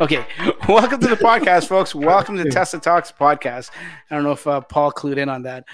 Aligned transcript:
Okay, 0.00 0.26
welcome 0.68 1.00
to 1.00 1.06
the 1.06 1.16
podcast, 1.16 1.68
folks. 1.68 1.94
Welcome 1.94 2.36
to 2.36 2.50
Tesla 2.50 2.80
Talks 2.80 3.12
podcast. 3.12 3.70
I 4.10 4.14
don't 4.14 4.24
know 4.24 4.32
if 4.32 4.44
uh, 4.46 4.60
Paul 4.60 4.90
clued 4.90 5.18
in 5.18 5.28
on 5.28 5.42
that. 5.44 5.64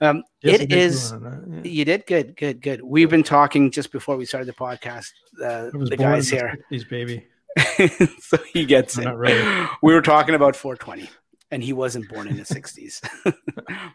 Um, 0.00 0.22
Yes, 0.42 0.60
it 0.60 0.72
is. 0.72 1.08
clue 1.08 1.16
on 1.16 1.22
that, 1.24 1.64
yeah. 1.64 1.70
You 1.70 1.84
did 1.86 2.06
good, 2.06 2.36
good, 2.36 2.60
good. 2.60 2.82
We've 2.82 3.08
been 3.08 3.22
talking 3.22 3.70
just 3.70 3.90
before 3.90 4.16
we 4.18 4.26
started 4.26 4.48
the 4.48 4.52
podcast. 4.52 5.12
Uh, 5.42 5.70
the 5.72 5.96
guys 5.98 6.28
here, 6.28 6.58
60s, 6.70 6.88
baby. 6.90 7.26
so 8.20 8.36
he 8.52 8.66
gets 8.66 8.98
I'm 8.98 9.06
it. 9.24 9.68
We 9.82 9.94
were 9.94 10.02
talking 10.02 10.34
about 10.34 10.54
420, 10.56 11.08
and 11.50 11.62
he 11.62 11.72
wasn't 11.72 12.08
born 12.10 12.28
in 12.28 12.36
the 12.36 12.42
60s. 12.42 13.00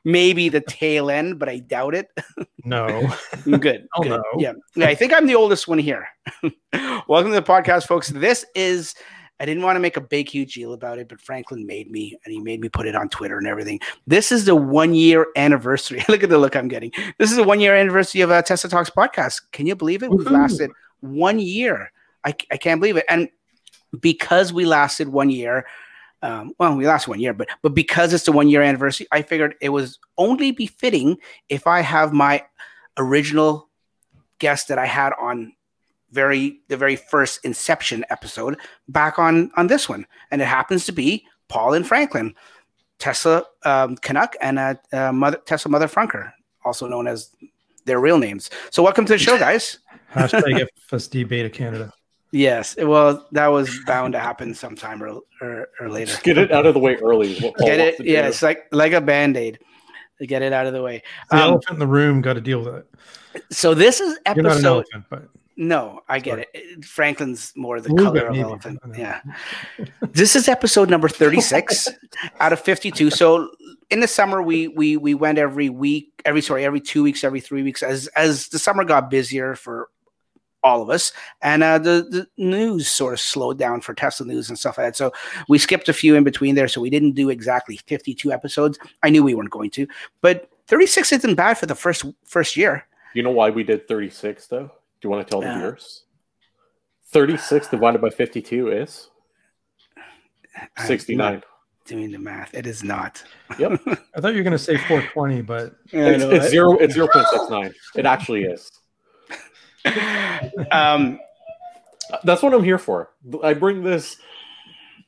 Maybe 0.03 0.49
the 0.49 0.61
tail 0.61 1.11
end, 1.11 1.37
but 1.37 1.47
I 1.47 1.59
doubt 1.59 1.93
it. 1.93 2.07
No. 2.63 3.13
Good. 3.45 3.87
Oh, 3.95 4.01
good. 4.01 4.09
no. 4.09 4.23
Yeah. 4.37 4.53
Yeah. 4.75 4.87
I 4.87 4.95
think 4.95 5.13
I'm 5.13 5.27
the 5.27 5.35
oldest 5.35 5.67
one 5.67 5.77
here. 5.79 6.07
Welcome 7.07 7.31
to 7.31 7.39
the 7.39 7.43
podcast, 7.43 7.85
folks. 7.85 8.09
This 8.09 8.45
is, 8.55 8.95
I 9.39 9.45
didn't 9.45 9.63
want 9.63 9.77
to 9.77 9.79
make 9.79 9.95
a 9.95 10.01
big, 10.01 10.27
huge 10.27 10.53
deal 10.53 10.73
about 10.73 10.99
it, 10.99 11.07
but 11.07 11.21
Franklin 11.21 11.65
made 11.65 11.89
me 11.89 12.17
and 12.25 12.33
he 12.33 12.39
made 12.39 12.59
me 12.59 12.67
put 12.67 12.85
it 12.85 12.95
on 12.95 13.07
Twitter 13.09 13.37
and 13.37 13.47
everything. 13.47 13.79
This 14.05 14.31
is 14.31 14.45
the 14.45 14.55
one 14.55 14.93
year 14.93 15.27
anniversary. 15.35 16.03
look 16.09 16.23
at 16.23 16.29
the 16.29 16.37
look 16.37 16.55
I'm 16.55 16.67
getting. 16.67 16.91
This 17.17 17.31
is 17.31 17.37
the 17.37 17.43
one 17.43 17.59
year 17.59 17.75
anniversary 17.75 18.21
of 18.21 18.31
uh, 18.31 18.41
Tesla 18.41 18.69
Talks 18.69 18.89
podcast. 18.89 19.41
Can 19.51 19.65
you 19.65 19.75
believe 19.75 20.03
it? 20.03 20.11
We've 20.11 20.29
lasted 20.29 20.71
one 20.99 21.39
year. 21.39 21.91
I, 22.25 22.35
I 22.51 22.57
can't 22.57 22.81
believe 22.81 22.97
it. 22.97 23.05
And 23.09 23.29
because 23.99 24.51
we 24.51 24.65
lasted 24.65 25.09
one 25.09 25.29
year, 25.29 25.65
um, 26.21 26.53
well, 26.59 26.75
we 26.75 26.85
lasted 26.85 27.09
one 27.09 27.21
year, 27.21 27.33
but 27.33 27.47
but 27.61 27.73
because 27.73 28.11
it's 28.13 28.25
the 28.25 28.33
one 28.33 28.49
year 28.49 28.61
anniversary, 28.61 29.07
I 29.11 29.21
figured 29.21 29.55
it 29.61 29.69
was 29.69 29.99
only 30.17 30.51
befitting 30.51 31.17
if 31.47 31.65
I 31.65 31.79
have 31.79 32.11
my 32.11 32.43
original 32.97 33.69
guest 34.39 34.67
that 34.67 34.77
I 34.77 34.85
had 34.85 35.13
on 35.19 35.53
very 36.11 36.59
the 36.67 36.77
very 36.77 36.95
first 36.95 37.43
Inception 37.45 38.05
episode 38.09 38.57
back 38.87 39.19
on 39.19 39.51
on 39.55 39.67
this 39.67 39.87
one, 39.89 40.05
and 40.31 40.41
it 40.41 40.45
happens 40.47 40.85
to 40.85 40.91
be 40.91 41.25
Paul 41.47 41.73
and 41.73 41.85
Franklin, 41.87 42.35
Tesla 42.97 43.43
um, 43.65 43.95
Canuck 43.97 44.35
and 44.41 44.59
uh, 44.59 44.75
uh, 44.93 45.11
Mother 45.11 45.37
Tesla 45.45 45.71
Mother 45.71 45.87
Frunker, 45.87 46.31
also 46.65 46.87
known 46.87 47.07
as 47.07 47.29
their 47.85 47.99
real 47.99 48.17
names. 48.17 48.49
So 48.71 48.83
welcome 48.83 49.05
to 49.05 49.13
the 49.13 49.19
show, 49.19 49.37
guys. 49.37 49.79
Hashtag 50.13 50.67
FSD 50.91 51.27
Beta 51.27 51.49
Canada. 51.49 51.93
Yes, 52.31 52.75
well, 52.77 53.27
that 53.31 53.47
was 53.47 53.75
bound 53.87 54.13
to 54.13 54.19
happen 54.19 54.53
sometime 54.53 55.01
or, 55.01 55.19
or, 55.41 55.67
or 55.79 55.89
later. 55.89 56.11
Just 56.11 56.21
get 56.23 56.37
it 56.37 56.51
out 56.51 56.67
of 56.67 56.75
the 56.75 56.79
way 56.79 56.95
early. 56.97 57.31
Is 57.31 57.41
what 57.41 57.55
Paul 57.57 57.65
Get 57.67 57.79
it? 57.79 57.95
Yeah, 58.05 58.27
it's 58.27 58.43
like 58.43 58.67
like 58.71 58.93
a 58.93 59.01
band 59.01 59.35
aid. 59.35 59.57
Get 60.21 60.41
it 60.43 60.53
out 60.53 60.67
of 60.67 60.73
the 60.73 60.83
way. 60.83 61.01
The 61.31 61.37
Um, 61.37 61.41
elephant 61.53 61.73
in 61.75 61.79
the 61.79 61.87
room 61.87 62.21
got 62.21 62.33
to 62.33 62.41
deal 62.41 62.59
with 62.59 62.75
it. 62.75 63.43
so 63.51 63.73
this 63.73 63.99
is 63.99 64.19
You're 64.27 64.43
not 64.43 64.45
an 64.45 64.45
episode. 64.47 64.69
elephant, 64.69 65.05
but 65.09 65.29
No, 65.59 65.99
I 66.07 66.19
get 66.19 66.31
Sorry. 66.31 66.45
it. 66.53 66.85
Franklin's 66.85 67.51
more 67.53 67.81
the 67.81 67.93
color 67.93 68.13
bit, 68.13 68.29
of 68.29 68.37
elephant. 68.37 68.79
Yeah. 68.97 69.19
this 70.13 70.33
is 70.33 70.47
episode 70.47 70.89
number 70.89 71.09
36 71.09 71.89
out 72.39 72.53
of 72.53 72.61
52. 72.61 73.09
So 73.09 73.51
in 73.89 73.99
the 73.99 74.07
summer 74.07 74.41
we 74.41 74.69
we 74.69 74.95
we 74.95 75.13
went 75.13 75.37
every 75.37 75.67
week, 75.67 76.21
every 76.23 76.41
sorry, 76.41 76.63
every 76.63 76.79
2 76.79 77.03
weeks, 77.03 77.25
every 77.25 77.41
3 77.41 77.61
weeks 77.63 77.83
as 77.83 78.07
as 78.15 78.47
the 78.47 78.57
summer 78.57 78.85
got 78.85 79.09
busier 79.09 79.53
for 79.53 79.89
all 80.63 80.81
of 80.81 80.89
us 80.89 81.11
and 81.41 81.61
uh, 81.61 81.77
the, 81.77 82.05
the 82.09 82.27
news 82.37 82.87
sort 82.87 83.13
of 83.13 83.19
slowed 83.21 83.57
down 83.57 83.79
for 83.79 83.93
tesla 83.93 84.25
news 84.27 84.49
and 84.49 84.59
stuff 84.59 84.77
like 84.77 84.87
that 84.87 84.95
so 84.97 85.09
we 85.47 85.57
skipped 85.57 85.87
a 85.87 85.93
few 85.93 86.17
in 86.17 86.25
between 86.25 86.53
there 86.53 86.67
so 86.67 86.81
we 86.81 86.89
didn't 86.89 87.13
do 87.13 87.29
exactly 87.29 87.77
52 87.87 88.29
episodes 88.29 88.77
i 89.01 89.09
knew 89.09 89.23
we 89.23 89.33
weren't 89.33 89.51
going 89.51 89.69
to 89.69 89.87
but 90.19 90.49
36 90.67 91.13
isn't 91.13 91.35
bad 91.35 91.57
for 91.57 91.65
the 91.65 91.75
first 91.75 92.03
first 92.25 92.57
year 92.57 92.85
You 93.13 93.23
know 93.23 93.31
why 93.31 93.49
we 93.51 93.63
did 93.63 93.87
36 93.87 94.47
though? 94.47 94.69
Do 95.01 95.07
you 95.07 95.09
want 95.11 95.25
to 95.25 95.29
tell 95.31 95.41
the 95.41 95.53
viewers? 95.53 96.03
36 97.07 97.67
divided 97.69 98.01
by 98.01 98.09
52 98.09 98.71
is 98.71 99.09
69. 100.85 101.41
doing 101.85 102.11
the 102.11 102.19
math 102.19 102.53
it 102.53 102.67
is 102.67 102.83
not 102.83 103.23
Yep. 103.57 103.81
I 104.15 104.21
thought 104.21 104.31
you 104.33 104.37
were 104.37 104.43
going 104.43 104.51
to 104.51 104.59
say 104.59 104.77
420, 104.77 105.41
but 105.41 105.75
It's, 105.91 106.23
it's 106.23 106.49
zero. 106.49 106.77
It's 106.77 106.95
0.69. 106.95 107.73
It 107.95 108.05
actually 108.05 108.43
is. 108.43 108.69
um, 110.71 111.19
That's 112.23 112.43
what 112.43 112.53
I'm 112.53 112.63
here 112.63 112.77
for. 112.77 113.11
I 113.43 113.53
bring 113.53 113.81
this 113.83 114.17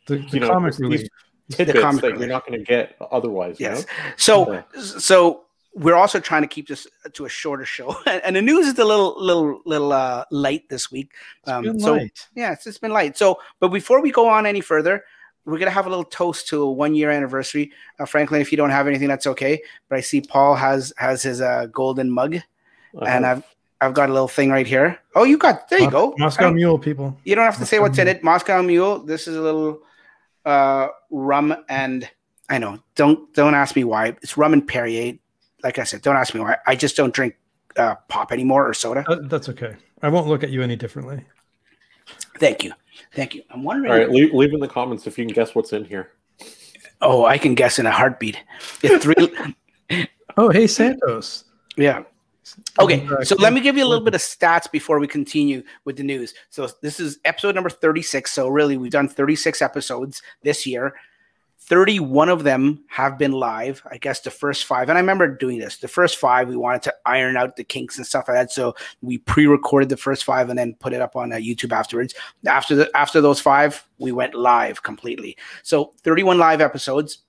the, 0.08 0.18
the 0.18 0.28
You 0.31 0.40
know, 0.40 0.47
comic 0.50 0.78
relief. 0.79 1.08
tidbits 1.52 1.79
comic 1.81 2.02
that 2.02 2.08
relief. 2.13 2.19
you're 2.22 2.29
not 2.29 2.47
going 2.47 2.58
to 2.59 2.66
get 2.66 2.96
otherwise. 3.12 3.59
you 3.59 3.68
yes. 3.68 3.85
know? 3.85 3.94
So, 4.18 4.53
Okay. 4.56 4.63
so 4.81 5.44
we're 5.74 5.96
also 5.96 6.20
trying 6.20 6.42
to 6.42 6.48
keep 6.48 6.68
this 6.68 6.86
to 7.14 7.26
a 7.26 7.30
shorter 7.30 7.66
show, 7.66 7.96
and 8.06 8.36
the 8.36 8.42
news 8.42 8.68
is 8.68 8.78
a 8.78 8.86
little, 8.86 9.16
little, 9.18 9.62
little 9.66 9.94
uh, 9.94 10.26
light 10.32 10.68
this 10.70 10.92
week. 10.92 11.12
Um, 11.46 11.64
Good 11.64 11.82
so, 11.82 11.96
night. 11.96 12.28
yeah, 12.36 12.52
it's, 12.54 12.68
it's 12.68 12.78
been 12.78 12.92
light. 12.92 13.18
So, 13.18 13.40
but 13.59 13.70
before 13.70 14.02
we 14.02 14.12
go 14.12 14.28
on 14.28 14.46
any 14.46 14.62
further, 14.62 15.04
we're 15.46 15.58
gonna 15.58 15.72
have 15.72 15.88
a 15.88 15.90
little 15.90 16.04
toast 16.04 16.48
to 16.50 16.62
a 16.62 16.72
one 16.72 16.94
year 16.94 17.09
anniversary. 17.09 17.72
Uh, 18.00 18.06
Franklin, 18.06 18.42
if 18.42 18.52
you 18.52 18.58
don't 18.58 18.70
have 18.70 18.88
anything, 18.88 19.08
that's 19.08 19.26
okay. 19.28 19.62
But 19.90 19.98
I 19.98 20.02
see 20.02 20.22
Paul 20.22 20.56
has 20.56 20.94
has 20.98 21.24
his 21.24 21.42
uh, 21.42 21.66
golden 21.72 22.12
mug, 22.12 22.36
I 22.36 23.09
and 23.09 23.26
I've 23.26 23.44
I've 23.80 23.94
got 23.96 24.09
a 24.09 24.14
little 24.14 24.28
thing 24.28 24.52
right 24.52 24.68
here. 24.68 25.00
Oh, 25.16 25.24
you 25.24 25.38
got 25.40 25.68
there 25.70 25.80
you 25.80 25.86
Mos- 25.86 25.92
go. 25.94 26.16
Moscow 26.18 26.44
don't- 26.44 26.56
Mule, 26.56 26.78
people. 26.78 27.18
You 27.24 27.34
don't 27.36 27.46
have 27.46 27.58
to 27.58 27.66
say 27.66 27.78
Moscow 27.78 27.90
what's 27.90 27.98
in 28.00 28.08
it. 28.08 28.24
Moscow 28.24 28.62
Mule. 28.62 29.00
This 29.00 29.28
is 29.28 29.36
a 29.36 29.42
little 29.42 29.82
uh, 30.46 30.90
rum 31.09 31.56
and 31.70 32.08
I 32.50 32.58
know. 32.59 32.80
Don't 32.96 33.34
don't 33.34 33.56
ask 33.56 33.76
me 33.76 33.84
why. 33.84 34.09
It's 34.22 34.38
rum 34.38 34.53
and 34.53 34.68
Perrier. 34.68 35.14
Like 35.63 35.79
I 35.79 35.83
said, 35.83 36.01
don't 36.01 36.16
ask 36.16 36.33
me 36.33 36.39
why. 36.41 36.57
I 36.66 36.75
just 36.75 36.95
don't 36.95 37.13
drink 37.13 37.35
uh, 37.77 37.95
pop 38.07 38.31
anymore 38.31 38.67
or 38.67 38.73
soda. 38.73 39.05
Uh, 39.07 39.19
that's 39.23 39.49
okay. 39.49 39.75
I 40.01 40.09
won't 40.09 40.27
look 40.27 40.44
at 40.44 40.49
you 40.49 40.61
any 40.61 40.75
differently. 40.75 41.23
Thank 42.39 42.63
you, 42.63 42.73
thank 43.13 43.35
you. 43.35 43.44
I'm 43.51 43.63
wondering. 43.63 43.91
All 43.91 43.97
right, 43.97 44.09
leave, 44.09 44.33
leave 44.33 44.53
in 44.53 44.59
the 44.59 44.67
comments 44.67 45.07
if 45.07 45.17
you 45.17 45.25
can 45.25 45.33
guess 45.33 45.55
what's 45.55 45.73
in 45.73 45.85
here. 45.85 46.11
Oh, 47.01 47.25
I 47.25 47.38
can 47.38 47.55
guess 47.55 47.79
in 47.79 47.85
a 47.85 47.91
heartbeat. 47.91 48.38
It's 48.83 49.03
three. 49.03 49.16
Oh, 50.38 50.49
hey, 50.49 50.66
Santos. 50.66 51.44
yeah. 51.75 52.03
Okay, 52.79 53.07
so 53.23 53.35
let 53.35 53.53
me 53.53 53.61
give 53.61 53.78
you 53.78 53.83
a 53.83 53.88
little 53.88 54.03
bit 54.03 54.16
of 54.16 54.22
stats 54.22 54.69
before 54.72 54.99
we 54.99 55.07
continue 55.07 55.61
with 55.85 55.97
the 55.97 56.03
news. 56.03 56.33
So 56.49 56.67
this 56.81 56.99
is 56.99 57.19
episode 57.25 57.53
number 57.53 57.69
36. 57.69 58.31
So 58.31 58.47
really, 58.47 58.78
we've 58.78 58.91
done 58.91 59.07
36 59.07 59.61
episodes 59.61 60.22
this 60.41 60.66
year. 60.66 60.95
31 61.72 62.28
of 62.28 62.44
them 62.44 62.84
have 62.90 63.18
been 63.18 63.32
live. 63.32 63.82
I 63.90 63.98
guess 63.98 64.20
the 64.20 64.30
first 64.30 64.66
five, 64.66 64.90
and 64.90 64.98
I 64.98 65.00
remember 65.00 65.26
doing 65.34 65.58
this. 65.58 65.78
The 65.78 65.88
first 65.88 66.18
five, 66.18 66.50
we 66.50 66.58
wanted 66.58 66.82
to 66.82 66.94
iron 67.06 67.38
out 67.38 67.56
the 67.56 67.64
kinks 67.64 67.96
and 67.96 68.06
stuff 68.06 68.28
like 68.28 68.36
that. 68.36 68.52
So 68.52 68.76
we 69.02 69.20
pre-recorded 69.20 69.88
the 69.88 69.96
first 69.96 70.26
five 70.26 70.50
and 70.50 70.59
then 70.59 70.76
put 70.82 70.92
it 70.92 71.00
up 71.02 71.16
on 71.16 71.32
uh, 71.32 71.38
YouTube 71.38 71.72
afterwards. 71.72 72.14
After 72.46 72.76
the 72.76 72.92
after 72.94 73.22
those 73.22 73.40
five, 73.40 73.88
we 74.00 74.12
went 74.12 74.36
live 74.36 74.84
completely. 74.84 75.38
So 75.64 75.94
31 76.04 76.38
live 76.38 76.59
episodes. 76.59 77.20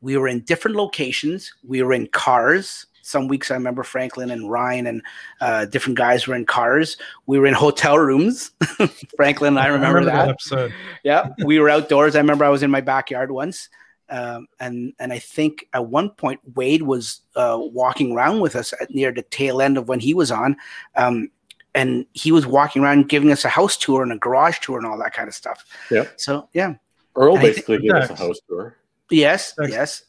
We 0.00 0.16
were 0.16 0.26
in 0.26 0.40
different 0.40 0.76
locations. 0.76 1.54
We 1.62 1.84
were 1.84 1.92
in 1.92 2.08
cars. 2.08 2.86
Some 3.08 3.26
weeks 3.26 3.50
I 3.50 3.54
remember 3.54 3.82
Franklin 3.84 4.30
and 4.30 4.50
Ryan 4.50 4.86
and 4.86 5.02
uh, 5.40 5.64
different 5.64 5.96
guys 5.96 6.26
were 6.26 6.34
in 6.34 6.44
cars. 6.44 6.98
We 7.26 7.38
were 7.38 7.46
in 7.46 7.54
hotel 7.54 7.98
rooms. 7.98 8.50
Franklin 9.16 9.56
and 9.56 9.58
I 9.58 9.68
remember, 9.68 10.04
that. 10.04 10.28
episode. 10.28 10.72
Yeah, 11.04 11.30
we 11.44 11.58
were 11.58 11.70
outdoors. 11.70 12.14
I 12.16 12.18
remember 12.18 12.44
I 12.44 12.50
was 12.50 12.62
in 12.62 12.70
my 12.70 12.82
backyard 12.82 13.30
once, 13.30 13.70
um, 14.10 14.46
and 14.60 14.92
and 14.98 15.10
I 15.12 15.18
think 15.18 15.66
at 15.72 15.86
one 15.86 16.10
point 16.10 16.40
Wade 16.54 16.82
was 16.82 17.22
uh, 17.34 17.58
walking 17.58 18.12
around 18.12 18.40
with 18.40 18.54
us 18.54 18.74
at 18.78 18.90
near 18.94 19.10
the 19.10 19.22
tail 19.22 19.62
end 19.62 19.78
of 19.78 19.88
when 19.88 20.00
he 20.00 20.12
was 20.12 20.30
on, 20.30 20.56
um, 20.94 21.30
and 21.74 22.04
he 22.12 22.30
was 22.30 22.46
walking 22.46 22.82
around 22.82 23.08
giving 23.08 23.32
us 23.32 23.44
a 23.44 23.48
house 23.48 23.76
tour 23.78 24.02
and 24.02 24.12
a 24.12 24.18
garage 24.18 24.58
tour 24.58 24.76
and 24.76 24.86
all 24.86 24.98
that 24.98 25.14
kind 25.14 25.28
of 25.28 25.34
stuff. 25.34 25.64
Yeah. 25.90 26.04
So 26.16 26.48
yeah, 26.52 26.74
Earl 27.16 27.38
I 27.38 27.40
think- 27.40 27.54
basically 27.54 27.78
gave 27.78 27.92
us 27.92 28.10
a 28.10 28.16
house 28.16 28.38
tour. 28.46 28.76
yes, 29.10 29.54
Thanks. 29.54 29.72
yes. 29.72 30.02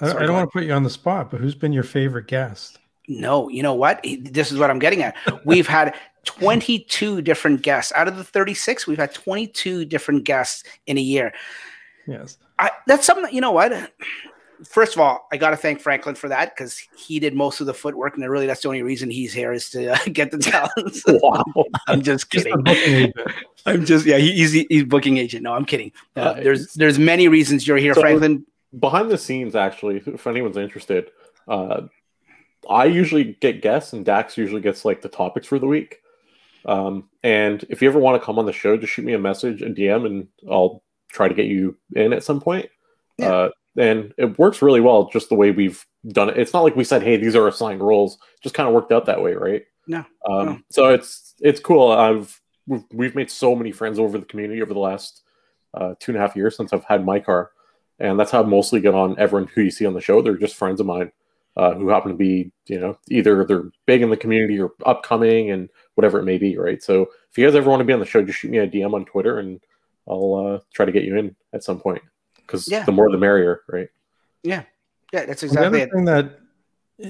I, 0.00 0.08
Sorry, 0.08 0.22
I 0.24 0.26
don't 0.26 0.34
want 0.36 0.48
to 0.48 0.52
put 0.52 0.64
you 0.64 0.72
on 0.72 0.82
the 0.82 0.90
spot, 0.90 1.30
but 1.30 1.40
who's 1.40 1.54
been 1.54 1.72
your 1.72 1.82
favorite 1.82 2.26
guest? 2.26 2.78
No, 3.08 3.48
you 3.48 3.62
know 3.62 3.74
what? 3.74 4.04
This 4.20 4.50
is 4.52 4.58
what 4.58 4.68
I'm 4.70 4.78
getting 4.78 5.02
at. 5.02 5.16
We've 5.46 5.66
had 5.66 5.94
22 6.24 7.22
different 7.22 7.62
guests 7.62 7.92
out 7.94 8.08
of 8.08 8.16
the 8.16 8.24
36. 8.24 8.86
We've 8.86 8.98
had 8.98 9.14
22 9.14 9.84
different 9.84 10.24
guests 10.24 10.64
in 10.86 10.98
a 10.98 11.00
year. 11.00 11.32
Yes. 12.06 12.36
I, 12.58 12.70
that's 12.86 13.06
something 13.06 13.32
you 13.32 13.40
know 13.40 13.52
what. 13.52 13.90
First 14.64 14.94
of 14.94 15.00
all, 15.00 15.28
I 15.32 15.36
got 15.36 15.50
to 15.50 15.56
thank 15.56 15.80
Franklin 15.80 16.14
for 16.14 16.28
that 16.28 16.54
because 16.56 16.78
he 16.96 17.20
did 17.20 17.34
most 17.34 17.60
of 17.60 17.66
the 17.66 17.74
footwork, 17.74 18.16
and 18.16 18.28
really 18.28 18.46
that's 18.46 18.62
the 18.62 18.68
only 18.68 18.82
reason 18.82 19.10
he's 19.10 19.32
here 19.32 19.52
is 19.52 19.68
to 19.70 19.92
uh, 19.92 19.98
get 20.12 20.30
the 20.30 20.38
talents. 20.38 21.04
Wow. 21.22 21.44
I'm 21.86 22.02
just 22.02 22.30
Just 22.30 22.44
kidding. 22.46 22.62
booking 22.62 22.94
agent. 22.94 23.16
I'm 23.66 23.84
just 23.84 24.06
yeah. 24.06 24.16
He, 24.16 24.32
he's 24.32 24.52
he's 24.52 24.84
booking 24.84 25.18
agent. 25.18 25.42
No, 25.42 25.52
I'm 25.52 25.64
kidding. 25.66 25.92
Uh, 26.16 26.20
Uh, 26.20 26.34
there's 26.42 26.72
there's 26.74 26.98
many 26.98 27.28
reasons 27.28 27.66
you're 27.66 27.76
here, 27.76 27.94
So- 27.94 28.00
Franklin. 28.00 28.46
Behind 28.78 29.10
the 29.10 29.18
scenes, 29.18 29.54
actually, 29.54 30.02
if 30.06 30.26
anyone's 30.26 30.56
interested, 30.56 31.10
uh, 31.48 31.82
I 32.68 32.86
usually 32.86 33.36
get 33.40 33.62
guests, 33.62 33.92
and 33.92 34.04
Dax 34.04 34.36
usually 34.36 34.60
gets 34.60 34.84
like 34.84 35.02
the 35.02 35.08
topics 35.08 35.46
for 35.46 35.58
the 35.58 35.66
week. 35.66 36.00
Um, 36.64 37.08
and 37.22 37.64
if 37.70 37.80
you 37.80 37.88
ever 37.88 37.98
want 38.00 38.20
to 38.20 38.24
come 38.24 38.38
on 38.38 38.46
the 38.46 38.52
show, 38.52 38.76
just 38.76 38.92
shoot 38.92 39.04
me 39.04 39.12
a 39.12 39.18
message, 39.18 39.62
a 39.62 39.66
DM, 39.66 40.04
and 40.06 40.28
I'll 40.50 40.82
try 41.08 41.28
to 41.28 41.34
get 41.34 41.46
you 41.46 41.76
in 41.94 42.12
at 42.12 42.24
some 42.24 42.40
point. 42.40 42.68
Yeah. 43.18 43.28
Uh, 43.32 43.50
and 43.78 44.12
it 44.18 44.38
works 44.38 44.62
really 44.62 44.80
well, 44.80 45.08
just 45.10 45.28
the 45.28 45.34
way 45.34 45.50
we've 45.50 45.84
done 46.08 46.28
it. 46.30 46.38
It's 46.38 46.52
not 46.52 46.62
like 46.64 46.76
we 46.76 46.84
said, 46.84 47.02
"Hey, 47.02 47.18
these 47.18 47.36
are 47.36 47.46
assigned 47.46 47.82
roles." 47.82 48.18
Just 48.42 48.54
kind 48.54 48.66
of 48.66 48.74
worked 48.74 48.90
out 48.90 49.06
that 49.06 49.22
way, 49.22 49.34
right? 49.34 49.64
No, 49.86 49.98
Um, 50.28 50.46
no. 50.46 50.58
So 50.70 50.88
it's 50.88 51.34
it's 51.40 51.60
cool. 51.60 51.92
I've 51.92 52.40
we've, 52.66 52.84
we've 52.92 53.14
made 53.14 53.30
so 53.30 53.54
many 53.54 53.72
friends 53.72 53.98
over 53.98 54.18
the 54.18 54.24
community 54.24 54.62
over 54.62 54.72
the 54.72 54.80
last 54.80 55.22
uh, 55.74 55.94
two 56.00 56.10
and 56.12 56.18
a 56.18 56.20
half 56.20 56.34
years 56.34 56.56
since 56.56 56.72
I've 56.72 56.84
had 56.84 57.04
my 57.04 57.20
car, 57.20 57.50
and 57.98 58.18
that's 58.18 58.30
how 58.30 58.42
I 58.42 58.46
mostly 58.46 58.80
get 58.80 58.94
on 58.94 59.18
everyone 59.18 59.48
who 59.54 59.62
you 59.62 59.70
see 59.70 59.86
on 59.86 59.94
the 59.94 60.00
show. 60.00 60.20
They're 60.22 60.36
just 60.36 60.56
friends 60.56 60.80
of 60.80 60.86
mine 60.86 61.12
uh, 61.56 61.74
who 61.74 61.88
happen 61.88 62.10
to 62.12 62.16
be, 62.16 62.52
you 62.66 62.78
know, 62.78 62.98
either 63.08 63.44
they're 63.44 63.70
big 63.86 64.02
in 64.02 64.10
the 64.10 64.16
community 64.16 64.58
or 64.60 64.72
upcoming 64.84 65.50
and 65.50 65.68
whatever 65.94 66.18
it 66.18 66.24
may 66.24 66.36
be, 66.38 66.56
right? 66.58 66.82
So 66.82 67.08
if 67.30 67.38
you 67.38 67.46
guys 67.46 67.54
ever 67.54 67.70
want 67.70 67.80
to 67.80 67.84
be 67.84 67.92
on 67.92 68.00
the 68.00 68.06
show, 68.06 68.22
just 68.22 68.38
shoot 68.38 68.50
me 68.50 68.58
a 68.58 68.66
DM 68.68 68.92
on 68.94 69.04
Twitter 69.06 69.38
and 69.38 69.60
I'll 70.08 70.34
uh, 70.34 70.60
try 70.74 70.84
to 70.84 70.92
get 70.92 71.04
you 71.04 71.16
in 71.16 71.34
at 71.52 71.64
some 71.64 71.80
point 71.80 72.02
because 72.36 72.68
Yeah. 72.68 72.84
the 72.84 72.92
more 72.92 73.10
the 73.10 73.18
merrier, 73.18 73.62
right? 73.68 73.88
Yeah, 74.42 74.62
yeah, 75.12 75.24
that's 75.26 75.42
And 75.42 75.50
exactly 75.52 75.78
the 75.78 75.84
it. 75.84 75.88
other 75.88 75.96
thing 75.96 76.04
that, 76.04 76.38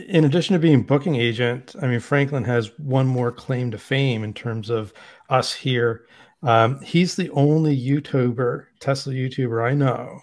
in 0.09 0.25
addition 0.25 0.55
to 0.55 0.59
being 0.59 0.83
booking 0.83 1.17
agent, 1.17 1.75
I 1.83 1.87
mean 1.89 2.01
Franklin 2.01 2.45
has 2.45 2.77
one 2.79 3.07
more 3.07 3.31
claim 3.33 3.71
to 3.73 3.79
fame 3.79 4.25
in 4.25 4.33
terms 4.33 4.71
of 4.71 4.93
us 5.29 5.53
here. 5.53 6.07
Um, 6.43 6.81
he's 6.81 7.17
the 7.17 7.31
only 7.31 7.77
YouTuber, 7.77 8.67
Tesla 8.81 9.13
YouTuber 9.13 9.69
I 9.69 9.75
know 9.75 10.21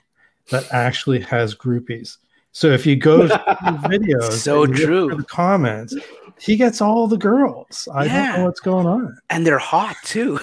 that 0.50 0.66
actually 0.72 1.20
has 1.22 1.56
groupies. 1.56 2.18
So 2.52 2.68
if 2.68 2.86
you 2.86 2.96
go 2.96 3.24
to 3.24 3.28
the 3.28 3.88
videos, 3.88 4.32
So 4.34 4.64
and 4.64 4.78
you 4.78 4.86
true. 4.86 5.16
the 5.16 5.24
comments, 5.24 5.96
he 6.40 6.56
gets 6.56 6.82
all 6.82 7.08
the 7.08 7.18
girls. 7.18 7.88
I 7.94 8.06
don't 8.06 8.14
Yeah. 8.14 8.38
know 8.38 8.46
what's 8.46 8.60
going 8.60 8.86
on. 8.86 9.18
And 9.30 9.46
they're 9.48 9.58
hot 9.58 9.96
too. 10.04 10.40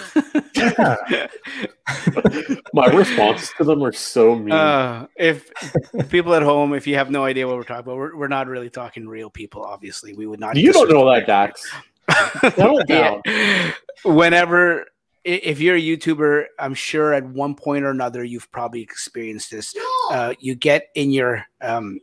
Yeah. 0.55 0.95
My 2.73 2.87
responses 2.87 3.51
to 3.57 3.63
them 3.63 3.83
are 3.83 3.91
so 3.91 4.35
mean. 4.35 4.51
Uh, 4.51 5.07
if 5.17 5.49
people 6.09 6.33
at 6.33 6.41
home, 6.43 6.73
if 6.73 6.87
you 6.87 6.95
have 6.95 7.11
no 7.11 7.25
idea 7.25 7.47
what 7.47 7.55
we're 7.57 7.63
talking 7.63 7.81
about, 7.83 7.97
we're, 7.97 8.15
we're 8.15 8.27
not 8.27 8.47
really 8.47 8.69
talking 8.69 9.07
real 9.07 9.29
people. 9.29 9.63
Obviously, 9.63 10.13
we 10.13 10.25
would 10.25 10.39
not. 10.39 10.55
you 10.55 10.71
don't 10.73 10.89
know 10.89 11.09
that, 11.13 11.27
Dax. 11.27 11.69
Settle 12.41 12.83
down. 12.87 13.21
Yeah. 13.25 13.71
Whenever, 14.05 14.85
if 15.23 15.59
you're 15.59 15.75
a 15.75 15.81
YouTuber, 15.81 16.45
I'm 16.59 16.73
sure 16.73 17.13
at 17.13 17.25
one 17.25 17.55
point 17.55 17.83
or 17.85 17.89
another 17.89 18.23
you've 18.23 18.51
probably 18.51 18.81
experienced 18.81 19.51
this. 19.51 19.73
Uh, 20.11 20.33
you 20.39 20.55
get 20.55 20.89
in 20.95 21.11
your 21.11 21.45
um, 21.61 21.99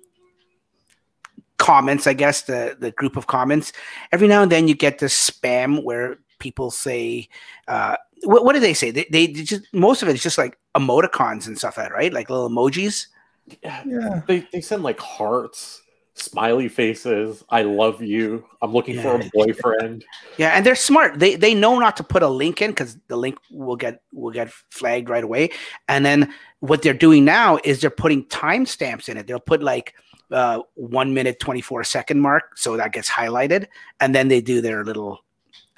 comments, 1.58 2.06
I 2.06 2.14
guess 2.14 2.42
the 2.42 2.76
the 2.78 2.90
group 2.92 3.16
of 3.16 3.26
comments. 3.26 3.72
Every 4.12 4.28
now 4.28 4.42
and 4.42 4.50
then 4.52 4.68
you 4.68 4.74
get 4.74 4.98
this 4.98 5.30
spam 5.30 5.82
where 5.84 6.18
people 6.38 6.70
say, 6.70 7.28
uh, 7.66 7.96
what, 8.24 8.44
"What 8.44 8.54
do 8.54 8.60
they 8.60 8.74
say?" 8.74 8.90
They, 8.90 9.06
they 9.10 9.26
just 9.28 9.62
most 9.72 10.02
of 10.02 10.08
it 10.08 10.14
is 10.14 10.22
just 10.22 10.38
like 10.38 10.58
emoticons 10.74 11.46
and 11.46 11.58
stuff 11.58 11.76
like 11.76 11.88
that, 11.88 11.94
right? 11.94 12.12
Like 12.12 12.30
little 12.30 12.48
emojis. 12.48 13.06
Yeah, 13.62 13.82
Yeah. 13.86 14.22
they 14.26 14.46
they 14.52 14.60
send 14.60 14.82
like 14.82 15.00
hearts, 15.00 15.82
smiley 16.18 16.68
faces. 16.68 17.44
I 17.50 17.62
love 17.62 18.02
you. 18.02 18.44
I'm 18.62 18.72
looking 18.72 19.00
for 19.00 19.20
a 19.20 19.30
boyfriend. 19.32 20.04
Yeah, 20.36 20.50
and 20.50 20.64
they're 20.64 20.74
smart. 20.74 21.18
They 21.18 21.36
they 21.36 21.54
know 21.54 21.78
not 21.78 21.96
to 21.98 22.04
put 22.04 22.22
a 22.22 22.28
link 22.28 22.60
in 22.62 22.70
because 22.70 22.98
the 23.08 23.16
link 23.16 23.38
will 23.50 23.76
get 23.76 24.02
will 24.12 24.32
get 24.32 24.50
flagged 24.70 25.08
right 25.08 25.24
away. 25.24 25.50
And 25.88 26.04
then 26.04 26.32
what 26.60 26.82
they're 26.82 26.94
doing 26.94 27.24
now 27.24 27.58
is 27.64 27.80
they're 27.80 27.90
putting 27.90 28.24
timestamps 28.26 29.08
in 29.08 29.16
it. 29.16 29.26
They'll 29.26 29.40
put 29.40 29.62
like 29.62 29.94
uh, 30.30 30.60
one 30.74 31.14
minute 31.14 31.40
twenty 31.40 31.60
four 31.60 31.84
second 31.84 32.20
mark, 32.20 32.58
so 32.58 32.76
that 32.76 32.92
gets 32.92 33.10
highlighted, 33.10 33.66
and 34.00 34.14
then 34.14 34.28
they 34.28 34.40
do 34.40 34.60
their 34.60 34.84
little 34.84 35.24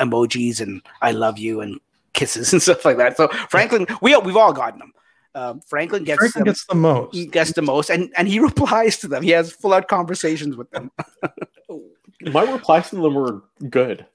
emojis 0.00 0.60
and 0.60 0.82
I 1.02 1.12
love 1.12 1.38
you 1.38 1.60
and 1.60 1.78
kisses 2.12 2.52
and 2.52 2.60
stuff 2.60 2.84
like 2.84 2.96
that. 2.96 3.16
So 3.16 3.28
Franklin, 3.48 3.86
we 4.02 4.16
we've 4.16 4.36
all 4.36 4.52
gotten 4.52 4.78
them. 4.80 4.92
Um, 5.34 5.60
Franklin 5.60 6.02
gets 6.04 6.18
Franklin 6.18 6.40
them, 6.44 6.52
gets 6.52 6.66
the 6.66 6.74
most. 6.74 7.14
he 7.14 7.26
gets 7.26 7.52
the 7.52 7.62
most, 7.62 7.90
and 7.90 8.12
and 8.16 8.26
he 8.26 8.40
replies 8.50 8.98
to 8.98 9.08
them. 9.08 9.22
He 9.22 9.30
has 9.30 9.52
full 9.52 9.72
out 9.72 9.86
conversations 9.88 10.56
with 10.56 10.70
them. 10.70 10.90
My 12.22 12.42
replies 12.50 12.90
to 12.90 12.96
them 12.96 13.14
were 13.14 13.42
good. 13.68 14.06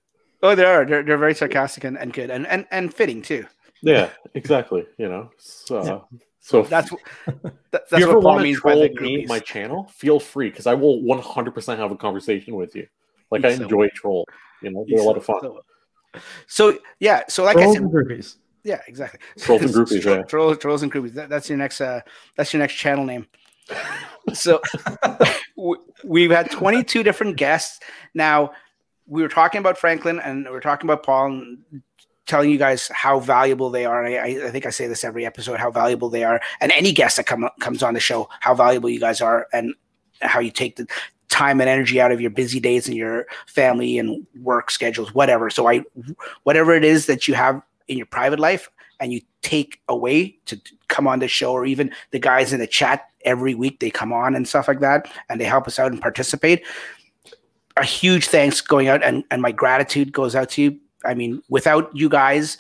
Oh, 0.44 0.54
they 0.54 0.64
are. 0.66 0.86
They're, 0.86 1.02
they're 1.04 1.18
very 1.18 1.34
sarcastic 1.34 1.86
and, 1.86 1.98
and 1.98 2.14
good 2.14 2.30
and, 2.30 2.46
and 2.48 2.68
and 2.70 2.94
fitting 2.94 3.22
too. 3.22 3.46
Yeah, 3.82 4.10
exactly. 4.34 4.86
You 4.98 5.10
know, 5.10 5.32
so, 5.38 5.84
Yeah. 5.84 6.18
so 6.40 6.62
That's 6.64 6.92
what 6.92 7.02
that, 7.72 7.90
that's 7.90 7.92
you 7.94 8.04
ever 8.06 8.16
what 8.16 8.22
Paul 8.24 8.32
want 8.34 8.40
to 8.40 8.44
means 8.44 8.62
by 8.62 8.72
troll 8.74 8.82
the 8.84 8.90
me, 9.02 9.24
groupies. 9.24 9.28
my 9.28 9.40
channel, 9.40 9.86
feel 9.94 10.20
free 10.20 10.50
because 10.50 10.68
I 10.68 10.74
will 10.74 11.02
100% 11.02 11.78
have 11.78 11.92
a 11.92 11.96
conversation 11.96 12.56
with 12.56 12.76
you. 12.76 12.88
Like 13.32 13.44
I 13.46 13.56
So- 13.56 13.64
enjoy 13.64 13.88
troll. 13.96 14.26
You 14.62 14.72
know, 14.72 14.86
they're 14.88 15.00
a 15.00 15.04
lot 15.04 15.18
of 15.18 15.26
fun. 15.26 15.40
So, 15.42 15.62
so, 16.48 16.80
yeah, 17.00 17.24
so 17.28 17.44
like 17.44 17.58
I 17.58 17.72
said, 17.74 17.84
groupies. 17.84 18.36
Yeah, 18.66 18.82
exactly. 18.88 19.20
Trolls 19.40 19.62
and 19.62 19.72
groupies, 19.74 20.02
Troll- 20.02 20.24
trolls, 20.26 20.58
trolls 20.58 20.84
and 20.84 20.92
groupies. 20.92 21.14
That, 21.14 21.30
that's 21.30 21.48
your 21.48 21.58
next. 21.58 21.80
Uh, 21.80 22.02
that's 22.36 22.52
your 22.52 22.60
next 22.60 22.74
channel 22.74 23.06
name. 23.06 23.28
So 24.34 24.62
we've 26.04 26.32
had 26.32 26.52
22 26.52 27.04
different 27.04 27.38
guests. 27.38 27.80
Now 28.14 28.52
we 29.08 29.22
were 29.22 29.30
talking 29.30 29.60
about 29.60 29.78
Franklin 29.78 30.20
and 30.20 30.46
we 30.46 30.52
we're 30.52 30.60
talking 30.60 30.90
about 30.90 31.04
Paul 31.04 31.28
and 31.28 31.82
telling 32.26 32.50
you 32.50 32.58
guys 32.58 32.88
how 32.92 33.20
valuable 33.20 33.70
they 33.70 33.86
are. 33.86 34.04
And 34.04 34.16
I, 34.16 34.18
I- 34.20 34.48
I 34.48 34.52
think 34.52 34.66
I 34.66 34.72
say 34.72 34.88
this 34.88 35.04
every 35.04 35.26
episode, 35.26 35.60
how 35.60 35.70
valuable 35.72 36.10
they 36.10 36.24
are. 36.24 36.42
And 36.60 36.72
any 36.72 36.92
guest 36.92 37.18
that 37.18 37.28
come, 37.28 37.48
comes 37.60 37.84
on 37.84 37.94
the 37.94 38.00
show, 38.00 38.28
how 38.40 38.56
valuable 38.56 38.90
you 38.90 39.00
guys 39.00 39.22
are 39.22 39.48
and 39.54 39.74
how 40.22 40.40
you 40.40 40.50
take 40.52 40.76
the 40.78 40.88
time 41.30 41.60
and 41.62 41.70
energy 41.70 42.00
out 42.02 42.12
of 42.12 42.22
your 42.22 42.32
busy 42.32 42.60
days 42.60 42.88
and 42.88 42.96
your 42.98 43.26
family 43.48 44.00
and 44.00 44.26
work 44.42 44.72
schedules, 44.72 45.14
whatever. 45.14 45.50
So 45.50 45.68
I, 45.68 45.84
whatever 46.44 46.74
it 46.74 46.84
is 46.84 47.06
that 47.08 47.28
you 47.28 47.34
have 47.36 47.62
in 47.88 47.98
your 47.98 48.06
private 48.06 48.40
life 48.40 48.70
and 49.00 49.12
you 49.12 49.22
take 49.42 49.82
away 49.88 50.38
to 50.46 50.60
come 50.88 51.08
on 51.08 51.20
the 51.20 51.28
show 51.28 51.52
or 51.52 51.66
even 51.66 51.92
the 52.12 52.20
guys 52.20 52.54
in 52.54 52.60
the 52.60 52.68
chat 52.68 53.10
every 53.24 53.56
week, 53.56 53.80
they 53.80 53.90
come 53.90 54.14
on 54.14 54.36
and 54.36 54.48
stuff 54.48 54.68
like 54.68 54.80
that 54.80 55.12
and 55.30 55.40
they 55.40 55.46
help 55.46 55.68
us 55.68 55.80
out 55.80 55.92
and 55.92 56.02
participate. 56.02 56.66
A 57.78 57.84
huge 57.84 58.28
thanks 58.28 58.62
going 58.62 58.88
out 58.88 59.04
and, 59.04 59.24
and 59.32 59.42
my 59.42 59.52
gratitude 59.52 60.12
goes 60.12 60.36
out 60.36 60.50
to 60.52 60.62
you. 60.62 60.80
I 61.04 61.14
mean, 61.14 61.42
without 61.50 61.96
you 61.96 62.10
guys, 62.10 62.58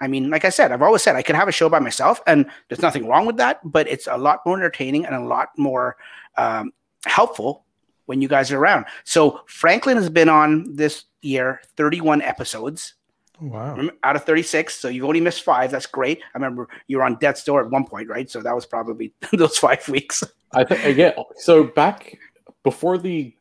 I 0.00 0.06
mean, 0.06 0.30
like 0.30 0.44
I 0.44 0.50
said, 0.50 0.70
I've 0.70 0.82
always 0.82 1.02
said 1.02 1.16
I 1.16 1.22
could 1.22 1.34
have 1.34 1.48
a 1.48 1.52
show 1.52 1.68
by 1.68 1.80
myself, 1.80 2.20
and 2.26 2.46
there's 2.68 2.82
nothing 2.82 3.08
wrong 3.08 3.26
with 3.26 3.36
that. 3.38 3.60
But 3.64 3.88
it's 3.88 4.06
a 4.06 4.16
lot 4.16 4.40
more 4.46 4.56
entertaining 4.56 5.04
and 5.04 5.14
a 5.14 5.20
lot 5.20 5.48
more 5.56 5.96
um, 6.36 6.72
helpful 7.04 7.64
when 8.06 8.22
you 8.22 8.28
guys 8.28 8.50
are 8.50 8.58
around. 8.58 8.86
So 9.04 9.40
Franklin 9.46 9.96
has 9.96 10.08
been 10.08 10.28
on 10.28 10.76
this 10.76 11.04
year 11.20 11.60
31 11.76 12.22
episodes 12.22 12.94
Wow. 13.40 13.70
Remember, 13.72 13.94
out 14.02 14.16
of 14.16 14.24
36. 14.24 14.74
So 14.74 14.88
you've 14.88 15.04
only 15.04 15.20
missed 15.20 15.42
five. 15.44 15.70
That's 15.70 15.86
great. 15.86 16.18
I 16.18 16.38
remember 16.38 16.68
you 16.88 16.98
were 16.98 17.04
on 17.04 17.16
death's 17.20 17.44
door 17.44 17.64
at 17.64 17.70
one 17.70 17.84
point, 17.86 18.08
right? 18.08 18.28
So 18.30 18.40
that 18.40 18.54
was 18.54 18.66
probably 18.66 19.12
those 19.32 19.58
five 19.58 19.86
weeks. 19.88 20.24
I 20.52 20.64
think 20.64 20.96
yeah. 20.96 21.12
So 21.36 21.64
back 21.64 22.18
before 22.64 22.98
the 22.98 23.34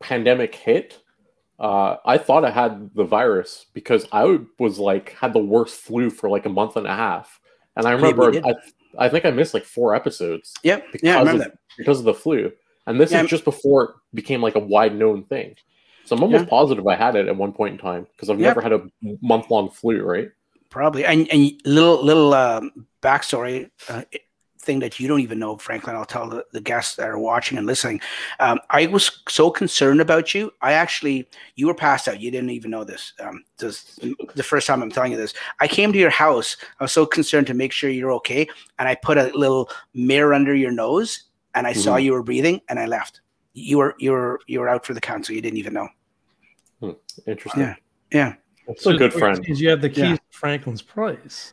pandemic 0.00 0.54
hit, 0.54 1.00
uh, 1.58 1.96
I 2.04 2.18
thought 2.18 2.44
I 2.44 2.50
had 2.50 2.90
the 2.94 3.04
virus 3.04 3.66
because 3.74 4.06
I 4.12 4.38
was 4.58 4.78
like 4.78 5.10
had 5.10 5.32
the 5.32 5.38
worst 5.38 5.80
flu 5.80 6.10
for 6.10 6.28
like 6.28 6.46
a 6.46 6.50
month 6.50 6.76
and 6.76 6.86
a 6.86 6.94
half, 6.94 7.40
and 7.76 7.86
I 7.86 7.92
remember 7.92 8.32
you 8.32 8.42
I, 8.44 8.54
I 9.06 9.08
think 9.08 9.24
I 9.24 9.30
missed 9.30 9.54
like 9.54 9.64
four 9.64 9.94
episodes 9.94 10.54
Yep. 10.62 10.92
because 10.92 11.06
Yeah, 11.06 11.16
I 11.16 11.18
remember 11.20 11.44
of, 11.44 11.50
that. 11.50 11.58
because 11.78 11.98
of 11.98 12.04
the 12.04 12.14
flu, 12.14 12.52
and 12.86 13.00
this 13.00 13.12
Yeah, 13.12 13.22
is 13.22 13.30
just 13.30 13.44
before 13.44 13.84
it 13.84 13.90
became 14.14 14.40
like 14.42 14.56
a 14.56 14.60
wide 14.60 14.94
known 14.96 15.24
thing. 15.24 15.54
So 16.04 16.16
I'm 16.16 16.22
almost 16.22 16.44
Yeah. 16.44 16.50
positive 16.50 16.86
I 16.86 16.96
had 16.96 17.16
it 17.16 17.28
at 17.28 17.36
one 17.36 17.52
point 17.52 17.72
in 17.72 17.78
time 17.78 18.06
because 18.12 18.28
I've 18.30 18.38
never 18.38 18.60
had 18.60 18.72
a 18.72 18.82
month 19.22 19.50
long 19.50 19.70
flu, 19.70 20.02
right? 20.02 20.28
Probably. 20.70 21.04
And 21.04 21.28
and 21.32 21.52
little 21.64 22.04
little 22.04 22.34
um, 22.34 22.86
backstory 23.02 23.70
uh, 23.88 24.02
thing 24.60 24.80
that 24.80 24.98
you 24.98 25.06
don't 25.06 25.20
even 25.20 25.38
know, 25.38 25.56
Franklin. 25.58 25.94
I'll 25.94 26.04
tell 26.06 26.28
the, 26.28 26.44
the 26.52 26.60
guests 26.60 26.96
that 26.96 27.08
are 27.08 27.18
watching 27.18 27.58
and 27.58 27.66
listening. 27.66 28.00
Um, 28.40 28.58
I 28.70 28.86
was 28.86 29.20
so 29.28 29.50
concerned 29.50 30.00
about 30.00 30.34
you. 30.34 30.50
I 30.62 30.72
actually, 30.72 31.28
you 31.54 31.66
were 31.66 31.74
passed 31.74 32.08
out. 32.08 32.18
You 32.20 32.30
didn't 32.30 32.50
even 32.50 32.70
know 32.70 32.82
this. 32.82 33.12
Um, 33.20 33.44
this 33.58 33.98
the 34.34 34.42
first 34.42 34.66
time 34.66 34.82
I'm 34.82 34.90
telling 34.90 35.12
you 35.12 35.18
this. 35.18 35.34
I 35.60 35.68
came 35.68 35.92
to 35.92 35.98
your 35.98 36.10
house. 36.10 36.56
I 36.80 36.84
was 36.84 36.92
so 36.92 37.04
concerned 37.06 37.46
to 37.48 37.54
make 37.54 37.72
sure 37.72 37.90
you're 37.90 38.12
okay, 38.12 38.48
and 38.78 38.88
I 38.88 38.94
put 38.94 39.16
a 39.18 39.30
little 39.34 39.70
mirror 39.94 40.34
under 40.34 40.54
your 40.54 40.72
nose, 40.72 41.24
and 41.54 41.66
I 41.66 41.72
saw 41.72 41.96
Mhm. 41.96 42.02
you 42.04 42.12
were 42.12 42.22
breathing, 42.22 42.60
and 42.68 42.78
I 42.78 42.86
left. 42.86 43.20
You 43.54 43.78
were 43.78 43.94
you 43.98 44.10
were 44.12 44.40
you 44.46 44.60
were 44.60 44.68
out 44.68 44.84
for 44.84 44.94
the 44.94 45.00
count, 45.00 45.26
so 45.26 45.32
you 45.32 45.40
didn't 45.40 45.58
even 45.58 45.72
know. 45.74 45.88
Interesting. 47.26 47.62
Yeah. 47.62 47.74
Yeah. 48.12 48.34
It's 48.66 48.84
a 48.86 48.94
good 48.94 49.12
friend. 49.12 49.44
You 49.46 49.70
have 49.70 49.80
the 49.80 49.88
keys 49.88 49.98
Yeah. 49.98 50.14
to 50.16 50.20
Franklin's 50.30 50.82
place. 50.82 51.52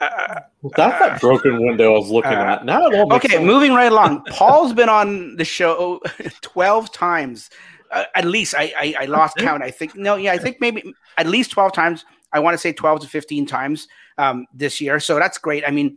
Uh, 0.00 0.40
That's 0.76 0.98
that 0.98 1.20
broken 1.20 1.58
window 1.66 1.94
I 1.94 1.98
was 1.98 2.10
looking 2.10 2.32
Uh, 2.32 2.56
at. 2.56 2.64
Now 2.64 2.86
it 2.86 2.94
all 2.94 3.06
makes 3.06 3.24
Okay, 3.24 3.34
sense. 3.36 3.46
moving 3.46 3.72
right 3.72 3.90
along. 3.90 4.24
Paul's 4.30 4.72
been 4.72 4.88
on 4.88 5.36
the 5.36 5.44
show 5.44 6.00
twelve 6.42 6.92
times, 6.92 7.48
uh, 7.90 8.04
at 8.14 8.24
least. 8.24 8.54
I, 8.54 8.72
I 8.78 8.94
I 9.00 9.04
lost 9.06 9.36
count. 9.38 9.62
I 9.62 9.70
think 9.70 9.94
no, 9.96 10.16
yeah, 10.16 10.32
I 10.32 10.38
think 10.38 10.60
maybe 10.60 10.94
at 11.16 11.26
least 11.26 11.50
twelve 11.52 11.72
times. 11.72 12.04
I 12.32 12.40
want 12.40 12.54
to 12.54 12.58
say 12.58 12.72
twelve 12.72 13.00
to 13.00 13.08
fifteen 13.08 13.46
times 13.46 13.88
um, 14.18 14.46
this 14.54 14.80
year. 14.80 15.00
So 15.00 15.18
that's 15.18 15.38
great. 15.38 15.64
I 15.66 15.70
mean, 15.70 15.96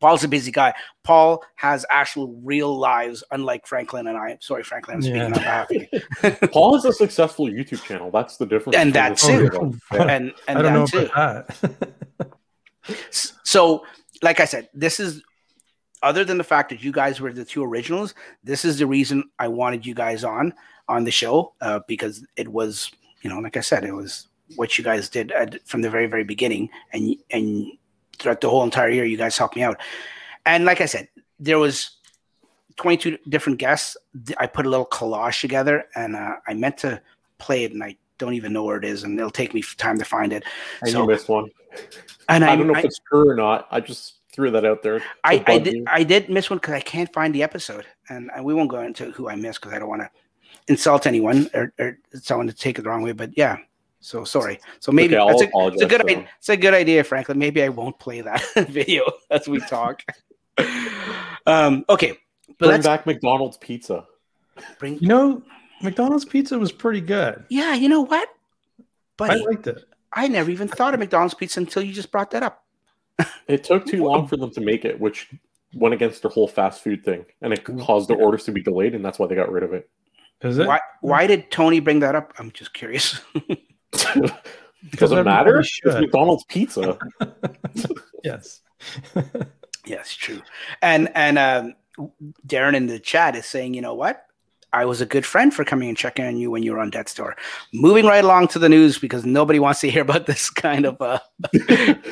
Paul's 0.00 0.22
a 0.24 0.28
busy 0.28 0.50
guy. 0.52 0.72
Paul 1.04 1.42
has 1.56 1.84
actual 1.90 2.28
real 2.42 2.78
lives, 2.78 3.24
unlike 3.32 3.66
Franklin 3.66 4.06
and 4.06 4.16
I. 4.16 4.38
Sorry, 4.40 4.62
Franklin, 4.62 4.96
I'm 4.96 5.02
speaking 5.02 5.18
Yeah. 5.18 5.26
on 5.26 5.32
behalf 5.32 5.70
of 5.70 5.76
you. 6.42 6.48
Paul 6.52 6.74
has 6.74 6.84
a 6.84 6.92
successful 6.92 7.46
YouTube 7.46 7.82
channel. 7.82 8.10
That's 8.10 8.36
the 8.36 8.46
difference. 8.46 8.76
And 8.76 8.92
between 8.92 9.10
that 9.10 9.18
too. 9.18 9.46
of 9.46 9.52
them. 9.52 9.80
Yeah. 9.92 10.02
And 10.14 10.32
and 10.48 10.58
I 10.58 10.62
don't 10.62 10.72
know 10.74 10.86
too. 10.86 11.06
about 11.06 11.48
that. 11.48 12.32
So, 13.42 13.84
like 14.22 14.40
I 14.40 14.44
said, 14.44 14.68
this 14.74 15.00
is 15.00 15.22
other 16.02 16.24
than 16.24 16.38
the 16.38 16.44
fact 16.44 16.70
that 16.70 16.82
you 16.82 16.92
guys 16.92 17.20
were 17.20 17.32
the 17.32 17.44
two 17.44 17.62
originals. 17.62 18.14
This 18.42 18.64
is 18.64 18.78
the 18.78 18.86
reason 18.86 19.24
I 19.38 19.48
wanted 19.48 19.84
you 19.84 19.94
guys 19.94 20.24
on 20.24 20.54
on 20.88 21.04
the 21.04 21.10
show 21.10 21.52
uh, 21.60 21.80
because 21.86 22.24
it 22.36 22.48
was, 22.48 22.90
you 23.22 23.30
know, 23.30 23.38
like 23.38 23.56
I 23.56 23.60
said, 23.60 23.84
it 23.84 23.92
was 23.92 24.28
what 24.56 24.76
you 24.78 24.82
guys 24.82 25.08
did 25.08 25.30
at, 25.32 25.64
from 25.68 25.82
the 25.82 25.90
very 25.90 26.06
very 26.06 26.24
beginning, 26.24 26.70
and 26.92 27.14
and 27.30 27.66
throughout 28.20 28.40
the 28.40 28.48
whole 28.48 28.62
entire 28.62 28.90
year. 28.90 29.04
You 29.04 29.16
guys 29.16 29.36
helped 29.36 29.56
me 29.56 29.62
out, 29.62 29.80
and 30.46 30.64
like 30.64 30.80
I 30.80 30.86
said, 30.86 31.08
there 31.38 31.58
was 31.58 31.90
22 32.76 33.18
different 33.28 33.58
guests. 33.58 33.96
I 34.38 34.46
put 34.46 34.66
a 34.66 34.70
little 34.70 34.86
collage 34.86 35.40
together, 35.40 35.84
and 35.94 36.16
uh, 36.16 36.36
I 36.46 36.54
meant 36.54 36.78
to 36.78 37.00
play 37.38 37.64
it, 37.64 37.72
and 37.72 37.82
I 37.82 37.96
don't 38.18 38.34
even 38.34 38.52
know 38.52 38.64
where 38.64 38.76
it 38.76 38.84
is, 38.84 39.02
and 39.02 39.18
it'll 39.18 39.30
take 39.30 39.54
me 39.54 39.62
time 39.76 39.98
to 39.98 40.04
find 40.04 40.32
it. 40.32 40.44
And 40.82 40.90
So- 40.90 41.06
missed 41.06 41.28
one. 41.28 41.50
And 42.28 42.44
I, 42.44 42.52
I, 42.52 42.56
don't 42.56 42.66
know 42.66 42.74
I, 42.74 42.80
if 42.80 42.84
it's 42.84 43.00
true 43.08 43.28
or 43.28 43.34
not. 43.34 43.66
I 43.70 43.80
just 43.80 44.14
threw 44.32 44.50
that 44.52 44.64
out 44.64 44.82
there. 44.82 45.02
I, 45.24 45.42
I 45.46 45.58
did 45.58 45.74
you. 45.74 45.84
I 45.88 46.04
did 46.04 46.28
miss 46.28 46.50
one 46.50 46.58
because 46.58 46.74
I 46.74 46.80
can't 46.80 47.12
find 47.12 47.34
the 47.34 47.42
episode, 47.42 47.86
and, 48.08 48.30
and 48.34 48.44
we 48.44 48.54
won't 48.54 48.70
go 48.70 48.80
into 48.80 49.10
who 49.12 49.28
I 49.28 49.36
missed 49.36 49.60
because 49.60 49.74
I 49.74 49.78
don't 49.78 49.88
want 49.88 50.02
to 50.02 50.10
insult 50.68 51.06
anyone 51.06 51.50
or, 51.54 51.72
or 51.78 51.98
someone 52.14 52.46
to 52.46 52.52
take 52.52 52.78
it 52.78 52.82
the 52.82 52.88
wrong 52.88 53.02
way. 53.02 53.12
But 53.12 53.36
yeah, 53.36 53.58
so 54.00 54.24
sorry. 54.24 54.58
So 54.80 54.92
maybe 54.92 55.16
Okay, 55.16 55.26
that's 55.28 55.42
a, 55.42 55.68
it's 55.72 55.82
a 55.82 55.86
good 55.86 56.00
idea. 56.04 56.28
It's 56.38 56.48
a 56.48 56.56
good 56.56 56.74
idea, 56.74 57.04
Franklin. 57.04 57.38
Maybe 57.38 57.62
I 57.62 57.68
won't 57.68 57.98
play 57.98 58.20
that 58.22 58.42
video 58.68 59.04
as 59.30 59.46
we 59.48 59.60
talk. 59.60 60.02
um, 61.46 61.84
okay, 61.88 62.18
but 62.58 62.68
Bring 62.68 62.82
back 62.82 63.06
McDonald's 63.06 63.56
pizza. 63.58 64.04
bring. 64.78 64.98
You 64.98 65.08
know, 65.08 65.42
McDonald's 65.82 66.24
pizza 66.24 66.58
was 66.58 66.72
pretty 66.72 67.00
good. 67.00 67.44
Yeah, 67.48 67.74
you 67.74 67.88
know 67.88 68.02
what, 68.02 68.28
But 69.16 69.30
I 69.30 69.34
buddy? 69.34 69.46
liked 69.46 69.66
it. 69.66 69.84
I 70.12 70.28
never 70.28 70.50
even 70.50 70.66
thought 70.68 70.92
of 70.94 71.00
McDonald's 71.00 71.34
pizza 71.34 71.60
until 71.60 71.82
you 71.82 71.92
just 71.92 72.10
brought 72.10 72.30
that 72.32 72.42
up. 72.42 72.64
It 73.46 73.64
took 73.64 73.86
too 73.86 74.04
long 74.08 74.26
for 74.26 74.36
them 74.36 74.50
to 74.52 74.60
make 74.60 74.84
it, 74.84 74.98
which 74.98 75.28
went 75.74 75.94
against 75.94 76.22
their 76.22 76.30
whole 76.30 76.48
fast 76.48 76.82
food 76.82 77.04
thing, 77.04 77.24
and 77.42 77.52
it 77.52 77.64
caused 77.64 78.08
their 78.10 78.16
orders 78.16 78.44
to 78.44 78.52
be 78.52 78.60
delayed, 78.62 78.94
and 78.94 79.04
that's 79.04 79.18
why 79.18 79.26
they 79.26 79.34
got 79.36 79.52
rid 79.52 79.62
of 79.62 79.72
it. 79.72 79.88
Is 80.42 80.58
it? 80.58 80.66
Why? 80.66 80.80
Why 81.00 81.26
did 81.26 81.50
Tony 81.50 81.80
bring 81.80 82.00
that 82.00 82.14
up? 82.14 82.32
I'm 82.38 82.50
just 82.50 82.72
curious. 82.74 83.20
Does 84.92 85.12
it 85.12 85.18
everybody 85.18 85.24
matter? 85.24 85.60
It's. 85.60 85.80
McDonald's 85.84 86.44
pizza. 86.44 86.98
Yes. 88.24 88.60
Yes, 89.86 90.14
true. 90.14 90.42
And 90.82 91.10
and 91.14 91.38
um, 91.38 91.74
Darren 92.46 92.76
in 92.76 92.86
the 92.86 93.00
chat 93.00 93.34
is 93.34 93.46
saying, 93.46 93.72
you 93.74 93.80
know 93.80 93.94
what? 93.94 94.26
I 94.72 94.84
was 94.84 95.00
a 95.00 95.06
good 95.06 95.26
friend 95.26 95.52
for 95.52 95.64
coming 95.64 95.88
and 95.88 95.96
checking 95.96 96.24
on 96.26 96.36
you 96.36 96.50
when 96.50 96.62
you 96.62 96.72
were 96.72 96.78
on 96.78 96.90
Dead 96.90 97.08
Store. 97.08 97.34
Moving 97.72 98.06
right 98.06 98.22
along 98.22 98.48
to 98.48 98.58
the 98.58 98.68
news 98.68 98.98
because 98.98 99.24
nobody 99.26 99.58
wants 99.58 99.80
to 99.80 99.90
hear 99.90 100.02
about 100.02 100.26
this 100.26 100.48
kind 100.50 100.84
of 100.84 101.00
uh, 101.00 101.18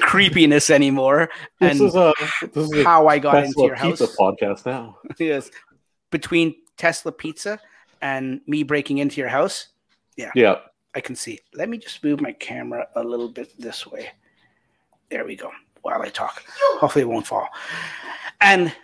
creepiness 0.01 0.71
anymore. 0.71 1.29
This 1.61 1.79
and 1.79 1.89
is 1.89 1.95
a 1.95 2.13
this 2.53 2.71
is 2.73 2.85
how 2.85 3.07
I 3.07 3.19
got 3.19 3.37
into 3.37 3.49
Tesla 3.49 3.67
your 3.67 3.77
house. 3.77 3.99
pizza 3.99 4.17
podcast 4.17 4.67
now. 4.67 4.99
yes, 5.19 5.51
between 6.11 6.57
Tesla 6.79 7.13
Pizza 7.13 7.61
and 8.01 8.41
me 8.47 8.63
breaking 8.63 8.99
into 8.99 9.21
your 9.21 9.29
house, 9.29 9.69
Yeah, 10.17 10.33
Yeah, 10.35 10.57
I 10.99 11.01
can 11.01 11.15
see. 11.15 11.39
Let 11.55 11.69
me 11.69 11.79
just 11.79 12.03
move 12.03 12.21
my 12.21 12.33
camera 12.33 12.89
a 12.97 13.05
little 13.05 13.29
bit 13.29 13.57
this 13.57 13.87
way. 13.87 14.09
There 15.13 15.25
we 15.25 15.37
go. 15.37 15.53
While 15.83 16.03
I 16.03 16.09
talk, 16.09 16.43
hopefully 16.81 17.03
it 17.03 17.09
won't 17.09 17.25
fall. 17.25 17.49
And 18.41 18.75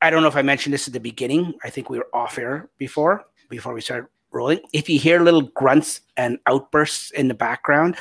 I 0.00 0.10
don't 0.10 0.22
know 0.22 0.28
if 0.28 0.36
I 0.36 0.42
mentioned 0.42 0.72
this 0.72 0.86
at 0.86 0.94
the 0.94 1.00
beginning. 1.00 1.54
I 1.64 1.70
think 1.70 1.90
we 1.90 1.98
were 1.98 2.06
off 2.14 2.38
air 2.38 2.68
before 2.78 3.24
before 3.48 3.74
we 3.74 3.80
started 3.80 4.06
rolling. 4.30 4.60
If 4.72 4.88
you 4.88 4.96
hear 4.96 5.18
little 5.18 5.42
grunts 5.42 6.02
and 6.16 6.38
outbursts 6.46 7.10
in 7.10 7.26
the 7.26 7.34
background, 7.34 7.96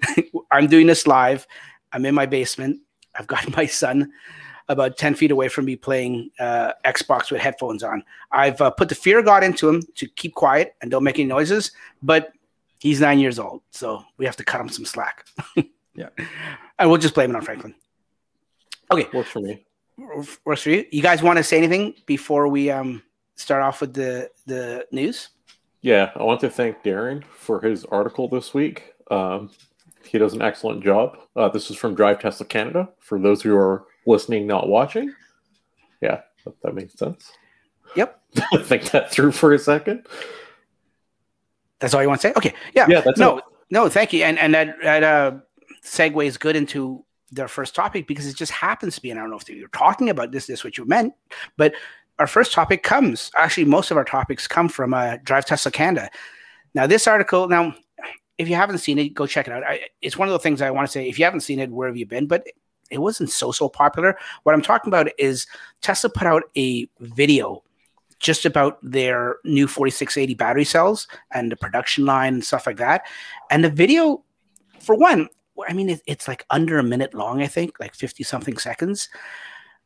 I'm 0.50 0.66
doing 0.66 0.88
this 0.88 1.06
live. 1.06 1.46
I'm 1.92 2.04
in 2.04 2.16
my 2.16 2.26
basement. 2.26 2.80
I've 3.14 3.28
got 3.28 3.56
my 3.56 3.66
son 3.66 4.10
about 4.68 4.96
10 4.96 5.14
feet 5.14 5.30
away 5.30 5.46
from 5.46 5.66
me 5.66 5.76
playing 5.76 6.32
uh, 6.40 6.72
Xbox 6.84 7.30
with 7.30 7.40
headphones 7.40 7.84
on. 7.84 8.02
I've 8.32 8.60
uh, 8.60 8.72
put 8.72 8.88
the 8.88 8.96
fear 8.96 9.20
of 9.20 9.24
God 9.24 9.44
into 9.44 9.68
him 9.68 9.84
to 9.94 10.08
keep 10.08 10.34
quiet 10.34 10.74
and 10.82 10.90
don't 10.90 11.04
make 11.04 11.20
any 11.20 11.28
noises, 11.28 11.70
but 12.02 12.32
he's 12.82 13.00
nine 13.00 13.20
years 13.20 13.38
old, 13.38 13.62
so 13.70 14.02
we 14.18 14.24
have 14.26 14.36
to 14.36 14.44
cut 14.44 14.60
him 14.60 14.68
some 14.68 14.84
slack. 14.84 15.24
Yeah. 15.94 16.08
And 16.78 16.88
we'll 16.88 16.98
just 16.98 17.14
blame 17.14 17.28
it 17.28 17.36
on 17.36 17.42
Franklin. 17.42 17.74
Okay, 18.90 19.06
works 19.12 19.28
for 19.28 19.40
me. 19.40 19.62
works 20.42 20.62
for 20.62 20.70
you. 20.70 20.86
You 20.90 21.02
guys 21.02 21.22
want 21.22 21.36
to 21.36 21.44
say 21.44 21.58
anything 21.58 21.92
before 22.06 22.48
we 22.48 22.70
um 22.70 23.02
start 23.34 23.62
off 23.62 23.82
with 23.82 23.92
the 23.92 24.30
the 24.46 24.86
news? 24.90 25.28
Yeah, 25.82 26.12
I 26.16 26.22
want 26.22 26.40
to 26.40 26.48
thank 26.48 26.82
Darren 26.82 27.22
for 27.24 27.60
his 27.60 27.84
article 27.84 28.26
this 28.26 28.54
week. 28.54 28.94
Um, 29.10 29.50
he 30.02 30.16
does 30.16 30.32
an 30.32 30.40
excellent 30.40 30.82
job. 30.82 31.18
Uh, 31.36 31.50
this 31.50 31.70
is 31.70 31.76
from 31.76 31.94
Drive 31.94 32.20
Tesla 32.20 32.46
Canada. 32.46 32.88
For 33.00 33.18
those 33.18 33.42
who 33.42 33.54
are 33.54 33.84
listening, 34.06 34.46
not 34.46 34.66
watching, 34.68 35.14
yeah, 36.00 36.22
that, 36.46 36.54
that 36.62 36.74
makes 36.74 36.94
sense. 36.94 37.32
Yep. 37.96 38.18
think 38.62 38.90
that 38.92 39.10
through 39.12 39.32
for 39.32 39.52
a 39.52 39.58
second. 39.58 40.06
That's 41.82 41.92
all 41.92 42.00
you 42.00 42.08
want 42.08 42.22
to 42.22 42.28
say? 42.28 42.34
Okay. 42.36 42.54
Yeah. 42.74 42.86
Yeah, 42.88 43.02
no, 43.18 43.38
it. 43.38 43.44
no, 43.70 43.88
thank 43.90 44.14
you. 44.14 44.24
And 44.24 44.38
and 44.38 44.54
that 44.54 44.76
that 44.82 45.02
uh 45.02 45.32
segues 45.84 46.38
good 46.38 46.56
into 46.56 47.04
their 47.32 47.48
first 47.48 47.74
topic 47.74 48.06
because 48.06 48.26
it 48.26 48.36
just 48.36 48.52
happens 48.52 48.94
to 48.94 49.02
be, 49.02 49.10
and 49.10 49.18
I 49.18 49.22
don't 49.22 49.30
know 49.30 49.38
if 49.38 49.48
you're 49.48 49.68
talking 49.68 50.10
about 50.10 50.30
this, 50.32 50.46
this 50.46 50.60
is 50.60 50.64
what 50.64 50.78
you 50.78 50.84
meant, 50.84 51.14
but 51.56 51.74
our 52.18 52.26
first 52.26 52.52
topic 52.52 52.82
comes 52.82 53.30
actually 53.36 53.64
most 53.64 53.90
of 53.90 53.96
our 53.96 54.04
topics 54.04 54.46
come 54.46 54.68
from 54.68 54.94
uh, 54.94 55.16
Drive 55.24 55.46
Tesla 55.46 55.72
Canada. 55.72 56.10
Now, 56.74 56.86
this 56.86 57.08
article, 57.08 57.48
now, 57.48 57.74
if 58.38 58.48
you 58.48 58.54
haven't 58.54 58.78
seen 58.78 58.98
it, 58.98 59.14
go 59.14 59.26
check 59.26 59.46
it 59.46 59.52
out. 59.52 59.64
I, 59.64 59.80
it's 60.02 60.16
one 60.16 60.28
of 60.28 60.32
the 60.32 60.38
things 60.38 60.62
I 60.62 60.70
want 60.70 60.86
to 60.86 60.92
say. 60.92 61.08
If 61.08 61.18
you 61.18 61.24
haven't 61.24 61.40
seen 61.40 61.58
it, 61.58 61.70
where 61.70 61.88
have 61.88 61.96
you 61.96 62.06
been? 62.06 62.26
But 62.26 62.46
it 62.90 62.98
wasn't 62.98 63.30
so 63.30 63.50
so 63.50 63.68
popular. 63.68 64.16
What 64.42 64.54
I'm 64.54 64.62
talking 64.62 64.90
about 64.90 65.08
is 65.18 65.46
Tesla 65.80 66.10
put 66.10 66.26
out 66.26 66.42
a 66.56 66.88
video 67.00 67.62
just 68.22 68.46
about 68.46 68.78
their 68.82 69.36
new 69.44 69.66
4680 69.66 70.34
battery 70.34 70.64
cells 70.64 71.08
and 71.32 71.52
the 71.52 71.56
production 71.56 72.06
line 72.06 72.34
and 72.34 72.44
stuff 72.44 72.66
like 72.66 72.78
that. 72.78 73.04
And 73.50 73.64
the 73.64 73.68
video, 73.68 74.24
for 74.78 74.94
one, 74.94 75.28
I 75.68 75.72
mean, 75.74 75.90
it, 75.90 76.02
it's 76.06 76.28
like 76.28 76.46
under 76.48 76.78
a 76.78 76.84
minute 76.84 77.14
long, 77.14 77.42
I 77.42 77.48
think, 77.48 77.78
like 77.80 77.94
50 77.94 78.22
something 78.22 78.56
seconds. 78.56 79.08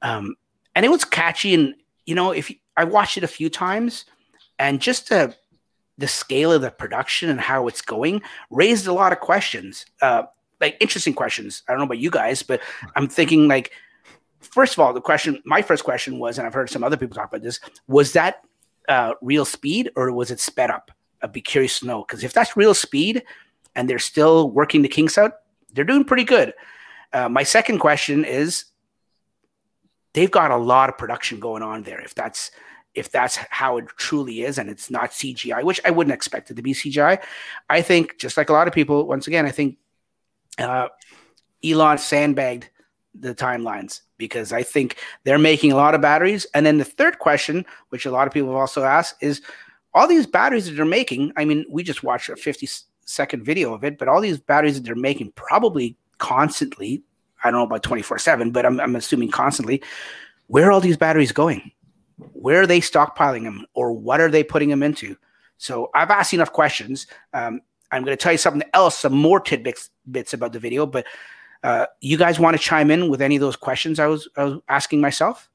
Um, 0.03 0.37
and 0.75 0.85
it 0.85 0.91
was 0.91 1.05
catchy. 1.05 1.55
And, 1.55 1.75
you 2.05 2.15
know, 2.15 2.31
if 2.31 2.51
you, 2.51 2.57
I 2.77 2.85
watched 2.85 3.17
it 3.17 3.25
a 3.25 3.29
few 3.29 3.49
times 3.49 4.05
and 4.59 4.81
just 4.81 5.09
the, 5.09 5.35
the 5.97 6.07
scale 6.07 6.53
of 6.53 6.61
the 6.61 6.71
production 6.71 7.31
and 7.31 7.41
how 7.41 7.67
it's 7.69 7.81
going 7.81 8.21
raised 8.51 8.87
a 8.87 8.93
lot 8.93 9.13
of 9.13 9.21
questions, 9.21 9.87
uh, 10.03 10.25
like 10.61 10.77
interesting 10.79 11.15
questions. 11.15 11.63
I 11.67 11.73
don't 11.73 11.79
know 11.79 11.87
about 11.87 11.99
you 11.99 12.11
guys, 12.11 12.43
but 12.43 12.61
I'm 12.95 13.09
thinking 13.09 13.49
like, 13.49 13.73
first 14.41 14.75
of 14.75 14.79
all, 14.79 14.93
the 14.93 15.01
question, 15.01 15.43
my 15.45 15.63
first 15.63 15.85
question 15.85 16.19
was, 16.19 16.39
and 16.39 16.47
I've 16.47 16.55
heard 16.55 16.71
some 16.71 16.85
other 16.85 16.97
people 16.97 17.15
talk 17.15 17.29
about 17.29 17.43
this, 17.43 17.61
was 17.87 18.13
that 18.13 18.45
uh, 18.89 19.15
real 19.21 19.45
speed 19.45 19.91
or 19.97 20.13
was 20.13 20.31
it 20.31 20.41
sped 20.41 20.71
up? 20.71 20.91
I'd 21.23 21.33
be 21.33 21.41
curious 21.41 21.81
to 21.81 21.87
know 21.87 22.03
because 22.03 22.25
if 22.25 22.33
that's 22.33 22.57
real 22.57 22.75
speed 22.75 23.23
and 23.75 23.89
they're 23.89 23.99
still 23.99 24.51
working 24.51 24.83
the 24.83 24.89
kinks 24.89 25.19
out, 25.19 25.33
they're 25.73 25.85
doing 25.85 26.05
pretty 26.05 26.25
good. 26.25 26.55
Uh, 27.13 27.29
my 27.29 27.43
second 27.43 27.79
question 27.79 28.25
is, 28.25 28.67
they've 30.13 30.31
got 30.31 30.51
a 30.51 30.57
lot 30.57 30.89
of 30.89 30.99
production 30.99 31.41
going 31.41 31.63
on 31.63 31.83
there. 31.83 32.01
If 32.01 32.15
that's 32.15 32.51
if 32.95 33.11
that's 33.11 33.37
how 33.37 33.77
it 33.77 33.87
truly 33.99 34.43
is 34.43 34.57
and 34.57 34.71
it's 34.71 34.91
not 34.91 35.11
CGI, 35.11 35.63
which 35.63 35.81
I 35.85 35.91
wouldn't 35.91 36.15
expect 36.15 36.51
it 36.51 36.55
to 36.55 36.63
be 36.63 36.73
CGI, 36.73 37.23
I 37.69 37.83
think 37.83 38.19
just 38.19 38.39
like 38.39 38.49
a 38.49 38.55
lot 38.55 38.67
of 38.67 38.73
people, 38.73 39.07
once 39.07 39.27
again, 39.27 39.45
I 39.45 39.51
think 39.51 39.77
uh, 40.59 40.89
Elon 41.63 41.99
sandbagged 41.99 42.71
the 43.21 43.35
timelines 43.35 44.03
because 44.19 44.53
I 44.53 44.63
think 44.63 44.97
they're 45.25 45.39
making 45.39 45.73
a 45.73 45.77
lot 45.77 45.95
of 45.95 46.01
batteries. 46.01 46.47
And 46.55 46.65
then 46.65 46.79
the 46.79 46.85
third 46.85 47.19
question, 47.19 47.65
which 47.91 48.07
a 48.07 48.11
lot 48.11 48.27
of 48.27 48.33
people 48.33 48.51
have 48.51 48.59
also 48.59 48.85
asked, 48.85 49.17
is 49.21 49.43
all 49.95 50.07
these 50.07 50.27
batteries 50.27 50.67
that 50.67 50.73
they're 50.73 50.85
making. 50.85 51.33
I 51.37 51.45
mean, 51.45 51.65
we 51.69 51.83
just 51.83 52.03
watched 52.03 52.29
a 52.29 52.37
50 52.37 52.69
second 53.05 53.45
video 53.45 53.73
of 53.73 53.85
it, 53.85 53.99
but 53.99 54.09
all 54.09 54.21
these 54.21 54.39
batteries 54.39 54.75
that 54.75 54.85
they're 54.85 54.95
making 54.95 55.33
probably 55.33 55.97
constantly, 56.19 57.03
I 57.43 57.51
don't 57.51 57.61
know 57.61 57.67
about 57.67 57.83
24 57.83 58.19
7, 58.19 58.51
but 58.51 58.67
I'm, 58.67 58.81
I'm 58.81 58.97
assuming 58.97 59.31
constantly, 59.31 59.83
where 60.49 60.69
are 60.69 60.73
all 60.73 60.81
these 60.81 60.97
batteries 60.97 61.33
going? 61.33 61.71
Where 62.33 62.63
are 62.63 62.67
they 62.67 62.81
stockpiling 62.81 63.45
them 63.45 63.67
or 63.75 63.93
what 63.93 64.21
are 64.21 64.31
they 64.31 64.45
putting 64.45 64.69
them 64.69 64.83
into? 64.83 65.17
So 65.59 65.91
I've 65.95 66.11
asked 66.11 66.35
enough 66.35 66.53
questions. 66.53 67.07
Um, 67.33 67.61
I'm 67.91 68.03
going 68.05 68.17
to 68.17 68.23
tell 68.23 68.33
you 68.33 68.39
something 68.39 68.69
else, 68.75 68.99
some 68.99 69.15
more 69.15 69.41
tidbits 69.41 69.91
bits 70.11 70.35
about 70.35 70.53
the 70.53 70.59
video, 70.59 70.87
but 70.87 71.07
uh, 71.67 71.87
you 72.01 72.17
guys 72.17 72.39
want 72.39 72.57
to 72.57 72.63
chime 72.63 72.93
in 72.93 73.09
with 73.09 73.21
any 73.21 73.35
of 73.35 73.41
those 73.41 73.57
questions 73.57 73.99
I 73.99 74.07
was, 74.07 74.29
I 74.37 74.45
was 74.45 74.61
asking 74.69 75.01
myself? 75.01 75.51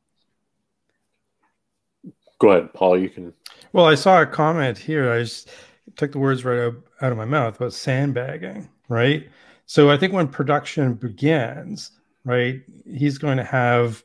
Go 2.38 2.50
ahead, 2.50 2.74
Paul. 2.74 3.00
You 3.00 3.10
can. 3.10 3.34
Well, 3.72 3.86
I 3.86 3.96
saw 3.96 4.22
a 4.22 4.26
comment 4.26 4.78
here. 4.78 5.10
I 5.10 5.20
just 5.20 5.50
took 5.96 6.12
the 6.12 6.20
words 6.20 6.44
right 6.44 6.60
out, 6.60 6.76
out 7.02 7.14
of 7.14 7.18
my 7.18 7.24
mouth 7.24 7.56
about 7.56 7.72
sandbagging, 7.72 8.68
right? 8.90 9.30
So 9.68 9.90
I 9.90 9.96
think 9.96 10.12
when 10.12 10.28
production 10.28 10.96
begins, 10.96 11.92
right, 12.26 12.60
he's 12.86 13.18
going 13.18 13.38
to 13.38 13.46
have 13.46 14.04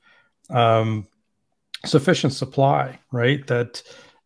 um, 0.49 1.09
sufficient 1.85 2.35
supply, 2.35 3.01
right? 3.11 3.45
That 3.49 3.83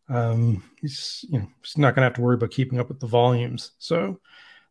um, 0.07 0.63
he's 0.79 1.25
you 1.29 1.39
know 1.39 1.47
he's 1.63 1.79
not 1.79 1.95
going 1.95 2.01
to 2.01 2.09
have 2.09 2.13
to 2.13 2.21
worry 2.21 2.35
about 2.35 2.51
keeping 2.51 2.79
up 2.79 2.89
with 2.89 2.99
the 2.99 3.07
volumes. 3.07 3.71
So 3.79 4.19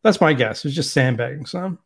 that's 0.01 0.21
my 0.21 0.31
guess. 0.31 0.63
It's 0.63 0.73
just 0.75 0.93
sandbagging 0.93 1.45
some. 1.45 1.77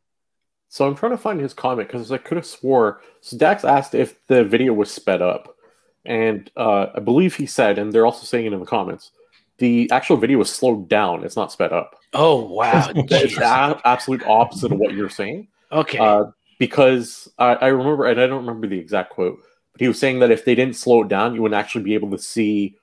So 0.75 0.85
I'm 0.85 0.93
trying 0.97 1.13
to 1.13 1.17
find 1.17 1.39
his 1.39 1.53
comment 1.53 1.87
because 1.87 2.11
I 2.11 2.17
could 2.17 2.35
have 2.35 2.45
swore. 2.45 2.99
So 3.21 3.37
Dax 3.37 3.63
asked 3.63 3.95
if 3.95 4.19
the 4.27 4.43
video 4.43 4.73
was 4.73 4.91
sped 4.91 5.21
up, 5.21 5.55
and 6.03 6.51
uh, 6.57 6.87
I 6.93 6.99
believe 6.99 7.33
he 7.33 7.45
said, 7.45 7.79
and 7.79 7.93
they're 7.93 8.05
also 8.05 8.25
saying 8.25 8.45
it 8.45 8.51
in 8.51 8.59
the 8.59 8.65
comments, 8.65 9.11
the 9.57 9.89
actual 9.89 10.17
video 10.17 10.37
was 10.37 10.53
slowed 10.53 10.89
down. 10.89 11.23
It's 11.23 11.37
not 11.37 11.53
sped 11.53 11.71
up. 11.71 11.95
Oh, 12.13 12.43
wow. 12.43 12.91
It's 12.93 13.37
the 13.37 13.81
absolute 13.85 14.23
opposite 14.27 14.73
of 14.73 14.77
what 14.77 14.93
you're 14.93 15.09
saying. 15.09 15.47
okay. 15.71 15.97
Uh, 15.97 16.25
because 16.59 17.31
I, 17.39 17.53
I 17.55 17.67
remember, 17.67 18.07
and 18.07 18.19
I 18.19 18.27
don't 18.27 18.45
remember 18.45 18.67
the 18.67 18.77
exact 18.77 19.11
quote, 19.11 19.39
but 19.71 19.79
he 19.79 19.87
was 19.87 19.97
saying 19.97 20.19
that 20.19 20.31
if 20.31 20.43
they 20.43 20.55
didn't 20.55 20.75
slow 20.75 21.03
it 21.03 21.07
down, 21.07 21.35
you 21.35 21.41
wouldn't 21.41 21.57
actually 21.57 21.85
be 21.85 21.93
able 21.93 22.11
to 22.11 22.19
see 22.19 22.75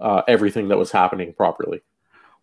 uh, 0.00 0.22
everything 0.26 0.66
that 0.66 0.78
was 0.78 0.90
happening 0.90 1.32
properly. 1.32 1.80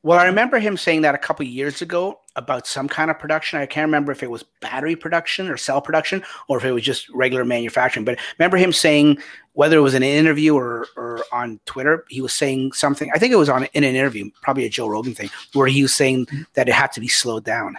Well, 0.04 0.20
I 0.20 0.26
remember 0.26 0.60
him 0.60 0.76
saying 0.76 1.02
that 1.02 1.16
a 1.16 1.18
couple 1.18 1.46
years 1.46 1.82
ago 1.82 2.20
about 2.36 2.68
some 2.68 2.90
kind 2.90 3.10
of 3.10 3.18
production. 3.18 3.60
I 3.60 3.66
can't 3.66 3.88
remember 3.88 4.12
if 4.12 4.22
it 4.22 4.30
was 4.30 4.44
battery 4.60 4.98
production 4.98 5.50
or 5.50 5.56
cell 5.56 5.82
production 5.82 6.24
or 6.50 6.58
if 6.58 6.66
it 6.66 6.74
was 6.74 6.84
just 6.84 7.08
regular 7.10 7.46
manufacturing. 7.46 8.04
But 8.04 8.20
remember 8.38 8.58
him 8.58 8.74
saying 8.74 9.20
whether 9.54 9.78
it 9.78 9.82
was 9.82 9.94
in 9.94 10.04
an 10.04 10.10
interview 10.10 10.56
or, 10.56 10.88
or 10.98 11.24
on 11.32 11.60
Twitter, 11.66 12.04
he 12.10 12.20
was 12.20 12.34
saying 12.34 12.74
something. 12.74 13.10
I 13.16 13.18
think 13.20 13.32
it 13.32 13.38
was 13.38 13.48
on 13.48 13.64
in 13.74 13.86
an 13.86 13.96
interview, 13.96 14.30
probably 14.42 14.66
a 14.66 14.70
Joe 14.70 14.88
Rogan 14.88 15.14
thing, 15.14 15.30
where 15.54 15.68
he 15.68 15.82
was 15.82 15.96
saying 15.96 16.28
that 16.56 16.68
it 16.68 16.74
had 16.74 16.92
to 16.94 17.00
be 17.00 17.08
slowed 17.08 17.46
down. 17.46 17.78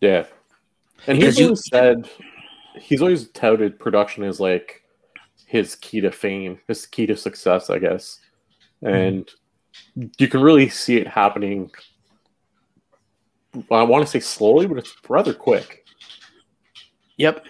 Yeah, 0.00 0.26
and 1.08 1.18
he's 1.18 1.40
always 1.40 1.66
said 1.66 2.08
he's 2.80 3.02
always 3.02 3.28
touted 3.30 3.80
production 3.80 4.22
as 4.22 4.38
like 4.38 4.84
his 5.46 5.74
key 5.76 6.00
to 6.02 6.12
fame, 6.12 6.60
his 6.68 6.86
key 6.86 7.06
to 7.06 7.16
success, 7.16 7.68
I 7.70 7.78
guess. 7.78 8.20
And 8.82 9.26
mm-hmm. 9.26 9.36
You 10.18 10.28
can 10.28 10.40
really 10.40 10.68
see 10.68 10.96
it 10.96 11.06
happening. 11.06 11.70
I 13.70 13.82
want 13.82 14.04
to 14.04 14.10
say 14.10 14.20
slowly, 14.20 14.66
but 14.66 14.78
it's 14.78 14.94
rather 15.08 15.34
quick. 15.34 15.84
Yep. 17.16 17.46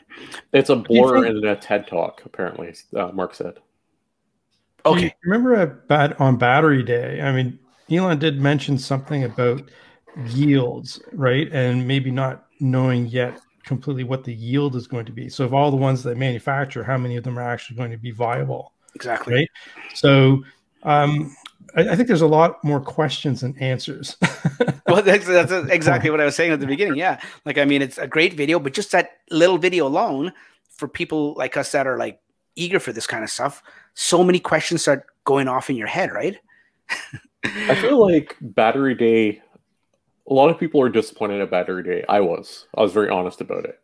It's 0.52 0.70
a 0.70 0.76
blur 0.76 1.23
think... 1.23 1.37
in 1.37 1.49
a 1.49 1.56
TED 1.56 1.87
talk, 1.87 2.23
apparently, 2.25 2.75
uh, 2.97 3.08
Mark 3.08 3.35
said. 3.35 3.54
Okay. 4.87 5.14
remember 5.25 5.54
at 5.54 5.88
bat- 5.88 6.20
on 6.20 6.37
battery 6.37 6.82
day, 6.82 7.20
I 7.20 7.32
mean, 7.32 7.58
Elon 7.90 8.18
did 8.18 8.40
mention 8.40 8.78
something 8.78 9.25
about 9.25 9.62
yields, 10.26 11.00
right? 11.12 11.49
And 11.52 11.87
maybe 11.87 12.11
not 12.11 12.47
knowing 12.61 13.06
yet 13.06 13.40
completely 13.64 14.04
what 14.04 14.25
the 14.25 14.32
yield 14.32 14.76
is 14.76 14.87
going 14.87 15.04
to 15.06 15.12
be. 15.12 15.28
So, 15.28 15.44
of 15.44 15.52
all 15.52 15.70
the 15.70 15.76
ones 15.76 16.02
that 16.04 16.16
manufacture, 16.16 16.82
how 16.82 16.97
many 16.97 17.16
of 17.16 17.25
them 17.25 17.38
are 17.38 17.42
actually 17.42 17.76
going 17.76 17.90
to 17.90 17.99
be 17.99 18.11
viable? 18.11 18.73
Exactly. 18.94 19.35
Right. 19.35 19.49
So, 19.94 20.42
um, 20.82 21.35
I, 21.77 21.91
I, 21.91 21.97
think 21.97 22.09
there's 22.09 22.23
a 22.23 22.27
lot 22.27 22.63
more 22.65 22.81
questions 22.81 23.41
than 23.41 23.57
answers. 23.59 24.17
well, 24.87 25.03
that's, 25.03 25.27
that's 25.27 25.53
exactly 25.71 26.11
what 26.11 26.21
I 26.21 26.25
was 26.25 26.37
saying 26.37 26.53
at 26.53 26.61
the 26.61 26.67
beginning. 26.67 26.97
Yeah. 26.97 27.21
Like, 27.45 27.59
I 27.59 27.65
mean, 27.65 27.83
it's 27.83 27.99
a 27.99 28.07
great 28.07 28.35
video, 28.35 28.59
but 28.59 28.73
just 28.73 28.93
that 28.93 29.19
little 29.31 29.59
video 29.59 29.87
alone 29.87 30.33
for 30.71 30.89
people 30.89 31.35
like 31.35 31.57
us 31.57 31.73
that 31.73 31.87
are 31.87 31.99
like 31.99 32.21
eager 32.57 32.81
for 32.81 32.93
this 32.93 33.07
kind 33.07 33.25
of 33.25 33.31
stuff, 33.31 33.63
so 33.95 34.23
many 34.25 34.41
questions 34.41 34.83
start 34.83 35.07
going 35.25 35.49
off 35.49 35.71
in 35.71 35.77
your 35.77 35.87
head, 35.89 36.13
right? 36.13 36.37
I 37.45 37.75
feel 37.75 38.01
like 38.01 38.37
Battery 38.41 38.95
Day 38.95 39.43
a 40.31 40.35
lot 40.35 40.51
of 40.51 40.59
people 40.59 40.81
are 40.83 40.89
disappointed 40.89 41.41
at 41.41 41.51
Battery 41.51 41.83
Day. 41.83 42.05
I 42.09 42.21
was. 42.21 42.67
I 42.77 42.83
was 42.83 42.93
very 42.93 43.09
honest 43.09 43.41
about 43.41 43.65
it 43.65 43.81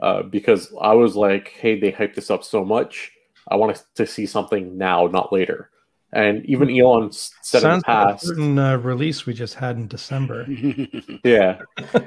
uh, 0.00 0.22
because 0.22 0.72
I 0.80 0.94
was 0.94 1.16
like, 1.16 1.48
"Hey, 1.48 1.78
they 1.78 1.92
hyped 1.92 2.14
this 2.14 2.30
up 2.30 2.44
so 2.44 2.64
much. 2.64 3.12
I 3.48 3.56
want 3.56 3.82
to 3.94 4.06
see 4.06 4.26
something 4.26 4.76
now, 4.76 5.06
not 5.06 5.32
later." 5.32 5.70
And 6.12 6.44
even. 6.46 6.70
Elon 6.70 7.12
said 7.12 7.60
Sounds 7.60 7.64
in 7.64 7.78
the 7.78 7.84
past, 7.84 8.08
like 8.08 8.22
a 8.22 8.26
certain 8.26 8.58
uh, 8.58 8.76
release 8.78 9.26
we 9.26 9.34
just 9.34 9.54
had 9.54 9.76
in 9.76 9.88
December. 9.88 10.46
yeah. 11.24 11.60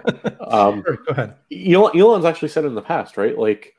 Um, 0.50 0.82
sure, 0.84 0.96
go 0.96 1.12
ahead. 1.12 1.36
Elon, 1.54 1.96
Elon's 1.96 2.26
actually 2.26 2.48
said 2.48 2.66
in 2.66 2.74
the 2.74 2.82
past, 2.82 3.18
right? 3.18 3.38
Like, 3.38 3.76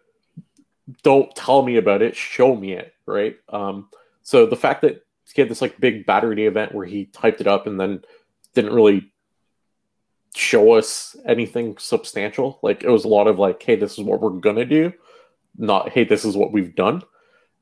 don't 1.03 1.35
tell 1.35 1.63
me 1.63 1.79
about 1.79 2.01
it, 2.01 2.15
show 2.15 2.55
me 2.55 2.75
it, 2.75 2.95
right? 3.07 3.37
Um, 3.49 3.89
so 4.23 4.47
the 4.47 4.55
fact 4.55 4.83
that 4.83 5.05
he 5.35 5.43
had 5.43 5.51
this 5.51 5.63
like 5.63 5.81
big 5.81 6.07
battery 6.07 6.37
day 6.37 6.47
event 6.47 6.75
where 6.75 6.87
he 6.87 7.07
typed 7.07 7.41
it 7.41 7.47
up 7.47 7.67
and 7.67 7.79
then 7.79 8.03
didn't 8.55 8.73
really 8.73 9.11
show 10.35 10.75
us 10.75 11.17
anything 11.27 11.77
substantial. 11.79 12.59
Like 12.63 12.83
it 12.85 12.91
was 12.91 13.05
a 13.05 13.09
lot 13.09 13.27
of 13.27 13.39
like, 13.39 13.63
hey, 13.63 13.77
this 13.77 13.99
is 13.99 14.05
what 14.05 14.21
we're 14.21 14.31
gonna 14.31 14.65
do, 14.65 14.93
not 15.57 15.91
hey, 15.91 16.05
this 16.05 16.25
is 16.25 16.37
what 16.37 16.53
we've 16.53 16.75
done. 16.75 17.03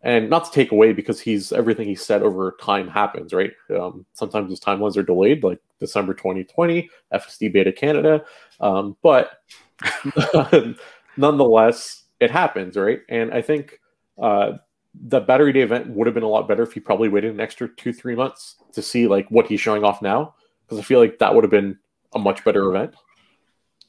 And 0.03 0.31
not 0.31 0.45
to 0.45 0.51
take 0.53 0.71
away 0.71 0.93
because 0.93 1.21
he's 1.21 1.51
everything 1.51 1.89
he 1.89 1.97
said 1.97 2.23
over 2.23 2.57
time 2.61 2.87
happens, 2.87 3.33
right? 3.33 3.53
Um, 3.77 4.07
sometimes 4.13 4.51
his 4.51 4.61
timelines 4.61 4.97
are 4.97 5.03
delayed, 5.03 5.43
like 5.43 5.59
December 5.81 6.15
2020, 6.15 6.89
FSD 7.13 7.53
Beta 7.53 7.73
Canada. 7.73 8.25
Um, 8.61 8.97
but 9.03 9.41
nonetheless, 11.17 12.05
it 12.21 12.31
happens, 12.31 12.77
right? 12.77 13.01
And 13.09 13.35
I 13.35 13.43
think 13.43 13.81
uh, 14.23 14.53
the 14.95 15.21
battery 15.21 15.53
day 15.53 15.63
event 15.63 15.89
would 15.91 16.07
have 16.07 16.15
been 16.15 16.23
a 16.23 16.29
lot 16.29 16.47
better 16.47 16.63
if 16.63 16.73
he 16.73 16.81
probably 16.81 17.09
waited 17.09 17.33
an 17.35 17.41
extra 17.41 17.69
two, 17.77 17.93
three 17.93 18.15
months 18.15 18.57
to 18.73 18.83
see 18.83 19.09
like 19.09 19.29
what 19.31 19.47
he's 19.47 19.61
showing 19.61 19.83
off 19.83 20.01
now. 20.01 20.35
Because 20.65 20.79
I 20.79 20.83
feel 20.83 21.01
like 21.01 21.19
that 21.19 21.35
would 21.35 21.45
have 21.45 21.51
been 21.51 21.79
a 22.15 22.19
much 22.19 22.45
better 22.45 22.69
event 22.69 22.95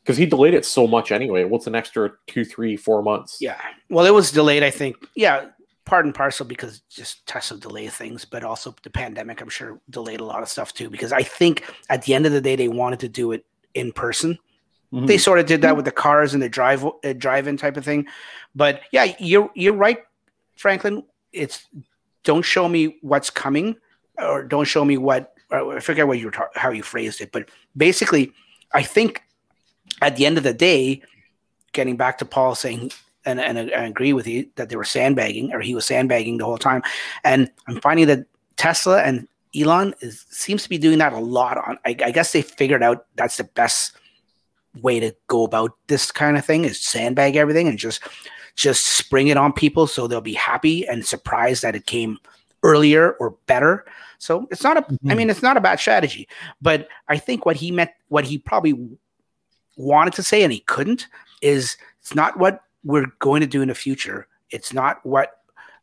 because 0.03 0.17
he 0.17 0.25
delayed 0.25 0.53
it 0.53 0.65
so 0.65 0.87
much 0.87 1.11
anyway. 1.11 1.43
What's 1.43 1.67
an 1.67 1.75
extra 1.75 2.11
two, 2.27 2.45
three, 2.45 2.75
four 2.75 3.03
months? 3.03 3.37
Yeah. 3.39 3.59
Well, 3.89 4.05
it 4.05 4.13
was 4.13 4.31
delayed. 4.31 4.63
I 4.63 4.71
think. 4.71 4.95
Yeah, 5.15 5.47
part 5.89 6.05
and 6.05 6.13
parcel 6.13 6.45
because 6.45 6.81
just 6.89 7.25
Tesla 7.25 7.57
delay 7.57 7.87
things, 7.87 8.23
but 8.23 8.43
also 8.43 8.75
the 8.83 8.89
pandemic. 8.89 9.41
I'm 9.41 9.49
sure 9.49 9.81
delayed 9.89 10.19
a 10.19 10.25
lot 10.25 10.43
of 10.43 10.49
stuff 10.49 10.73
too. 10.73 10.89
Because 10.89 11.11
I 11.11 11.23
think 11.23 11.65
at 11.89 12.03
the 12.03 12.13
end 12.13 12.25
of 12.25 12.31
the 12.31 12.41
day, 12.41 12.55
they 12.55 12.67
wanted 12.67 12.99
to 13.01 13.09
do 13.09 13.31
it 13.31 13.45
in 13.73 13.91
person. 13.91 14.37
Mm-hmm. 14.93 15.07
They 15.07 15.17
sort 15.17 15.39
of 15.39 15.45
did 15.45 15.61
that 15.63 15.75
with 15.75 15.85
the 15.85 15.91
cars 15.91 16.33
and 16.33 16.41
the 16.41 16.49
drive 16.49 16.85
uh, 16.85 17.13
drive-in 17.17 17.57
type 17.57 17.77
of 17.77 17.85
thing. 17.85 18.07
But 18.55 18.81
yeah, 18.91 19.13
you're 19.19 19.49
you're 19.55 19.73
right, 19.73 19.99
Franklin. 20.55 21.03
It's 21.33 21.67
don't 22.23 22.43
show 22.43 22.69
me 22.69 22.97
what's 23.01 23.29
coming, 23.29 23.75
or 24.17 24.43
don't 24.43 24.65
show 24.65 24.85
me 24.85 24.97
what 24.97 25.33
I 25.51 25.79
forget 25.79 26.07
what 26.07 26.19
you 26.19 26.25
were 26.25 26.31
ta- 26.31 26.49
how 26.55 26.69
you 26.69 26.83
phrased 26.83 27.21
it, 27.21 27.31
but 27.31 27.49
basically, 27.75 28.33
I 28.71 28.83
think 28.83 29.23
at 30.01 30.15
the 30.15 30.25
end 30.25 30.37
of 30.37 30.43
the 30.43 30.53
day, 30.53 31.01
getting 31.73 31.97
back 31.97 32.19
to 32.19 32.25
Paul 32.25 32.55
saying, 32.55 32.91
and, 33.29 33.39
and 33.39 33.59
I 33.59 33.85
agree 33.85 34.13
with 34.13 34.27
you 34.27 34.49
that 34.55 34.69
they 34.69 34.75
were 34.75 34.83
sandbagging 34.83 35.53
or 35.53 35.61
he 35.61 35.75
was 35.75 35.85
sandbagging 35.85 36.37
the 36.37 36.45
whole 36.45 36.57
time, 36.57 36.81
and 37.23 37.51
I'm 37.67 37.81
finding 37.81 38.07
that 38.07 38.25
Tesla 38.57 39.01
and 39.01 39.27
Elon 39.55 39.93
is 40.01 40.25
seems 40.29 40.63
to 40.63 40.69
be 40.69 40.77
doing 40.77 40.99
that 40.99 41.13
a 41.13 41.19
lot. 41.19 41.57
On 41.57 41.77
I, 41.85 41.95
I 42.03 42.11
guess 42.11 42.31
they 42.31 42.41
figured 42.41 42.83
out 42.83 43.05
that's 43.15 43.37
the 43.37 43.43
best 43.43 43.93
way 44.81 44.99
to 44.99 45.15
go 45.27 45.43
about 45.43 45.75
this 45.87 46.11
kind 46.11 46.37
of 46.37 46.45
thing 46.45 46.63
is 46.63 46.79
sandbag 46.79 47.35
everything 47.35 47.67
and 47.67 47.77
just 47.77 48.01
just 48.55 48.85
spring 48.85 49.27
it 49.27 49.37
on 49.37 49.51
people 49.51 49.87
so 49.87 50.05
they'll 50.07 50.21
be 50.21 50.33
happy 50.33 50.87
and 50.87 51.05
surprised 51.05 51.63
that 51.63 51.75
it 51.75 51.85
came 51.85 52.17
earlier 52.63 53.13
or 53.13 53.31
better 53.47 53.85
so 54.19 54.47
it's 54.51 54.63
not 54.63 54.77
a. 54.77 54.81
Mm-hmm. 54.81 55.11
I 55.11 55.15
mean, 55.15 55.29
it's 55.29 55.41
not 55.41 55.57
a 55.57 55.61
bad 55.61 55.79
strategy. 55.79 56.27
But 56.61 56.87
I 57.07 57.17
think 57.17 57.45
what 57.45 57.55
he 57.55 57.71
meant, 57.71 57.91
what 58.09 58.25
he 58.25 58.37
probably 58.37 58.89
wanted 59.77 60.13
to 60.13 60.23
say 60.23 60.43
and 60.43 60.53
he 60.53 60.59
couldn't, 60.59 61.07
is 61.41 61.77
it's 62.01 62.13
not 62.13 62.37
what 62.37 62.61
we're 62.83 63.07
going 63.19 63.41
to 63.41 63.47
do 63.47 63.61
in 63.61 63.67
the 63.67 63.75
future. 63.75 64.27
It's 64.49 64.73
not 64.73 65.05
what 65.05 65.31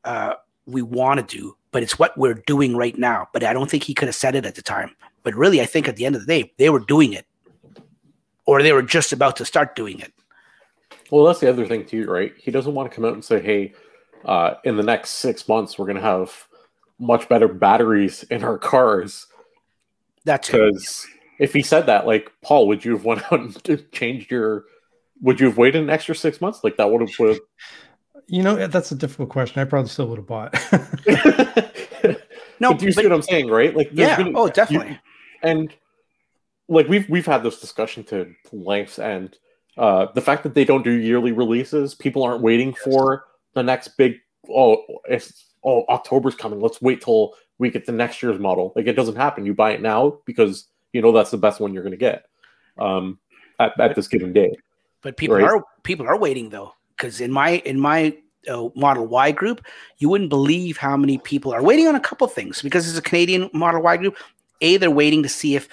uh, 0.04 0.34
we 0.66 0.82
want 0.82 1.20
to 1.20 1.36
do, 1.36 1.56
but 1.70 1.82
it's 1.82 1.98
what 1.98 2.16
we're 2.16 2.42
doing 2.46 2.76
right 2.76 2.96
now. 2.98 3.28
But 3.32 3.44
I 3.44 3.52
don't 3.52 3.70
think 3.70 3.84
he 3.84 3.94
could 3.94 4.08
have 4.08 4.14
said 4.14 4.34
it 4.34 4.46
at 4.46 4.54
the 4.54 4.62
time. 4.62 4.94
But 5.22 5.34
really, 5.34 5.60
I 5.60 5.66
think 5.66 5.88
at 5.88 5.96
the 5.96 6.06
end 6.06 6.14
of 6.14 6.24
the 6.24 6.26
day, 6.26 6.52
they 6.56 6.70
were 6.70 6.80
doing 6.80 7.12
it, 7.12 7.26
or 8.46 8.62
they 8.62 8.72
were 8.72 8.82
just 8.82 9.12
about 9.12 9.36
to 9.36 9.44
start 9.44 9.76
doing 9.76 10.00
it. 10.00 10.12
Well, 11.10 11.24
that's 11.24 11.40
the 11.40 11.48
other 11.48 11.66
thing 11.66 11.84
too, 11.84 12.06
right? 12.10 12.32
He 12.38 12.50
doesn't 12.50 12.74
want 12.74 12.90
to 12.90 12.94
come 12.94 13.04
out 13.04 13.14
and 13.14 13.24
say, 13.24 13.40
"Hey, 13.40 13.74
uh, 14.24 14.54
in 14.64 14.76
the 14.76 14.82
next 14.82 15.10
six 15.10 15.48
months, 15.48 15.78
we're 15.78 15.86
going 15.86 15.96
to 15.96 16.02
have 16.02 16.46
much 16.98 17.28
better 17.28 17.48
batteries 17.48 18.22
in 18.24 18.42
our 18.42 18.58
cars. 18.58 19.26
That's 20.24 20.50
because 20.50 21.06
if 21.38 21.52
he 21.52 21.62
said 21.62 21.86
that, 21.86 22.06
like 22.06 22.32
Paul, 22.42 22.66
would 22.68 22.84
you 22.84 22.92
have 22.92 23.04
went 23.04 23.22
out 23.32 23.40
and 23.40 23.92
changed 23.92 24.30
your? 24.30 24.64
Would 25.22 25.40
you 25.40 25.46
have 25.46 25.56
waited 25.56 25.82
an 25.82 25.90
extra 25.90 26.14
six 26.14 26.40
months? 26.40 26.60
Like 26.62 26.76
that 26.76 26.90
would 26.90 27.00
have. 27.00 27.10
Would 27.18 27.40
you 28.28 28.42
know, 28.42 28.66
that's 28.66 28.90
a 28.90 28.96
difficult 28.96 29.28
question. 29.28 29.60
I 29.60 29.64
probably 29.64 29.88
still 29.88 30.08
would 30.08 30.18
have 30.18 30.26
bought. 30.26 30.52
no, 32.60 32.70
but 32.70 32.78
do 32.78 32.86
you 32.86 32.92
but, 32.92 32.94
see 32.94 33.02
what 33.02 33.12
I'm 33.12 33.22
saying, 33.22 33.48
right? 33.48 33.74
Like, 33.74 33.90
yeah, 33.92 34.16
been, 34.16 34.32
oh, 34.36 34.48
definitely. 34.48 34.92
You, 34.92 34.98
and 35.42 35.72
like 36.68 36.88
we've 36.88 37.08
we've 37.08 37.26
had 37.26 37.42
this 37.42 37.60
discussion 37.60 38.02
to 38.04 38.34
lengths, 38.52 38.98
and 38.98 39.36
uh, 39.76 40.06
the 40.14 40.20
fact 40.20 40.42
that 40.42 40.54
they 40.54 40.64
don't 40.64 40.82
do 40.82 40.90
yearly 40.90 41.32
releases, 41.32 41.94
people 41.94 42.24
aren't 42.24 42.42
waiting 42.42 42.74
for 42.74 43.24
the 43.54 43.62
next 43.62 43.96
big. 43.96 44.16
Oh, 44.50 44.82
it's 45.08 45.52
oh, 45.64 45.84
October's 45.88 46.34
coming. 46.34 46.60
Let's 46.60 46.82
wait 46.82 47.00
till 47.00 47.34
we 47.58 47.70
get 47.70 47.86
the 47.86 47.92
next 47.92 48.22
year's 48.22 48.40
model. 48.40 48.72
Like 48.74 48.86
it 48.86 48.94
doesn't 48.94 49.16
happen. 49.16 49.46
You 49.46 49.54
buy 49.54 49.70
it 49.72 49.82
now 49.82 50.18
because 50.24 50.66
you 50.92 51.00
know 51.00 51.12
that's 51.12 51.30
the 51.30 51.38
best 51.38 51.60
one 51.60 51.72
you're 51.72 51.84
going 51.84 51.92
to 51.92 51.96
get 51.96 52.24
um, 52.78 53.20
at, 53.60 53.78
at 53.78 53.94
this 53.94 54.08
given 54.08 54.32
day. 54.32 54.52
But 55.02 55.16
people 55.16 55.36
right? 55.36 55.44
are 55.44 55.62
people 55.82 56.06
are 56.06 56.18
waiting 56.18 56.48
though, 56.48 56.74
because 56.96 57.20
in 57.20 57.32
my 57.32 57.62
in 57.64 57.78
my 57.78 58.16
uh, 58.48 58.68
Model 58.74 59.06
Y 59.06 59.32
group, 59.32 59.64
you 59.98 60.08
wouldn't 60.08 60.30
believe 60.30 60.76
how 60.76 60.96
many 60.96 61.18
people 61.18 61.52
are 61.52 61.62
waiting 61.62 61.86
on 61.86 61.94
a 61.94 62.00
couple 62.00 62.26
things 62.26 62.62
because 62.62 62.88
it's 62.88 62.98
a 62.98 63.02
Canadian 63.02 63.50
Model 63.52 63.82
Y 63.82 63.96
group. 63.96 64.16
A, 64.62 64.76
they're 64.78 64.90
waiting 64.90 65.22
to 65.22 65.28
see 65.28 65.54
if 65.54 65.68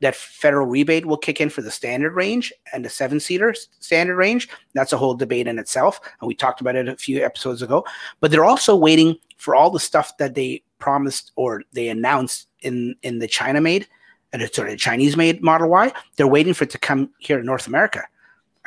that 0.00 0.14
federal 0.14 0.66
rebate 0.66 1.06
will 1.06 1.16
kick 1.16 1.40
in 1.40 1.50
for 1.50 1.60
the 1.60 1.72
standard 1.72 2.14
range 2.14 2.52
and 2.72 2.84
the 2.84 2.88
seven 2.88 3.18
seater 3.18 3.52
standard 3.80 4.16
range. 4.16 4.48
That's 4.72 4.92
a 4.92 4.96
whole 4.96 5.14
debate 5.14 5.48
in 5.48 5.58
itself. 5.58 6.00
And 6.20 6.28
we 6.28 6.34
talked 6.34 6.60
about 6.60 6.76
it 6.76 6.88
a 6.88 6.96
few 6.96 7.24
episodes 7.24 7.62
ago. 7.62 7.84
But 8.20 8.30
they're 8.30 8.44
also 8.44 8.76
waiting 8.76 9.16
for 9.38 9.56
all 9.56 9.70
the 9.70 9.80
stuff 9.80 10.16
that 10.18 10.34
they 10.34 10.62
promised 10.78 11.32
or 11.34 11.62
they 11.72 11.88
announced 11.88 12.46
in, 12.60 12.94
in 13.02 13.18
the 13.18 13.26
China 13.26 13.60
made 13.60 13.88
and 14.32 14.42
it's 14.42 14.56
sort 14.56 14.68
of 14.68 14.78
Chinese 14.78 15.16
made 15.16 15.42
Model 15.42 15.68
Y. 15.68 15.92
They're 16.16 16.28
waiting 16.28 16.54
for 16.54 16.64
it 16.64 16.70
to 16.70 16.78
come 16.78 17.10
here 17.18 17.38
to 17.38 17.44
North 17.44 17.66
America. 17.66 18.04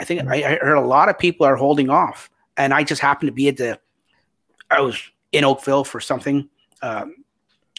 I 0.01 0.03
think 0.03 0.27
I, 0.27 0.35
I 0.37 0.55
heard 0.55 0.77
a 0.77 0.81
lot 0.81 1.09
of 1.09 1.19
people 1.19 1.45
are 1.45 1.55
holding 1.55 1.91
off, 1.91 2.27
and 2.57 2.73
I 2.73 2.83
just 2.83 3.01
happened 3.01 3.27
to 3.27 3.33
be 3.33 3.47
at 3.49 3.57
the. 3.57 3.79
I 4.71 4.81
was 4.81 4.99
in 5.31 5.43
Oakville 5.43 5.83
for 5.83 5.99
something 6.01 6.49
um, 6.81 7.23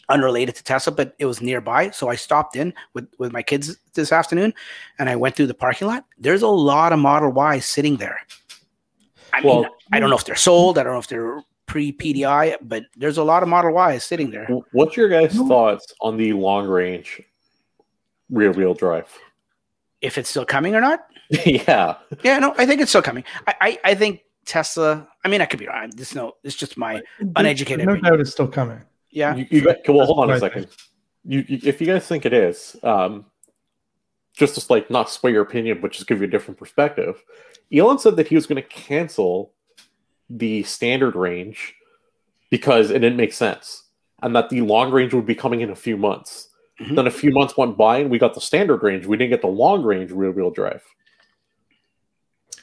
unrelated 0.08 0.54
to 0.54 0.62
Tesla, 0.62 0.92
but 0.92 1.16
it 1.18 1.26
was 1.26 1.42
nearby, 1.42 1.90
so 1.90 2.08
I 2.08 2.14
stopped 2.14 2.54
in 2.54 2.72
with 2.94 3.08
with 3.18 3.32
my 3.32 3.42
kids 3.42 3.76
this 3.94 4.12
afternoon, 4.12 4.54
and 5.00 5.10
I 5.10 5.16
went 5.16 5.34
through 5.34 5.48
the 5.48 5.54
parking 5.54 5.88
lot. 5.88 6.04
There's 6.16 6.42
a 6.42 6.48
lot 6.48 6.92
of 6.92 7.00
Model 7.00 7.32
Y 7.32 7.58
sitting 7.58 7.96
there. 7.96 8.20
I 9.32 9.40
mean, 9.40 9.48
Well- 9.48 9.66
I 9.90 9.98
don't 9.98 10.08
know 10.08 10.16
if 10.16 10.24
they're 10.24 10.36
sold. 10.36 10.78
I 10.78 10.84
don't 10.84 10.92
know 10.92 11.00
if 11.00 11.08
they're 11.08 11.42
pre 11.66 11.92
PDI, 11.92 12.56
but 12.62 12.84
there's 12.96 13.18
a 13.18 13.24
lot 13.24 13.42
of 13.42 13.48
Model 13.48 13.74
Ys 13.90 14.04
sitting 14.04 14.30
there. 14.30 14.46
What's 14.70 14.96
your 14.96 15.08
guys' 15.08 15.34
thoughts 15.34 15.92
on 16.00 16.16
the 16.16 16.32
long 16.34 16.68
range 16.68 17.20
rear 18.30 18.52
wheel 18.52 18.74
drive? 18.74 19.08
If 20.02 20.18
it's 20.18 20.28
still 20.28 20.44
coming 20.44 20.74
or 20.74 20.80
not, 20.80 21.06
yeah. 21.46 21.94
yeah, 22.22 22.38
no, 22.38 22.54
I 22.58 22.66
think 22.66 22.80
it's 22.80 22.90
still 22.90 23.02
coming. 23.02 23.24
I, 23.46 23.54
I, 23.60 23.78
I 23.84 23.94
think 23.94 24.22
Tesla. 24.44 25.08
I 25.24 25.28
mean, 25.28 25.40
I 25.40 25.46
could 25.46 25.60
be 25.60 25.68
wrong. 25.68 25.90
This 25.96 26.14
no, 26.14 26.32
it's 26.42 26.56
just 26.56 26.76
my 26.76 27.00
Uneducated 27.36 27.86
No 27.86 27.92
opinion. 27.92 28.12
doubt 28.12 28.20
it's 28.20 28.32
still 28.32 28.48
coming. 28.48 28.82
yeah. 29.10 29.34
You, 29.36 29.46
you 29.50 29.60
got, 29.64 29.76
well, 29.88 30.04
hold 30.06 30.18
on 30.18 30.30
a 30.30 30.38
second. 30.40 30.66
You, 31.24 31.44
you, 31.46 31.60
if 31.62 31.80
you 31.80 31.86
guys 31.86 32.06
think 32.06 32.26
it 32.26 32.32
is, 32.32 32.76
um, 32.82 33.26
just 34.34 34.54
to 34.60 34.72
like 34.72 34.90
not 34.90 35.08
sway 35.08 35.30
your 35.30 35.42
opinion, 35.42 35.78
but 35.80 35.92
just 35.92 36.06
give 36.08 36.18
you 36.20 36.26
a 36.26 36.30
different 36.30 36.58
perspective. 36.58 37.22
Elon 37.72 37.98
said 37.98 38.16
that 38.16 38.26
he 38.26 38.34
was 38.34 38.46
going 38.46 38.60
to 38.60 38.68
cancel 38.68 39.52
the 40.28 40.62
standard 40.64 41.14
range 41.14 41.74
because 42.50 42.90
it 42.90 42.98
didn't 42.98 43.16
make 43.16 43.32
sense, 43.32 43.84
and 44.22 44.34
that 44.34 44.48
the 44.50 44.62
long 44.62 44.90
range 44.90 45.14
would 45.14 45.26
be 45.26 45.34
coming 45.34 45.60
in 45.60 45.70
a 45.70 45.76
few 45.76 45.96
months. 45.96 46.48
Mhm. 46.82 46.96
Then 46.96 47.06
a 47.06 47.10
few 47.10 47.30
months 47.30 47.56
went 47.56 47.76
by, 47.76 47.98
and 47.98 48.10
we 48.10 48.18
got 48.18 48.34
the 48.34 48.40
standard 48.40 48.82
range. 48.82 49.06
We 49.06 49.16
didn't 49.16 49.30
get 49.30 49.40
the 49.40 49.48
long 49.48 49.82
range 49.82 50.10
rear 50.10 50.32
wheel 50.32 50.50
drive. 50.50 50.82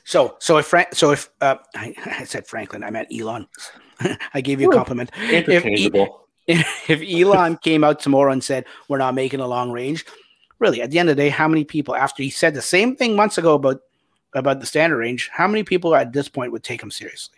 So 0.04 0.36
so 0.40 0.58
if 0.58 0.66
Frank, 0.66 0.96
so 0.96 1.12
if 1.12 1.30
uh, 1.40 1.56
I, 1.76 1.94
I 2.06 2.24
said 2.26 2.48
Franklin, 2.48 2.84
I 2.84 2.90
meant 2.90 3.10
Elon. 3.14 3.48
I 4.34 4.42
gave 4.42 4.60
you 4.60 4.72
a 4.72 4.74
compliment. 4.74 5.12
Interchangeable. 5.30 6.28
if 6.48 7.02
Elon 7.02 7.58
came 7.58 7.84
out 7.84 8.00
tomorrow 8.00 8.32
and 8.32 8.44
said 8.44 8.66
we're 8.88 8.98
not 8.98 9.14
making 9.14 9.40
a 9.40 9.48
long 9.48 9.72
range, 9.72 10.06
really, 10.58 10.82
at 10.82 10.90
the 10.90 11.00
end 11.00 11.10
of 11.10 11.16
the 11.16 11.22
day, 11.22 11.30
how 11.30 11.48
many 11.48 11.64
people 11.64 11.96
after 11.96 12.24
he 12.24 12.30
said 12.30 12.54
the 12.54 12.62
same 12.62 12.96
thing 12.96 13.16
months 13.16 13.38
ago 13.38 13.54
about 13.54 13.82
about 14.34 14.60
the 14.60 14.66
standard 14.66 14.98
range, 14.98 15.30
how 15.32 15.48
many 15.48 15.64
people 15.64 15.96
at 15.96 16.12
this 16.12 16.28
point 16.28 16.52
would 16.52 16.64
take 16.64 16.82
him 16.82 16.92
seriously? 16.92 17.38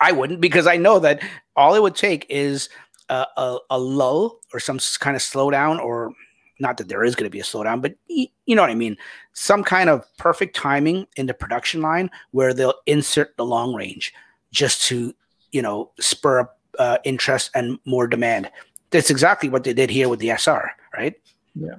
I 0.00 0.12
wouldn't 0.12 0.40
because 0.40 0.66
I 0.66 0.76
know 0.76 0.98
that 1.00 1.22
all 1.54 1.74
it 1.74 1.82
would 1.82 1.96
take 1.96 2.26
is 2.28 2.68
a, 3.08 3.26
a, 3.36 3.58
a 3.70 3.78
lull 3.78 4.40
or 4.52 4.60
some 4.60 4.78
kind 5.00 5.16
of 5.16 5.22
slowdown, 5.22 5.78
or 5.80 6.12
not 6.60 6.76
that 6.78 6.88
there 6.88 7.04
is 7.04 7.14
going 7.14 7.24
to 7.26 7.30
be 7.30 7.40
a 7.40 7.44
slowdown, 7.44 7.80
but 7.80 7.94
y- 8.10 8.28
you 8.46 8.56
know 8.56 8.62
what 8.62 8.70
I 8.70 8.74
mean. 8.74 8.96
Some 9.32 9.62
kind 9.62 9.88
of 9.88 10.04
perfect 10.16 10.56
timing 10.56 11.06
in 11.16 11.26
the 11.26 11.34
production 11.34 11.80
line 11.82 12.10
where 12.32 12.52
they'll 12.52 12.74
insert 12.86 13.36
the 13.36 13.44
long 13.44 13.74
range 13.74 14.12
just 14.52 14.82
to 14.86 15.14
you 15.52 15.62
know 15.62 15.90
spur 16.00 16.40
up 16.40 16.58
uh, 16.78 16.98
interest 17.04 17.50
and 17.54 17.78
more 17.84 18.06
demand. 18.06 18.50
That's 18.90 19.10
exactly 19.10 19.48
what 19.48 19.64
they 19.64 19.72
did 19.74 19.90
here 19.90 20.08
with 20.08 20.18
the 20.20 20.30
SR, 20.30 20.70
right? 20.96 21.14
Yeah. 21.54 21.76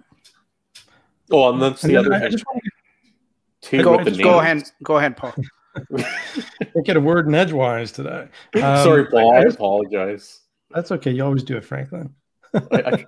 Oh, 1.32 1.52
and 1.52 1.62
that's 1.62 1.82
the 1.82 1.96
And 1.96 1.98
other 2.08 2.14
I, 2.14 2.18
I 2.26 2.30
thing 2.30 2.40
to. 3.62 3.84
Go, 3.84 4.04
go 4.24 4.40
ahead, 4.40 4.64
go 4.84 4.98
ahead, 4.98 5.16
Paul. 5.18 5.34
get, 5.96 6.86
get 6.86 6.98
a 6.98 7.00
word 7.00 7.28
in 7.28 7.36
edgewise 7.36 7.92
today. 7.92 8.28
Um, 8.56 8.62
Sorry, 8.84 9.06
Paul. 9.08 9.34
I 9.36 9.40
I 9.40 9.44
just- 9.44 9.56
apologize. 9.58 10.40
That's 10.72 10.92
okay. 10.92 11.12
You 11.12 11.24
always 11.24 11.44
do 11.44 11.58
it, 11.58 11.66
Franklin. 11.66 12.14
I, 12.54 12.60
I, 12.72 13.06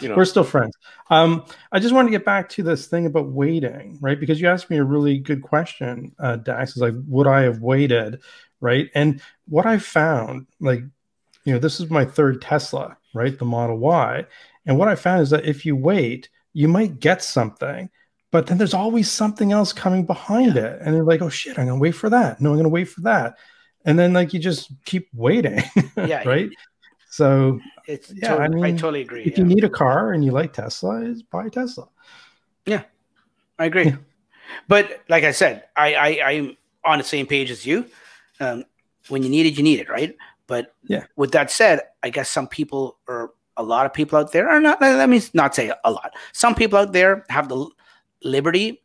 you 0.00 0.08
know, 0.08 0.16
We're 0.16 0.24
still 0.24 0.44
friends. 0.44 0.74
Um, 1.10 1.44
I 1.72 1.78
just 1.78 1.94
wanted 1.94 2.08
to 2.08 2.18
get 2.18 2.24
back 2.24 2.48
to 2.50 2.62
this 2.62 2.86
thing 2.86 3.06
about 3.06 3.28
waiting, 3.28 3.98
right? 4.00 4.18
Because 4.18 4.40
you 4.40 4.48
asked 4.48 4.70
me 4.70 4.78
a 4.78 4.84
really 4.84 5.18
good 5.18 5.42
question, 5.42 6.14
uh, 6.18 6.36
Dax. 6.36 6.72
Is 6.76 6.82
like, 6.82 6.94
would 7.06 7.26
I 7.26 7.42
have 7.42 7.60
waited, 7.60 8.20
right? 8.60 8.90
And 8.94 9.20
what 9.46 9.66
I 9.66 9.78
found, 9.78 10.46
like, 10.60 10.80
you 11.44 11.52
know, 11.52 11.58
this 11.58 11.80
is 11.80 11.90
my 11.90 12.04
third 12.04 12.40
Tesla, 12.40 12.96
right? 13.14 13.38
The 13.38 13.44
Model 13.44 13.78
Y. 13.78 14.24
And 14.66 14.78
what 14.78 14.88
I 14.88 14.94
found 14.94 15.22
is 15.22 15.30
that 15.30 15.44
if 15.44 15.66
you 15.66 15.76
wait, 15.76 16.30
you 16.54 16.68
might 16.68 17.00
get 17.00 17.22
something, 17.22 17.90
but 18.30 18.46
then 18.46 18.58
there's 18.58 18.74
always 18.74 19.10
something 19.10 19.52
else 19.52 19.72
coming 19.72 20.06
behind 20.06 20.56
it. 20.56 20.80
And 20.80 20.94
they're 20.94 21.04
like, 21.04 21.22
oh 21.22 21.28
shit, 21.28 21.58
I'm 21.58 21.66
gonna 21.66 21.78
wait 21.78 21.92
for 21.92 22.08
that. 22.10 22.40
No, 22.40 22.50
I'm 22.50 22.56
gonna 22.56 22.68
wait 22.68 22.88
for 22.88 23.02
that. 23.02 23.36
And 23.84 23.98
then 23.98 24.12
like 24.14 24.32
you 24.32 24.40
just 24.40 24.72
keep 24.84 25.08
waiting. 25.14 25.62
Yeah, 25.96 26.26
right. 26.28 26.50
So 27.14 27.60
It's 27.86 28.10
Yeah, 28.12 28.36
totally, 28.36 28.62
I 28.64 28.66
I, 28.68 28.70
totally 28.72 29.02
agree. 29.02 29.22
if 29.22 29.38
yeah. 29.38 29.38
you 29.38 29.44
need 29.44 29.62
a 29.62 29.68
car 29.68 30.12
and 30.14 30.24
you 30.24 30.32
like 30.32 30.52
Tesla, 30.52 31.00
is 31.02 31.22
buy 31.22 31.48
Tesla. 31.48 31.88
I 33.56 33.66
agree. 33.66 33.84
Yeah. 33.84 33.96
But 34.66 35.02
like 35.08 35.22
I 35.22 35.30
said, 35.30 35.62
I, 35.76 35.94
I 35.94 36.30
I'm 36.32 36.56
on 36.84 36.98
the 36.98 37.04
same 37.04 37.26
page 37.26 37.52
as 37.52 37.64
you. 37.64 37.86
Um, 38.40 38.64
when 39.08 39.22
you 39.22 39.28
need 39.28 39.46
it, 39.46 39.56
you 39.56 39.62
need 39.62 39.78
it, 39.78 39.88
right? 39.88 40.16
But 40.48 40.74
Yeah. 40.88 41.04
with 41.14 41.30
that 41.32 41.52
said, 41.52 41.82
I 42.02 42.10
guess 42.10 42.28
some 42.28 42.48
people 42.48 42.98
or 43.06 43.34
a 43.56 43.62
lot 43.62 43.86
of 43.86 43.92
people 43.94 44.18
out 44.18 44.32
there 44.32 44.48
are 44.50 44.60
not. 44.60 44.80
Let 44.80 45.08
me 45.08 45.22
not 45.34 45.54
say 45.54 45.72
a 45.84 45.90
lot. 45.90 46.12
Some 46.32 46.56
people 46.56 46.80
out 46.80 46.92
there 46.92 47.24
have 47.28 47.48
the 47.48 47.64
liberty 48.24 48.82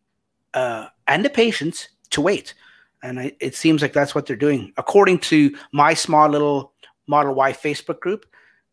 uh, 0.54 0.86
and 1.08 1.26
the 1.26 1.32
patience 1.32 1.90
to 2.12 2.22
wait, 2.22 2.54
and 3.02 3.20
I, 3.20 3.32
it 3.40 3.56
seems 3.56 3.82
like 3.82 3.94
that's 3.94 4.14
what 4.14 4.28
they're 4.28 4.36
doing. 4.36 4.72
According 4.78 5.20
to 5.32 5.56
my 5.72 5.96
small 5.96 6.30
little 6.30 6.74
Model 7.10 7.34
Y 7.34 7.52
Facebook 7.54 8.00
group, 8.00 8.26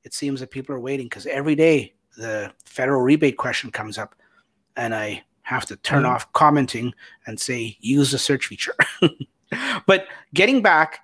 it 0.05 0.13
seems 0.13 0.41
that 0.41 0.51
people 0.51 0.75
are 0.75 0.81
waiting 0.81 1.07
because 1.07 1.27
every 1.27 1.55
day 1.55 1.95
the 2.19 2.53
federal 2.65 3.01
rebate 3.01 3.39
question 3.39 3.71
comes 3.71 3.97
up, 3.99 4.15
and 4.77 4.95
I 4.95 5.25
have 5.43 5.65
to 5.67 5.77
turn 5.77 6.03
Mhm. 6.05 6.11
off 6.11 6.33
commenting 6.33 6.93
and 7.27 7.41
say 7.41 7.77
use 7.81 8.11
the 8.13 8.19
search 8.19 8.47
feature. 8.47 8.75
but 9.87 10.07
getting 10.35 10.61
back, 10.61 11.01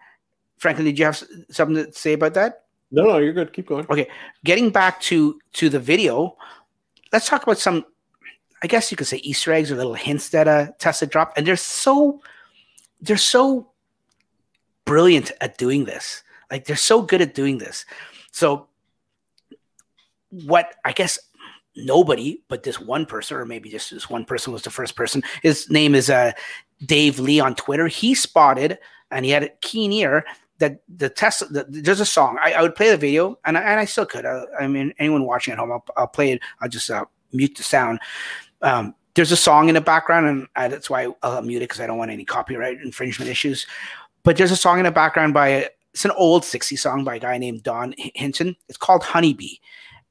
Franklin, 0.58 0.84
did 0.84 0.98
you 0.98 1.04
have 1.06 1.22
something 1.50 1.84
to 1.86 1.92
say 1.92 2.12
about 2.12 2.34
that? 2.34 2.58
no, 2.94 3.04
no, 3.04 3.16
you're 3.18 3.32
good. 3.32 3.52
Keep 3.54 3.68
going. 3.68 3.86
Okay, 3.88 4.06
getting 4.44 4.68
back 4.70 5.00
to 5.00 5.40
to 5.54 5.70
the 5.70 5.80
video, 5.80 6.36
let's 7.12 7.26
talk 7.28 7.42
about 7.42 7.58
some. 7.58 7.86
I 8.62 8.66
guess 8.68 8.90
you 8.90 8.96
could 8.98 9.06
say 9.08 9.16
Easter 9.18 9.52
eggs 9.52 9.72
or 9.72 9.76
little 9.76 9.94
hints 9.94 10.28
that 10.30 10.46
uh, 10.46 10.66
Tesla 10.78 11.08
dropped, 11.08 11.38
and 11.38 11.46
they're 11.46 11.56
so 11.56 12.20
they're 13.00 13.16
so 13.16 13.72
brilliant 14.84 15.32
at 15.40 15.56
doing 15.56 15.84
this. 15.86 16.22
Like 16.52 16.66
they're 16.66 16.76
so 16.76 17.02
good 17.02 17.22
at 17.22 17.34
doing 17.34 17.58
this. 17.58 17.84
So, 18.30 18.68
what 20.30 20.74
I 20.84 20.92
guess 20.92 21.18
nobody 21.74 22.42
but 22.48 22.62
this 22.62 22.78
one 22.78 23.06
person, 23.06 23.38
or 23.38 23.46
maybe 23.46 23.70
just 23.70 23.90
this 23.90 24.10
one 24.10 24.24
person 24.24 24.52
was 24.52 24.62
the 24.62 24.70
first 24.70 24.94
person. 24.94 25.22
His 25.42 25.70
name 25.70 25.94
is 25.94 26.10
uh, 26.10 26.32
Dave 26.84 27.18
Lee 27.18 27.40
on 27.40 27.54
Twitter. 27.54 27.88
He 27.88 28.14
spotted 28.14 28.78
and 29.10 29.24
he 29.24 29.30
had 29.30 29.42
a 29.42 29.48
keen 29.62 29.92
ear 29.92 30.24
that 30.58 30.82
the 30.94 31.08
Tesla. 31.08 31.48
The, 31.48 31.64
there's 31.68 32.00
a 32.00 32.06
song. 32.06 32.38
I, 32.42 32.52
I 32.52 32.62
would 32.62 32.74
play 32.74 32.90
the 32.90 32.96
video, 32.96 33.38
and 33.44 33.58
I, 33.58 33.62
and 33.62 33.80
I 33.80 33.84
still 33.84 34.06
could. 34.06 34.24
Uh, 34.24 34.44
I 34.60 34.68
mean, 34.68 34.94
anyone 34.98 35.24
watching 35.24 35.52
at 35.52 35.58
home, 35.58 35.72
I'll, 35.72 35.84
I'll 35.96 36.06
play 36.06 36.32
it. 36.32 36.40
I'll 36.60 36.68
just 36.68 36.90
uh, 36.90 37.04
mute 37.32 37.56
the 37.56 37.62
sound. 37.62 37.98
Um, 38.60 38.94
there's 39.14 39.32
a 39.32 39.36
song 39.36 39.68
in 39.68 39.74
the 39.74 39.80
background, 39.80 40.26
and 40.26 40.46
uh, 40.54 40.68
that's 40.68 40.88
why 40.88 41.08
I'll 41.22 41.42
mute 41.42 41.58
it 41.58 41.68
because 41.68 41.80
I 41.80 41.86
don't 41.86 41.98
want 41.98 42.10
any 42.10 42.24
copyright 42.24 42.80
infringement 42.80 43.30
issues. 43.30 43.66
But 44.22 44.36
there's 44.36 44.52
a 44.52 44.56
song 44.56 44.78
in 44.78 44.84
the 44.84 44.92
background 44.92 45.34
by 45.34 45.68
it's 45.94 46.04
an 46.04 46.10
old 46.12 46.42
60s 46.42 46.78
song 46.78 47.04
by 47.04 47.16
a 47.16 47.20
guy 47.20 47.38
named 47.38 47.62
Don 47.62 47.94
Hinton. 47.98 48.56
It's 48.68 48.78
called 48.78 49.02
Honeybee. 49.02 49.56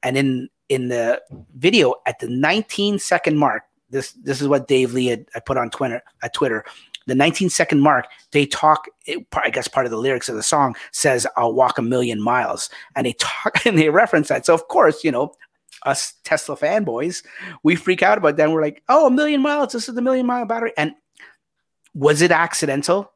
And 0.02 0.16
in 0.16 0.48
in 0.68 0.88
the 0.88 1.20
video 1.56 1.94
at 2.06 2.18
the 2.18 2.28
19 2.28 2.98
second 2.98 3.36
mark, 3.36 3.64
this 3.90 4.12
this 4.12 4.40
is 4.40 4.48
what 4.48 4.68
Dave 4.68 4.92
Lee 4.92 5.06
had 5.06 5.26
I 5.34 5.40
put 5.40 5.58
on 5.58 5.70
Twitter 5.70 6.02
at 6.22 6.34
Twitter. 6.34 6.64
The 7.06 7.16
19 7.16 7.50
second 7.50 7.80
mark, 7.80 8.06
they 8.30 8.46
talk. 8.46 8.86
It, 9.06 9.26
I 9.32 9.50
guess 9.50 9.66
part 9.66 9.86
of 9.86 9.90
the 9.90 9.98
lyrics 9.98 10.28
of 10.28 10.36
the 10.36 10.42
song 10.42 10.76
says, 10.92 11.26
"I'll 11.36 11.52
walk 11.52 11.78
a 11.78 11.82
million 11.82 12.22
miles," 12.22 12.70
and 12.94 13.06
they 13.06 13.14
talk 13.14 13.66
and 13.66 13.78
they 13.78 13.90
reference 13.90 14.28
that. 14.28 14.46
So 14.46 14.54
of 14.54 14.68
course, 14.68 15.02
you 15.04 15.10
know, 15.10 15.34
us 15.84 16.14
Tesla 16.24 16.56
fanboys, 16.56 17.24
we 17.64 17.74
freak 17.74 18.02
out 18.02 18.18
about 18.18 18.36
that. 18.36 18.44
And 18.44 18.52
we're 18.52 18.62
like, 18.62 18.82
"Oh, 18.88 19.06
a 19.06 19.10
million 19.10 19.42
miles! 19.42 19.72
This 19.72 19.88
is 19.88 19.94
the 19.94 20.02
million 20.02 20.26
mile 20.26 20.46
battery." 20.46 20.72
And 20.76 20.94
was 21.92 22.22
it 22.22 22.30
accidental? 22.30 23.12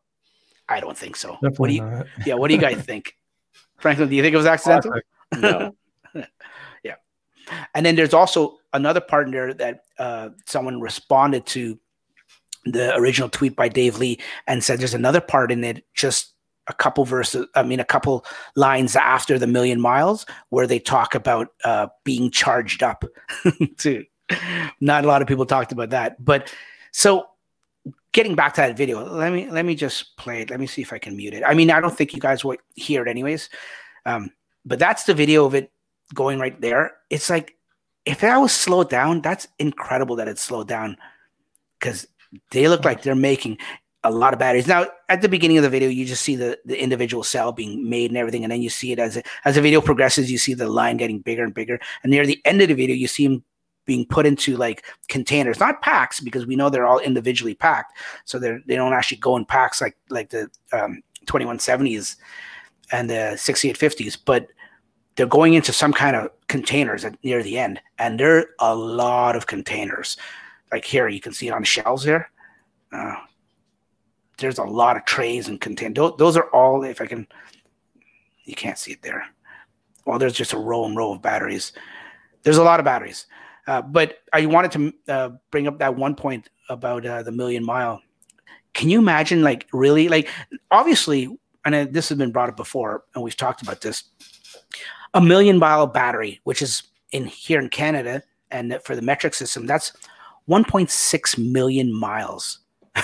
I 0.68 0.80
don't 0.80 0.96
think 0.96 1.16
so. 1.16 1.32
Definitely 1.34 1.58
what 1.58 1.66
do 1.68 1.74
you? 1.74 1.82
not. 1.82 2.06
Yeah, 2.26 2.34
what 2.34 2.48
do 2.48 2.54
you 2.54 2.60
guys 2.60 2.82
think, 2.82 3.16
Franklin? 3.78 4.08
Do 4.08 4.16
you 4.16 4.22
think 4.22 4.34
it 4.34 4.38
was 4.38 4.46
accidental? 4.46 4.92
No. 5.36 5.74
Yeah. 6.84 6.94
And 7.74 7.84
then 7.84 7.96
there's 7.96 8.14
also 8.14 8.58
another 8.72 9.00
part 9.00 9.26
in 9.26 9.32
there 9.32 9.52
that 9.54 9.84
uh, 9.98 10.30
someone 10.46 10.80
responded 10.80 11.46
to 11.46 11.78
the 12.64 12.94
original 12.96 13.28
tweet 13.28 13.54
by 13.56 13.68
Dave 13.68 13.98
Lee 13.98 14.18
and 14.46 14.62
said 14.62 14.78
there's 14.78 14.94
another 14.94 15.20
part 15.20 15.52
in 15.52 15.62
it, 15.64 15.84
just 15.94 16.32
a 16.68 16.72
couple 16.72 17.04
verses, 17.04 17.46
I 17.54 17.62
mean, 17.62 17.80
a 17.80 17.84
couple 17.84 18.24
lines 18.56 18.96
after 18.96 19.38
the 19.38 19.46
million 19.46 19.80
miles, 19.80 20.26
where 20.48 20.66
they 20.66 20.78
talk 20.78 21.14
about 21.14 21.48
uh, 21.64 21.88
being 22.04 22.30
charged 22.30 22.82
up. 22.82 23.04
too. 23.76 24.04
Not 24.80 25.04
a 25.04 25.06
lot 25.06 25.22
of 25.22 25.28
people 25.28 25.46
talked 25.46 25.72
about 25.72 25.90
that, 25.90 26.24
but 26.24 26.52
so 26.92 27.26
getting 28.16 28.34
back 28.34 28.54
to 28.54 28.62
that 28.62 28.76
video, 28.78 29.04
let 29.04 29.30
me 29.30 29.48
let 29.50 29.66
me 29.66 29.74
just 29.74 30.16
play 30.16 30.40
it. 30.40 30.48
Let 30.48 30.58
me 30.58 30.66
see 30.66 30.80
if 30.80 30.92
I 30.92 30.98
can 30.98 31.14
mute 31.16 31.34
it. 31.34 31.42
I 31.44 31.52
mean, 31.52 31.70
I 31.70 31.80
don't 31.82 31.96
think 31.96 32.14
you 32.14 32.18
guys 32.18 32.44
will 32.44 32.56
hear 32.74 33.02
it 33.02 33.10
anyways, 33.10 33.50
um, 34.06 34.30
but 34.64 34.78
that's 34.78 35.04
the 35.04 35.12
video 35.12 35.44
of 35.44 35.54
it 35.54 35.70
going 36.14 36.40
right 36.40 36.58
there. 36.58 36.94
It's 37.10 37.28
like 37.28 37.56
if 38.06 38.20
that 38.22 38.38
was 38.38 38.52
slowed 38.52 38.88
down, 38.88 39.20
that's 39.20 39.46
incredible 39.58 40.16
that 40.16 40.28
it's 40.28 40.40
slowed 40.40 40.66
down 40.66 40.96
because 41.78 42.08
they 42.52 42.68
look 42.68 42.86
like 42.86 43.02
they're 43.02 43.14
making 43.14 43.58
a 44.02 44.10
lot 44.10 44.32
of 44.32 44.38
batteries. 44.38 44.66
Now, 44.66 44.86
at 45.10 45.20
the 45.20 45.28
beginning 45.28 45.58
of 45.58 45.64
the 45.64 45.70
video, 45.70 45.90
you 45.90 46.06
just 46.06 46.22
see 46.22 46.36
the, 46.36 46.58
the 46.64 46.80
individual 46.80 47.22
cell 47.22 47.52
being 47.52 47.90
made 47.90 48.10
and 48.10 48.16
everything, 48.16 48.44
and 48.44 48.50
then 48.50 48.62
you 48.62 48.70
see 48.70 48.92
it 48.92 48.98
as 48.98 49.18
it, 49.18 49.26
as 49.44 49.56
the 49.56 49.60
video 49.60 49.82
progresses, 49.82 50.30
you 50.30 50.38
see 50.38 50.54
the 50.54 50.68
line 50.68 50.96
getting 50.96 51.18
bigger 51.20 51.44
and 51.44 51.52
bigger. 51.52 51.78
And 52.02 52.10
near 52.10 52.24
the 52.24 52.40
end 52.46 52.62
of 52.62 52.68
the 52.68 52.74
video, 52.74 52.96
you 52.96 53.08
see 53.08 53.26
them 53.26 53.44
being 53.86 54.04
put 54.04 54.26
into 54.26 54.56
like 54.56 54.84
containers, 55.08 55.58
not 55.58 55.80
packs, 55.80 56.20
because 56.20 56.46
we 56.46 56.56
know 56.56 56.68
they're 56.68 56.86
all 56.86 56.98
individually 56.98 57.54
packed, 57.54 57.92
so 58.24 58.38
they 58.38 58.58
they 58.66 58.76
don't 58.76 58.92
actually 58.92 59.18
go 59.18 59.36
in 59.36 59.44
packs 59.44 59.80
like 59.80 59.96
like 60.10 60.30
the 60.30 60.50
um, 60.72 61.02
2170s 61.26 62.16
and 62.92 63.10
the 63.10 63.34
6850s, 63.36 64.16
but 64.24 64.48
they're 65.16 65.26
going 65.26 65.54
into 65.54 65.72
some 65.72 65.92
kind 65.92 66.14
of 66.14 66.30
containers 66.48 67.04
at, 67.04 67.22
near 67.24 67.42
the 67.42 67.58
end, 67.58 67.80
and 67.98 68.20
there 68.20 68.38
are 68.38 68.46
a 68.60 68.74
lot 68.74 69.34
of 69.34 69.46
containers. 69.46 70.16
Like 70.70 70.84
here, 70.84 71.08
you 71.08 71.20
can 71.20 71.32
see 71.32 71.48
it 71.48 71.52
on 71.52 71.62
the 71.62 71.66
shelves 71.66 72.04
here. 72.04 72.30
Uh, 72.92 73.14
there's 74.38 74.58
a 74.58 74.64
lot 74.64 74.96
of 74.96 75.04
trays 75.04 75.48
and 75.48 75.60
containers. 75.60 76.12
Those, 76.18 76.36
are 76.36 76.50
all, 76.50 76.84
if 76.84 77.00
I 77.00 77.06
can, 77.06 77.26
you 78.44 78.54
can't 78.54 78.78
see 78.78 78.92
it 78.92 79.02
there. 79.02 79.24
Well, 80.04 80.18
there's 80.18 80.34
just 80.34 80.52
a 80.52 80.58
row 80.58 80.84
and 80.84 80.96
row 80.96 81.12
of 81.12 81.22
batteries. 81.22 81.72
There's 82.42 82.58
a 82.58 82.64
lot 82.64 82.78
of 82.78 82.84
batteries. 82.84 83.26
Uh, 83.66 83.82
but 83.82 84.18
I 84.32 84.46
wanted 84.46 84.72
to 84.72 85.12
uh, 85.12 85.30
bring 85.50 85.66
up 85.66 85.78
that 85.78 85.96
one 85.96 86.14
point 86.14 86.48
about 86.68 87.04
uh, 87.04 87.22
the 87.22 87.32
million 87.32 87.64
mile. 87.64 88.00
Can 88.74 88.90
you 88.90 88.98
imagine, 88.98 89.42
like, 89.42 89.66
really, 89.72 90.08
like, 90.08 90.28
obviously, 90.70 91.36
and 91.64 91.92
this 91.92 92.08
has 92.10 92.18
been 92.18 92.30
brought 92.30 92.48
up 92.48 92.56
before, 92.56 93.04
and 93.14 93.24
we've 93.24 93.36
talked 93.36 93.62
about 93.62 93.80
this. 93.80 94.04
A 95.14 95.20
million 95.20 95.58
mile 95.58 95.86
battery, 95.86 96.40
which 96.44 96.62
is 96.62 96.82
in 97.10 97.26
here 97.26 97.58
in 97.58 97.68
Canada, 97.70 98.22
and 98.50 98.78
for 98.84 98.94
the 98.94 99.02
metric 99.02 99.34
system, 99.34 99.66
that's 99.66 99.92
1.6 100.48 101.52
million 101.52 101.92
miles. 101.92 102.60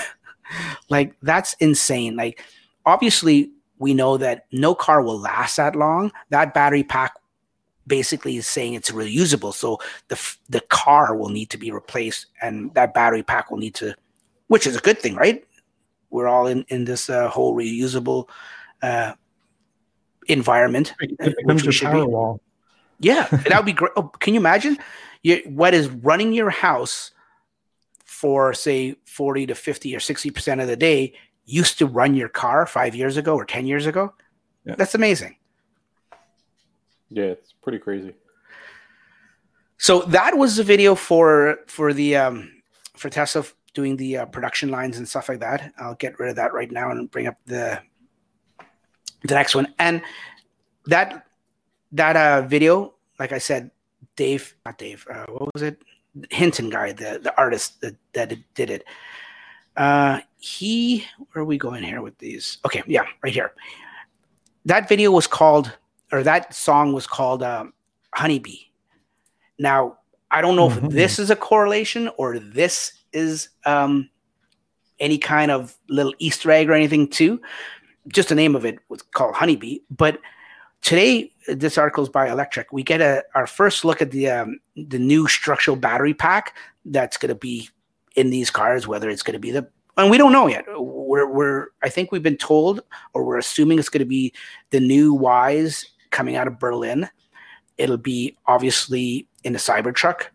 like, 0.89 1.15
that's 1.21 1.55
insane. 1.59 2.15
Like, 2.15 2.41
obviously, 2.85 3.51
we 3.79 3.93
know 3.93 4.17
that 4.17 4.45
no 4.51 4.75
car 4.75 5.01
will 5.01 5.19
last 5.19 5.57
that 5.57 5.75
long. 5.75 6.11
That 6.29 6.53
battery 6.53 6.83
pack 6.83 7.15
basically 7.85 8.37
is 8.37 8.47
saying 8.47 8.73
it's 8.73 8.91
reusable. 8.91 9.53
So 9.53 9.79
the 10.07 10.35
the 10.49 10.61
car 10.61 11.15
will 11.15 11.29
need 11.29 11.49
to 11.51 11.57
be 11.57 11.71
replaced, 11.71 12.27
and 12.41 12.73
that 12.73 12.93
battery 12.93 13.23
pack 13.23 13.51
will 13.51 13.57
need 13.57 13.75
to, 13.75 13.95
which 14.47 14.67
is 14.67 14.75
a 14.75 14.81
good 14.81 14.99
thing, 14.99 15.15
right? 15.15 15.45
We're 16.09 16.27
all 16.27 16.47
in 16.47 16.65
in 16.69 16.85
this 16.85 17.09
uh, 17.09 17.29
whole 17.29 17.55
reusable 17.55 18.29
uh, 18.81 19.13
environment. 20.27 20.93
It 20.99 21.35
becomes 21.37 21.65
your 21.65 21.91
power 21.91 22.05
wall. 22.05 22.41
Yeah, 22.99 23.27
that 23.27 23.57
would 23.57 23.65
be 23.65 23.73
great. 23.73 23.91
Oh, 23.95 24.03
can 24.03 24.33
you 24.33 24.39
imagine? 24.39 24.77
You, 25.23 25.41
what 25.45 25.73
is 25.73 25.89
running 25.89 26.33
your 26.33 26.49
house 26.49 27.11
for 28.23 28.53
say 28.53 28.95
40 29.05 29.47
to 29.47 29.55
50 29.55 29.95
or 29.95 29.99
60 29.99 30.29
percent 30.31 30.61
of 30.61 30.67
the 30.67 30.77
day 30.77 31.13
used 31.45 31.77
to 31.79 31.85
run 31.85 32.15
your 32.15 32.29
car 32.29 32.65
five 32.65 32.95
years 32.95 33.17
ago 33.17 33.35
or 33.35 33.43
10 33.43 33.65
years 33.65 33.85
ago 33.85 34.13
yeah. 34.65 34.75
that's 34.75 34.95
amazing 34.95 35.35
yeah 37.13 37.25
it's 37.25 37.53
pretty 37.53 37.77
crazy 37.77 38.13
so 39.77 40.01
that 40.01 40.37
was 40.37 40.55
the 40.55 40.63
video 40.63 40.95
for 40.95 41.59
for 41.67 41.93
the 41.93 42.15
um 42.15 42.51
for 42.95 43.09
tesla 43.09 43.43
doing 43.73 43.97
the 43.97 44.17
uh, 44.17 44.25
production 44.27 44.69
lines 44.69 44.97
and 44.97 45.07
stuff 45.07 45.29
like 45.29 45.39
that 45.39 45.73
i'll 45.79 45.95
get 45.95 46.17
rid 46.19 46.29
of 46.29 46.35
that 46.35 46.53
right 46.53 46.71
now 46.71 46.91
and 46.91 47.09
bring 47.11 47.27
up 47.27 47.37
the 47.45 47.79
the 49.23 49.33
next 49.33 49.55
one 49.55 49.73
and 49.79 50.01
that 50.85 51.25
that 51.91 52.15
uh 52.15 52.41
video 52.47 52.93
like 53.19 53.31
i 53.31 53.37
said 53.37 53.71
dave 54.15 54.55
not 54.65 54.77
dave 54.77 55.05
uh, 55.09 55.25
what 55.29 55.53
was 55.53 55.63
it 55.63 55.81
Hinton 56.29 56.69
guy, 56.69 56.91
the 56.91 57.19
the 57.21 57.35
artist 57.37 57.81
that 57.81 57.95
that 58.13 58.33
did 58.53 58.69
it. 58.69 58.85
Uh, 59.75 60.19
he 60.37 61.05
where 61.31 61.41
are 61.41 61.45
we 61.45 61.57
going 61.57 61.83
here 61.83 62.01
with 62.01 62.17
these? 62.19 62.57
Okay, 62.65 62.83
yeah, 62.85 63.05
right 63.23 63.33
here. 63.33 63.53
That 64.65 64.87
video 64.87 65.11
was 65.11 65.27
called, 65.27 65.75
or 66.13 66.23
that 66.23 66.53
song 66.53 66.93
was 66.93 67.07
called 67.07 67.43
um, 67.43 67.73
"Honeybee." 68.15 68.69
Now, 69.59 69.97
I 70.31 70.41
don't 70.41 70.55
know 70.55 70.69
mm-hmm. 70.69 70.85
if 70.85 70.91
this 70.93 71.19
is 71.19 71.29
a 71.29 71.35
correlation 71.35 72.09
or 72.17 72.39
this 72.39 72.93
is 73.11 73.49
um, 73.65 74.09
any 74.99 75.17
kind 75.17 75.51
of 75.51 75.75
little 75.89 76.13
Easter 76.19 76.51
egg 76.51 76.69
or 76.69 76.73
anything 76.73 77.07
too. 77.07 77.41
Just 78.07 78.29
the 78.29 78.35
name 78.35 78.55
of 78.55 78.65
it 78.65 78.79
was 78.89 79.01
called 79.01 79.35
"Honeybee," 79.35 79.79
but 79.89 80.19
today 80.81 81.31
this 81.47 81.77
article 81.77 82.03
is 82.03 82.09
by 82.09 82.27
Electrek. 82.27 82.65
we 82.71 82.83
get 82.83 83.01
a 83.01 83.23
our 83.35 83.47
first 83.47 83.83
look 83.83 84.01
at 84.01 84.11
the 84.11 84.29
um, 84.29 84.59
the 84.75 84.99
new 84.99 85.27
structural 85.27 85.75
battery 85.75 86.13
pack 86.13 86.55
that's 86.85 87.17
going 87.17 87.29
to 87.29 87.35
be 87.35 87.69
in 88.15 88.29
these 88.29 88.51
cars 88.51 88.87
whether 88.87 89.09
it's 89.09 89.23
going 89.23 89.33
to 89.33 89.39
be 89.39 89.51
the 89.51 89.67
and 89.97 90.11
we 90.11 90.17
don't 90.17 90.31
know 90.31 90.47
yet 90.47 90.65
we're, 90.77 91.27
we're 91.27 91.67
i 91.81 91.89
think 91.89 92.11
we've 92.11 92.21
been 92.21 92.37
told 92.37 92.81
or 93.13 93.23
we're 93.23 93.37
assuming 93.37 93.79
it's 93.79 93.89
going 93.89 93.99
to 93.99 94.05
be 94.05 94.31
the 94.69 94.79
new 94.79 95.17
Ys 95.49 95.85
coming 96.13 96.37
out 96.37 96.47
of 96.47 96.59
berlin 96.59 97.09
it'll 97.77 97.97
be 97.97 98.37
obviously 98.45 99.27
in 99.43 99.51
the 99.51 99.59
cybertruck 99.59 100.27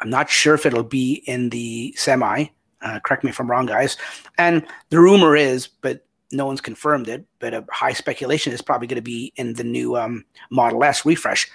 i'm 0.00 0.10
not 0.10 0.28
sure 0.28 0.54
if 0.54 0.66
it'll 0.66 0.82
be 0.82 1.22
in 1.26 1.48
the 1.48 1.94
semi 1.96 2.46
uh, 2.82 3.00
correct 3.00 3.24
me 3.24 3.30
if 3.30 3.40
i'm 3.40 3.50
wrong 3.50 3.66
guys 3.66 3.96
and 4.36 4.66
the 4.90 5.00
rumor 5.00 5.34
is 5.34 5.68
but 5.68 6.04
no 6.32 6.46
one's 6.46 6.60
confirmed 6.60 7.08
it, 7.08 7.24
but 7.38 7.54
a 7.54 7.64
high 7.70 7.92
speculation 7.92 8.52
is 8.52 8.62
probably 8.62 8.86
going 8.86 8.96
to 8.96 9.02
be 9.02 9.32
in 9.36 9.54
the 9.54 9.64
new 9.64 9.96
um, 9.96 10.24
Model 10.50 10.84
S 10.84 11.04
refresh. 11.04 11.50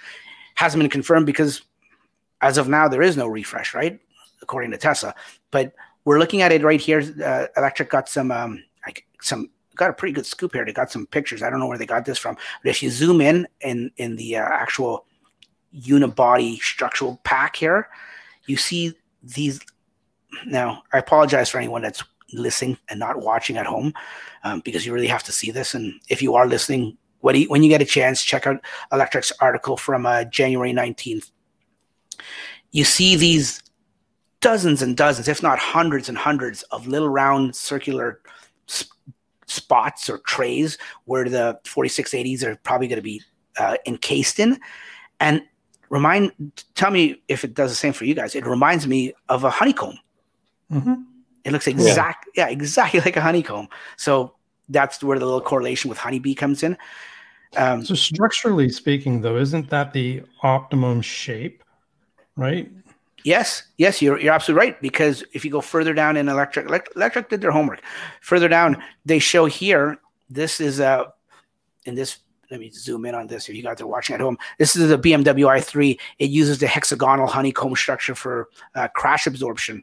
Hasn't 0.54 0.80
been 0.80 0.90
confirmed 0.90 1.26
because 1.26 1.62
as 2.40 2.58
of 2.58 2.68
now 2.68 2.88
there 2.88 3.02
is 3.02 3.16
no 3.16 3.26
refresh, 3.26 3.74
right? 3.74 3.98
According 4.42 4.70
to 4.72 4.78
Tesla, 4.78 5.14
but 5.50 5.72
we're 6.04 6.18
looking 6.18 6.42
at 6.42 6.52
it 6.52 6.62
right 6.62 6.80
here. 6.80 7.00
Uh, 7.00 7.46
Electrek 7.56 7.88
got 7.88 8.08
some 8.08 8.30
um, 8.30 8.62
like 8.84 9.06
some 9.22 9.50
got 9.76 9.90
a 9.90 9.94
pretty 9.94 10.12
good 10.12 10.26
scoop 10.26 10.52
here. 10.52 10.64
They 10.64 10.72
got 10.72 10.90
some 10.90 11.06
pictures. 11.06 11.42
I 11.42 11.50
don't 11.50 11.60
know 11.60 11.66
where 11.66 11.78
they 11.78 11.86
got 11.86 12.04
this 12.04 12.18
from, 12.18 12.36
but 12.62 12.70
if 12.70 12.82
you 12.82 12.90
zoom 12.90 13.20
in 13.20 13.46
in 13.60 13.90
in 13.96 14.16
the 14.16 14.36
uh, 14.36 14.42
actual 14.42 15.06
unibody 15.74 16.58
structural 16.58 17.20
pack 17.24 17.56
here, 17.56 17.88
you 18.46 18.56
see 18.56 18.94
these. 19.22 19.60
Now, 20.46 20.82
I 20.92 20.98
apologize 20.98 21.48
for 21.48 21.58
anyone 21.58 21.82
that's 21.82 22.02
listening 22.32 22.76
and 22.88 22.98
not 22.98 23.20
watching 23.20 23.56
at 23.56 23.66
home 23.66 23.92
um, 24.44 24.60
because 24.60 24.84
you 24.84 24.92
really 24.92 25.06
have 25.06 25.22
to 25.24 25.32
see 25.32 25.50
this. 25.50 25.74
And 25.74 25.94
if 26.08 26.20
you 26.20 26.34
are 26.34 26.46
listening, 26.46 26.96
when 27.20 27.36
you, 27.36 27.48
when 27.48 27.62
you 27.62 27.68
get 27.68 27.82
a 27.82 27.86
chance, 27.86 28.22
check 28.22 28.46
out 28.46 28.60
Electrek's 28.92 29.32
article 29.40 29.76
from 29.76 30.06
uh, 30.06 30.24
January 30.24 30.72
19th. 30.72 31.30
You 32.72 32.84
see 32.84 33.16
these 33.16 33.62
dozens 34.40 34.82
and 34.82 34.96
dozens, 34.96 35.28
if 35.28 35.42
not 35.42 35.58
hundreds 35.58 36.08
and 36.08 36.18
hundreds, 36.18 36.62
of 36.64 36.86
little 36.86 37.08
round 37.08 37.56
circular 37.56 38.20
spots 39.46 40.10
or 40.10 40.18
trays 40.18 40.78
where 41.04 41.28
the 41.28 41.58
4680s 41.64 42.42
are 42.42 42.56
probably 42.56 42.88
going 42.88 42.96
to 42.96 43.02
be 43.02 43.22
uh, 43.58 43.76
encased 43.86 44.38
in. 44.38 44.58
And 45.20 45.42
remind, 45.88 46.32
tell 46.74 46.90
me 46.90 47.22
if 47.28 47.44
it 47.44 47.54
does 47.54 47.70
the 47.70 47.76
same 47.76 47.92
for 47.92 48.04
you 48.04 48.14
guys. 48.14 48.34
It 48.34 48.46
reminds 48.46 48.86
me 48.86 49.14
of 49.28 49.44
a 49.44 49.50
honeycomb. 49.50 49.98
Mm-hmm. 50.70 50.94
It 51.44 51.52
looks 51.52 51.66
exact, 51.66 52.28
yeah. 52.34 52.46
yeah, 52.46 52.52
exactly 52.52 53.00
like 53.04 53.16
a 53.16 53.20
honeycomb. 53.20 53.68
So 53.96 54.34
that's 54.68 55.02
where 55.02 55.18
the 55.18 55.24
little 55.24 55.40
correlation 55.40 55.88
with 55.88 55.98
honeybee 55.98 56.34
comes 56.34 56.62
in. 56.62 56.76
Um, 57.56 57.84
so 57.84 57.94
structurally 57.94 58.68
speaking, 58.68 59.20
though, 59.20 59.36
isn't 59.36 59.70
that 59.70 59.92
the 59.92 60.22
optimum 60.42 61.00
shape, 61.00 61.62
right? 62.36 62.70
Yes, 63.26 63.64
yes, 63.76 64.00
you're 64.00 64.20
you're 64.20 64.32
absolutely 64.32 64.68
right. 64.68 64.80
Because 64.80 65.24
if 65.32 65.44
you 65.44 65.50
go 65.50 65.60
further 65.60 65.92
down 65.92 66.16
in 66.16 66.28
electric, 66.28 66.68
electrek 66.68 67.28
did 67.28 67.40
their 67.40 67.50
homework. 67.50 67.82
Further 68.20 68.46
down, 68.46 68.80
they 69.04 69.18
show 69.18 69.46
here. 69.46 69.98
This 70.30 70.60
is 70.60 70.78
a 70.78 71.12
in 71.86 71.96
this. 71.96 72.18
Let 72.52 72.60
me 72.60 72.70
zoom 72.70 73.04
in 73.04 73.16
on 73.16 73.26
this. 73.26 73.48
If 73.48 73.56
you 73.56 73.64
guys 73.64 73.80
are 73.80 73.86
watching 73.88 74.14
at 74.14 74.20
home, 74.20 74.38
this 74.58 74.76
is 74.76 74.92
a 74.92 74.96
BMW 74.96 75.44
i3. 75.58 75.98
It 76.20 76.30
uses 76.30 76.60
the 76.60 76.68
hexagonal 76.68 77.26
honeycomb 77.26 77.74
structure 77.74 78.14
for 78.14 78.48
uh, 78.76 78.86
crash 78.94 79.26
absorption 79.26 79.82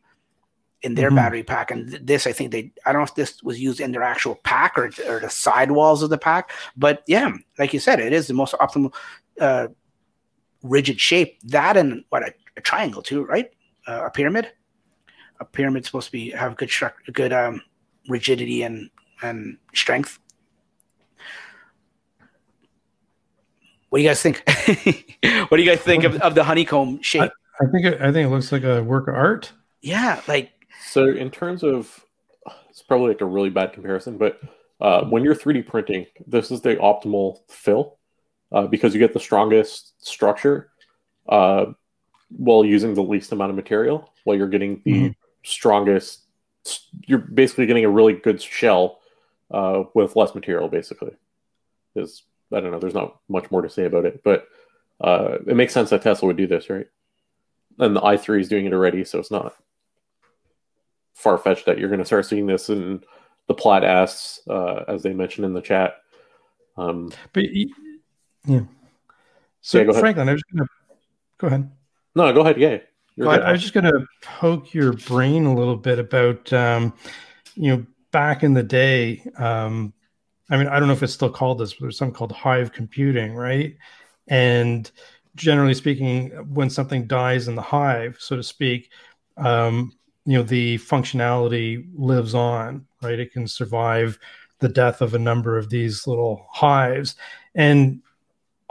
in 0.81 0.95
their 0.95 1.09
mm-hmm. 1.09 1.17
battery 1.17 1.43
pack. 1.43 1.69
And 1.69 1.89
this, 2.01 2.25
I 2.25 2.31
think 2.31 2.53
they, 2.53 2.71
I 2.85 2.93
don't 2.93 3.01
know 3.01 3.05
if 3.05 3.15
this 3.15 3.43
was 3.43 3.59
used 3.59 3.81
in 3.81 3.91
their 3.91 4.03
actual 4.03 4.35
pack 4.35 4.77
or, 4.77 4.89
or 5.05 5.19
the 5.19 5.29
sidewalls 5.29 6.01
of 6.01 6.09
the 6.09 6.17
pack, 6.17 6.51
but 6.77 7.03
yeah, 7.07 7.33
like 7.59 7.73
you 7.73 7.81
said, 7.81 7.99
it 7.99 8.13
is 8.13 8.27
the 8.27 8.33
most 8.33 8.53
optimal, 8.53 8.93
uh, 9.41 9.67
rigid 10.61 11.01
shape. 11.01 11.41
That 11.43 11.75
and 11.75 12.05
what 12.07 12.23
a, 12.23 12.33
a 12.57 12.61
triangle 12.61 13.01
too, 13.01 13.25
right? 13.25 13.51
Uh, 13.87 14.05
a 14.05 14.09
pyramid. 14.09 14.51
A 15.39 15.45
pyramid's 15.45 15.87
supposed 15.87 16.07
to 16.07 16.11
be 16.11 16.29
have 16.31 16.55
good 16.55 16.69
structure, 16.69 17.11
good 17.11 17.33
um, 17.33 17.61
rigidity 18.07 18.63
and 18.63 18.89
and 19.21 19.57
strength. 19.73 20.19
What 23.89 23.99
do 23.99 24.03
you 24.03 24.09
guys 24.09 24.21
think? 24.21 24.43
what 25.49 25.57
do 25.57 25.63
you 25.63 25.69
guys 25.69 25.81
think 25.81 26.03
of, 26.03 26.15
of 26.21 26.35
the 26.35 26.43
honeycomb 26.43 27.01
shape? 27.01 27.31
I, 27.59 27.65
I 27.65 27.71
think 27.71 27.85
it, 27.85 28.01
I 28.01 28.11
think 28.11 28.27
it 28.27 28.29
looks 28.29 28.51
like 28.51 28.63
a 28.63 28.81
work 28.81 29.07
of 29.07 29.15
art. 29.15 29.51
Yeah, 29.81 30.21
like 30.27 30.51
so 30.87 31.07
in 31.07 31.29
terms 31.29 31.63
of, 31.63 32.05
it's 32.69 32.81
probably 32.81 33.09
like 33.09 33.21
a 33.21 33.25
really 33.25 33.49
bad 33.49 33.73
comparison, 33.73 34.17
but 34.17 34.39
uh, 34.81 35.05
when 35.05 35.23
you're 35.23 35.35
3D 35.35 35.65
printing, 35.65 36.05
this 36.25 36.51
is 36.51 36.61
the 36.61 36.75
optimal 36.77 37.39
fill 37.49 37.99
uh, 38.51 38.67
because 38.67 38.93
you 38.93 38.99
get 38.99 39.13
the 39.13 39.19
strongest 39.19 39.93
structure 40.05 40.71
uh, 41.29 41.65
while 42.37 42.65
using 42.65 42.93
the 42.93 43.03
least 43.03 43.31
amount 43.31 43.49
of 43.49 43.55
material, 43.55 44.11
while 44.23 44.37
you're 44.37 44.47
getting 44.47 44.81
the 44.85 44.93
mm-hmm. 44.93 45.11
strongest. 45.43 46.21
You're 47.05 47.19
basically 47.19 47.65
getting 47.65 47.85
a 47.85 47.89
really 47.89 48.13
good 48.13 48.41
shell 48.41 48.99
uh, 49.51 49.83
with 49.93 50.15
less 50.15 50.33
material. 50.33 50.69
Basically, 50.69 51.11
is 51.95 52.23
I 52.51 52.59
don't 52.59 52.71
know. 52.71 52.79
There's 52.79 52.93
not 52.93 53.19
much 53.27 53.51
more 53.51 53.61
to 53.61 53.69
say 53.69 53.85
about 53.85 54.05
it, 54.05 54.21
but 54.23 54.47
uh, 55.01 55.37
it 55.45 55.55
makes 55.55 55.73
sense 55.73 55.89
that 55.89 56.01
Tesla 56.01 56.27
would 56.27 56.37
do 56.37 56.47
this, 56.47 56.69
right? 56.69 56.87
And 57.79 57.95
the 57.95 58.01
i3 58.01 58.39
is 58.39 58.47
doing 58.47 58.65
it 58.65 58.73
already, 58.73 59.03
so 59.03 59.19
it's 59.19 59.31
not 59.31 59.55
far 61.13 61.37
fetched 61.37 61.65
that 61.65 61.77
you're 61.77 61.89
going 61.89 61.99
to 61.99 62.05
start 62.05 62.25
seeing 62.25 62.45
this 62.45 62.69
in 62.69 63.03
the 63.47 63.53
Plaid 63.53 63.83
S, 63.83 64.41
uh, 64.49 64.83
as 64.87 65.03
they 65.03 65.13
mentioned 65.13 65.45
in 65.45 65.53
the 65.53 65.61
chat. 65.61 65.95
Um, 66.77 67.11
but 67.33 67.43
yeah, 68.45 68.61
so 69.61 69.81
yeah, 69.81 69.91
Franklin, 69.99 70.29
I 70.29 70.33
was 70.33 70.43
going 70.43 70.65
to 70.65 70.73
go 71.37 71.47
ahead. 71.47 71.71
No, 72.15 72.31
go 72.33 72.41
ahead. 72.41 72.59
Yeah, 72.59 72.77
go 73.19 73.29
ahead. 73.29 73.43
I 73.43 73.51
was 73.51 73.61
just 73.61 73.73
going 73.73 73.85
to 73.85 74.05
poke 74.21 74.73
your 74.73 74.93
brain 74.93 75.45
a 75.45 75.55
little 75.55 75.77
bit 75.77 75.99
about, 75.99 76.51
um, 76.53 76.93
you 77.55 77.75
know, 77.75 77.85
back 78.11 78.43
in 78.43 78.53
the 78.53 78.63
day. 78.63 79.23
Um, 79.37 79.93
I 80.49 80.57
mean, 80.57 80.67
I 80.67 80.79
don't 80.79 80.87
know 80.87 80.93
if 80.93 81.03
it's 81.03 81.13
still 81.13 81.29
called 81.29 81.59
this, 81.59 81.73
but 81.73 81.81
there's 81.81 81.97
something 81.97 82.13
called 82.13 82.31
hive 82.31 82.71
computing, 82.71 83.33
right? 83.33 83.75
And 84.27 84.89
generally 85.35 85.73
speaking, 85.73 86.29
when 86.53 86.69
something 86.69 87.07
dies 87.07 87.47
in 87.47 87.55
the 87.55 87.61
hive, 87.61 88.17
so 88.19 88.35
to 88.35 88.43
speak, 88.43 88.91
um, 89.37 89.93
you 90.25 90.37
know, 90.37 90.43
the 90.43 90.77
functionality 90.77 91.85
lives 91.95 92.35
on, 92.35 92.85
right? 93.01 93.19
It 93.19 93.33
can 93.33 93.47
survive 93.47 94.19
the 94.59 94.69
death 94.69 95.01
of 95.01 95.13
a 95.13 95.19
number 95.19 95.57
of 95.57 95.69
these 95.69 96.07
little 96.07 96.47
hives. 96.51 97.15
And 97.55 98.01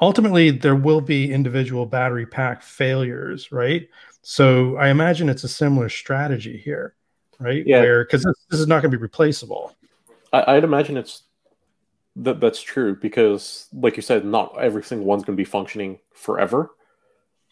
ultimately, 0.03 0.51
there 0.51 0.75
will 0.75 1.01
be 1.01 1.33
individual 1.33 1.87
battery 1.87 2.27
pack 2.27 2.63
failures, 2.63 3.53
right? 3.53 3.89
So 4.23 4.77
I 4.77 4.89
imagine 4.89 5.29
it's 5.29 5.45
a 5.45 5.49
similar 5.49 5.89
strategy 5.89 6.59
here, 6.59 6.95
right? 7.39 7.65
Yeah. 7.65 8.03
Because 8.03 8.25
this, 8.25 8.35
this, 8.51 8.61
is 8.61 8.67
not 8.67 8.83
going 8.83 8.91
to 8.91 8.99
be 8.99 9.01
replaceable. 9.01 9.75
I, 10.33 10.57
I'd 10.57 10.65
imagine 10.65 10.97
it's 10.97 11.23
that 12.17 12.41
that's 12.41 12.61
true 12.61 12.97
because, 13.01 13.69
like 13.73 13.97
you 13.97 14.03
said, 14.03 14.25
not 14.25 14.59
every 14.59 14.83
single 14.83 15.07
one's 15.07 15.25
going 15.25 15.37
to 15.37 15.41
be 15.41 15.49
functioning 15.49 16.01
forever. 16.13 16.71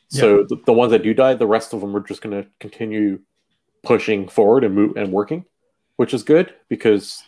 So 0.08 0.40
yeah. 0.40 0.44
the, 0.48 0.56
the, 0.66 0.72
ones 0.72 0.90
that 0.90 1.04
do 1.04 1.14
die, 1.14 1.34
the 1.34 1.46
rest 1.46 1.72
of 1.72 1.80
them 1.80 1.96
are 1.96 2.00
just 2.00 2.20
going 2.20 2.42
to 2.42 2.48
continue 2.58 3.20
pushing 3.84 4.28
forward 4.28 4.64
and 4.64 4.74
move 4.74 4.96
and 4.96 5.12
working, 5.12 5.44
which 5.96 6.12
is 6.12 6.24
good 6.24 6.52
because 6.68 7.22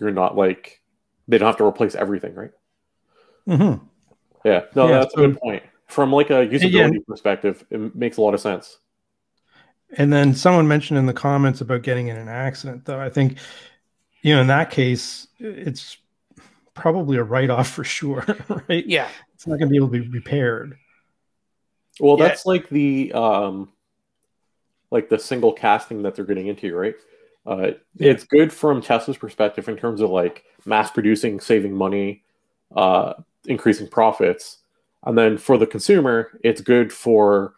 you're 0.00 0.10
not 0.10 0.36
like 0.36 0.80
they 1.28 1.38
don't 1.38 1.46
have 1.46 1.56
to 1.58 1.64
replace 1.64 1.94
everything, 1.94 2.34
right? 2.34 2.50
Mm-hmm. 3.48 3.86
Yeah, 4.44 4.62
no, 4.74 4.88
yeah, 4.88 5.00
that's 5.00 5.14
so, 5.14 5.22
a 5.22 5.28
good 5.28 5.40
point. 5.40 5.62
From 5.86 6.12
like 6.12 6.30
a 6.30 6.46
usability 6.46 6.94
yeah. 6.94 7.00
perspective, 7.06 7.64
it 7.70 7.94
makes 7.94 8.16
a 8.16 8.22
lot 8.22 8.34
of 8.34 8.40
sense. 8.40 8.78
And 9.98 10.12
then 10.12 10.34
someone 10.34 10.66
mentioned 10.66 10.98
in 10.98 11.06
the 11.06 11.12
comments 11.12 11.60
about 11.60 11.82
getting 11.82 12.08
in 12.08 12.16
an 12.16 12.28
accident, 12.28 12.86
though. 12.86 12.98
I 12.98 13.10
think, 13.10 13.36
you 14.22 14.34
know, 14.34 14.40
in 14.40 14.46
that 14.46 14.70
case, 14.70 15.26
it's 15.38 15.98
probably 16.74 17.18
a 17.18 17.22
write 17.22 17.50
off 17.50 17.68
for 17.68 17.84
sure, 17.84 18.24
right? 18.68 18.86
Yeah. 18.86 19.08
It's 19.34 19.46
not 19.46 19.58
going 19.58 19.68
to 19.68 19.72
be 19.72 19.76
able 19.76 19.88
to 19.88 20.00
be 20.00 20.08
repaired. 20.08 20.78
Well, 22.00 22.18
yeah. 22.18 22.28
that's 22.28 22.46
like 22.46 22.68
the 22.70 23.12
um 23.12 23.70
like 24.90 25.08
the 25.08 25.18
single 25.18 25.52
casting 25.52 26.02
that 26.02 26.14
they're 26.14 26.24
getting 26.24 26.46
into, 26.46 26.74
right? 26.74 26.94
Uh, 27.46 27.72
yeah. 27.96 28.10
It's 28.10 28.24
good 28.24 28.52
from 28.52 28.82
Tesla's 28.82 29.16
perspective 29.16 29.68
in 29.68 29.76
terms 29.76 30.00
of 30.00 30.10
like 30.10 30.44
mass 30.64 30.90
producing, 30.90 31.40
saving 31.40 31.74
money, 31.74 32.22
uh, 32.74 33.14
increasing 33.46 33.88
profits, 33.88 34.58
and 35.04 35.16
then 35.16 35.36
for 35.38 35.58
the 35.58 35.66
consumer, 35.66 36.38
it's 36.42 36.60
good 36.60 36.92
for 36.92 37.54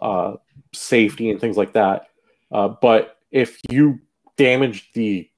uh, 0.00 0.34
safety 0.72 1.30
and 1.30 1.40
things 1.40 1.56
like 1.56 1.72
that. 1.72 2.08
Uh, 2.50 2.68
but 2.68 3.18
if 3.30 3.60
you 3.70 4.00
damage 4.36 4.90
the 4.94 5.28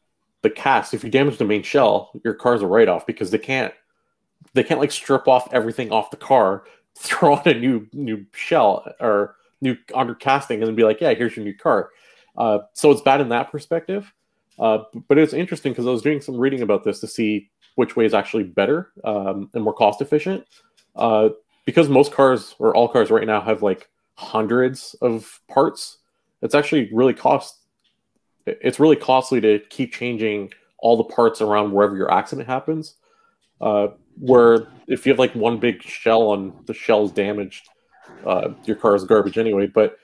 the 0.42 0.50
cast, 0.50 0.94
if 0.94 1.04
you 1.04 1.10
damage 1.10 1.36
the 1.36 1.44
main 1.44 1.62
shell, 1.62 2.12
your 2.24 2.34
car's 2.34 2.62
a 2.62 2.66
write 2.66 2.88
off 2.88 3.06
because 3.06 3.30
they 3.30 3.38
can't 3.38 3.74
they 4.54 4.62
can't 4.62 4.80
like 4.80 4.92
strip 4.92 5.28
off 5.28 5.52
everything 5.52 5.92
off 5.92 6.10
the 6.10 6.16
car, 6.16 6.64
throw 6.98 7.34
on 7.34 7.46
a 7.46 7.54
new 7.54 7.86
new 7.92 8.24
shell 8.32 8.90
or 9.00 9.36
new 9.60 9.76
under 9.94 10.14
casting, 10.14 10.60
and 10.60 10.68
then 10.68 10.74
be 10.74 10.84
like, 10.84 11.00
yeah, 11.00 11.14
here's 11.14 11.36
your 11.36 11.44
new 11.44 11.56
car. 11.56 11.90
Uh, 12.36 12.60
so 12.72 12.90
it's 12.90 13.02
bad 13.02 13.20
in 13.20 13.28
that 13.28 13.50
perspective. 13.50 14.12
Uh, 14.60 14.84
but 15.08 15.18
it's 15.18 15.32
interesting 15.32 15.72
because 15.72 15.86
I 15.86 15.90
was 15.90 16.02
doing 16.02 16.20
some 16.20 16.36
reading 16.36 16.60
about 16.60 16.84
this 16.84 17.00
to 17.00 17.06
see 17.06 17.50
which 17.76 17.96
way 17.96 18.04
is 18.04 18.14
actually 18.14 18.44
better 18.44 18.92
um, 19.04 19.50
and 19.54 19.64
more 19.64 19.72
cost 19.72 20.02
efficient. 20.02 20.44
Uh, 20.94 21.30
because 21.64 21.88
most 21.88 22.12
cars 22.12 22.54
or 22.58 22.76
all 22.76 22.88
cars 22.88 23.10
right 23.10 23.26
now 23.26 23.40
have 23.40 23.62
like 23.62 23.88
hundreds 24.14 24.94
of 25.00 25.40
parts, 25.48 25.98
it's 26.42 26.54
actually 26.54 26.90
really 26.92 27.14
cost 27.14 27.56
it's 28.46 28.80
really 28.80 28.96
costly 28.96 29.40
to 29.40 29.60
keep 29.70 29.92
changing 29.92 30.50
all 30.78 30.96
the 30.96 31.04
parts 31.04 31.40
around 31.40 31.72
wherever 31.72 31.96
your 31.96 32.12
accident 32.12 32.48
happens. 32.48 32.96
Uh, 33.60 33.88
where 34.18 34.66
if 34.86 35.06
you 35.06 35.12
have 35.12 35.18
like 35.18 35.34
one 35.34 35.58
big 35.58 35.82
shell 35.82 36.32
and 36.34 36.52
the 36.66 36.74
shell's 36.74 37.12
damaged, 37.12 37.68
uh, 38.26 38.48
your 38.64 38.76
car 38.76 38.94
is 38.94 39.04
garbage 39.04 39.38
anyway. 39.38 39.66
But 39.66 39.98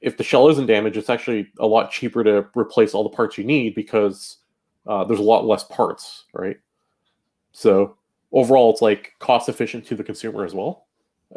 if 0.00 0.16
the 0.16 0.24
shell 0.24 0.48
isn't 0.48 0.66
damaged, 0.66 0.96
it's 0.96 1.10
actually 1.10 1.48
a 1.58 1.66
lot 1.66 1.90
cheaper 1.90 2.24
to 2.24 2.46
replace 2.56 2.94
all 2.94 3.02
the 3.02 3.10
parts 3.10 3.36
you 3.36 3.44
need 3.44 3.74
because 3.74 4.38
uh, 4.86 5.04
there's 5.04 5.20
a 5.20 5.22
lot 5.22 5.44
less 5.44 5.64
parts, 5.64 6.24
right? 6.32 6.58
So 7.52 7.96
overall, 8.32 8.70
it's 8.70 8.82
like 8.82 9.14
cost 9.18 9.48
efficient 9.48 9.86
to 9.86 9.94
the 9.94 10.04
consumer 10.04 10.44
as 10.44 10.54
well, 10.54 10.86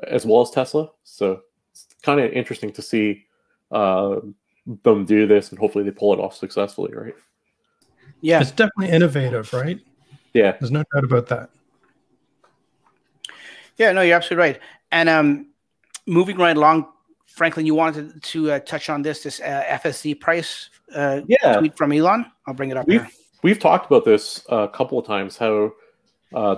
as 0.08 0.26
well 0.26 0.42
as 0.42 0.52
Tesla. 0.52 0.90
So 1.04 1.42
it's 1.72 1.88
kind 2.02 2.20
of 2.20 2.32
interesting 2.32 2.72
to 2.74 2.82
see 2.82 3.26
uh, 3.72 4.22
them 4.84 5.06
do 5.06 5.28
this, 5.28 5.50
and 5.50 5.60
hopefully 5.60 5.84
they 5.84 5.92
pull 5.92 6.14
it 6.14 6.20
off 6.20 6.36
successfully, 6.36 6.94
right? 6.94 7.16
Yeah, 8.22 8.40
it's 8.40 8.52
definitely 8.52 8.90
innovative, 8.90 9.52
right? 9.52 9.80
Yeah, 10.34 10.54
there's 10.54 10.72
no 10.72 10.84
doubt 10.94 11.04
about 11.04 11.28
that. 11.28 11.50
Yeah, 13.78 13.92
no, 13.92 14.02
you're 14.02 14.16
absolutely 14.16 14.44
right. 14.44 14.60
And 14.92 15.10
um, 15.10 15.48
moving 16.06 16.38
right 16.38 16.56
along, 16.56 16.88
Franklin, 17.34 17.66
you 17.66 17.74
wanted 17.74 18.22
to 18.22 18.52
uh, 18.52 18.60
touch 18.60 18.90
on 18.90 19.02
this 19.02 19.24
this 19.24 19.40
uh, 19.40 19.64
FSD 19.84 20.20
price 20.20 20.70
uh, 20.94 21.22
yeah. 21.28 21.58
tweet 21.58 21.76
from 21.76 21.92
Elon. 21.92 22.26
I'll 22.48 22.54
bring 22.54 22.70
it 22.70 22.78
up. 22.78 22.88
We've 22.88 23.02
here. 23.02 23.12
we've 23.42 23.60
talked 23.60 23.88
about 23.88 24.06
this 24.06 24.46
a 24.50 24.68
couple 24.68 25.00
of 25.00 25.08
times. 25.08 25.36
How 25.36 25.74
uh, 26.36 26.58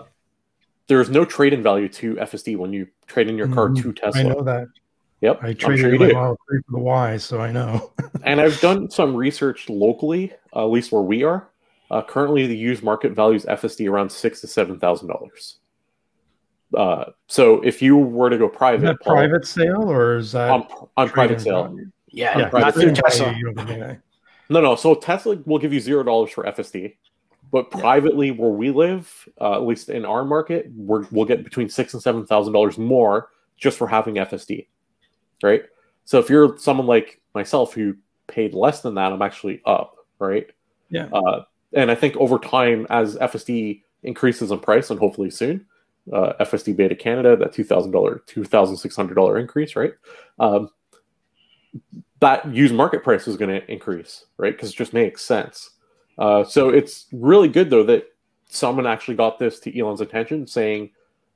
there's 0.88 1.10
no 1.10 1.24
trade 1.24 1.54
in 1.54 1.64
value 1.64 1.88
to 1.90 2.16
FSD 2.16 2.58
when 2.58 2.74
you 2.74 2.88
trade 3.08 3.30
in 3.30 3.38
your 3.38 3.48
car 3.48 3.70
mm, 3.70 3.82
to 3.82 3.94
Tesla. 3.94 4.20
I 4.20 4.24
know 4.24 4.42
that. 4.44 4.68
Yep. 5.22 5.40
I 5.44 5.54
traded 5.54 5.98
sure 5.98 6.08
my 6.08 6.14
Model 6.14 6.38
3 6.50 6.60
for 6.66 6.72
the 6.74 6.80
Y, 6.80 7.18
so 7.18 7.40
I 7.40 7.52
know. 7.52 7.94
and 8.24 8.42
I've 8.42 8.60
done 8.60 8.92
some 8.92 9.16
research 9.16 9.70
locally, 9.70 10.34
uh, 10.54 10.66
at 10.66 10.72
least 10.72 10.92
where 10.92 11.02
we 11.02 11.24
are. 11.24 11.50
Uh, 11.90 12.02
currently, 12.02 12.48
the 12.48 12.58
used 12.58 12.84
market 12.84 13.14
values 13.14 13.46
FSD 13.46 13.90
around 13.90 14.12
six 14.12 14.42
to 14.42 14.48
seven 14.48 14.78
thousand 14.78 15.08
dollars. 15.08 15.60
Uh, 16.76 17.12
so 17.28 17.62
if 17.62 17.82
you 17.82 17.98
were 17.98 18.30
to 18.30 18.38
go 18.38 18.48
private, 18.48 19.00
Paul, 19.02 19.16
private 19.16 19.46
sale 19.46 19.90
or 19.90 20.18
is 20.18 20.34
that 20.34 20.50
on, 20.50 20.68
on 20.98 21.10
private 21.10 21.42
sale? 21.42 21.66
Value? 21.66 21.92
Yeah, 22.10 22.38
yeah 22.38 22.50
not 22.52 22.74
through 22.74 22.94
Tesla. 22.94 23.36
No, 24.50 24.62
no. 24.62 24.76
So 24.76 24.96
Tesla 24.96 25.38
will 25.46 25.58
give 25.58 25.74
you 25.74 25.80
zero 25.80 26.04
dollars 26.04 26.32
for 26.32 26.44
FSD, 26.44 26.96
but 27.52 27.72
privately, 27.72 28.32
where 28.32 28.52
we 28.52 28.72
live, 28.72 29.28
uh, 29.42 29.56
at 29.56 29.64
least 29.64 29.90
in 29.90 30.06
our 30.06 30.24
market, 30.24 30.70
we 30.76 31.06
will 31.12 31.26
get 31.26 31.44
between 31.44 31.70
six 31.70 31.94
and 31.94 32.04
seven 32.04 32.26
thousand 32.26 32.54
dollars 32.54 32.78
more 32.78 33.30
just 33.58 33.78
for 33.78 33.88
having 33.88 34.16
FSD, 34.16 34.68
right? 35.42 35.64
So 36.04 36.20
if 36.20 36.30
you're 36.30 36.58
someone 36.58 36.88
like 36.88 37.22
myself 37.34 37.74
who 37.74 37.96
paid 38.28 38.54
less 38.54 38.82
than 38.82 38.96
that, 38.96 39.12
I'm 39.12 39.22
actually 39.22 39.62
up, 39.66 39.96
right? 40.20 40.48
Yeah. 40.90 41.08
Uh, 41.12 41.44
and 41.74 41.90
I 41.90 41.96
think 41.96 42.16
over 42.18 42.38
time, 42.38 42.86
as 42.90 43.16
FSD 43.18 43.82
increases 44.04 44.52
in 44.52 44.60
price, 44.60 44.92
and 44.92 45.00
hopefully 45.00 45.32
soon, 45.32 45.66
uh, 46.14 46.34
FSD 46.40 46.76
Beta 46.76 46.96
Canada, 46.96 47.36
that 47.36 47.54
two 47.54 47.64
thousand 47.64 47.92
dollar, 47.92 48.24
two 48.26 48.44
thousand 48.44 48.78
six 48.78 48.96
hundred 48.96 49.16
dollar 49.16 49.38
increase, 49.38 49.76
right? 49.76 49.94
Um, 50.40 50.70
that 52.20 52.54
used 52.54 52.74
market 52.74 53.04
price 53.04 53.28
is 53.28 53.38
going 53.38 53.50
to 53.50 53.72
increase, 53.72 54.26
right? 54.38 54.54
Because 54.54 54.72
it 54.72 54.76
just 54.76 54.94
makes 54.94 55.24
sense. 55.24 55.72
Uh, 56.18 56.44
so 56.44 56.70
it's 56.70 57.08
really 57.12 57.50
good 57.50 57.70
though 57.70 57.84
that 57.84 58.06
someone 58.48 58.88
actually 58.88 59.16
got 59.16 59.38
this 59.38 59.60
to 59.60 59.78
Elon's 59.78 60.02
attention, 60.02 60.48
saying 60.48 60.92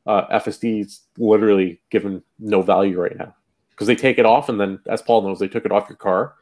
uh, 0.05 0.39
FSD 0.39 0.85
is 0.85 1.01
literally 1.17 1.81
given 1.89 2.23
no 2.39 2.61
value 2.61 2.99
right 2.99 3.17
now 3.17 3.35
because 3.71 3.87
they 3.87 3.95
take 3.95 4.17
it 4.17 4.25
off, 4.25 4.49
and 4.49 4.59
then 4.59 4.79
as 4.87 5.01
Paul 5.01 5.21
knows, 5.21 5.39
they 5.39 5.47
took 5.47 5.65
it 5.65 5.71
off 5.71 5.89
your 5.89 5.97
car. 5.97 6.35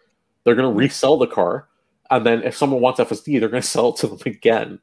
They're 0.43 0.55
going 0.55 0.71
to 0.71 0.78
resell 0.78 1.17
the 1.17 1.28
car, 1.28 1.67
and 2.09 2.25
then 2.25 2.43
if 2.43 2.55
someone 2.55 2.82
wants 2.82 2.99
FSD, 2.99 3.39
they're 3.39 3.49
going 3.49 3.61
to 3.61 3.67
sell 3.67 3.89
it 3.89 3.97
to 3.97 4.07
them 4.07 4.19
again. 4.25 4.80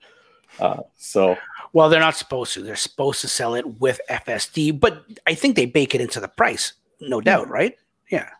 Uh, 0.59 0.83
so 0.97 1.37
well, 1.73 1.89
they're 1.89 2.01
not 2.01 2.17
supposed 2.17 2.55
to. 2.55 2.63
They're 2.63 2.77
supposed 2.77 3.21
to 3.23 3.29
sell 3.29 3.55
it 3.55 3.81
with 3.81 4.01
FSD, 4.09 4.79
but 4.79 5.05
I 5.27 5.35
think 5.35 5.57
they 5.57 5.67
bake 5.67 5.95
it 5.95 6.01
into 6.01 6.21
the 6.21 6.29
price, 6.29 6.75
no 7.01 7.21
doubt, 7.21 7.49
right? 7.49 7.77
Yeah. 8.11 8.31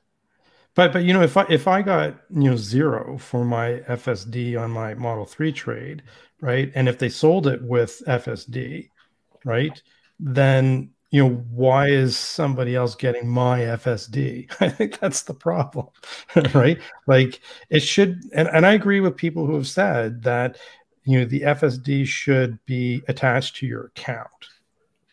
But 0.75 0.93
but 0.93 1.05
you 1.05 1.13
know 1.13 1.23
if 1.23 1.37
I 1.37 1.47
if 1.49 1.69
I 1.69 1.83
got 1.83 2.15
you 2.31 2.51
know 2.51 2.57
zero 2.57 3.19
for 3.19 3.45
my 3.45 3.83
FSD 3.89 4.61
on 4.61 4.71
my 4.71 4.95
Model 4.95 5.25
3 5.25 5.53
trade, 5.53 6.03
right? 6.41 6.71
And 6.75 6.89
if 6.89 6.99
they 6.99 7.09
sold 7.09 7.47
it 7.47 7.63
with 7.63 8.03
FSD, 8.07 8.91
right? 9.45 9.83
Then 10.19 10.91
you 11.15 11.23
know, 11.23 11.35
why 11.53 11.87
is 11.91 12.17
somebody 12.17 12.75
else 12.75 12.97
getting 12.97 13.29
my 13.29 13.61
FSD? 13.61 14.53
I 14.61 14.69
think 14.69 14.99
that's 14.99 15.23
the 15.23 15.33
problem, 15.33 15.87
right? 16.55 16.81
Like 17.07 17.41
it 17.71 17.85
should, 17.85 18.23
and, 18.35 18.49
and 18.49 18.67
I 18.67 18.73
agree 18.73 18.99
with 18.99 19.17
people 19.17 19.47
who 19.47 19.55
have 19.55 19.69
said 19.69 20.25
that, 20.25 20.59
you 21.05 21.19
know, 21.19 21.25
the 21.25 21.43
FSD 21.43 22.07
should 22.07 22.59
be 22.67 23.03
attached 23.09 23.57
to 23.57 23.67
your 23.67 23.87
account, 23.87 24.29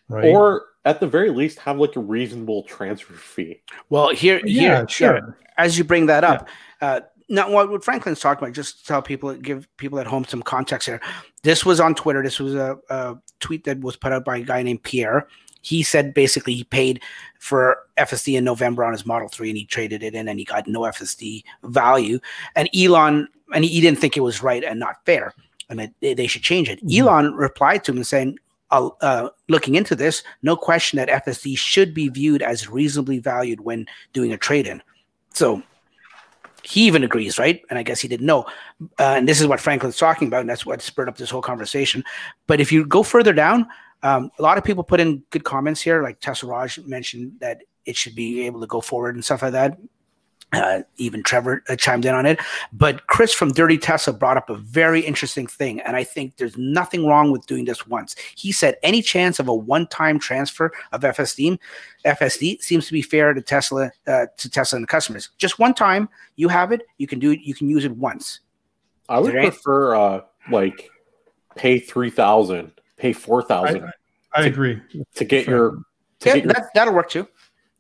right? 0.08 0.26
Or 0.26 0.66
at 0.86 1.00
the 1.00 1.08
very 1.08 1.30
least, 1.30 1.60
have 1.60 1.78
like 1.78 1.96
a 1.96 2.00
reasonable 2.00 2.64
transfer 2.64 3.14
fee. 3.14 3.62
Well, 3.90 4.10
here, 4.10 4.42
yeah, 4.46 4.62
here, 4.62 4.88
sure. 4.90 5.14
Here, 5.14 5.38
as 5.58 5.78
you 5.78 5.84
bring 5.84 6.08
that 6.08 6.24
up, 6.24 6.48
yeah. 6.82 6.88
uh, 6.88 7.00
now 7.30 7.52
what, 7.52 7.70
what 7.70 7.84
Franklin's 7.84 8.20
talking 8.20 8.44
about, 8.44 8.54
just 8.54 8.80
to 8.80 8.86
tell 8.86 9.02
people, 9.02 9.34
give 9.36 9.68
people 9.78 10.00
at 10.00 10.08
home 10.08 10.26
some 10.26 10.42
context 10.42 10.88
here. 10.88 11.02
This 11.44 11.66
was 11.66 11.80
on 11.80 11.96
Twitter. 11.96 12.24
This 12.24 12.40
was 12.40 12.56
a, 12.56 12.78
a 12.90 13.18
tweet 13.40 13.64
that 13.66 13.80
was 13.80 13.96
put 13.96 14.12
out 14.12 14.26
by 14.26 14.38
a 14.38 14.42
guy 14.42 14.64
named 14.64 14.84
Pierre 14.84 15.28
he 15.62 15.84
said 15.84 16.14
basically 16.14 16.54
he 16.54 16.64
paid 16.64 17.02
for 17.40 17.78
FSD 17.98 18.38
in 18.38 18.44
November 18.44 18.84
on 18.84 18.94
his 18.94 19.06
Model 19.06 19.30
3 19.30 19.50
and 19.50 19.58
he 19.58 19.66
traded 19.66 20.04
it 20.04 20.16
in 20.16 20.28
and 20.28 20.40
he 20.40 20.46
got 20.46 20.68
no 20.68 20.82
FSD 20.82 21.44
value. 21.64 22.20
And 22.56 22.70
Elon, 22.76 23.28
and 23.54 23.64
he, 23.64 23.82
didn't 23.82 24.00
think 24.00 24.18
it 24.18 24.22
was 24.22 24.44
right 24.44 24.64
and 24.64 24.80
not 24.80 25.06
fair 25.06 25.34
and 25.72 25.80
that 25.80 25.94
they 26.02 26.28
should 26.28 26.44
change 26.44 26.70
it. 26.70 26.86
Mm-hmm. 26.86 27.08
Elon 27.08 27.34
replied 27.34 27.84
to 27.86 27.92
him 27.92 28.04
saying, 28.04 28.38
uh, 28.70 29.30
looking 29.50 29.76
into 29.76 29.96
this, 29.96 30.24
no 30.44 30.56
question 30.56 30.98
that 30.98 31.26
FSD 31.26 31.58
should 31.58 31.94
be 31.94 32.10
viewed 32.10 32.42
as 32.42 32.70
reasonably 32.70 33.20
valued 33.20 33.62
when 33.62 33.86
doing 34.14 34.32
a 34.32 34.38
trade 34.38 34.68
in. 34.68 34.82
So 35.34 35.62
he 36.64 36.86
even 36.86 37.04
agrees, 37.04 37.40
right? 37.40 37.62
And 37.70 37.80
I 37.80 37.84
guess 37.84 38.00
he 38.00 38.08
didn't 38.08 38.26
know. 38.26 38.46
Uh, 39.00 39.16
and 39.18 39.28
this 39.28 39.42
is 39.42 39.48
what 39.48 39.60
Franklin's 39.60 39.98
talking 39.98 40.28
about, 40.28 40.42
and 40.42 40.50
that's 40.50 40.66
what 40.66 40.82
spurred 40.82 41.10
up 41.10 41.18
this 41.18 41.30
whole 41.30 41.42
conversation. 41.42 42.04
But 42.48 42.62
if 42.62 42.72
you 42.72 42.86
go 42.86 43.04
further 43.04 43.34
down, 43.34 43.68
um, 44.04 44.32
a 44.40 44.42
lot 44.42 44.58
of 44.58 44.64
people 44.64 44.84
put 44.84 45.00
in 45.00 45.24
good 45.32 45.44
comments 45.44 45.82
here, 45.82 46.02
like 46.02 46.20
Tesla 46.20 46.50
Raj 46.50 46.80
mentioned 46.80 47.34
that 47.40 47.62
it 47.86 47.96
should 47.96 48.16
be 48.16 48.46
able 48.46 48.62
to 48.62 48.68
go 48.68 48.82
forward 48.82 49.16
and 49.16 49.26
stuff 49.26 49.42
like 49.42 49.54
that. 49.54 49.78
Uh, 50.54 50.82
even 50.98 51.24
Trevor 51.24 51.64
uh, 51.70 51.78
chimed 51.78 52.06
in 52.06 52.14
on 52.14 52.26
it. 52.26 52.38
But 52.74 53.08
Chris 53.08 53.34
from 53.34 53.54
Dirty 53.54 53.78
Tesla 53.78 54.12
brought 54.12 54.36
up 54.36 54.50
a 54.50 54.56
very 54.56 55.00
interesting 55.00 55.48
thing. 55.48 55.80
And 55.82 55.96
I 55.96 56.04
think 56.04 56.36
there's 56.36 56.58
nothing 56.58 57.08
wrong 57.08 57.32
with 57.32 57.46
doing 57.48 57.64
this 57.64 57.88
once. 57.88 58.18
He 58.36 58.52
said 58.52 58.76
any 58.84 59.02
chance 59.02 59.40
of 59.40 59.48
a 59.48 59.54
one 59.56 59.88
time 59.88 60.20
transfer 60.20 60.74
of 60.92 61.02
FSD, 61.02 61.58
FSD 62.06 62.62
seems 62.62 62.86
to 62.88 62.92
be 62.92 63.02
fair 63.02 63.34
to 63.34 63.42
Tesla, 63.42 63.92
uh, 64.08 64.26
to 64.38 64.50
Tesla 64.50 64.76
and 64.76 64.84
the 64.84 64.88
customers. 64.88 65.30
Just 65.38 65.58
one 65.58 65.74
time, 65.74 66.10
you 66.36 66.50
have 66.50 66.74
it, 66.74 66.82
you 66.98 67.08
can 67.08 67.20
do 67.20 67.32
it, 67.32 67.40
you 67.44 67.54
can 67.54 67.70
use 67.70 67.86
it 67.86 67.96
once. 67.96 68.42
I 69.08 69.20
would 69.20 69.34
prefer 69.34 69.96
uh, 69.96 70.22
like 70.50 70.90
pay 71.56 71.80
3000 71.80 72.74
pay 73.02 73.14
four 73.14 73.42
thousand. 73.42 73.84
I, 74.34 74.44
I 74.44 74.46
agree 74.46 74.80
to 75.16 75.26
get 75.26 75.46
sure. 75.46 75.54
your. 75.54 75.72
To 75.72 76.30
yeah, 76.30 76.36
get 76.36 76.44
your, 76.44 76.54
that, 76.54 76.70
that'll 76.76 76.94
work 76.94 77.10
too. 77.10 77.28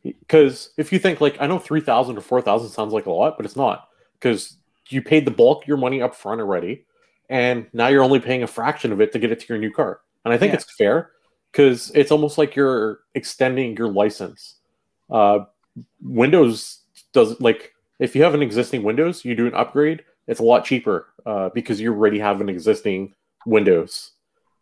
Because 0.03 0.71
if 0.77 0.91
you 0.91 0.99
think 0.99 1.21
like 1.21 1.37
I 1.39 1.47
know 1.47 1.59
three 1.59 1.81
thousand 1.81 2.17
or 2.17 2.21
four 2.21 2.41
thousand 2.41 2.69
sounds 2.69 2.93
like 2.93 3.05
a 3.05 3.11
lot, 3.11 3.37
but 3.37 3.45
it's 3.45 3.55
not 3.55 3.89
because 4.19 4.57
you 4.89 5.01
paid 5.01 5.25
the 5.25 5.31
bulk 5.31 5.63
of 5.63 5.67
your 5.67 5.77
money 5.77 6.01
up 6.01 6.15
front 6.15 6.41
already, 6.41 6.85
and 7.29 7.67
now 7.73 7.87
you're 7.87 8.03
only 8.03 8.19
paying 8.19 8.43
a 8.43 8.47
fraction 8.47 8.91
of 8.91 8.99
it 8.99 9.11
to 9.13 9.19
get 9.19 9.31
it 9.31 9.39
to 9.39 9.45
your 9.47 9.57
new 9.57 9.71
car. 9.71 10.01
And 10.25 10.33
I 10.33 10.37
think 10.37 10.51
yeah. 10.51 10.57
it's 10.57 10.75
fair 10.75 11.11
because 11.51 11.91
it's 11.93 12.11
almost 12.11 12.37
like 12.37 12.55
you're 12.55 13.01
extending 13.15 13.75
your 13.77 13.89
license. 13.89 14.55
Uh, 15.09 15.45
Windows 16.01 16.79
does 17.13 17.39
like 17.39 17.73
if 17.99 18.15
you 18.15 18.23
have 18.23 18.33
an 18.33 18.41
existing 18.41 18.83
Windows, 18.83 19.23
you 19.23 19.35
do 19.35 19.47
an 19.47 19.53
upgrade. 19.53 20.03
It's 20.27 20.39
a 20.39 20.43
lot 20.43 20.65
cheaper 20.65 21.07
uh, 21.25 21.49
because 21.49 21.79
you 21.79 21.93
already 21.93 22.19
have 22.19 22.41
an 22.41 22.49
existing 22.49 23.13
Windows. 23.45 24.11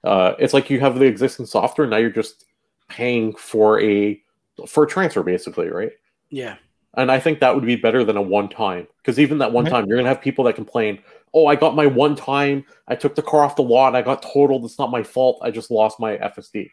Uh, 0.03 0.33
it's 0.39 0.53
like 0.53 0.69
you 0.69 0.79
have 0.79 0.97
the 0.97 1.05
existing 1.05 1.45
software, 1.45 1.87
now 1.87 1.97
you're 1.97 2.09
just 2.09 2.45
paying 2.87 3.33
for 3.35 3.81
a 3.81 4.19
for 4.67 4.83
a 4.83 4.87
transfer, 4.87 5.23
basically, 5.23 5.69
right? 5.69 5.91
Yeah. 6.29 6.55
And 6.95 7.11
I 7.11 7.19
think 7.19 7.39
that 7.39 7.53
would 7.53 7.65
be 7.65 7.75
better 7.75 8.03
than 8.03 8.17
a 8.17 8.21
one 8.21 8.49
time 8.49 8.87
because 8.97 9.19
even 9.19 9.37
that 9.39 9.51
one 9.51 9.65
time, 9.65 9.85
you're 9.85 9.97
gonna 9.97 10.09
have 10.09 10.21
people 10.21 10.45
that 10.45 10.55
complain, 10.55 10.99
"Oh, 11.33 11.45
I 11.45 11.55
got 11.55 11.75
my 11.75 11.85
one 11.85 12.15
time. 12.15 12.65
I 12.87 12.95
took 12.95 13.15
the 13.15 13.21
car 13.21 13.43
off 13.43 13.55
the 13.55 13.61
lot. 13.61 13.95
I 13.95 14.01
got 14.01 14.23
totaled. 14.23 14.65
It's 14.65 14.79
not 14.79 14.89
my 14.89 15.03
fault. 15.03 15.39
I 15.43 15.51
just 15.51 15.69
lost 15.69 15.99
my 15.99 16.17
FSD." 16.17 16.71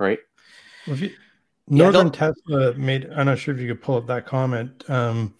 Right? 0.00 0.18
Well, 0.86 0.96
you, 0.96 1.10
Northern 1.68 2.08
yeah, 2.08 2.12
Tesla 2.12 2.74
made. 2.74 3.08
I'm 3.14 3.26
not 3.26 3.38
sure 3.38 3.54
if 3.54 3.60
you 3.60 3.68
could 3.68 3.82
pull 3.82 3.96
up 3.96 4.08
that 4.08 4.26
comment. 4.26 4.88
Um, 4.90 5.34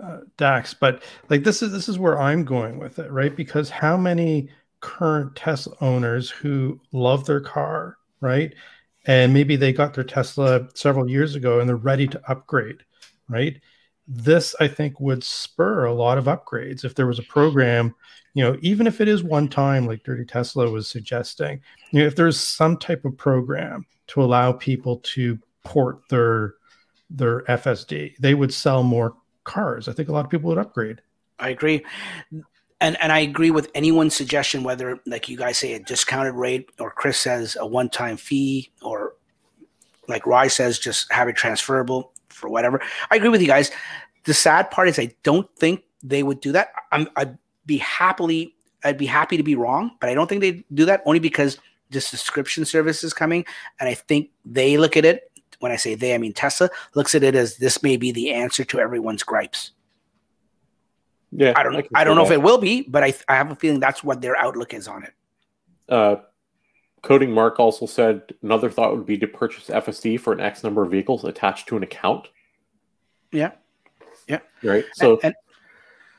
uh, 0.00 0.18
Dax, 0.36 0.74
but 0.74 1.02
like 1.28 1.44
this 1.44 1.62
is 1.62 1.72
this 1.72 1.88
is 1.88 1.98
where 1.98 2.20
I'm 2.20 2.44
going 2.44 2.78
with 2.78 2.98
it, 2.98 3.10
right? 3.10 3.34
Because 3.34 3.70
how 3.70 3.96
many 3.96 4.50
current 4.80 5.36
Tesla 5.36 5.74
owners 5.80 6.30
who 6.30 6.80
love 6.92 7.26
their 7.26 7.40
car, 7.40 7.96
right? 8.20 8.54
And 9.06 9.32
maybe 9.32 9.56
they 9.56 9.72
got 9.72 9.94
their 9.94 10.04
Tesla 10.04 10.68
several 10.74 11.08
years 11.08 11.34
ago 11.34 11.60
and 11.60 11.68
they're 11.68 11.76
ready 11.76 12.06
to 12.08 12.30
upgrade, 12.30 12.78
right? 13.28 13.60
This, 14.06 14.54
I 14.60 14.68
think, 14.68 15.00
would 15.00 15.24
spur 15.24 15.84
a 15.84 15.94
lot 15.94 16.18
of 16.18 16.24
upgrades 16.24 16.84
if 16.84 16.94
there 16.94 17.06
was 17.06 17.18
a 17.18 17.24
program, 17.24 17.94
you 18.34 18.44
know, 18.44 18.58
even 18.60 18.86
if 18.86 19.00
it 19.00 19.08
is 19.08 19.22
one 19.22 19.48
time, 19.48 19.86
like 19.86 20.02
Dirty 20.02 20.24
Tesla 20.24 20.70
was 20.70 20.88
suggesting, 20.88 21.60
you 21.92 22.00
know, 22.00 22.06
if 22.06 22.16
there's 22.16 22.38
some 22.38 22.76
type 22.76 23.04
of 23.04 23.16
program 23.16 23.86
to 24.08 24.22
allow 24.22 24.52
people 24.52 24.98
to 24.98 25.38
port 25.64 26.00
their 26.08 26.54
their 27.08 27.40
FSD, 27.42 28.16
they 28.18 28.34
would 28.34 28.54
sell 28.54 28.82
more 28.82 29.16
cars. 29.44 29.88
I 29.88 29.92
think 29.92 30.08
a 30.08 30.12
lot 30.12 30.24
of 30.24 30.30
people 30.30 30.48
would 30.48 30.58
upgrade. 30.58 31.00
I 31.38 31.48
agree 31.50 31.84
and 32.80 33.00
and 33.00 33.12
I 33.12 33.20
agree 33.20 33.50
with 33.50 33.70
anyone's 33.74 34.14
suggestion, 34.14 34.62
whether 34.62 34.98
like 35.06 35.28
you 35.28 35.36
guys 35.36 35.58
say 35.58 35.74
a 35.74 35.78
discounted 35.78 36.34
rate, 36.34 36.70
or 36.78 36.90
Chris 36.90 37.18
says 37.18 37.56
a 37.60 37.66
one 37.66 37.88
time 37.90 38.16
fee, 38.16 38.70
or 38.82 39.14
like 40.08 40.26
Rye 40.26 40.48
says 40.48 40.78
just 40.78 41.10
have 41.12 41.28
it 41.28 41.36
transferable 41.36 42.12
for 42.28 42.48
whatever. 42.48 42.80
I 43.10 43.16
agree 43.16 43.28
with 43.28 43.40
you 43.40 43.46
guys. 43.46 43.70
The 44.24 44.34
sad 44.34 44.70
part 44.70 44.88
is 44.88 44.98
I 44.98 45.14
don't 45.22 45.48
think 45.56 45.84
they 46.02 46.22
would 46.22 46.40
do 46.40 46.52
that. 46.52 46.72
I'm, 46.92 47.08
I'd 47.16 47.38
be 47.66 47.78
happily 47.78 48.54
I'd 48.84 48.98
be 48.98 49.06
happy 49.06 49.36
to 49.36 49.42
be 49.42 49.54
wrong, 49.54 49.92
but 50.00 50.08
I 50.08 50.14
don't 50.14 50.26
think 50.26 50.40
they'd 50.40 50.64
do 50.72 50.84
that 50.86 51.02
only 51.04 51.18
because 51.18 51.58
the 51.90 52.00
subscription 52.00 52.64
service 52.64 53.04
is 53.04 53.12
coming, 53.12 53.44
and 53.78 53.88
I 53.88 53.94
think 53.94 54.30
they 54.44 54.76
look 54.78 54.96
at 54.96 55.04
it. 55.04 55.30
When 55.58 55.72
I 55.72 55.76
say 55.76 55.94
they, 55.94 56.14
I 56.14 56.18
mean 56.18 56.32
Tesla 56.32 56.70
looks 56.94 57.14
at 57.14 57.22
it 57.22 57.34
as 57.34 57.58
this 57.58 57.82
may 57.82 57.98
be 57.98 58.12
the 58.12 58.32
answer 58.32 58.64
to 58.64 58.80
everyone's 58.80 59.22
gripes. 59.22 59.72
Yeah, 61.32 61.52
I 61.56 61.62
don't. 61.62 61.76
I, 61.76 61.84
I 61.94 62.04
don't 62.04 62.16
know 62.16 62.24
that. 62.24 62.32
if 62.32 62.38
it 62.38 62.42
will 62.42 62.58
be, 62.58 62.82
but 62.82 63.04
I, 63.04 63.14
I 63.28 63.36
have 63.36 63.50
a 63.50 63.54
feeling 63.54 63.80
that's 63.80 64.02
what 64.02 64.20
their 64.20 64.36
outlook 64.36 64.74
is 64.74 64.88
on 64.88 65.04
it. 65.04 65.12
Uh, 65.88 66.16
Coding 67.02 67.32
Mark 67.32 67.58
also 67.58 67.86
said 67.86 68.34
another 68.42 68.70
thought 68.70 68.96
would 68.96 69.06
be 69.06 69.18
to 69.18 69.26
purchase 69.26 69.68
FSD 69.68 70.20
for 70.20 70.32
an 70.32 70.40
X 70.40 70.62
number 70.62 70.82
of 70.82 70.90
vehicles 70.90 71.24
attached 71.24 71.68
to 71.68 71.76
an 71.76 71.82
account. 71.82 72.28
Yeah, 73.32 73.52
yeah, 74.28 74.40
right. 74.62 74.84
So 74.94 75.14
and, 75.14 75.24
and, 75.24 75.34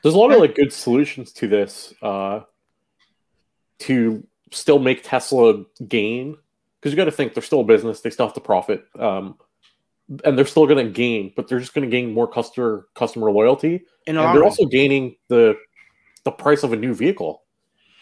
there's 0.02 0.14
a 0.14 0.18
lot 0.18 0.32
of 0.32 0.40
like 0.40 0.54
good 0.54 0.72
solutions 0.72 1.32
to 1.34 1.46
this 1.46 1.94
uh, 2.02 2.40
to 3.80 4.26
still 4.50 4.78
make 4.78 5.02
Tesla 5.04 5.64
gain 5.86 6.36
because 6.80 6.92
you 6.92 6.96
got 6.96 7.04
to 7.04 7.12
think 7.12 7.34
they're 7.34 7.42
still 7.42 7.60
a 7.60 7.64
business; 7.64 8.00
they 8.00 8.10
still 8.10 8.26
have 8.26 8.34
to 8.34 8.40
profit. 8.40 8.84
Um, 8.98 9.36
and 10.24 10.36
they're 10.36 10.46
still 10.46 10.66
going 10.66 10.84
to 10.84 10.90
gain, 10.92 11.32
but 11.36 11.48
they're 11.48 11.60
just 11.60 11.74
going 11.74 11.88
to 11.88 11.90
gain 11.90 12.12
more 12.12 12.26
customer 12.26 12.86
customer 12.94 13.30
loyalty, 13.30 13.84
and 14.06 14.16
they're 14.16 14.44
also 14.44 14.66
gaining 14.66 15.16
the 15.28 15.56
the 16.24 16.30
price 16.30 16.62
of 16.62 16.72
a 16.72 16.76
new 16.76 16.94
vehicle, 16.94 17.42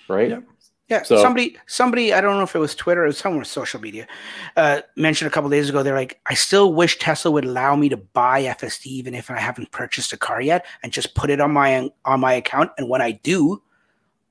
right? 0.09 0.31
Yeah. 0.31 0.41
Yeah, 0.89 1.05
so, 1.05 1.23
somebody, 1.23 1.57
somebody, 1.69 2.13
I 2.13 2.21
don't 2.21 2.37
know 2.37 2.43
if 2.43 2.57
it 2.57 2.59
was 2.59 2.75
Twitter 2.75 3.07
or 3.07 3.13
somewhere 3.13 3.45
social 3.45 3.81
media, 3.81 4.09
uh, 4.57 4.81
mentioned 4.97 5.29
a 5.29 5.31
couple 5.31 5.49
days 5.49 5.69
ago. 5.69 5.85
They're 5.85 5.95
like, 5.95 6.19
I 6.27 6.35
still 6.35 6.75
wish 6.75 6.99
Tesla 6.99 7.31
would 7.31 7.45
allow 7.45 7.77
me 7.77 7.89
to 7.91 7.97
buy 7.97 8.43
FSD 8.43 8.87
even 8.87 9.15
if 9.15 9.31
I 9.31 9.39
haven't 9.39 9.71
purchased 9.71 10.13
a 10.13 10.17
car 10.17 10.41
yet, 10.41 10.67
and 10.83 10.93
just 10.93 11.15
put 11.15 11.31
it 11.31 11.41
on 11.41 11.53
my 11.53 11.89
on 12.05 12.19
my 12.19 12.33
account. 12.33 12.73
And 12.77 12.89
when 12.89 13.01
I 13.01 13.13
do, 13.13 13.63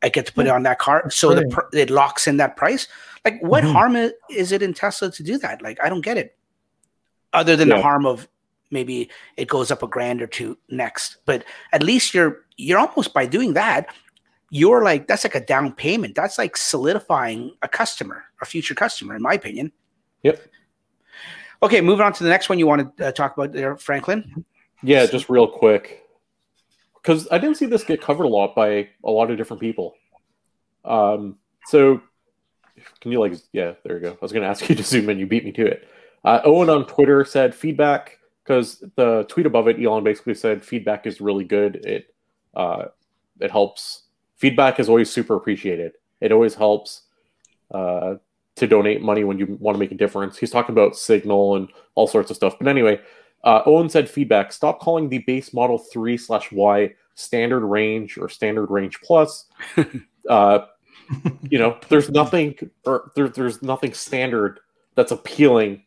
I 0.03 0.09
get 0.09 0.25
to 0.25 0.33
put 0.33 0.47
yeah, 0.47 0.51
it 0.51 0.55
on 0.55 0.63
that 0.63 0.79
car, 0.79 1.09
so 1.09 1.33
the 1.33 1.65
it 1.71 1.89
locks 1.89 2.27
in 2.27 2.35
that 2.37 2.57
price. 2.57 2.89
Like, 3.23 3.41
what 3.41 3.63
mm-hmm. 3.63 3.71
harm 3.71 4.11
is 4.29 4.51
it 4.51 4.61
in 4.61 4.73
Tesla 4.73 5.11
to 5.11 5.23
do 5.23 5.37
that? 5.37 5.61
Like, 5.61 5.81
I 5.81 5.87
don't 5.87 6.01
get 6.01 6.17
it 6.17 6.35
other 7.33 7.55
than 7.55 7.69
yeah. 7.69 7.75
the 7.77 7.81
harm 7.81 8.05
of 8.05 8.27
maybe 8.71 9.09
it 9.37 9.47
goes 9.47 9.71
up 9.71 9.83
a 9.83 9.87
grand 9.87 10.21
or 10.21 10.27
two 10.27 10.57
next. 10.69 11.17
But 11.25 11.43
at 11.71 11.83
least 11.83 12.13
you're 12.13 12.45
you're 12.57 12.79
almost 12.79 13.13
by 13.13 13.25
doing 13.25 13.53
that, 13.53 13.93
you're 14.49 14.83
like 14.83 15.07
that's 15.07 15.23
like 15.23 15.35
a 15.35 15.45
down 15.45 15.73
payment. 15.73 16.15
That's 16.15 16.37
like 16.37 16.57
solidifying 16.57 17.55
a 17.61 17.67
customer, 17.67 18.23
a 18.41 18.45
future 18.45 18.75
customer, 18.75 19.15
in 19.15 19.21
my 19.21 19.33
opinion. 19.33 19.71
Yep. 20.23 20.41
Okay, 21.61 21.81
moving 21.81 22.05
on 22.05 22.13
to 22.13 22.23
the 22.23 22.29
next 22.29 22.47
one 22.47 22.57
you 22.57 22.67
want 22.67 22.95
to 22.97 23.07
uh, 23.07 23.11
talk 23.11 23.37
about 23.37 23.51
there, 23.51 23.75
Franklin. 23.75 24.45
Yeah, 24.81 25.05
just 25.05 25.29
real 25.29 25.45
quick, 25.45 26.03
because 26.95 27.27
I 27.31 27.37
didn't 27.37 27.57
see 27.57 27.65
this 27.65 27.83
get 27.83 28.01
covered 28.01 28.23
a 28.23 28.29
lot 28.29 28.55
by 28.55 28.87
a 29.03 29.11
lot 29.11 29.29
of 29.29 29.35
different 29.35 29.59
people. 29.59 29.95
Um, 30.85 31.37
so 31.65 32.01
can 33.01 33.11
you 33.11 33.19
like, 33.19 33.33
yeah, 33.51 33.73
there 33.83 33.97
you 33.97 34.01
go. 34.01 34.11
I 34.11 34.17
was 34.21 34.31
going 34.31 34.43
to 34.43 34.49
ask 34.49 34.69
you 34.69 34.75
to 34.75 34.83
zoom 34.83 35.09
in. 35.09 35.19
You 35.19 35.27
beat 35.27 35.43
me 35.43 35.51
to 35.51 35.65
it. 35.65 35.87
Uh, 36.23 36.41
Owen 36.43 36.69
on 36.69 36.85
Twitter 36.85 37.23
said 37.23 37.55
feedback 37.55 38.17
because 38.43 38.83
the 38.95 39.25
tweet 39.29 39.45
above 39.45 39.67
it, 39.67 39.81
Elon 39.83 40.03
basically 40.03 40.33
said 40.33 40.63
feedback 40.63 41.05
is 41.05 41.21
really 41.21 41.43
good. 41.43 41.77
It 41.85 42.13
uh, 42.55 42.85
it 43.39 43.51
helps. 43.51 44.03
Feedback 44.37 44.79
is 44.79 44.89
always 44.89 45.11
super 45.11 45.35
appreciated. 45.35 45.93
It 46.21 46.31
always 46.31 46.55
helps 46.55 47.03
uh, 47.71 48.15
to 48.55 48.67
donate 48.67 49.01
money 49.01 49.23
when 49.23 49.37
you 49.37 49.57
want 49.59 49.75
to 49.75 49.79
make 49.79 49.91
a 49.91 49.95
difference. 49.95 50.37
He's 50.37 50.51
talking 50.51 50.73
about 50.73 50.95
Signal 50.95 51.55
and 51.55 51.69
all 51.95 52.07
sorts 52.07 52.29
of 52.29 52.35
stuff. 52.35 52.55
But 52.57 52.67
anyway, 52.67 52.99
uh, 53.43 53.61
Owen 53.65 53.89
said 53.89 54.09
feedback: 54.09 54.51
stop 54.51 54.79
calling 54.79 55.09
the 55.09 55.19
base 55.19 55.53
model 55.53 55.77
three 55.77 56.17
slash 56.17 56.51
Y 56.51 56.93
standard 57.15 57.65
range 57.65 58.17
or 58.17 58.29
standard 58.29 58.71
range 58.71 58.99
plus. 59.01 59.45
uh, 60.29 60.59
you 61.49 61.59
know, 61.59 61.77
there's 61.89 62.09
nothing 62.09 62.57
or 62.85 63.11
there, 63.15 63.29
there's 63.29 63.61
nothing 63.61 63.93
standard 63.93 64.59
that's 64.95 65.11
appealing, 65.11 65.83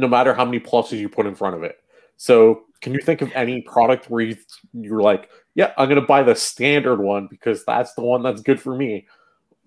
no 0.00 0.08
matter 0.08 0.34
how 0.34 0.44
many 0.44 0.60
pluses 0.60 0.98
you 0.98 1.08
put 1.08 1.26
in 1.26 1.34
front 1.34 1.56
of 1.56 1.62
it. 1.62 1.76
So, 2.16 2.64
can 2.80 2.94
you 2.94 3.00
think 3.00 3.22
of 3.22 3.30
any 3.34 3.62
product 3.62 4.10
where 4.10 4.22
you 4.22 4.36
you're 4.72 5.02
like, 5.02 5.28
yeah, 5.54 5.72
I'm 5.76 5.88
gonna 5.88 6.00
buy 6.00 6.22
the 6.22 6.34
standard 6.34 7.00
one 7.00 7.26
because 7.28 7.64
that's 7.64 7.94
the 7.94 8.02
one 8.02 8.22
that's 8.22 8.42
good 8.42 8.60
for 8.60 8.74
me? 8.74 9.06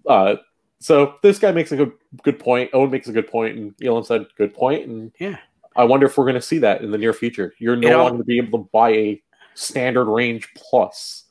Uh, 0.07 0.35
so 0.79 1.15
this 1.23 1.39
guy 1.39 1.51
makes 1.51 1.71
a 1.71 1.77
good 1.77 1.93
good 2.23 2.39
point. 2.39 2.69
Owen 2.73 2.91
makes 2.91 3.07
a 3.07 3.13
good 3.13 3.27
point, 3.27 3.57
and 3.57 3.73
Elon 3.81 4.03
said 4.03 4.25
good 4.37 4.53
point, 4.53 4.87
and 4.87 5.11
yeah. 5.19 5.37
I 5.75 5.83
wonder 5.85 6.05
if 6.05 6.17
we're 6.17 6.25
going 6.25 6.35
to 6.35 6.41
see 6.41 6.59
that 6.59 6.81
in 6.81 6.91
the 6.91 6.97
near 6.97 7.13
future. 7.13 7.53
You're 7.57 7.75
no 7.75 7.97
longer 7.97 8.11
going 8.11 8.17
to 8.19 8.25
be 8.25 8.37
able 8.37 8.59
to 8.59 8.69
buy 8.71 8.91
a 8.91 9.23
standard 9.55 10.05
range 10.05 10.47
plus. 10.55 11.23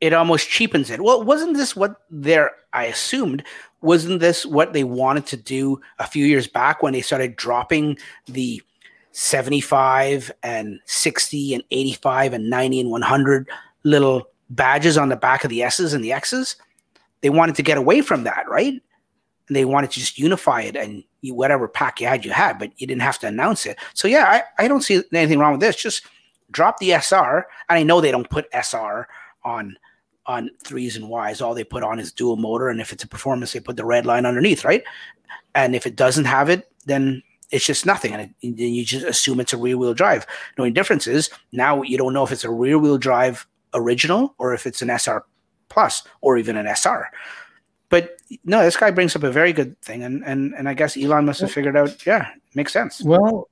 It 0.00 0.12
almost 0.12 0.48
cheapens 0.48 0.90
it. 0.90 1.00
Well, 1.00 1.24
wasn't 1.24 1.56
this 1.56 1.74
what 1.74 1.96
they're? 2.10 2.50
I 2.72 2.84
assumed 2.86 3.44
wasn't 3.86 4.20
this 4.20 4.44
what 4.44 4.72
they 4.72 4.84
wanted 4.84 5.26
to 5.26 5.36
do 5.36 5.80
a 5.98 6.06
few 6.06 6.26
years 6.26 6.46
back 6.46 6.82
when 6.82 6.92
they 6.92 7.00
started 7.00 7.36
dropping 7.36 7.96
the 8.26 8.62
75 9.12 10.30
and 10.42 10.78
60 10.84 11.54
and 11.54 11.64
85 11.70 12.34
and 12.34 12.50
90 12.50 12.80
and 12.80 12.90
100 12.90 13.48
little 13.84 14.28
badges 14.50 14.98
on 14.98 15.08
the 15.08 15.16
back 15.16 15.44
of 15.44 15.50
the 15.50 15.62
S's 15.62 15.94
and 15.94 16.04
the 16.04 16.12
X's? 16.12 16.56
They 17.22 17.30
wanted 17.30 17.54
to 17.54 17.62
get 17.62 17.78
away 17.78 18.02
from 18.02 18.24
that, 18.24 18.48
right? 18.48 18.74
And 19.48 19.56
they 19.56 19.64
wanted 19.64 19.92
to 19.92 20.00
just 20.00 20.18
unify 20.18 20.62
it 20.62 20.76
and 20.76 21.02
you, 21.22 21.34
whatever 21.34 21.66
pack 21.68 22.00
you 22.00 22.08
had, 22.08 22.24
you 22.24 22.32
had, 22.32 22.58
but 22.58 22.72
you 22.76 22.86
didn't 22.86 23.02
have 23.02 23.18
to 23.20 23.26
announce 23.26 23.64
it. 23.64 23.78
So 23.94 24.08
yeah, 24.08 24.42
I, 24.58 24.64
I 24.64 24.68
don't 24.68 24.82
see 24.82 25.02
anything 25.12 25.38
wrong 25.38 25.52
with 25.52 25.60
this. 25.60 25.76
Just 25.76 26.06
drop 26.50 26.78
the 26.78 26.92
SR. 26.92 27.46
And 27.68 27.78
I 27.78 27.82
know 27.82 28.00
they 28.00 28.10
don't 28.10 28.28
put 28.28 28.48
SR 28.52 29.08
on 29.44 29.76
on 30.26 30.50
threes 30.62 30.96
and 30.96 31.10
Ys. 31.10 31.40
All 31.40 31.54
they 31.54 31.64
put 31.64 31.82
on 31.82 31.98
is 31.98 32.12
dual 32.12 32.36
motor, 32.36 32.68
and 32.68 32.80
if 32.80 32.92
it's 32.92 33.04
a 33.04 33.08
performance, 33.08 33.52
they 33.52 33.60
put 33.60 33.76
the 33.76 33.84
red 33.84 34.06
line 34.06 34.26
underneath, 34.26 34.64
right? 34.64 34.82
And 35.54 35.74
if 35.74 35.86
it 35.86 35.96
doesn't 35.96 36.24
have 36.26 36.48
it, 36.48 36.70
then 36.84 37.22
it's 37.50 37.64
just 37.64 37.86
nothing, 37.86 38.12
and 38.12 38.34
then 38.42 38.56
you 38.58 38.84
just 38.84 39.06
assume 39.06 39.38
it's 39.40 39.52
a 39.52 39.56
rear 39.56 39.78
wheel 39.78 39.94
drive. 39.94 40.26
The 40.56 40.62
only 40.62 40.72
difference 40.72 41.06
is 41.06 41.30
now 41.52 41.82
you 41.82 41.96
don't 41.96 42.12
know 42.12 42.24
if 42.24 42.32
it's 42.32 42.44
a 42.44 42.50
rear 42.50 42.78
wheel 42.78 42.98
drive 42.98 43.46
original 43.72 44.34
or 44.38 44.54
if 44.54 44.66
it's 44.66 44.82
an 44.82 44.90
SR 44.90 45.24
plus 45.68 46.02
or 46.20 46.38
even 46.38 46.56
an 46.56 46.66
SR 46.66 47.10
but 47.88 48.16
no, 48.44 48.62
this 48.62 48.76
guy 48.76 48.90
brings 48.90 49.14
up 49.14 49.22
a 49.22 49.30
very 49.30 49.52
good 49.52 49.80
thing, 49.80 50.02
and 50.02 50.24
and 50.24 50.52
and 50.54 50.68
I 50.68 50.74
guess 50.74 50.96
Elon 50.96 51.24
must 51.24 51.40
have 51.40 51.52
figured 51.52 51.76
out. 51.76 52.04
Yeah, 52.04 52.28
makes 52.54 52.72
sense. 52.72 53.00
Well, 53.02 53.48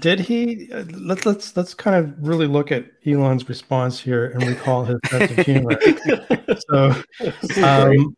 did 0.00 0.20
he? 0.20 0.70
Uh, 0.72 0.84
let's 0.92 1.26
let's 1.26 1.56
let's 1.56 1.74
kind 1.74 1.96
of 1.96 2.14
really 2.24 2.46
look 2.46 2.70
at 2.70 2.86
Elon's 3.04 3.48
response 3.48 3.98
here 3.98 4.26
and 4.26 4.46
recall 4.46 4.84
his 4.84 4.98
sense 5.08 5.32
of 5.32 5.38
humor. 5.44 5.76
so, 6.70 6.94
um, 7.64 8.16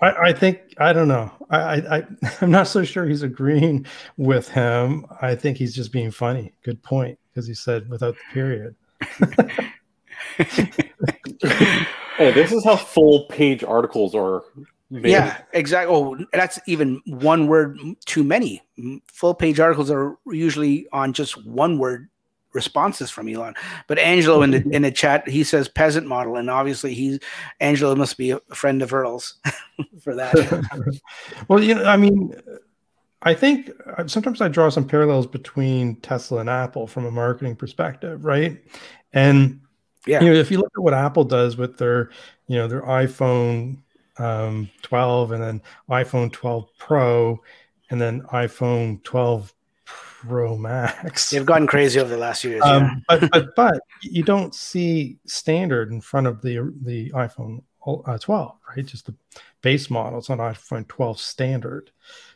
I, 0.00 0.28
I 0.28 0.32
think 0.32 0.60
I 0.78 0.92
don't 0.92 1.08
know. 1.08 1.32
I, 1.50 1.98
I 1.98 2.06
I'm 2.40 2.52
not 2.52 2.68
so 2.68 2.84
sure 2.84 3.06
he's 3.06 3.22
agreeing 3.22 3.86
with 4.16 4.48
him. 4.48 5.04
I 5.20 5.34
think 5.34 5.56
he's 5.56 5.74
just 5.74 5.90
being 5.90 6.12
funny. 6.12 6.52
Good 6.62 6.80
point, 6.84 7.18
because 7.32 7.48
he 7.48 7.54
said 7.54 7.88
without 7.88 8.14
the 8.14 8.32
period. 8.32 8.76
hey, 12.16 12.30
this 12.32 12.52
is 12.52 12.64
how 12.64 12.76
full 12.76 13.24
page 13.24 13.64
articles 13.64 14.14
are 14.14 14.44
Maybe. 14.88 15.10
Yeah, 15.10 15.38
exactly. 15.52 15.94
Oh, 15.94 16.16
that's 16.32 16.60
even 16.66 17.02
one 17.06 17.48
word 17.48 17.78
too 18.04 18.22
many. 18.22 18.62
Full 19.06 19.34
page 19.34 19.58
articles 19.58 19.90
are 19.90 20.16
usually 20.26 20.86
on 20.92 21.12
just 21.12 21.44
one 21.44 21.78
word 21.78 22.08
responses 22.52 23.10
from 23.10 23.28
Elon. 23.28 23.54
But 23.88 23.98
Angelo 23.98 24.42
in 24.42 24.50
the 24.50 24.68
in 24.70 24.82
the 24.82 24.90
chat, 24.90 25.28
he 25.28 25.42
says 25.44 25.68
peasant 25.68 26.06
model, 26.06 26.36
and 26.36 26.48
obviously 26.48 26.94
he's 26.94 27.18
Angelo 27.60 27.96
must 27.96 28.16
be 28.16 28.30
a 28.30 28.40
friend 28.54 28.80
of 28.80 28.92
Earl's 28.92 29.34
for 30.00 30.14
that. 30.14 30.34
well, 31.48 31.62
you 31.62 31.74
know, 31.74 31.84
I 31.84 31.96
mean, 31.96 32.34
I 33.22 33.34
think 33.34 33.70
uh, 33.98 34.06
sometimes 34.06 34.40
I 34.40 34.48
draw 34.48 34.68
some 34.68 34.86
parallels 34.86 35.26
between 35.26 35.96
Tesla 35.96 36.40
and 36.40 36.50
Apple 36.50 36.86
from 36.86 37.06
a 37.06 37.10
marketing 37.10 37.56
perspective, 37.56 38.24
right? 38.24 38.62
And 39.12 39.60
yeah, 40.06 40.22
you 40.22 40.32
know, 40.32 40.38
if 40.38 40.50
you 40.50 40.58
look 40.58 40.72
at 40.76 40.82
what 40.82 40.94
Apple 40.94 41.24
does 41.24 41.56
with 41.56 41.78
their, 41.78 42.10
you 42.46 42.56
know, 42.56 42.68
their 42.68 42.82
iPhone 42.82 43.78
um, 44.18 44.70
12 44.82 45.32
and 45.32 45.42
then 45.42 45.62
iPhone 45.90 46.32
12 46.32 46.68
Pro 46.78 47.40
and 47.90 48.00
then 48.00 48.22
iPhone 48.32 49.02
12 49.02 49.52
Pro 49.84 50.56
Max. 50.56 51.30
They've 51.30 51.46
gotten 51.46 51.66
crazy 51.66 52.00
over 52.00 52.10
the 52.10 52.16
last 52.16 52.42
few 52.42 52.50
years. 52.50 52.62
Um, 52.64 52.82
yeah. 52.82 52.94
but, 53.08 53.30
but 53.30 53.46
but 53.56 53.80
you 54.02 54.22
don't 54.22 54.54
see 54.54 55.18
standard 55.26 55.92
in 55.92 56.00
front 56.00 56.26
of 56.26 56.42
the 56.42 56.72
the 56.82 57.10
iPhone 57.10 57.62
uh, 57.86 58.18
12, 58.18 58.52
right? 58.68 58.86
Just 58.86 59.06
the 59.06 59.14
base 59.62 59.90
model. 59.90 60.18
It's 60.18 60.30
on 60.30 60.38
iPhone 60.38 60.88
12 60.88 61.20
standard. 61.20 61.90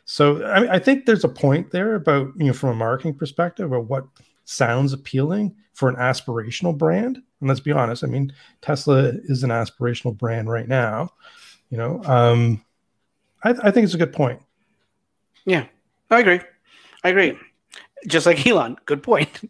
So 0.05 0.45
I, 0.45 0.61
mean, 0.61 0.69
I 0.69 0.79
think 0.79 1.05
there's 1.05 1.23
a 1.23 1.29
point 1.29 1.71
there 1.71 1.95
about 1.95 2.31
you 2.37 2.47
know 2.47 2.53
from 2.53 2.69
a 2.69 2.75
marketing 2.75 3.15
perspective 3.15 3.71
of 3.71 3.89
what 3.89 4.05
sounds 4.45 4.93
appealing 4.93 5.55
for 5.73 5.89
an 5.89 5.95
aspirational 5.95 6.77
brand. 6.77 7.17
And 7.39 7.49
let's 7.49 7.59
be 7.59 7.71
honest, 7.71 8.03
I 8.03 8.07
mean 8.07 8.33
Tesla 8.61 9.13
is 9.25 9.43
an 9.43 9.49
aspirational 9.49 10.17
brand 10.17 10.49
right 10.49 10.67
now. 10.67 11.09
You 11.71 11.77
know, 11.77 12.03
um, 12.03 12.63
I, 13.43 13.55
I 13.63 13.71
think 13.71 13.85
it's 13.85 13.93
a 13.93 13.97
good 13.97 14.13
point. 14.13 14.41
Yeah, 15.45 15.65
I 16.11 16.19
agree. 16.19 16.41
I 17.03 17.09
agree. 17.09 17.37
Just 18.07 18.25
like 18.25 18.45
Elon, 18.45 18.77
good 18.85 19.01
point. 19.01 19.29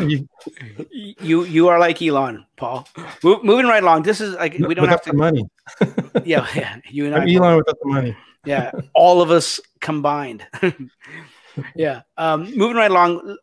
you 0.90 1.44
you 1.44 1.68
are 1.68 1.78
like 1.78 2.00
Elon, 2.00 2.46
Paul. 2.56 2.86
Mo- 3.22 3.42
moving 3.42 3.66
right 3.66 3.82
along. 3.82 4.04
This 4.04 4.20
is 4.20 4.34
like 4.36 4.52
we 4.52 4.74
don't 4.74 4.82
without 4.82 4.90
have 4.90 5.02
to 5.02 5.12
money. 5.14 5.44
yeah, 6.24 6.46
yeah. 6.54 6.76
You 6.88 7.06
and 7.06 7.14
I'm 7.14 7.22
I. 7.22 7.32
Elon 7.32 7.56
without 7.56 7.76
the 7.82 7.88
money. 7.88 8.16
yeah, 8.44 8.70
all 8.94 9.20
of 9.20 9.30
us 9.30 9.58
combined. 9.80 10.46
yeah. 11.74 12.02
Um, 12.16 12.44
moving 12.56 12.76
right 12.76 12.90
along. 12.90 13.36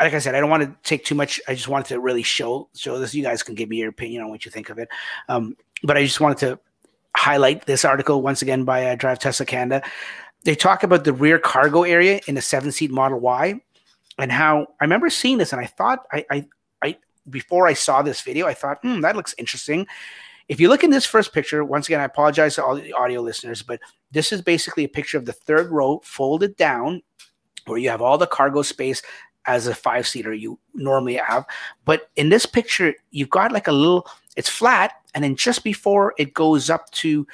Like 0.00 0.14
I 0.14 0.18
said, 0.18 0.34
I 0.34 0.40
don't 0.40 0.50
want 0.50 0.64
to 0.64 0.74
take 0.82 1.04
too 1.04 1.14
much. 1.14 1.40
I 1.46 1.54
just 1.54 1.68
wanted 1.68 1.86
to 1.88 2.00
really 2.00 2.24
show 2.24 2.68
show 2.74 2.98
this. 2.98 3.14
You 3.14 3.22
guys 3.22 3.44
can 3.44 3.54
give 3.54 3.68
me 3.68 3.76
your 3.76 3.90
opinion 3.90 4.22
on 4.24 4.30
what 4.30 4.44
you 4.44 4.50
think 4.50 4.70
of 4.70 4.78
it. 4.78 4.88
Um, 5.28 5.56
but 5.84 5.96
I 5.96 6.02
just 6.02 6.20
wanted 6.20 6.38
to 6.38 6.58
highlight 7.16 7.66
this 7.66 7.84
article 7.84 8.22
once 8.22 8.42
again 8.42 8.64
by 8.64 8.86
uh, 8.86 8.94
Drive 8.94 9.18
Tesla 9.18 9.46
Canada. 9.46 9.86
They 10.44 10.54
talk 10.54 10.82
about 10.82 11.04
the 11.04 11.12
rear 11.12 11.38
cargo 11.38 11.82
area 11.82 12.20
in 12.26 12.36
a 12.36 12.40
seven 12.40 12.72
seat 12.72 12.90
Model 12.90 13.20
Y 13.20 13.60
and 14.18 14.32
how 14.32 14.66
I 14.80 14.84
remember 14.84 15.10
seeing 15.10 15.38
this 15.38 15.52
and 15.52 15.60
I 15.60 15.66
thought 15.66 16.06
I, 16.12 16.24
I, 16.30 16.46
I 16.82 16.96
before 17.28 17.66
I 17.66 17.74
saw 17.74 18.02
this 18.02 18.20
video, 18.20 18.46
I 18.46 18.54
thought, 18.54 18.78
hmm, 18.82 19.00
that 19.00 19.16
looks 19.16 19.34
interesting. 19.38 19.86
If 20.48 20.58
you 20.58 20.68
look 20.68 20.82
in 20.82 20.90
this 20.90 21.06
first 21.06 21.32
picture, 21.32 21.62
once 21.62 21.86
again, 21.86 22.00
I 22.00 22.04
apologize 22.04 22.56
to 22.56 22.64
all 22.64 22.74
the 22.74 22.92
audio 22.92 23.20
listeners, 23.20 23.62
but 23.62 23.80
this 24.10 24.32
is 24.32 24.42
basically 24.42 24.84
a 24.84 24.88
picture 24.88 25.16
of 25.16 25.24
the 25.24 25.32
third 25.32 25.70
row 25.70 26.00
folded 26.04 26.56
down 26.56 27.02
where 27.66 27.78
you 27.78 27.88
have 27.88 28.02
all 28.02 28.18
the 28.18 28.26
cargo 28.26 28.62
space 28.62 29.02
as 29.46 29.66
a 29.66 29.74
five 29.74 30.06
seater 30.06 30.34
you 30.34 30.58
normally 30.74 31.16
have. 31.16 31.44
But 31.84 32.10
in 32.16 32.28
this 32.30 32.46
picture, 32.46 32.94
you've 33.10 33.30
got 33.30 33.52
like 33.52 33.68
a 33.68 33.72
little, 33.72 34.06
it's 34.36 34.48
flat, 34.48 34.92
and 35.14 35.24
then 35.24 35.36
just 35.36 35.64
before 35.64 36.14
it 36.18 36.34
goes 36.34 36.70
up 36.70 36.90
to 36.92 37.26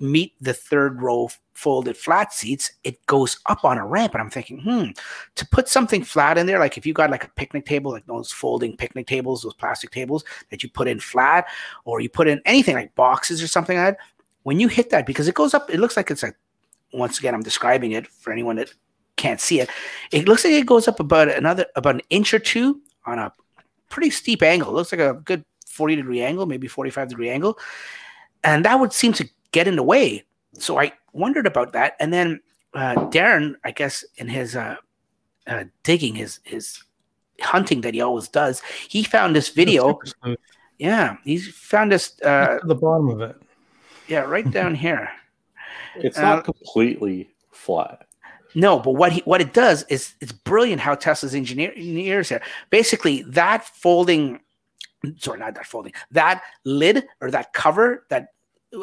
meet 0.00 0.34
the 0.40 0.54
third 0.54 1.00
row 1.00 1.30
folded 1.52 1.96
flat 1.96 2.32
seats, 2.32 2.72
it 2.84 3.04
goes 3.06 3.38
up 3.46 3.64
on 3.64 3.78
a 3.78 3.86
ramp. 3.86 4.14
And 4.14 4.22
I'm 4.22 4.30
thinking, 4.30 4.60
hmm, 4.60 4.90
to 5.36 5.46
put 5.48 5.68
something 5.68 6.02
flat 6.02 6.38
in 6.38 6.46
there, 6.46 6.58
like 6.58 6.78
if 6.78 6.86
you 6.86 6.92
got 6.92 7.10
like 7.10 7.24
a 7.24 7.30
picnic 7.30 7.66
table, 7.66 7.92
like 7.92 8.06
those 8.06 8.32
folding 8.32 8.76
picnic 8.76 9.06
tables, 9.06 9.42
those 9.42 9.54
plastic 9.54 9.90
tables 9.90 10.24
that 10.50 10.62
you 10.62 10.70
put 10.70 10.88
in 10.88 10.98
flat, 10.98 11.46
or 11.84 12.00
you 12.00 12.08
put 12.08 12.28
in 12.28 12.40
anything 12.46 12.74
like 12.74 12.94
boxes 12.94 13.42
or 13.42 13.46
something 13.46 13.76
like 13.76 13.96
that, 13.96 14.04
when 14.42 14.58
you 14.58 14.68
hit 14.68 14.90
that, 14.90 15.06
because 15.06 15.28
it 15.28 15.34
goes 15.34 15.52
up, 15.52 15.68
it 15.70 15.78
looks 15.78 15.96
like 15.96 16.10
it's 16.10 16.22
like, 16.22 16.36
once 16.92 17.18
again, 17.18 17.34
I'm 17.34 17.42
describing 17.42 17.92
it 17.92 18.06
for 18.06 18.32
anyone 18.32 18.56
that 18.56 18.72
can't 19.16 19.40
see 19.40 19.60
it. 19.60 19.68
It 20.10 20.26
looks 20.26 20.44
like 20.44 20.54
it 20.54 20.66
goes 20.66 20.88
up 20.88 20.98
about 20.98 21.28
another, 21.28 21.66
about 21.76 21.96
an 21.96 22.02
inch 22.10 22.32
or 22.32 22.38
two 22.38 22.80
on 23.06 23.18
a 23.18 23.32
pretty 23.90 24.10
steep 24.10 24.42
angle. 24.42 24.70
It 24.70 24.74
looks 24.74 24.92
like 24.92 25.00
a 25.00 25.14
good 25.14 25.44
40 25.80 25.96
degree 25.96 26.20
angle, 26.20 26.44
maybe 26.44 26.68
45 26.68 27.08
degree 27.08 27.30
angle. 27.30 27.58
And 28.44 28.66
that 28.66 28.78
would 28.78 28.92
seem 28.92 29.14
to 29.14 29.26
get 29.52 29.66
in 29.66 29.76
the 29.76 29.82
way. 29.82 30.24
So 30.58 30.78
I 30.78 30.92
wondered 31.14 31.46
about 31.46 31.72
that. 31.72 31.96
And 31.98 32.12
then 32.12 32.40
uh, 32.74 32.96
Darren, 33.08 33.54
I 33.64 33.70
guess, 33.70 34.04
in 34.16 34.28
his 34.28 34.56
uh, 34.56 34.76
uh, 35.46 35.64
digging, 35.84 36.16
his 36.16 36.40
his 36.44 36.84
hunting 37.40 37.80
that 37.80 37.94
he 37.94 38.02
always 38.02 38.28
does, 38.28 38.60
he 38.90 39.02
found 39.02 39.34
this 39.34 39.48
video. 39.48 39.98
Yeah, 40.76 41.16
he 41.24 41.38
found 41.38 41.92
this. 41.92 42.20
Uh, 42.20 42.58
the 42.64 42.74
bottom 42.74 43.08
of 43.08 43.22
it. 43.22 43.36
Yeah, 44.06 44.20
right 44.20 44.48
down 44.58 44.74
here. 44.74 45.08
It's 45.96 46.18
not 46.18 46.40
uh, 46.40 46.42
completely 46.42 47.30
flat. 47.52 48.06
No, 48.54 48.78
but 48.78 48.92
what 48.92 49.12
he 49.12 49.20
what 49.22 49.40
it 49.40 49.54
does 49.54 49.84
is 49.88 50.14
it's 50.20 50.32
brilliant 50.32 50.82
how 50.82 50.94
Tesla's 50.94 51.34
engineers 51.34 52.28
here. 52.28 52.42
Basically, 52.68 53.22
that 53.22 53.64
folding 53.64 54.40
sorry, 55.18 55.38
not 55.38 55.54
that 55.54 55.66
folding, 55.66 55.92
that 56.10 56.42
lid 56.64 57.06
or 57.20 57.30
that 57.30 57.52
cover 57.52 58.06
that, 58.08 58.28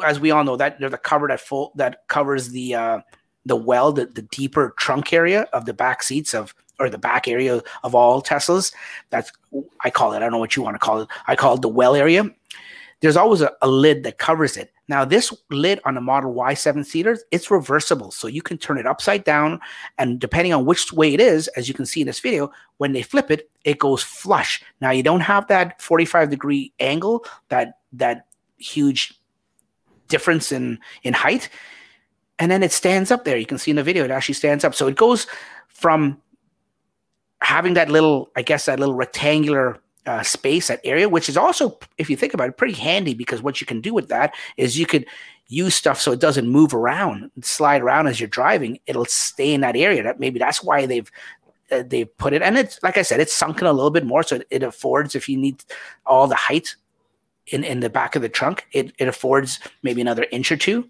as 0.04 0.20
we 0.20 0.30
all 0.30 0.44
know, 0.44 0.56
that 0.56 0.78
there's 0.78 0.92
a 0.92 0.98
cover 0.98 1.28
that 1.28 1.40
full 1.40 1.72
that 1.76 2.06
covers 2.08 2.50
the 2.50 2.74
uh, 2.74 3.00
the 3.46 3.56
well, 3.56 3.92
the, 3.92 4.06
the 4.06 4.22
deeper 4.22 4.74
trunk 4.78 5.12
area 5.12 5.42
of 5.52 5.64
the 5.64 5.72
back 5.72 6.02
seats 6.02 6.34
of 6.34 6.54
or 6.78 6.88
the 6.88 6.98
back 6.98 7.26
area 7.26 7.60
of 7.82 7.94
all 7.94 8.22
Teslas. 8.22 8.72
That's 9.10 9.32
I 9.82 9.90
call 9.90 10.12
it. 10.12 10.16
I 10.16 10.18
don't 10.20 10.30
know 10.30 10.38
what 10.38 10.56
you 10.56 10.62
want 10.62 10.74
to 10.74 10.78
call 10.78 11.02
it. 11.02 11.08
I 11.26 11.34
call 11.34 11.54
it 11.54 11.62
the 11.62 11.68
well 11.68 11.94
area. 11.94 12.24
There's 13.00 13.16
always 13.16 13.40
a, 13.40 13.52
a 13.62 13.68
lid 13.68 14.02
that 14.04 14.18
covers 14.18 14.56
it. 14.56 14.72
Now, 14.88 15.04
this 15.04 15.32
lid 15.50 15.80
on 15.84 15.94
the 15.94 16.00
Model 16.00 16.32
Y 16.32 16.54
seven 16.54 16.82
seaters, 16.82 17.22
it's 17.30 17.50
reversible, 17.50 18.10
so 18.10 18.26
you 18.26 18.42
can 18.42 18.56
turn 18.56 18.78
it 18.78 18.86
upside 18.86 19.22
down, 19.24 19.60
and 19.98 20.18
depending 20.18 20.54
on 20.54 20.64
which 20.64 20.92
way 20.92 21.12
it 21.12 21.20
is, 21.20 21.48
as 21.48 21.68
you 21.68 21.74
can 21.74 21.86
see 21.86 22.00
in 22.00 22.06
this 22.06 22.20
video, 22.20 22.50
when 22.78 22.92
they 22.92 23.02
flip 23.02 23.30
it, 23.30 23.50
it 23.64 23.78
goes 23.78 24.02
flush. 24.02 24.62
Now, 24.80 24.90
you 24.90 25.02
don't 25.02 25.20
have 25.20 25.46
that 25.48 25.80
45 25.82 26.30
degree 26.30 26.72
angle, 26.80 27.24
that 27.48 27.78
that 27.92 28.26
huge 28.56 29.14
difference 30.08 30.52
in 30.52 30.78
in 31.02 31.12
height, 31.12 31.50
and 32.38 32.50
then 32.50 32.62
it 32.62 32.72
stands 32.72 33.10
up 33.10 33.24
there. 33.24 33.36
You 33.36 33.46
can 33.46 33.58
see 33.58 33.70
in 33.70 33.76
the 33.76 33.82
video, 33.82 34.04
it 34.04 34.10
actually 34.10 34.34
stands 34.34 34.64
up. 34.64 34.74
So 34.74 34.86
it 34.86 34.96
goes 34.96 35.26
from 35.68 36.20
having 37.40 37.74
that 37.74 37.90
little, 37.90 38.30
I 38.36 38.42
guess, 38.42 38.66
that 38.66 38.80
little 38.80 38.94
rectangular 38.94 39.80
uh, 40.08 40.22
space, 40.22 40.68
that 40.68 40.80
area, 40.84 41.08
which 41.08 41.28
is 41.28 41.36
also, 41.36 41.78
if 41.98 42.08
you 42.08 42.16
think 42.16 42.32
about 42.32 42.48
it, 42.48 42.56
pretty 42.56 42.72
handy 42.72 43.12
because 43.12 43.42
what 43.42 43.60
you 43.60 43.66
can 43.66 43.82
do 43.82 43.92
with 43.92 44.08
that 44.08 44.34
is 44.56 44.78
you 44.78 44.86
could 44.86 45.04
use 45.48 45.74
stuff 45.74 46.00
so 46.00 46.12
it 46.12 46.20
doesn't 46.20 46.48
move 46.48 46.72
around, 46.72 47.30
slide 47.42 47.82
around 47.82 48.06
as 48.06 48.18
you're 48.18 48.28
driving. 48.28 48.78
It'll 48.86 49.04
stay 49.04 49.52
in 49.52 49.60
that 49.60 49.76
area. 49.76 50.02
That 50.02 50.18
maybe 50.18 50.38
that's 50.38 50.62
why 50.62 50.86
they've 50.86 51.10
uh, 51.70 51.82
they've 51.86 52.16
put 52.16 52.32
it, 52.32 52.40
and 52.40 52.56
it's 52.56 52.82
like 52.82 52.96
I 52.96 53.02
said, 53.02 53.20
it's 53.20 53.34
sunken 53.34 53.66
a 53.66 53.72
little 53.72 53.90
bit 53.90 54.06
more, 54.06 54.22
so 54.22 54.36
it, 54.36 54.46
it 54.48 54.62
affords 54.62 55.14
if 55.14 55.28
you 55.28 55.36
need 55.36 55.62
all 56.06 56.26
the 56.26 56.34
height 56.34 56.74
in 57.48 57.62
in 57.62 57.80
the 57.80 57.90
back 57.90 58.16
of 58.16 58.22
the 58.22 58.28
trunk, 58.30 58.66
it 58.72 58.94
it 58.98 59.08
affords 59.08 59.60
maybe 59.82 60.00
another 60.00 60.26
inch 60.32 60.50
or 60.50 60.56
two. 60.56 60.88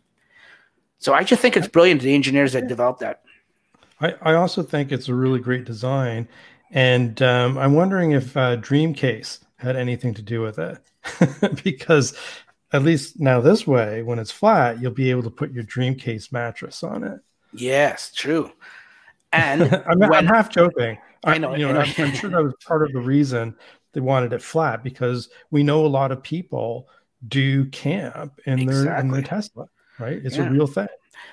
So 0.98 1.12
I 1.12 1.24
just 1.24 1.42
think 1.42 1.56
it's 1.56 1.66
brilliant 1.66 2.02
the 2.02 2.14
engineers 2.14 2.52
that 2.52 2.68
developed 2.68 3.00
that. 3.00 3.22
I, 4.00 4.14
I 4.22 4.34
also 4.34 4.62
think 4.62 4.92
it's 4.92 5.08
a 5.08 5.14
really 5.14 5.40
great 5.40 5.64
design. 5.64 6.28
And 6.70 7.20
um, 7.22 7.56
I'm 7.58 7.74
wondering 7.74 8.12
if 8.12 8.36
uh, 8.36 8.56
Dreamcase 8.56 9.40
had 9.56 9.76
anything 9.76 10.14
to 10.14 10.22
do 10.22 10.40
with 10.40 10.58
it. 10.58 10.78
because 11.64 12.16
at 12.72 12.82
least 12.82 13.18
now 13.18 13.40
this 13.40 13.66
way, 13.66 14.02
when 14.02 14.18
it's 14.18 14.30
flat, 14.30 14.80
you'll 14.80 14.92
be 14.92 15.10
able 15.10 15.22
to 15.22 15.30
put 15.30 15.52
your 15.52 15.64
Dreamcase 15.64 16.32
mattress 16.32 16.82
on 16.82 17.04
it. 17.04 17.20
Yes, 17.52 18.12
true. 18.14 18.52
And 19.32 19.62
I'm, 19.88 19.98
when, 19.98 20.12
I'm, 20.12 20.26
half 20.26 20.50
joking. 20.50 20.98
I 21.24 21.38
know. 21.38 21.54
You 21.54 21.66
know, 21.66 21.70
I 21.70 21.72
know. 21.72 21.80
I'm, 21.80 22.04
I'm 22.04 22.14
sure 22.14 22.30
that 22.30 22.42
was 22.42 22.54
part 22.66 22.82
of 22.82 22.92
the 22.92 23.00
reason 23.00 23.56
they 23.92 24.00
wanted 24.00 24.32
it 24.32 24.42
flat 24.42 24.84
because 24.84 25.30
we 25.50 25.62
know 25.62 25.84
a 25.84 25.88
lot 25.88 26.12
of 26.12 26.22
people 26.22 26.88
do 27.26 27.64
camp 27.66 28.40
in 28.44 28.66
their 28.66 28.98
in 28.98 29.10
their 29.10 29.20
Exactly. 29.20 29.22
Tesla, 29.22 29.68
right? 29.98 30.20
It's 30.24 30.36
Yeah. 30.36 30.48
a 30.48 30.50
real 30.50 30.66
thing. 30.66 30.88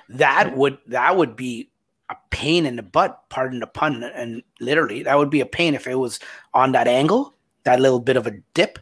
that 0.09 0.55
would 0.55 0.77
that 0.87 1.15
would 1.15 1.35
be 1.35 1.69
a 2.09 2.15
pain 2.29 2.65
in 2.65 2.75
the 2.75 2.83
butt 2.83 3.23
pardon 3.29 3.59
the 3.59 3.67
pun 3.67 4.03
and 4.03 4.43
literally 4.59 5.03
that 5.03 5.17
would 5.17 5.29
be 5.29 5.41
a 5.41 5.45
pain 5.45 5.73
if 5.73 5.87
it 5.87 5.95
was 5.95 6.19
on 6.53 6.71
that 6.71 6.87
angle 6.87 7.33
that 7.63 7.79
little 7.79 7.99
bit 7.99 8.17
of 8.17 8.27
a 8.27 8.31
dip 8.53 8.79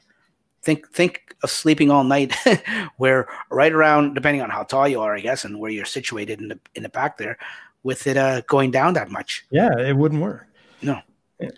think 0.62 0.90
think 0.92 1.36
of 1.44 1.50
sleeping 1.50 1.90
all 1.90 2.04
night 2.04 2.36
where 2.98 3.28
right 3.50 3.72
around 3.72 4.14
depending 4.14 4.42
on 4.42 4.50
how 4.50 4.64
tall 4.64 4.88
you 4.88 5.00
are 5.00 5.16
i 5.16 5.20
guess 5.20 5.46
and 5.46 5.60
where 5.60 5.72
you're 5.72 5.86
situated 5.86 6.42
in 6.42 6.50
the 6.50 6.60
in 6.76 6.84
the 6.84 6.90
back 6.90 7.18
there 7.18 7.38
with 7.84 8.08
it 8.08 8.18
uh, 8.18 8.42
going 8.48 8.72
down 8.72 8.94
that 8.94 9.12
much 9.12 9.46
Yeah, 9.52 9.78
it 9.78 9.96
wouldn't 9.96 10.22
work. 10.22 10.48
No. 10.82 11.00
Yeah. 11.40 11.50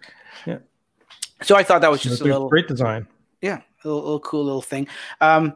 yeah. 0.46 0.58
So 1.44 1.56
i 1.56 1.64
thought 1.64 1.82
that 1.82 1.92
was 1.92 2.02
just 2.02 2.22
a 2.22 2.24
little 2.24 2.50
great 2.50 2.68
design. 2.68 3.08
yeah, 3.42 3.62
a 3.84 3.88
little, 3.88 4.02
little 4.02 4.20
cool 4.22 4.44
little 4.44 4.62
thing. 4.62 4.88
Um, 5.22 5.56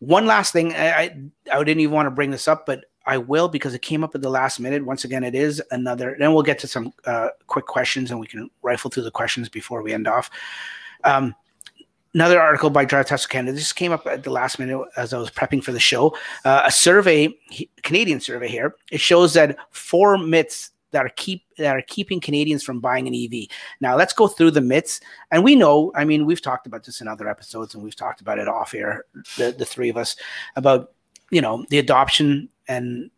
one 0.00 0.26
last 0.26 0.52
thing, 0.52 0.74
I, 0.74 0.88
I 0.88 1.20
I 1.52 1.64
didn't 1.64 1.80
even 1.80 1.94
want 1.94 2.06
to 2.06 2.10
bring 2.10 2.30
this 2.30 2.48
up, 2.48 2.66
but 2.66 2.86
I 3.06 3.18
will 3.18 3.48
because 3.48 3.74
it 3.74 3.82
came 3.82 4.02
up 4.02 4.14
at 4.14 4.22
the 4.22 4.30
last 4.30 4.58
minute. 4.58 4.84
Once 4.84 5.04
again, 5.04 5.24
it 5.24 5.34
is 5.34 5.62
another. 5.70 6.16
Then 6.18 6.34
we'll 6.34 6.42
get 6.42 6.58
to 6.60 6.66
some 6.66 6.92
uh, 7.04 7.28
quick 7.46 7.66
questions, 7.66 8.10
and 8.10 8.18
we 8.18 8.26
can 8.26 8.50
rifle 8.62 8.90
through 8.90 9.04
the 9.04 9.10
questions 9.10 9.48
before 9.48 9.82
we 9.82 9.92
end 9.92 10.08
off. 10.08 10.30
Um, 11.04 11.34
another 12.14 12.40
article 12.40 12.70
by 12.70 12.84
Drive 12.84 13.06
Tesla 13.06 13.28
Canada. 13.28 13.52
This 13.52 13.72
came 13.72 13.92
up 13.92 14.06
at 14.06 14.24
the 14.24 14.30
last 14.30 14.58
minute 14.58 14.80
as 14.96 15.12
I 15.12 15.18
was 15.18 15.30
prepping 15.30 15.62
for 15.62 15.72
the 15.72 15.80
show. 15.80 16.16
Uh, 16.44 16.62
a 16.64 16.70
survey, 16.70 17.32
Canadian 17.82 18.20
survey 18.20 18.48
here, 18.48 18.74
it 18.90 19.00
shows 19.00 19.34
that 19.34 19.56
four 19.70 20.18
myths 20.18 20.72
that 20.92 21.04
are 21.04 21.10
keep 21.10 21.44
that 21.58 21.76
are 21.76 21.82
keeping 21.82 22.20
Canadians 22.20 22.62
from 22.62 22.80
buying 22.80 23.06
an 23.06 23.14
EV. 23.14 23.48
Now 23.80 23.96
let's 23.96 24.14
go 24.14 24.28
through 24.28 24.52
the 24.52 24.60
myths. 24.60 25.00
And 25.30 25.44
we 25.44 25.54
know, 25.54 25.92
I 25.94 26.04
mean, 26.04 26.24
we've 26.26 26.40
talked 26.40 26.66
about 26.66 26.84
this 26.84 27.00
in 27.00 27.08
other 27.08 27.28
episodes, 27.28 27.74
and 27.74 27.84
we've 27.84 27.96
talked 27.96 28.20
about 28.20 28.38
it 28.38 28.48
off 28.48 28.74
air, 28.74 29.04
the, 29.36 29.54
the 29.56 29.64
three 29.64 29.90
of 29.90 29.96
us, 29.96 30.16
about 30.56 30.92
you 31.30 31.40
know 31.40 31.64
the 31.70 31.78
adoption 31.78 32.48
and 32.68 33.10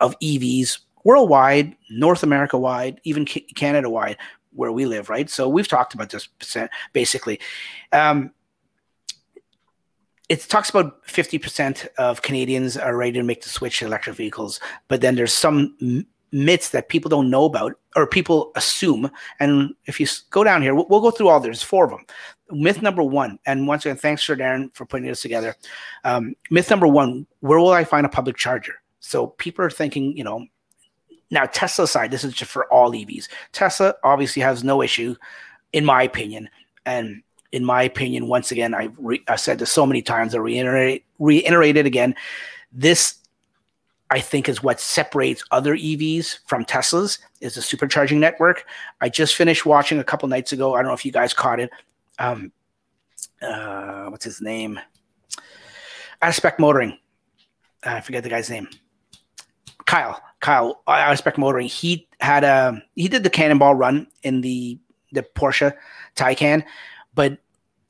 of 0.00 0.18
EVs 0.20 0.78
worldwide, 1.04 1.76
North 1.90 2.22
America 2.22 2.58
wide, 2.58 3.00
even 3.04 3.24
Canada 3.24 3.88
wide, 3.88 4.16
where 4.52 4.72
we 4.72 4.86
live, 4.86 5.08
right? 5.08 5.30
So 5.30 5.48
we've 5.48 5.68
talked 5.68 5.94
about 5.94 6.10
this 6.10 6.28
basically. 6.92 7.38
Um, 7.92 8.32
it 10.28 10.40
talks 10.40 10.70
about 10.70 11.06
50% 11.06 11.86
of 11.98 12.22
Canadians 12.22 12.76
are 12.76 12.96
ready 12.96 13.12
to 13.12 13.22
make 13.22 13.42
the 13.42 13.48
switch 13.48 13.78
to 13.78 13.86
electric 13.86 14.16
vehicles, 14.16 14.58
but 14.88 15.00
then 15.00 15.14
there's 15.14 15.32
some 15.32 15.76
myths 16.36 16.68
that 16.68 16.90
people 16.90 17.08
don't 17.08 17.30
know 17.30 17.46
about 17.46 17.72
or 17.96 18.06
people 18.06 18.52
assume. 18.56 19.10
And 19.40 19.74
if 19.86 19.98
you 19.98 20.06
go 20.28 20.44
down 20.44 20.60
here, 20.60 20.74
we'll, 20.74 20.86
we'll 20.90 21.00
go 21.00 21.10
through 21.10 21.28
all. 21.28 21.40
There's 21.40 21.62
four 21.62 21.84
of 21.84 21.90
them. 21.90 22.04
Myth 22.50 22.82
number 22.82 23.02
one, 23.02 23.38
and 23.46 23.66
once 23.66 23.86
again, 23.86 23.96
thanks 23.96 24.22
for 24.22 24.36
Darren 24.36 24.72
for 24.74 24.84
putting 24.84 25.06
this 25.06 25.22
together. 25.22 25.56
Um, 26.04 26.34
myth 26.50 26.70
number 26.70 26.86
one: 26.86 27.26
Where 27.40 27.58
will 27.58 27.72
I 27.72 27.82
find 27.82 28.06
a 28.06 28.10
public 28.10 28.36
charger? 28.36 28.74
So 29.00 29.28
people 29.28 29.64
are 29.64 29.70
thinking, 29.70 30.16
you 30.16 30.22
know, 30.22 30.46
now 31.30 31.46
Tesla 31.46 31.88
side. 31.88 32.12
This 32.12 32.22
is 32.22 32.34
just 32.34 32.52
for 32.52 32.72
all 32.72 32.92
EVs. 32.92 33.26
Tesla 33.50 33.94
obviously 34.04 34.42
has 34.42 34.62
no 34.62 34.80
issue, 34.80 35.16
in 35.72 35.84
my 35.84 36.04
opinion, 36.04 36.48
and 36.84 37.22
in 37.50 37.64
my 37.64 37.82
opinion, 37.82 38.28
once 38.28 38.52
again, 38.52 38.74
I 38.74 38.90
re- 38.96 39.24
I 39.26 39.34
said 39.34 39.58
this 39.58 39.72
so 39.72 39.84
many 39.84 40.02
times. 40.02 40.32
I 40.32 40.38
reiterate 40.38 41.04
reiterate 41.18 41.76
it 41.76 41.86
again. 41.86 42.14
This 42.70 43.16
I 44.10 44.20
think 44.20 44.48
is 44.48 44.62
what 44.62 44.80
separates 44.80 45.44
other 45.50 45.76
EVs 45.76 46.38
from 46.46 46.64
Teslas 46.64 47.18
is 47.40 47.54
the 47.54 47.60
supercharging 47.60 48.18
network. 48.18 48.64
I 49.00 49.08
just 49.08 49.34
finished 49.34 49.66
watching 49.66 49.98
a 49.98 50.04
couple 50.04 50.28
nights 50.28 50.52
ago. 50.52 50.74
I 50.74 50.78
don't 50.78 50.88
know 50.88 50.94
if 50.94 51.04
you 51.04 51.12
guys 51.12 51.34
caught 51.34 51.58
it. 51.58 51.70
Um, 52.18 52.52
uh, 53.42 54.06
what's 54.06 54.24
his 54.24 54.40
name? 54.40 54.78
Out 56.22 56.28
of 56.28 56.34
Spec 56.34 56.58
Motoring. 56.58 56.98
I 57.82 58.00
forget 58.00 58.22
the 58.22 58.28
guy's 58.28 58.48
name. 58.48 58.68
Kyle. 59.86 60.22
Kyle. 60.40 60.82
Out 60.86 61.12
of 61.12 61.18
Spec 61.18 61.36
Motoring. 61.36 61.66
He 61.68 62.08
had 62.20 62.44
a 62.44 62.80
he 62.94 63.08
did 63.08 63.24
the 63.24 63.30
cannonball 63.30 63.74
run 63.74 64.06
in 64.22 64.40
the 64.40 64.78
the 65.12 65.22
Porsche 65.22 65.74
Taycan, 66.14 66.64
but 67.14 67.38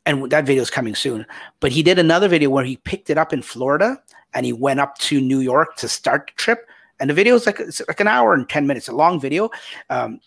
and 0.07 0.31
that 0.31 0.47
video 0.47 0.63
is 0.63 0.71
coming 0.71 0.95
soon. 0.95 1.27
But 1.61 1.73
he 1.73 1.83
did 1.83 1.99
another 1.99 2.29
video 2.29 2.51
where 2.51 2.65
he 2.65 2.77
picked 2.79 3.11
it 3.11 3.19
up 3.19 3.33
in 3.33 3.43
Florida 3.43 4.01
and 4.37 4.45
he 4.45 4.53
went 4.53 4.79
up 4.79 4.99
to 4.99 5.19
New 5.19 5.41
York 5.41 5.77
to 5.77 5.89
start 5.89 6.27
the 6.27 6.33
trip. 6.37 6.69
And 7.01 7.09
the 7.09 7.15
video 7.15 7.35
is 7.35 7.47
like 7.47 7.59
it's 7.59 7.81
like 7.89 8.01
an 8.01 8.07
hour 8.07 8.35
and 8.35 8.49
ten 8.49 8.67
minutes, 8.67 8.87
a 8.89 8.93
long 8.93 9.19
video. 9.19 9.51
Um, 9.91 10.21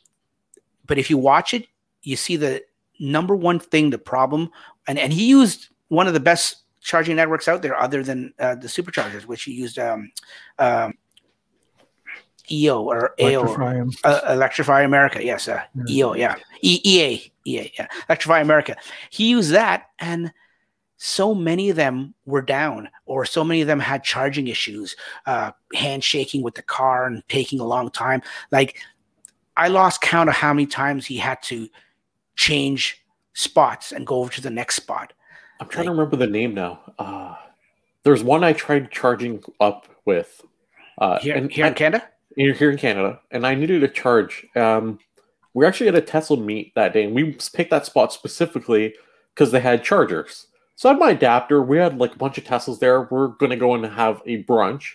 but 0.88 0.98
if 0.98 1.10
you 1.10 1.18
watch 1.18 1.54
it, 1.54 1.68
you 2.02 2.16
see 2.16 2.36
the 2.36 2.64
number 3.00 3.36
one 3.36 3.60
thing, 3.60 3.92
the 3.92 3.98
problem, 4.00 4.50
and 4.88 4.98
and 5.00 5.14
he 5.14 5.30
used 5.30 5.70
one 5.88 6.08
of 6.08 6.14
the 6.14 6.20
best 6.20 6.64
charging 6.82 7.16
networks 7.16 7.48
out 7.48 7.62
there, 7.62 7.80
other 7.80 8.04
than 8.04 8.34
uh, 8.40 8.56
the 8.56 8.68
superchargers, 8.68 9.26
which 9.26 9.44
he 9.44 9.52
used 9.52 9.78
um, 9.78 10.12
um, 10.58 10.94
EO 12.52 12.82
or 12.82 13.14
AO. 13.22 13.28
Electrify. 13.28 13.82
Uh, 14.04 14.22
Electrify 14.34 14.82
America, 14.82 15.24
yes, 15.24 15.48
uh, 15.48 15.62
Yeah. 15.76 15.84
EO, 15.90 16.14
yeah, 16.16 16.36
e- 16.62 16.82
EA, 16.84 17.32
EA, 17.46 17.72
yeah, 17.78 17.88
Electrify 18.08 18.40
America. 18.42 18.76
He 19.12 19.30
used 19.30 19.52
that, 19.52 19.88
and 20.00 20.32
so 21.02 21.34
many 21.34 21.70
of 21.70 21.78
them 21.78 22.14
were 22.26 22.42
down, 22.42 22.90
or 23.06 23.24
so 23.24 23.42
many 23.42 23.62
of 23.62 23.68
them 23.68 23.80
had 23.80 24.04
charging 24.04 24.48
issues, 24.48 24.98
uh, 25.26 25.52
handshaking 25.74 26.44
with 26.44 26.56
the 26.56 26.62
car 26.62 27.06
and 27.06 27.24
taking 27.30 27.62
a 27.62 27.66
long 27.66 27.90
time. 27.90 28.22
Like, 28.52 28.78
I 29.56 29.70
lost 29.70 30.02
count 30.02 30.28
of 30.28 30.36
how 30.36 30.54
many 30.54 30.68
times 30.68 31.06
he 31.06 31.16
had 31.16 31.42
to 31.44 31.70
change 32.36 33.02
spots 33.34 33.94
and 33.94 34.06
go 34.06 34.18
over 34.18 34.32
to 34.34 34.42
the 34.42 34.50
next 34.50 34.76
spot. 34.76 35.14
I'm 35.62 35.70
trying 35.70 35.86
to 35.86 35.92
remember 35.92 36.18
the 36.18 36.28
name 36.28 36.54
now. 36.54 36.82
Uh, 37.00 37.36
there's 38.04 38.22
one 38.22 38.44
I 38.44 38.52
tried 38.52 38.92
charging 38.92 39.42
up 39.62 39.88
with. 40.04 40.42
Uh, 40.98 41.18
Here, 41.20 41.38
and 41.38 41.50
here 41.50 41.66
in 41.66 41.76
Canada, 41.76 42.10
here 42.36 42.72
in 42.72 42.78
Canada, 42.78 43.22
and 43.32 43.48
I 43.48 43.56
needed 43.56 43.80
to 43.80 43.88
charge. 43.88 44.46
Um, 44.58 45.00
we 45.54 45.64
were 45.64 45.66
actually 45.66 45.88
at 45.88 45.96
a 45.96 46.02
Tesla 46.02 46.36
meet 46.36 46.76
that 46.76 46.92
day, 46.92 47.06
and 47.06 47.16
we 47.16 47.38
picked 47.54 47.72
that 47.72 47.86
spot 47.86 48.12
specifically 48.12 48.94
because 49.34 49.52
they 49.54 49.62
had 49.62 49.82
chargers. 49.82 50.48
So 50.80 50.88
I 50.88 50.94
had 50.94 51.00
my 51.00 51.10
adapter. 51.10 51.62
We 51.62 51.78
had 51.78 51.98
like 51.98 52.16
a 52.16 52.18
bunch 52.18 52.38
of 52.38 52.46
Teslas 52.46 52.80
there. 52.80 53.02
We're 53.12 53.28
going 53.28 53.50
to 53.50 53.58
go 53.58 53.76
and 53.76 53.86
have 53.86 54.22
a 54.26 54.46
brunch, 54.46 54.94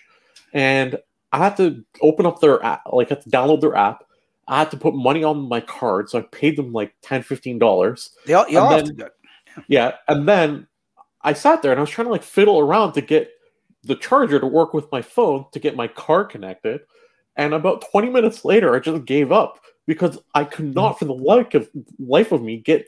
and 0.51 0.97
I 1.31 1.37
had 1.37 1.55
to 1.57 1.85
open 2.01 2.25
up 2.25 2.39
their 2.39 2.63
app, 2.65 2.81
like 2.91 3.11
I 3.11 3.13
had 3.13 3.23
to 3.23 3.29
download 3.29 3.61
their 3.61 3.75
app. 3.75 4.03
I 4.47 4.57
had 4.57 4.71
to 4.71 4.77
put 4.77 4.95
money 4.95 5.23
on 5.23 5.47
my 5.47 5.61
card, 5.61 6.09
so 6.09 6.17
I 6.17 6.23
paid 6.23 6.57
them 6.57 6.73
like 6.73 6.95
10 7.03 7.59
dollars. 7.59 8.15
they 8.25 8.33
all, 8.33 8.49
you 8.49 8.57
all 8.57 8.73
and 8.73 8.75
have 8.77 8.85
to 8.87 8.93
do 8.93 9.05
it. 9.05 9.13
Yeah, 9.67 9.91
and 10.07 10.27
then 10.27 10.65
I 11.21 11.33
sat 11.33 11.61
there 11.61 11.69
and 11.69 11.79
I 11.79 11.81
was 11.81 11.91
trying 11.91 12.07
to 12.07 12.11
like 12.11 12.23
fiddle 12.23 12.59
around 12.59 12.93
to 12.93 13.01
get 13.01 13.29
the 13.83 13.95
charger 13.95 14.39
to 14.39 14.47
work 14.47 14.73
with 14.73 14.91
my 14.91 15.03
phone 15.03 15.45
to 15.51 15.59
get 15.59 15.75
my 15.75 15.87
car 15.87 16.25
connected. 16.25 16.81
And 17.35 17.53
about 17.53 17.85
20 17.91 18.09
minutes 18.09 18.43
later, 18.43 18.75
I 18.75 18.79
just 18.79 19.05
gave 19.05 19.31
up 19.31 19.59
because 19.85 20.17
I 20.33 20.45
could 20.45 20.73
not, 20.73 20.95
mm. 20.95 20.99
for 20.99 21.05
the 21.05 21.13
life 21.13 21.53
of 21.53 21.69
life 21.99 22.31
of 22.31 22.41
me, 22.41 22.57
get 22.57 22.87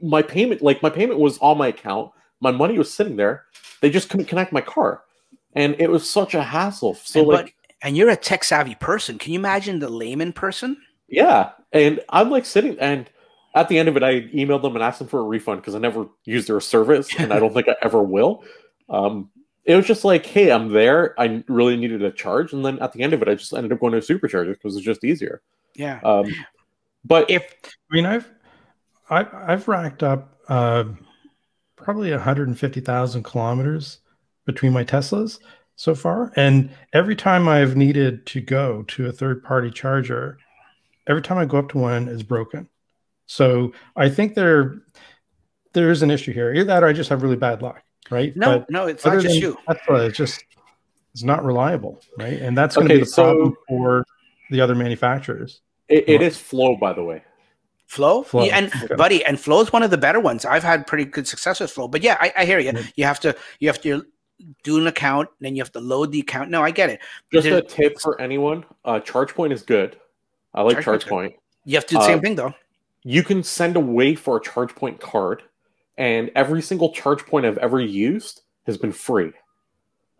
my 0.00 0.22
payment. 0.22 0.62
Like 0.62 0.82
my 0.82 0.90
payment 0.90 1.18
was 1.18 1.38
on 1.38 1.58
my 1.58 1.68
account, 1.68 2.12
my 2.40 2.50
money 2.50 2.78
was 2.78 2.92
sitting 2.92 3.16
there. 3.16 3.44
They 3.80 3.90
just 3.90 4.08
couldn't 4.08 4.26
connect 4.26 4.52
my 4.52 4.60
car, 4.60 5.02
and 5.54 5.76
it 5.78 5.90
was 5.90 6.08
such 6.08 6.34
a 6.34 6.42
hassle. 6.42 6.94
So 6.94 7.20
and, 7.20 7.28
like, 7.28 7.44
but, 7.44 7.76
and 7.82 7.96
you're 7.96 8.10
a 8.10 8.16
tech 8.16 8.44
savvy 8.44 8.74
person. 8.74 9.18
Can 9.18 9.32
you 9.32 9.38
imagine 9.38 9.78
the 9.78 9.88
layman 9.88 10.32
person? 10.32 10.76
Yeah, 11.08 11.50
and 11.72 12.00
I'm 12.08 12.30
like 12.30 12.46
sitting 12.46 12.78
and. 12.78 13.08
At 13.54 13.68
the 13.68 13.78
end 13.78 13.88
of 13.88 13.96
it, 13.96 14.04
I 14.04 14.20
emailed 14.20 14.62
them 14.62 14.76
and 14.76 14.84
asked 14.84 15.00
them 15.00 15.08
for 15.08 15.18
a 15.18 15.24
refund 15.24 15.62
because 15.62 15.74
I 15.74 15.78
never 15.78 16.06
used 16.26 16.48
their 16.48 16.60
service 16.60 17.08
and 17.18 17.32
I 17.32 17.40
don't 17.40 17.52
think 17.52 17.66
I 17.66 17.74
ever 17.82 18.02
will. 18.02 18.44
Um, 18.88 19.30
it 19.68 19.76
was 19.76 19.86
just 19.86 20.02
like, 20.02 20.24
hey, 20.24 20.50
I'm 20.50 20.72
there. 20.72 21.18
I 21.20 21.44
really 21.46 21.76
needed 21.76 22.02
a 22.02 22.10
charge, 22.10 22.54
and 22.54 22.64
then 22.64 22.78
at 22.78 22.94
the 22.94 23.02
end 23.02 23.12
of 23.12 23.20
it, 23.20 23.28
I 23.28 23.34
just 23.34 23.52
ended 23.52 23.70
up 23.70 23.80
going 23.80 23.92
to 23.92 23.98
a 23.98 24.00
supercharger 24.00 24.54
because 24.54 24.76
it's 24.76 24.84
just 24.84 25.04
easier. 25.04 25.42
Yeah. 25.74 26.00
Um, 26.02 26.26
but 27.04 27.30
if 27.30 27.54
I 27.64 27.94
mean, 27.94 28.06
I've 28.06 28.30
I, 29.10 29.26
I've 29.32 29.68
racked 29.68 30.02
up 30.02 30.38
uh, 30.48 30.84
probably 31.76 32.10
150,000 32.10 33.22
kilometers 33.22 33.98
between 34.46 34.72
my 34.72 34.84
Teslas 34.84 35.38
so 35.76 35.94
far, 35.94 36.32
and 36.36 36.70
every 36.92 37.14
time 37.14 37.48
I've 37.48 37.76
needed 37.76 38.26
to 38.26 38.40
go 38.40 38.82
to 38.88 39.06
a 39.06 39.12
third 39.12 39.44
party 39.44 39.70
charger, 39.70 40.38
every 41.06 41.22
time 41.22 41.38
I 41.38 41.44
go 41.44 41.58
up 41.58 41.68
to 41.70 41.78
one, 41.78 42.08
it's 42.08 42.22
broken. 42.22 42.68
So 43.26 43.72
I 43.94 44.08
think 44.08 44.34
there 44.34 44.82
there 45.74 45.90
is 45.90 46.02
an 46.02 46.10
issue 46.10 46.32
here. 46.32 46.52
Either 46.52 46.64
that, 46.64 46.82
or 46.82 46.86
I 46.86 46.92
just 46.92 47.10
have 47.10 47.22
really 47.22 47.36
bad 47.36 47.62
luck, 47.62 47.82
right? 48.10 48.34
No, 48.36 48.58
but 48.58 48.70
no, 48.70 48.86
it's 48.86 49.04
not 49.04 49.20
just 49.20 49.36
you. 49.36 49.56
Tesla, 49.68 50.06
it's 50.06 50.16
just 50.16 50.42
it's 51.12 51.22
not 51.22 51.44
reliable, 51.44 52.00
right? 52.18 52.40
And 52.40 52.56
that's 52.56 52.74
going 52.74 52.88
to 52.88 52.94
okay, 52.94 53.00
be 53.00 53.04
the 53.04 53.10
so 53.10 53.34
problem 53.34 53.56
for 53.68 54.06
the 54.50 54.60
other 54.60 54.74
manufacturers. 54.74 55.60
It, 55.88 56.08
it 56.08 56.22
is 56.22 56.36
Flow, 56.36 56.76
by 56.76 56.92
the 56.92 57.04
way. 57.04 57.22
Flow, 57.88 58.22
Flow. 58.22 58.44
Yeah, 58.44 58.58
and 58.58 58.72
okay. 58.84 58.94
buddy, 58.96 59.24
and 59.24 59.40
Flow 59.40 59.62
is 59.62 59.72
one 59.72 59.82
of 59.82 59.90
the 59.90 59.96
better 59.96 60.20
ones. 60.20 60.44
I've 60.44 60.62
had 60.62 60.86
pretty 60.86 61.06
good 61.06 61.26
success 61.26 61.58
with 61.58 61.70
Flow, 61.70 61.88
but 61.88 62.02
yeah, 62.02 62.18
I, 62.20 62.32
I 62.36 62.44
hear 62.44 62.58
you. 62.58 62.72
You 62.96 63.04
have 63.04 63.18
to, 63.20 63.34
you 63.60 63.68
have 63.68 63.80
to 63.80 64.04
do 64.62 64.76
an 64.76 64.86
account, 64.86 65.30
then 65.40 65.56
you 65.56 65.62
have 65.62 65.72
to 65.72 65.80
load 65.80 66.12
the 66.12 66.20
account. 66.20 66.50
No, 66.50 66.62
I 66.62 66.70
get 66.70 66.90
it. 66.90 67.00
Just 67.32 67.44
There's, 67.44 67.56
a 67.56 67.62
tip 67.62 67.98
for 67.98 68.20
anyone: 68.20 68.66
uh, 68.84 69.00
ChargePoint 69.00 69.52
is 69.52 69.62
good. 69.62 69.98
I 70.52 70.62
like 70.62 70.76
ChargePoint. 70.78 71.34
You 71.64 71.76
have 71.76 71.86
to 71.86 71.94
do 71.94 71.98
the 71.98 72.04
uh, 72.04 72.06
same 72.06 72.20
thing 72.20 72.34
though. 72.34 72.54
You 73.04 73.22
can 73.22 73.42
send 73.42 73.74
away 73.76 74.14
for 74.14 74.36
a 74.36 74.40
ChargePoint 74.40 75.00
card, 75.00 75.42
and 75.96 76.30
every 76.36 76.60
single 76.60 76.92
ChargePoint 76.92 77.46
I've 77.46 77.58
ever 77.58 77.80
used 77.80 78.42
has 78.66 78.76
been 78.76 78.92
free. 78.92 79.32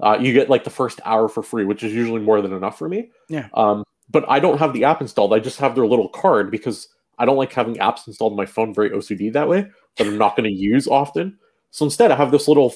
Uh, 0.01 0.17
you 0.19 0.33
get 0.33 0.49
like 0.49 0.65
the 0.65 0.71
first 0.71 1.01
hour 1.05 1.29
for 1.29 1.43
free, 1.43 1.67
which 1.67 1.83
is 1.83 1.93
usually 1.93 2.23
more 2.23 2.41
than 2.41 2.55
enough 2.55 2.79
for 2.79 2.89
me. 2.89 3.11
Yeah. 3.29 3.49
Um, 3.53 3.85
but 4.11 4.25
I 4.27 4.41
don't 4.41 4.57
have 4.57 4.73
the 4.73 4.85
app 4.85 5.03
installed. 5.03 5.35
I 5.35 5.39
just 5.39 5.59
have 5.59 5.75
their 5.75 5.87
little 5.87 6.09
card 6.09 6.51
because 6.51 6.89
I 7.19 7.25
don't 7.25 7.37
like 7.37 7.53
having 7.53 7.77
apps 7.77 8.07
installed 8.07 8.33
on 8.33 8.37
my 8.37 8.47
phone 8.47 8.73
very 8.73 8.91
OCD 8.91 9.33
that 9.33 9.49
way 9.49 9.69
that 9.97 10.07
I'm 10.07 10.19
not 10.19 10.37
going 10.37 10.49
to 10.49 10.57
use 10.57 10.87
often. 10.87 11.39
So 11.71 11.85
instead, 11.85 12.11
I 12.11 12.17
have 12.17 12.31
this 12.31 12.49
little, 12.49 12.75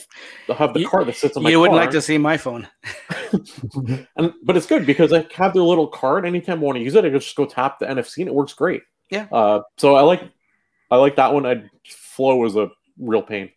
I 0.50 0.54
have 0.54 0.74
the 0.74 0.80
you, 0.80 0.88
card 0.88 1.06
that 1.06 1.16
sits 1.16 1.36
on 1.36 1.42
my. 1.42 1.46
Phone. 1.46 1.52
You 1.52 1.60
wouldn't 1.60 1.76
like 1.76 1.90
to 1.92 2.02
see 2.02 2.18
my 2.18 2.36
phone, 2.36 2.68
and 4.16 4.34
but 4.42 4.56
it's 4.56 4.66
good 4.66 4.84
because 4.84 5.12
I 5.14 5.26
have 5.34 5.54
their 5.54 5.62
little 5.62 5.86
card. 5.86 6.26
Anytime 6.26 6.58
I 6.58 6.62
want 6.62 6.76
to 6.76 6.82
use 6.82 6.94
it, 6.94 7.04
I 7.04 7.08
just 7.08 7.34
go 7.34 7.46
tap 7.46 7.78
the 7.78 7.86
NFC 7.86 8.18
and 8.18 8.28
it 8.28 8.34
works 8.34 8.52
great. 8.52 8.82
Yeah. 9.10 9.28
Uh, 9.32 9.62
so 9.78 9.94
I 9.94 10.02
like, 10.02 10.22
I 10.90 10.96
like 10.96 11.16
that 11.16 11.32
one. 11.32 11.46
I 11.46 11.64
flow 11.86 12.36
was 12.36 12.56
a 12.56 12.70
real 12.98 13.22
pain. 13.22 13.50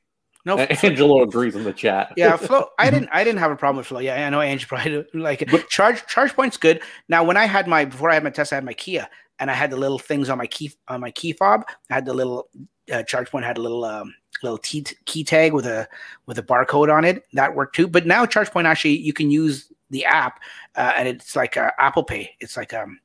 No, 0.46 0.60
Angelo 0.60 1.24
agrees 1.24 1.56
in 1.56 1.64
the 1.64 1.74
chat. 1.74 2.14
Yeah, 2.16 2.38
Flow. 2.38 2.68
I 2.78 2.92
didn't. 2.92 3.10
I 3.12 3.24
didn't 3.24 3.40
have 3.40 3.52
a 3.52 3.56
problem 3.56 3.78
with 3.78 3.88
Flow. 3.88 4.00
Yeah, 4.00 4.28
I 4.28 4.30
know 4.30 4.42
Angie 4.42 4.68
probably 4.68 5.04
like 5.14 5.42
it. 5.42 5.50
But, 5.50 5.70
ChargePoint's 5.70 6.58
good. 6.58 6.82
Now, 7.10 7.24
when 7.24 7.36
I 7.36 7.46
had 7.46 7.68
my 7.68 7.86
before 7.86 8.12
I 8.12 8.14
had 8.14 8.24
my 8.24 8.30
test, 8.30 8.54
I 8.54 8.58
had 8.58 8.64
my 8.64 8.74
Kia, 8.74 9.10
and 9.40 9.52
I 9.52 9.54
had 9.54 9.72
the 9.72 9.78
little 9.78 10.00
things 10.00 10.30
on 10.30 10.38
my 10.38 10.48
key 10.48 10.72
on 10.88 11.02
my 11.02 11.12
key 11.12 11.34
fob. 11.34 11.66
I 11.90 11.96
had 11.96 12.06
the 12.06 12.14
little 12.14 12.50
uh, 12.92 13.04
ChargePoint 13.04 13.44
had 13.44 13.58
a 13.58 13.62
little 13.62 13.84
um, 13.84 14.14
little 14.44 14.58
t- 14.58 14.86
key 15.06 15.24
tag 15.24 15.54
with 15.54 15.66
a 15.66 15.88
with 16.26 16.38
a 16.38 16.44
barcode 16.44 16.94
on 16.94 17.06
it. 17.06 17.24
That 17.34 17.56
worked 17.56 17.76
too. 17.76 17.88
But 17.88 18.06
now 18.06 18.26
ChargePoint 18.26 18.66
actually 18.66 18.98
you 18.98 19.14
can 19.14 19.32
use 19.32 19.72
the 19.90 20.06
app, 20.06 20.40
uh, 20.76 20.94
and 20.96 21.08
it's 21.08 21.36
like 21.36 21.58
uh, 21.58 21.72
Apple 21.80 22.04
Pay. 22.04 22.32
It's 22.40 22.58
like 22.58 22.74
um, 22.74 23.00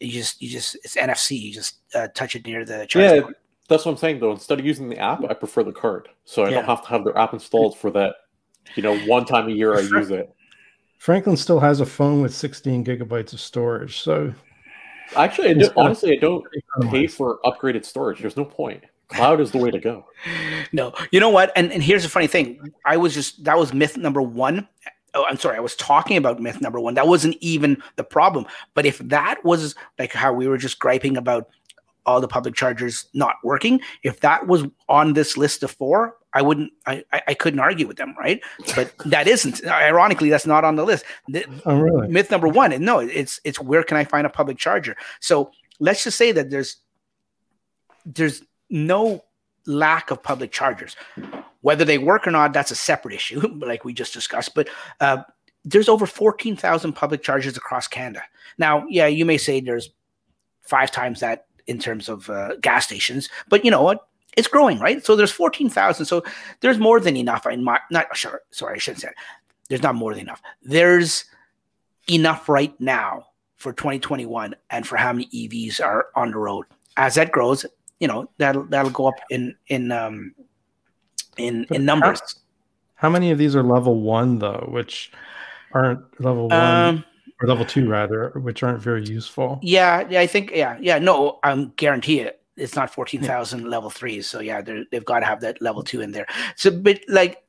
you 0.00 0.12
just 0.12 0.40
you 0.40 0.48
just 0.48 0.76
it's 0.76 0.96
NFC. 0.96 1.40
You 1.40 1.52
just 1.52 1.76
uh, 1.94 2.08
touch 2.14 2.36
it 2.36 2.46
near 2.46 2.64
the 2.64 2.86
charge 2.86 3.04
yeah. 3.04 3.22
Point. 3.22 3.36
That's 3.68 3.84
what 3.84 3.92
I'm 3.92 3.98
saying 3.98 4.20
though. 4.20 4.32
Instead 4.32 4.60
of 4.60 4.66
using 4.66 4.88
the 4.88 4.98
app, 4.98 5.24
I 5.24 5.34
prefer 5.34 5.62
the 5.62 5.72
card, 5.72 6.08
so 6.24 6.42
I 6.42 6.48
yeah. 6.48 6.56
don't 6.56 6.66
have 6.66 6.82
to 6.82 6.88
have 6.88 7.04
their 7.04 7.16
app 7.16 7.32
installed 7.32 7.78
for 7.78 7.90
that. 7.92 8.16
You 8.76 8.82
know, 8.82 8.98
one 9.00 9.24
time 9.24 9.48
a 9.48 9.52
year 9.52 9.76
I 9.76 9.80
use 9.98 10.10
it. 10.10 10.30
Franklin 10.98 11.36
still 11.36 11.60
has 11.60 11.80
a 11.80 11.86
phone 11.86 12.22
with 12.22 12.34
16 12.34 12.84
gigabytes 12.84 13.34
of 13.34 13.40
storage, 13.40 14.00
so 14.00 14.32
actually, 15.16 15.50
I 15.50 15.54
do, 15.54 15.70
honestly, 15.76 16.12
I 16.12 16.20
don't 16.20 16.44
pay 16.90 17.06
for 17.06 17.38
upgraded 17.44 17.84
storage. 17.84 18.20
There's 18.20 18.36
no 18.36 18.44
point. 18.44 18.84
Cloud 19.08 19.40
is 19.40 19.50
the 19.50 19.58
way 19.58 19.70
to 19.70 19.78
go. 19.78 20.06
No, 20.72 20.92
you 21.12 21.20
know 21.20 21.28
what? 21.28 21.52
And 21.54 21.70
and 21.72 21.82
here's 21.82 22.02
the 22.02 22.08
funny 22.08 22.26
thing. 22.26 22.72
I 22.84 22.96
was 22.96 23.14
just 23.14 23.44
that 23.44 23.56
was 23.56 23.72
myth 23.72 23.96
number 23.96 24.20
one. 24.20 24.66
Oh, 25.12 25.24
I'm 25.28 25.36
sorry. 25.36 25.56
I 25.56 25.60
was 25.60 25.76
talking 25.76 26.16
about 26.16 26.40
myth 26.40 26.60
number 26.60 26.80
one. 26.80 26.94
That 26.94 27.06
wasn't 27.06 27.36
even 27.40 27.80
the 27.94 28.02
problem. 28.02 28.46
But 28.72 28.86
if 28.86 28.98
that 28.98 29.44
was 29.44 29.76
like 29.98 30.12
how 30.12 30.32
we 30.32 30.48
were 30.48 30.58
just 30.58 30.80
griping 30.80 31.16
about 31.16 31.48
all 32.06 32.20
the 32.20 32.28
public 32.28 32.54
chargers 32.54 33.06
not 33.14 33.36
working. 33.42 33.80
If 34.02 34.20
that 34.20 34.46
was 34.46 34.64
on 34.88 35.12
this 35.12 35.36
list 35.36 35.62
of 35.62 35.70
four, 35.70 36.16
I 36.34 36.42
wouldn't, 36.42 36.72
I, 36.86 37.04
I, 37.12 37.34
couldn't 37.34 37.60
argue 37.60 37.86
with 37.86 37.96
them, 37.96 38.14
right? 38.18 38.40
But 38.74 38.92
that 39.06 39.28
isn't. 39.28 39.64
Ironically, 39.64 40.30
that's 40.30 40.46
not 40.46 40.64
on 40.64 40.74
the 40.74 40.84
list. 40.84 41.04
The, 41.28 41.46
oh, 41.64 41.78
really? 41.78 42.08
Myth 42.08 42.30
number 42.30 42.48
one, 42.48 42.72
and 42.72 42.84
no, 42.84 42.98
it's 42.98 43.40
it's 43.44 43.60
where 43.60 43.84
can 43.84 43.96
I 43.96 44.04
find 44.04 44.26
a 44.26 44.30
public 44.30 44.58
charger? 44.58 44.96
So 45.20 45.52
let's 45.78 46.02
just 46.02 46.18
say 46.18 46.32
that 46.32 46.50
there's 46.50 46.76
there's 48.04 48.42
no 48.68 49.24
lack 49.66 50.10
of 50.10 50.22
public 50.22 50.50
chargers. 50.50 50.96
Whether 51.60 51.84
they 51.84 51.98
work 51.98 52.26
or 52.26 52.30
not, 52.30 52.52
that's 52.52 52.70
a 52.70 52.76
separate 52.76 53.14
issue, 53.14 53.40
like 53.58 53.84
we 53.84 53.94
just 53.94 54.12
discussed. 54.12 54.54
But 54.54 54.68
uh, 55.00 55.22
there's 55.64 55.88
over 55.88 56.04
14,000 56.04 56.92
public 56.92 57.22
chargers 57.22 57.56
across 57.56 57.88
Canada. 57.88 58.22
Now, 58.58 58.86
yeah, 58.88 59.06
you 59.06 59.24
may 59.24 59.38
say 59.38 59.60
there's 59.60 59.90
five 60.62 60.90
times 60.90 61.20
that 61.20 61.46
in 61.66 61.78
terms 61.78 62.08
of 62.08 62.28
uh, 62.28 62.56
gas 62.56 62.84
stations. 62.84 63.28
But 63.48 63.64
you 63.64 63.70
know 63.70 63.82
what? 63.82 64.06
It's 64.36 64.48
growing, 64.48 64.78
right? 64.78 65.04
So 65.04 65.16
there's 65.16 65.30
14,000. 65.30 66.06
So 66.06 66.24
there's 66.60 66.78
more 66.78 67.00
than 67.00 67.16
enough. 67.16 67.46
In 67.46 67.62
my, 67.62 67.78
not 67.90 68.16
sure. 68.16 68.42
Sorry, 68.50 68.76
I 68.76 68.78
shouldn't 68.78 69.02
say 69.02 69.08
it. 69.08 69.14
There's 69.68 69.82
not 69.82 69.94
more 69.94 70.12
than 70.12 70.22
enough. 70.22 70.42
There's 70.62 71.24
enough 72.10 72.48
right 72.48 72.78
now 72.80 73.26
for 73.56 73.72
2021 73.72 74.54
and 74.70 74.86
for 74.86 74.96
how 74.96 75.12
many 75.12 75.26
EVs 75.26 75.82
are 75.82 76.06
on 76.14 76.30
the 76.30 76.38
road. 76.38 76.66
As 76.96 77.14
that 77.14 77.32
grows, 77.32 77.64
you 77.98 78.06
know 78.06 78.30
that'll 78.38 78.64
that'll 78.64 78.90
go 78.90 79.08
up 79.08 79.14
in 79.30 79.56
in 79.68 79.90
um 79.90 80.34
in 81.36 81.66
in 81.70 81.84
numbers. 81.84 82.20
How, 82.20 83.08
how 83.08 83.10
many 83.10 83.30
of 83.30 83.38
these 83.38 83.56
are 83.56 83.62
level 83.62 84.00
one 84.00 84.38
though, 84.38 84.68
which 84.70 85.10
aren't 85.72 86.20
level 86.20 86.48
one? 86.48 86.60
Um, 86.60 87.04
or 87.40 87.48
level 87.48 87.64
two 87.64 87.88
rather, 87.88 88.30
which 88.36 88.62
aren't 88.62 88.80
very 88.80 89.04
useful. 89.04 89.58
Yeah, 89.62 90.06
yeah, 90.08 90.20
I 90.20 90.26
think 90.26 90.52
yeah, 90.54 90.76
yeah. 90.80 90.98
No, 90.98 91.40
I'm 91.42 91.72
guarantee 91.76 92.20
it. 92.20 92.40
It's 92.56 92.76
not 92.76 92.94
fourteen 92.94 93.20
thousand 93.20 93.62
yeah. 93.62 93.68
level 93.68 93.90
threes, 93.90 94.26
so 94.26 94.40
yeah, 94.40 94.62
they've 94.62 95.04
got 95.04 95.20
to 95.20 95.26
have 95.26 95.40
that 95.40 95.60
level 95.60 95.82
two 95.82 96.00
in 96.00 96.12
there. 96.12 96.26
So, 96.56 96.70
but 96.70 97.00
like, 97.08 97.42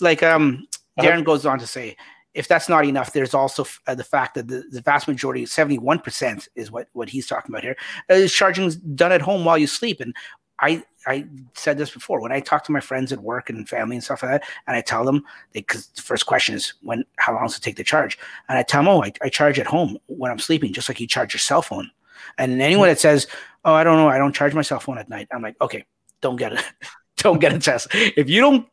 like 0.00 0.22
um, 0.22 0.66
uh-huh. 0.72 1.06
Darren 1.06 1.12
uh-huh. 1.14 1.22
goes 1.22 1.46
on 1.46 1.58
to 1.60 1.66
say, 1.66 1.96
if 2.34 2.48
that's 2.48 2.68
not 2.68 2.84
enough, 2.84 3.12
there's 3.12 3.34
also 3.34 3.64
uh, 3.86 3.94
the 3.94 4.04
fact 4.04 4.34
that 4.34 4.48
the, 4.48 4.64
the 4.70 4.80
vast 4.80 5.08
majority, 5.08 5.46
seventy 5.46 5.78
one 5.78 5.98
percent, 6.00 6.48
is 6.56 6.70
what 6.70 6.88
what 6.94 7.08
he's 7.08 7.26
talking 7.26 7.50
about 7.52 7.62
here, 7.62 7.76
uh, 8.10 8.14
is 8.14 8.32
charging 8.32 8.70
done 8.94 9.12
at 9.12 9.22
home 9.22 9.44
while 9.44 9.58
you 9.58 9.66
sleep, 9.66 10.00
and 10.00 10.14
I 10.60 10.82
I 11.06 11.26
said 11.54 11.78
this 11.78 11.90
before 11.90 12.20
when 12.20 12.32
I 12.32 12.40
talk 12.40 12.64
to 12.64 12.72
my 12.72 12.80
friends 12.80 13.12
at 13.12 13.20
work 13.20 13.50
and 13.50 13.68
family 13.68 13.96
and 13.96 14.04
stuff 14.04 14.22
like 14.22 14.32
that, 14.32 14.44
and 14.66 14.76
I 14.76 14.80
tell 14.80 15.04
them 15.04 15.24
because 15.52 15.86
the 15.88 16.02
first 16.02 16.26
question 16.26 16.54
is 16.54 16.74
when 16.82 17.04
how 17.16 17.34
long 17.34 17.46
does 17.46 17.56
it 17.56 17.62
take 17.62 17.76
to 17.76 17.84
charge, 17.84 18.18
and 18.48 18.58
I 18.58 18.62
tell 18.62 18.82
them 18.82 18.88
oh 18.88 19.02
I, 19.02 19.12
I 19.22 19.28
charge 19.28 19.58
at 19.58 19.66
home 19.66 19.98
when 20.06 20.30
I'm 20.30 20.38
sleeping 20.38 20.72
just 20.72 20.88
like 20.88 21.00
you 21.00 21.06
charge 21.06 21.34
your 21.34 21.40
cell 21.40 21.62
phone, 21.62 21.90
and 22.38 22.60
anyone 22.60 22.88
that 22.88 23.00
says 23.00 23.26
oh 23.64 23.74
I 23.74 23.84
don't 23.84 23.96
know 23.96 24.08
I 24.08 24.18
don't 24.18 24.34
charge 24.34 24.54
my 24.54 24.62
cell 24.62 24.80
phone 24.80 24.98
at 24.98 25.08
night 25.08 25.28
I'm 25.32 25.42
like 25.42 25.56
okay 25.60 25.84
don't 26.20 26.36
get 26.36 26.52
it 26.52 26.64
don't 27.16 27.40
get 27.40 27.52
a 27.52 27.58
test 27.58 27.88
if 27.92 28.28
you 28.28 28.40
don't 28.40 28.66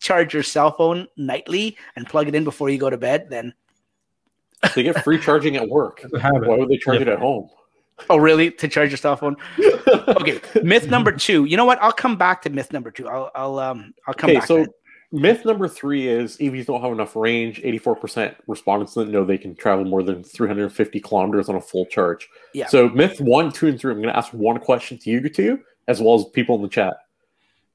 charge 0.00 0.32
your 0.32 0.42
cell 0.42 0.72
phone 0.72 1.06
nightly 1.16 1.76
and 1.96 2.06
plug 2.06 2.28
it 2.28 2.34
in 2.34 2.44
before 2.44 2.70
you 2.70 2.78
go 2.78 2.90
to 2.90 2.96
bed 2.98 3.28
then 3.30 3.52
they 4.74 4.82
get 4.82 5.02
free 5.02 5.18
charging 5.18 5.56
at 5.56 5.68
work 5.68 6.04
why 6.10 6.30
would 6.32 6.68
they 6.68 6.78
charge 6.78 7.00
it 7.00 7.08
at 7.08 7.18
home 7.18 7.48
Oh, 8.10 8.16
really? 8.16 8.50
To 8.50 8.68
charge 8.68 8.90
your 8.90 8.96
cell 8.96 9.16
phone? 9.16 9.36
okay. 9.88 10.40
myth 10.62 10.88
number 10.88 11.12
two. 11.12 11.44
You 11.44 11.56
know 11.56 11.64
what? 11.64 11.82
I'll 11.82 11.92
come 11.92 12.16
back 12.16 12.42
to 12.42 12.50
myth 12.50 12.72
number 12.72 12.90
two. 12.90 13.08
I'll 13.08 13.30
I'll 13.34 13.58
um 13.58 13.94
I'll 14.06 14.14
come 14.14 14.30
okay, 14.30 14.38
back. 14.38 14.46
So 14.46 14.66
myth 15.10 15.44
number 15.44 15.68
three 15.68 16.06
is 16.06 16.36
EVs 16.36 16.66
don't 16.66 16.82
have 16.82 16.92
enough 16.92 17.16
range. 17.16 17.60
Eighty-four 17.64 17.96
percent 17.96 18.36
respondents 18.46 18.94
didn't 18.94 19.12
know 19.12 19.24
they 19.24 19.38
can 19.38 19.54
travel 19.54 19.84
more 19.84 20.02
than 20.02 20.22
three 20.22 20.48
hundred 20.48 20.64
and 20.64 20.72
fifty 20.72 21.00
kilometers 21.00 21.48
on 21.48 21.54
a 21.56 21.60
full 21.60 21.86
charge. 21.86 22.28
Yeah. 22.54 22.66
So 22.66 22.88
myth 22.88 23.20
one, 23.20 23.52
two, 23.52 23.68
and 23.68 23.78
three. 23.78 23.92
I'm 23.92 23.98
going 23.98 24.12
to 24.12 24.16
ask 24.16 24.32
one 24.32 24.58
question 24.58 24.98
to 24.98 25.10
you 25.10 25.28
two, 25.28 25.60
as 25.86 26.00
well 26.00 26.14
as 26.14 26.24
people 26.26 26.56
in 26.56 26.62
the 26.62 26.68
chat. 26.68 26.94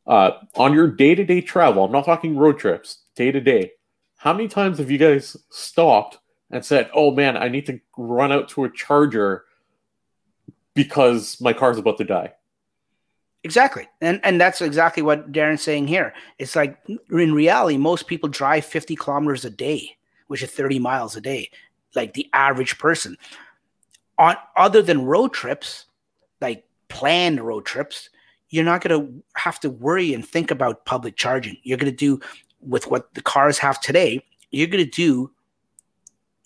Uh, 0.05 0.31
on 0.55 0.73
your 0.73 0.87
day-to-day 0.87 1.39
travel, 1.41 1.85
I'm 1.85 1.91
not 1.91 2.05
talking 2.05 2.35
road 2.37 2.59
trips. 2.59 3.03
Day 3.15 3.31
to 3.31 3.39
day, 3.39 3.71
how 4.17 4.33
many 4.33 4.47
times 4.47 4.79
have 4.79 4.91
you 4.91 4.97
guys 4.97 5.37
stopped 5.49 6.19
and 6.51 6.63
said, 6.63 6.89
"Oh 6.93 7.11
man, 7.11 7.37
I 7.37 7.47
need 7.47 7.65
to 7.67 7.79
run 7.97 8.31
out 8.31 8.49
to 8.49 8.65
a 8.65 8.69
charger 8.69 9.45
because 10.73 11.39
my 11.39 11.53
car's 11.53 11.77
about 11.77 11.97
to 11.99 12.03
die." 12.03 12.33
Exactly. 13.43 13.87
And 14.01 14.21
and 14.23 14.39
that's 14.39 14.61
exactly 14.61 15.03
what 15.03 15.31
Darren's 15.31 15.61
saying 15.61 15.87
here. 15.87 16.13
It's 16.39 16.55
like 16.55 16.77
in 16.87 17.33
reality, 17.33 17.77
most 17.77 18.07
people 18.07 18.29
drive 18.29 18.65
50 18.65 18.95
kilometers 18.95 19.43
a 19.43 19.49
day, 19.49 19.97
which 20.27 20.41
is 20.41 20.49
30 20.49 20.79
miles 20.79 21.15
a 21.15 21.21
day, 21.21 21.49
like 21.95 22.13
the 22.13 22.29
average 22.33 22.77
person. 22.77 23.17
On 24.17 24.35
other 24.55 24.81
than 24.81 25.05
road 25.05 25.33
trips, 25.33 25.85
like 26.39 26.63
planned 26.87 27.41
road 27.41 27.65
trips, 27.65 28.09
you're 28.49 28.63
not 28.63 28.81
going 28.81 29.01
to 29.01 29.23
have 29.35 29.59
to 29.61 29.69
worry 29.69 30.13
and 30.13 30.25
think 30.25 30.51
about 30.51 30.85
public 30.85 31.15
charging. 31.17 31.57
You're 31.63 31.79
going 31.79 31.91
to 31.91 31.97
do 31.97 32.21
with 32.61 32.87
what 32.87 33.13
the 33.13 33.21
cars 33.21 33.57
have 33.57 33.81
today, 33.81 34.23
you're 34.51 34.67
going 34.67 34.83
to 34.83 34.89
do 34.89 35.31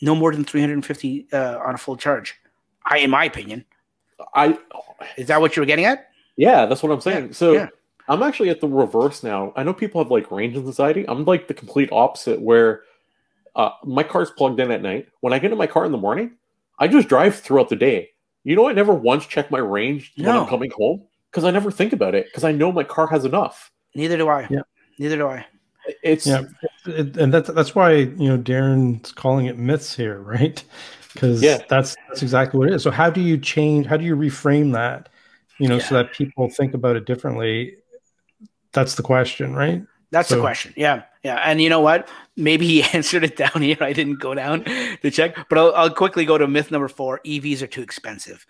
no 0.01 0.15
more 0.15 0.33
than 0.33 0.43
350 0.43 1.27
uh, 1.31 1.59
on 1.59 1.75
a 1.75 1.77
full 1.77 1.97
charge. 1.97 2.35
I 2.85 2.99
in 2.99 3.09
my 3.09 3.25
opinion. 3.25 3.65
I 4.33 4.57
Is 5.17 5.27
that 5.27 5.41
what 5.41 5.55
you 5.55 5.61
were 5.61 5.65
getting 5.67 5.85
at? 5.85 6.06
Yeah, 6.37 6.65
that's 6.65 6.81
what 6.83 6.91
I'm 6.91 7.01
saying. 7.01 7.27
Yeah, 7.27 7.33
so 7.33 7.51
yeah. 7.53 7.67
I'm 8.07 8.23
actually 8.23 8.49
at 8.49 8.61
the 8.61 8.67
reverse 8.67 9.23
now. 9.23 9.51
I 9.55 9.63
know 9.63 9.73
people 9.73 10.01
have 10.01 10.11
like 10.11 10.31
range 10.31 10.55
anxiety. 10.55 11.05
I'm 11.07 11.25
like 11.25 11.47
the 11.47 11.53
complete 11.53 11.89
opposite 11.91 12.39
where 12.39 12.83
uh, 13.55 13.71
my 13.83 14.03
car's 14.03 14.29
plugged 14.31 14.59
in 14.59 14.71
at 14.71 14.81
night. 14.81 15.07
When 15.19 15.33
I 15.33 15.39
get 15.39 15.51
in 15.51 15.57
my 15.57 15.67
car 15.67 15.83
in 15.85 15.91
the 15.91 15.97
morning, 15.97 16.37
I 16.79 16.87
just 16.87 17.09
drive 17.09 17.35
throughout 17.35 17.69
the 17.69 17.75
day. 17.75 18.11
You 18.43 18.55
know, 18.55 18.69
I 18.69 18.71
never 18.71 18.93
once 18.93 19.25
check 19.25 19.51
my 19.51 19.57
range 19.57 20.13
when 20.15 20.29
I'm 20.29 20.47
coming 20.47 20.71
home 20.71 21.03
because 21.31 21.43
I 21.43 21.51
never 21.51 21.69
think 21.71 21.91
about 21.91 22.15
it 22.15 22.27
because 22.27 22.43
I 22.43 22.51
know 22.51 22.71
my 22.71 22.83
car 22.83 23.07
has 23.07 23.25
enough. 23.25 23.71
Neither 23.93 24.15
do 24.15 24.29
I. 24.29 24.47
Yeah. 24.49 24.61
Neither 24.99 25.17
do 25.17 25.27
I. 25.27 25.45
It's 26.03 26.27
Yeah, 26.27 26.43
it, 26.85 27.17
and 27.17 27.33
that's 27.33 27.49
that's 27.49 27.73
why 27.73 27.93
you 27.93 28.27
know 28.29 28.37
Darren's 28.37 29.11
calling 29.11 29.47
it 29.47 29.57
myths 29.57 29.95
here, 29.95 30.19
right? 30.21 30.63
Because 31.13 31.41
Yeah. 31.41 31.59
that's 31.67 31.95
that's 32.07 32.21
exactly 32.21 32.57
what 32.57 32.69
it 32.69 32.75
is. 32.75 32.83
So 32.83 32.91
how 32.91 33.09
do 33.09 33.21
you 33.21 33.37
change? 33.37 33.85
How 33.85 33.97
do 33.97 34.05
you 34.05 34.15
reframe 34.15 34.71
that? 34.73 35.09
You 35.59 35.67
know, 35.67 35.79
so 35.79 35.95
that 35.95 36.13
people 36.13 36.49
think 36.49 36.73
about 36.73 36.95
it 36.95 37.05
differently. 37.05 37.77
That's 38.73 38.95
the 38.95 39.03
question, 39.03 39.53
right? 39.53 39.83
That's 40.11 40.29
the 40.29 40.39
question. 40.39 40.73
Yeah. 40.77 41.03
Yeah. 41.23 41.41
And 41.43 41.61
you 41.61 41.69
know 41.69 41.81
what? 41.81 42.09
Maybe 42.35 42.65
he 42.67 42.83
answered 42.93 43.23
it 43.23 43.35
down 43.35 43.61
here. 43.61 43.77
I 43.81 43.93
didn't 43.93 44.19
go 44.19 44.33
down 44.33 44.63
to 44.63 45.11
check, 45.11 45.35
but 45.49 45.57
I'll, 45.57 45.73
I'll 45.75 45.93
quickly 45.93 46.25
go 46.25 46.37
to 46.37 46.47
myth 46.47 46.71
number 46.71 46.87
four 46.87 47.19
EVs 47.25 47.61
are 47.61 47.67
too 47.67 47.81
expensive. 47.81 48.45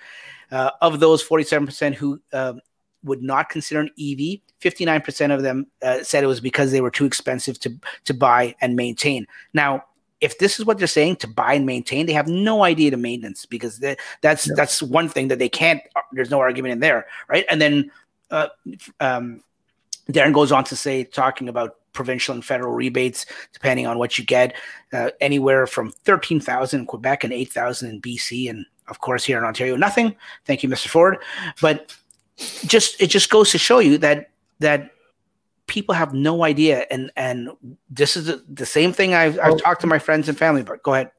Uh, 0.52 0.72
of 0.82 1.00
those 1.00 1.28
47% 1.28 1.96
who 1.96 2.22
um, 2.32 2.62
would 3.04 3.24
not 3.24 3.50
consider 3.50 3.82
an 3.82 3.90
EV, 4.00 4.40
59% 4.62 5.34
of 5.34 5.42
them 5.42 5.68
uh, 5.82 6.04
said 6.04 6.24
it 6.24 6.28
was 6.28 6.40
because 6.40 6.72
they 6.72 6.82
were 6.82 6.92
too 6.92 7.06
expensive 7.06 7.60
to, 7.60 7.74
to 8.06 8.14
buy 8.14 8.56
and 8.62 8.76
maintain. 8.76 9.26
Now, 9.54 9.84
if 10.22 10.40
this 10.40 10.60
is 10.60 10.66
what 10.66 10.78
they're 10.78 10.88
saying 10.88 11.18
to 11.18 11.28
buy 11.28 11.54
and 11.54 11.66
maintain, 11.66 12.06
they 12.06 12.14
have 12.14 12.28
no 12.28 12.64
idea 12.64 12.92
to 12.92 12.98
maintenance 12.98 13.46
because 13.46 13.80
that, 13.80 14.00
that's 14.22 14.48
Yeah. 14.48 14.54
that's 14.56 14.82
one 14.82 15.10
thing 15.10 15.28
that 15.28 15.40
they 15.40 15.50
can't. 15.50 15.82
There's 16.12 16.32
no 16.32 16.40
argument 16.40 16.72
in 16.74 16.80
there, 16.80 17.06
right? 17.28 17.46
And 17.50 17.62
then 17.62 17.92
uh, 18.32 18.48
um, 19.00 19.44
Darren 20.12 20.34
goes 20.34 20.52
on 20.52 20.64
to 20.66 20.76
say, 20.76 21.04
talking 21.04 21.50
about 21.50 21.76
provincial 21.94 22.34
and 22.34 22.44
federal 22.46 22.74
rebates, 22.74 23.26
depending 23.54 23.88
on 23.88 23.98
what 23.98 24.18
you 24.18 24.26
get, 24.26 24.56
uh, 24.94 25.10
anywhere 25.20 25.68
from 25.68 25.92
13,000 25.92 26.80
in 26.82 26.86
Quebec 26.86 27.24
and 27.24 27.34
8,000 27.34 27.90
in 27.90 28.02
BC. 28.02 28.50
And 28.50 28.66
of 28.88 29.00
course, 29.02 29.24
here 29.26 29.38
in 29.38 29.44
Ontario, 29.44 29.76
nothing. 29.76 30.16
Thank 30.46 30.64
you, 30.64 30.70
Mr. 30.70 30.88
Ford. 30.88 31.18
But 31.62 31.96
just, 32.38 33.02
it 33.02 33.08
just 33.08 33.30
goes 33.30 33.52
to 33.52 33.58
show 33.58 33.80
you 33.80 33.98
that, 34.00 34.30
that 34.60 34.92
people 35.68 35.94
have 35.94 36.14
no 36.14 36.44
idea. 36.44 36.86
And, 36.90 37.12
and 37.16 37.50
this 37.90 38.18
is 38.18 38.26
the, 38.26 38.44
the 38.50 38.66
same 38.66 38.94
thing 38.94 39.14
I've, 39.14 39.38
I've 39.40 39.52
Well- 39.52 39.60
talked 39.60 39.82
to 39.82 39.88
my 39.88 40.00
friends 40.00 40.28
and 40.30 40.38
family, 40.38 40.64
but 40.64 40.82
go 40.84 40.94
ahead. 40.94 41.12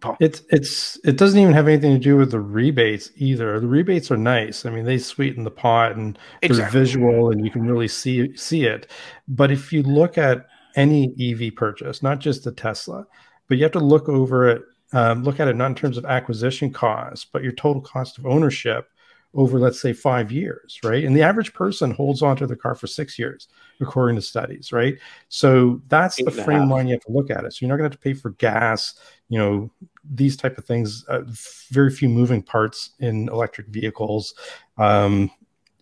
Paul. 0.00 0.16
It's 0.18 0.42
it's 0.50 0.98
it 1.04 1.16
doesn't 1.16 1.38
even 1.38 1.54
have 1.54 1.68
anything 1.68 1.92
to 1.92 1.98
do 2.00 2.16
with 2.16 2.32
the 2.32 2.40
rebates 2.40 3.12
either. 3.14 3.60
The 3.60 3.68
rebates 3.68 4.10
are 4.10 4.16
nice. 4.16 4.66
I 4.66 4.70
mean, 4.70 4.84
they 4.84 4.98
sweeten 4.98 5.44
the 5.44 5.50
pot 5.52 5.94
and 5.94 6.18
Exactly. 6.42 6.72
they're 6.72 6.84
visual 6.84 7.30
and 7.30 7.44
you 7.44 7.52
can 7.52 7.62
really 7.64 7.86
see 7.86 8.36
see 8.36 8.64
it. 8.64 8.90
But 9.28 9.52
if 9.52 9.72
you 9.72 9.84
look 9.84 10.18
at 10.18 10.46
any 10.74 11.14
EV 11.20 11.54
purchase, 11.54 12.02
not 12.02 12.18
just 12.18 12.42
the 12.42 12.50
Tesla, 12.50 13.06
but 13.46 13.58
you 13.58 13.62
have 13.62 13.70
to 13.72 13.78
look 13.78 14.08
over 14.08 14.48
it, 14.48 14.62
um, 14.92 15.22
look 15.22 15.38
at 15.38 15.46
it 15.46 15.54
not 15.54 15.66
in 15.66 15.74
terms 15.76 15.96
of 15.96 16.04
acquisition 16.04 16.72
costs, 16.72 17.24
but 17.24 17.44
your 17.44 17.52
total 17.52 17.80
cost 17.80 18.18
of 18.18 18.26
ownership 18.26 18.88
over, 19.34 19.58
let's 19.58 19.80
say, 19.80 19.92
five 19.92 20.30
years, 20.30 20.78
right? 20.84 21.04
And 21.04 21.16
the 21.16 21.22
average 21.22 21.54
person 21.54 21.90
holds 21.90 22.22
onto 22.22 22.46
the 22.46 22.56
car 22.56 22.74
for 22.74 22.86
six 22.86 23.18
years, 23.18 23.48
according 23.80 24.16
to 24.16 24.22
studies, 24.22 24.72
right? 24.72 24.98
So 25.28 25.80
that's 25.88 26.18
Eight 26.18 26.26
the 26.26 26.30
frame 26.30 26.68
line 26.68 26.86
you 26.86 26.94
have 26.94 27.04
to 27.04 27.12
look 27.12 27.30
at 27.30 27.44
it. 27.44 27.52
So 27.52 27.58
you're 27.60 27.70
not 27.70 27.78
going 27.78 27.90
to 27.90 27.94
have 27.94 28.00
to 28.00 28.04
pay 28.04 28.14
for 28.14 28.30
gas, 28.30 28.94
you 29.28 29.38
know, 29.38 29.70
these 30.04 30.36
type 30.36 30.58
of 30.58 30.64
things. 30.64 31.04
Uh, 31.08 31.22
very 31.70 31.90
few 31.90 32.08
moving 32.08 32.42
parts 32.42 32.90
in 32.98 33.28
electric 33.28 33.68
vehicles. 33.68 34.34
Um, 34.76 35.30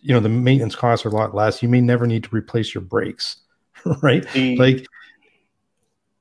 you 0.01 0.13
know, 0.13 0.19
the 0.19 0.29
maintenance 0.29 0.75
costs 0.75 1.05
are 1.05 1.09
a 1.09 1.13
lot 1.13 1.35
less. 1.35 1.61
You 1.61 1.69
may 1.69 1.81
never 1.81 2.07
need 2.07 2.23
to 2.23 2.35
replace 2.35 2.73
your 2.73 2.81
brakes, 2.81 3.37
right? 4.01 4.25
the, 4.33 4.57
Like, 4.57 4.87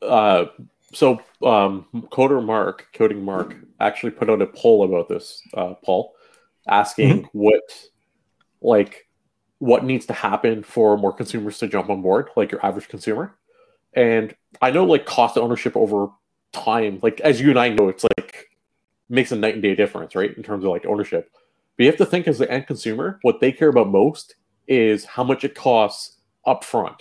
uh, 0.03 0.47
so 0.93 1.21
um, 1.43 1.87
coder 2.11 2.45
Mark, 2.45 2.89
coding 2.93 3.25
Mark, 3.25 3.57
actually 3.79 4.11
put 4.11 4.29
out 4.29 4.43
a 4.43 4.47
poll 4.47 4.85
about 4.85 5.09
this, 5.09 5.43
uh, 5.55 5.75
Paul, 5.75 6.15
asking 6.71 7.23
mm-hmm. 7.23 7.39
what 7.39 7.89
like 8.63 9.09
what 9.59 9.85
needs 9.85 10.07
to 10.07 10.13
happen 10.15 10.63
for 10.63 10.97
more 10.97 11.13
consumers 11.13 11.59
to 11.59 11.69
jump 11.69 11.91
on 11.91 12.01
board, 12.01 12.31
like 12.37 12.51
your 12.51 12.65
average 12.65 12.89
consumer. 12.89 13.37
And 13.93 14.35
I 14.63 14.71
know 14.71 14.85
like 14.85 15.05
cost 15.05 15.37
of 15.37 15.43
ownership 15.43 15.77
over 15.77 16.09
time, 16.53 16.99
like 17.03 17.21
as 17.21 17.41
you 17.41 17.51
and 17.51 17.59
I 17.59 17.69
know, 17.69 17.89
it's 17.89 18.05
like 18.17 18.47
makes 19.09 19.33
a 19.33 19.37
night 19.37 19.55
and 19.55 19.63
day 19.63 19.75
difference, 19.75 20.15
right? 20.15 20.35
In 20.35 20.43
terms 20.43 20.65
of 20.65 20.71
like 20.71 20.87
ownership. 20.87 21.31
But 21.77 21.85
you 21.85 21.91
have 21.91 21.99
to 21.99 22.07
think 22.07 22.27
as 22.27 22.39
the 22.39 22.51
end 22.51 22.67
consumer, 22.67 23.19
what 23.23 23.41
they 23.41 23.53
care 23.53 23.69
about 23.69 23.89
most 23.89 24.37
is 24.67 25.05
how 25.05 25.25
much 25.25 25.45
it 25.45 25.55
costs 25.55 26.19
upfront. 26.47 27.01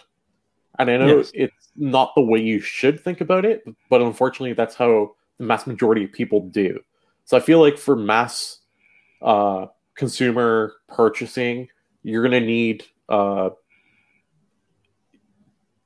And 0.78 0.90
I 0.90 0.98
know 0.98 1.18
Yes. 1.18 1.32
it's 1.34 1.72
not 1.76 2.14
the 2.16 2.22
way 2.22 2.40
you 2.40 2.60
should 2.60 3.00
think 3.00 3.22
about 3.22 3.46
it, 3.46 3.64
but 3.90 4.02
unfortunately, 4.02 4.54
that's 4.54 4.76
how 4.76 5.16
the 5.38 5.46
mass 5.46 5.68
majority 5.68 6.06
of 6.06 6.12
people 6.12 6.42
do. 6.42 6.80
So 7.26 7.38
I 7.38 7.42
feel 7.42 7.60
like 7.60 7.78
for 7.78 7.96
mass 7.96 8.59
uh, 9.22 9.68
consumer 9.96 10.74
purchasing, 10.88 11.68
you're 12.04 12.24
going 12.28 12.40
to 12.40 12.46
need 12.46 12.86
uh, 13.10 13.50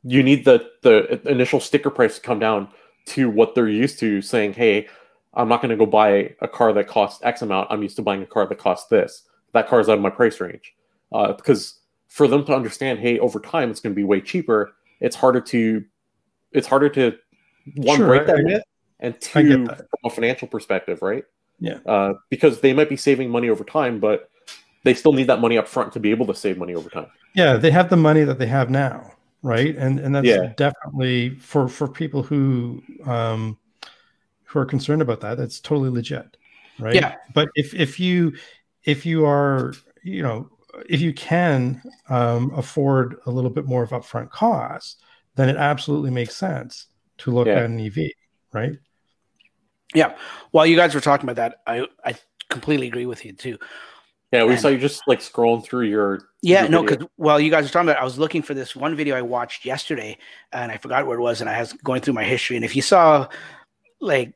you 0.04 0.22
need 0.24 0.46
the 0.46 0.70
the 0.82 1.22
initial 1.30 1.60
sticker 1.60 1.90
price 1.90 2.16
to 2.16 2.22
come 2.22 2.40
down 2.40 2.68
to 3.06 3.30
what 3.30 3.56
they're 3.56 3.70
used 3.70 4.00
to, 4.00 4.22
saying, 4.22 4.54
"Hey, 4.54 4.88
I'm 5.34 5.48
not 5.48 5.62
going 5.62 5.72
to 5.72 5.78
go 5.78 5.86
buy 5.86 6.36
a 6.42 6.48
car 6.48 6.74
that 6.74 6.88
costs 6.88 7.24
X 7.24 7.42
amount. 7.42 7.68
I'm 7.72 7.82
used 7.82 7.96
to 7.98 8.02
buying 8.02 8.22
a 8.22 8.28
car 8.28 8.46
that 8.48 8.58
costs 8.58 8.88
this. 8.90 9.24
That 9.54 9.68
car 9.68 9.80
is 9.80 9.90
out 9.90 9.98
of 9.98 10.02
my 10.02 10.10
price 10.10 10.40
range." 10.40 10.74
Uh, 11.12 11.34
because 11.34 11.80
for 12.08 12.28
them 12.28 12.46
to 12.46 12.56
understand, 12.56 13.00
hey, 13.00 13.20
over 13.20 13.40
time 13.40 13.72
it's 13.72 13.80
going 13.80 13.94
to 13.94 13.96
be 13.96 14.04
way 14.04 14.22
cheaper. 14.22 14.74
It's 15.00 15.16
harder 15.16 15.42
to, 15.42 15.84
it's 16.52 16.68
harder 16.68 16.90
to 16.90 17.18
one 17.76 17.98
Sure, 17.98 18.08
break 18.08 18.28
that 18.28 18.64
and 19.00 19.20
two 19.20 19.66
from 19.66 19.86
a 20.06 20.10
financial 20.10 20.48
perspective, 20.48 21.02
right? 21.02 21.24
Yeah. 21.60 21.78
Uh, 21.86 22.14
because 22.30 22.62
they 22.62 22.74
might 22.74 22.90
be 22.90 22.98
saving 22.98 23.30
money 23.30 23.50
over 23.50 23.64
time, 23.64 24.00
but 24.00 24.30
they 24.84 24.94
still 24.94 25.14
need 25.14 25.28
that 25.28 25.40
money 25.40 25.58
up 25.58 25.68
front 25.68 25.94
to 25.94 26.00
be 26.00 26.12
able 26.12 26.26
to 26.28 26.36
save 26.36 26.58
money 26.58 26.76
over 26.76 26.90
time. 26.90 27.08
yeah, 27.36 27.56
they 27.58 27.72
have 27.72 27.90
the 27.90 27.96
money 27.98 28.24
that 28.24 28.38
they 28.38 28.48
have 28.48 28.70
now, 28.70 29.12
right? 29.42 29.76
And 29.78 30.00
and 30.00 30.14
that's 30.14 30.28
Yeah. 30.28 30.54
definitely 30.58 31.36
for 31.40 31.68
for 31.68 31.88
people 31.88 32.22
who 32.24 32.84
um, 33.06 33.58
who 34.44 34.60
are 34.60 34.66
concerned 34.66 35.02
about 35.02 35.22
that. 35.22 35.38
That's 35.38 35.60
totally 35.60 35.90
legit, 35.90 36.38
right? 36.80 36.96
Yeah. 36.96 37.16
But 37.34 37.50
if 37.56 37.74
if 37.74 38.00
you 38.00 38.34
if 38.84 39.06
you 39.06 39.26
are 39.26 39.74
you 40.04 40.22
know 40.22 40.50
if 40.90 41.02
you 41.02 41.14
can 41.14 41.82
um, 42.10 42.52
afford 42.56 43.16
a 43.26 43.32
little 43.32 43.50
bit 43.52 43.66
more 43.66 43.84
of 43.84 43.92
upfront 43.92 44.30
costs, 44.32 44.98
then 45.36 45.48
it 45.50 45.56
absolutely 45.56 46.12
makes 46.12 46.36
sense 46.36 46.88
to 47.20 47.32
look 47.32 47.48
Yeah. 47.48 47.60
at 47.60 47.66
an 47.66 47.80
EV, 47.80 48.12
right? 48.52 48.74
Yeah. 49.94 50.16
While 50.52 50.66
you 50.66 50.76
guys 50.76 50.94
were 50.96 51.02
talking 51.02 51.30
about 51.30 51.36
that, 51.38 51.62
I, 51.68 51.88
I 52.04 52.16
completely 52.50 52.88
agree 52.88 53.06
with 53.06 53.26
you 53.26 53.34
too. 53.34 53.58
Yeah, 54.32 54.44
we 54.44 54.50
Man. 54.50 54.58
saw 54.58 54.70
you 54.70 54.80
just 54.80 55.04
like 55.08 55.20
scrolling 55.20 55.64
through 55.64 55.86
your 55.86 56.30
Yeah, 56.42 56.62
your 56.62 56.70
no, 56.72 56.84
because 56.84 57.06
while 57.18 57.40
you 57.40 57.52
guys 57.52 57.66
were 57.66 57.70
talking 57.70 57.90
about, 57.90 58.00
it, 58.00 58.02
I 58.02 58.04
was 58.04 58.18
looking 58.18 58.42
for 58.42 58.56
this 58.56 58.76
one 58.76 58.96
video 58.96 59.16
I 59.16 59.22
watched 59.22 59.64
yesterday, 59.64 60.18
and 60.52 60.72
I 60.72 60.78
forgot 60.78 61.06
where 61.06 61.20
it 61.20 61.22
was, 61.22 61.42
and 61.42 61.50
I 61.50 61.60
was 61.60 61.74
going 61.74 62.02
through 62.02 62.16
my 62.16 62.24
history. 62.24 62.56
And 62.56 62.66
if 62.66 62.76
you 62.76 62.82
saw 62.82 63.28
like 64.02 64.34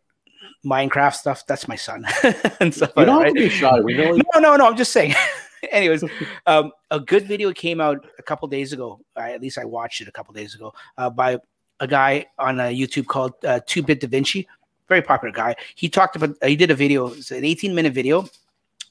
Minecraft 0.63 1.15
stuff, 1.15 1.47
that's 1.47 1.67
my 1.67 1.75
son 1.75 2.05
and 2.59 2.73
stuff 2.73 2.91
you 2.95 3.05
don't 3.05 3.19
that. 3.19 3.25
have 3.25 3.33
to 3.33 3.39
be 3.41 3.49
shy. 3.49 3.79
We 3.79 3.95
know 3.95 4.11
No, 4.35 4.39
no, 4.39 4.55
no. 4.55 4.67
I'm 4.67 4.77
just 4.77 4.91
saying. 4.91 5.15
Anyways, 5.71 6.03
um, 6.45 6.71
a 6.91 6.99
good 6.99 7.25
video 7.25 7.51
came 7.51 7.81
out 7.81 8.05
a 8.19 8.23
couple 8.23 8.47
days 8.47 8.73
ago. 8.73 8.99
I, 9.15 9.31
at 9.31 9.41
least 9.41 9.57
I 9.57 9.65
watched 9.65 10.01
it 10.01 10.07
a 10.07 10.11
couple 10.11 10.33
days 10.33 10.53
ago 10.53 10.73
uh, 10.99 11.09
by 11.09 11.39
a 11.79 11.87
guy 11.87 12.27
on 12.37 12.59
uh, 12.59 12.65
YouTube 12.65 13.07
called 13.07 13.33
uh, 13.43 13.59
Two 13.65 13.81
Bit 13.81 14.01
Da 14.01 14.07
Vinci. 14.07 14.47
Very 14.87 15.01
popular 15.01 15.33
guy. 15.33 15.55
He 15.75 15.89
talked 15.89 16.15
about. 16.15 16.35
He 16.43 16.55
did 16.55 16.71
a 16.71 16.75
video. 16.75 17.07
It's 17.07 17.31
an 17.31 17.43
18 17.43 17.75
minute 17.75 17.93
video 17.93 18.27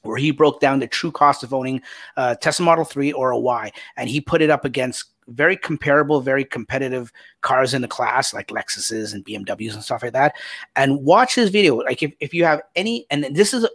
where 0.03 0.17
he 0.17 0.31
broke 0.31 0.59
down 0.59 0.79
the 0.79 0.87
true 0.87 1.11
cost 1.11 1.43
of 1.43 1.53
owning 1.53 1.81
uh, 2.15 2.35
Tesla 2.35 2.65
Model 2.65 2.85
3 2.85 3.11
or 3.13 3.31
a 3.31 3.39
Y, 3.39 3.71
and 3.97 4.09
he 4.09 4.21
put 4.21 4.41
it 4.41 4.49
up 4.49 4.63
against 4.63 5.05
very 5.27 5.57
comparable, 5.57 6.21
very 6.21 6.45
competitive 6.45 7.11
cars 7.41 7.73
in 7.73 7.81
the 7.81 7.87
class, 7.87 8.33
like 8.33 8.47
Lexuses 8.47 9.13
and 9.13 9.25
BMWs 9.25 9.73
and 9.73 9.83
stuff 9.83 10.03
like 10.03 10.13
that. 10.13 10.35
And 10.75 11.03
watch 11.03 11.35
this 11.35 11.49
video. 11.49 11.75
Like 11.77 12.01
if, 12.01 12.13
if 12.19 12.33
you 12.33 12.45
have 12.45 12.61
any, 12.75 13.05
and 13.09 13.25
this 13.35 13.53
is 13.53 13.67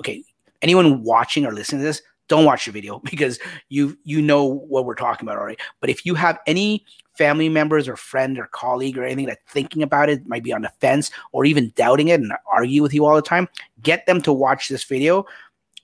okay, 0.00 0.22
anyone 0.62 1.02
watching 1.02 1.44
or 1.46 1.52
listening 1.52 1.80
to 1.80 1.86
this, 1.86 2.02
don't 2.28 2.44
watch 2.44 2.66
the 2.66 2.72
video 2.72 2.98
because 3.04 3.38
you 3.68 3.96
you 4.04 4.22
know 4.22 4.44
what 4.44 4.84
we're 4.84 4.94
talking 4.94 5.26
about 5.26 5.38
already. 5.38 5.58
But 5.80 5.90
if 5.90 6.06
you 6.06 6.14
have 6.14 6.38
any 6.46 6.84
family 7.16 7.48
members 7.48 7.88
or 7.88 7.96
friend 7.96 8.38
or 8.38 8.46
colleague 8.46 8.98
or 8.98 9.04
anything 9.04 9.26
that 9.26 9.38
thinking 9.48 9.82
about 9.82 10.08
it 10.08 10.26
might 10.26 10.42
be 10.42 10.52
on 10.52 10.62
the 10.62 10.72
fence 10.80 11.10
or 11.32 11.44
even 11.44 11.72
doubting 11.76 12.08
it 12.08 12.20
and 12.20 12.32
argue 12.50 12.82
with 12.82 12.94
you 12.94 13.04
all 13.04 13.16
the 13.16 13.22
time, 13.22 13.48
get 13.82 14.06
them 14.06 14.20
to 14.22 14.32
watch 14.32 14.68
this 14.68 14.84
video. 14.84 15.24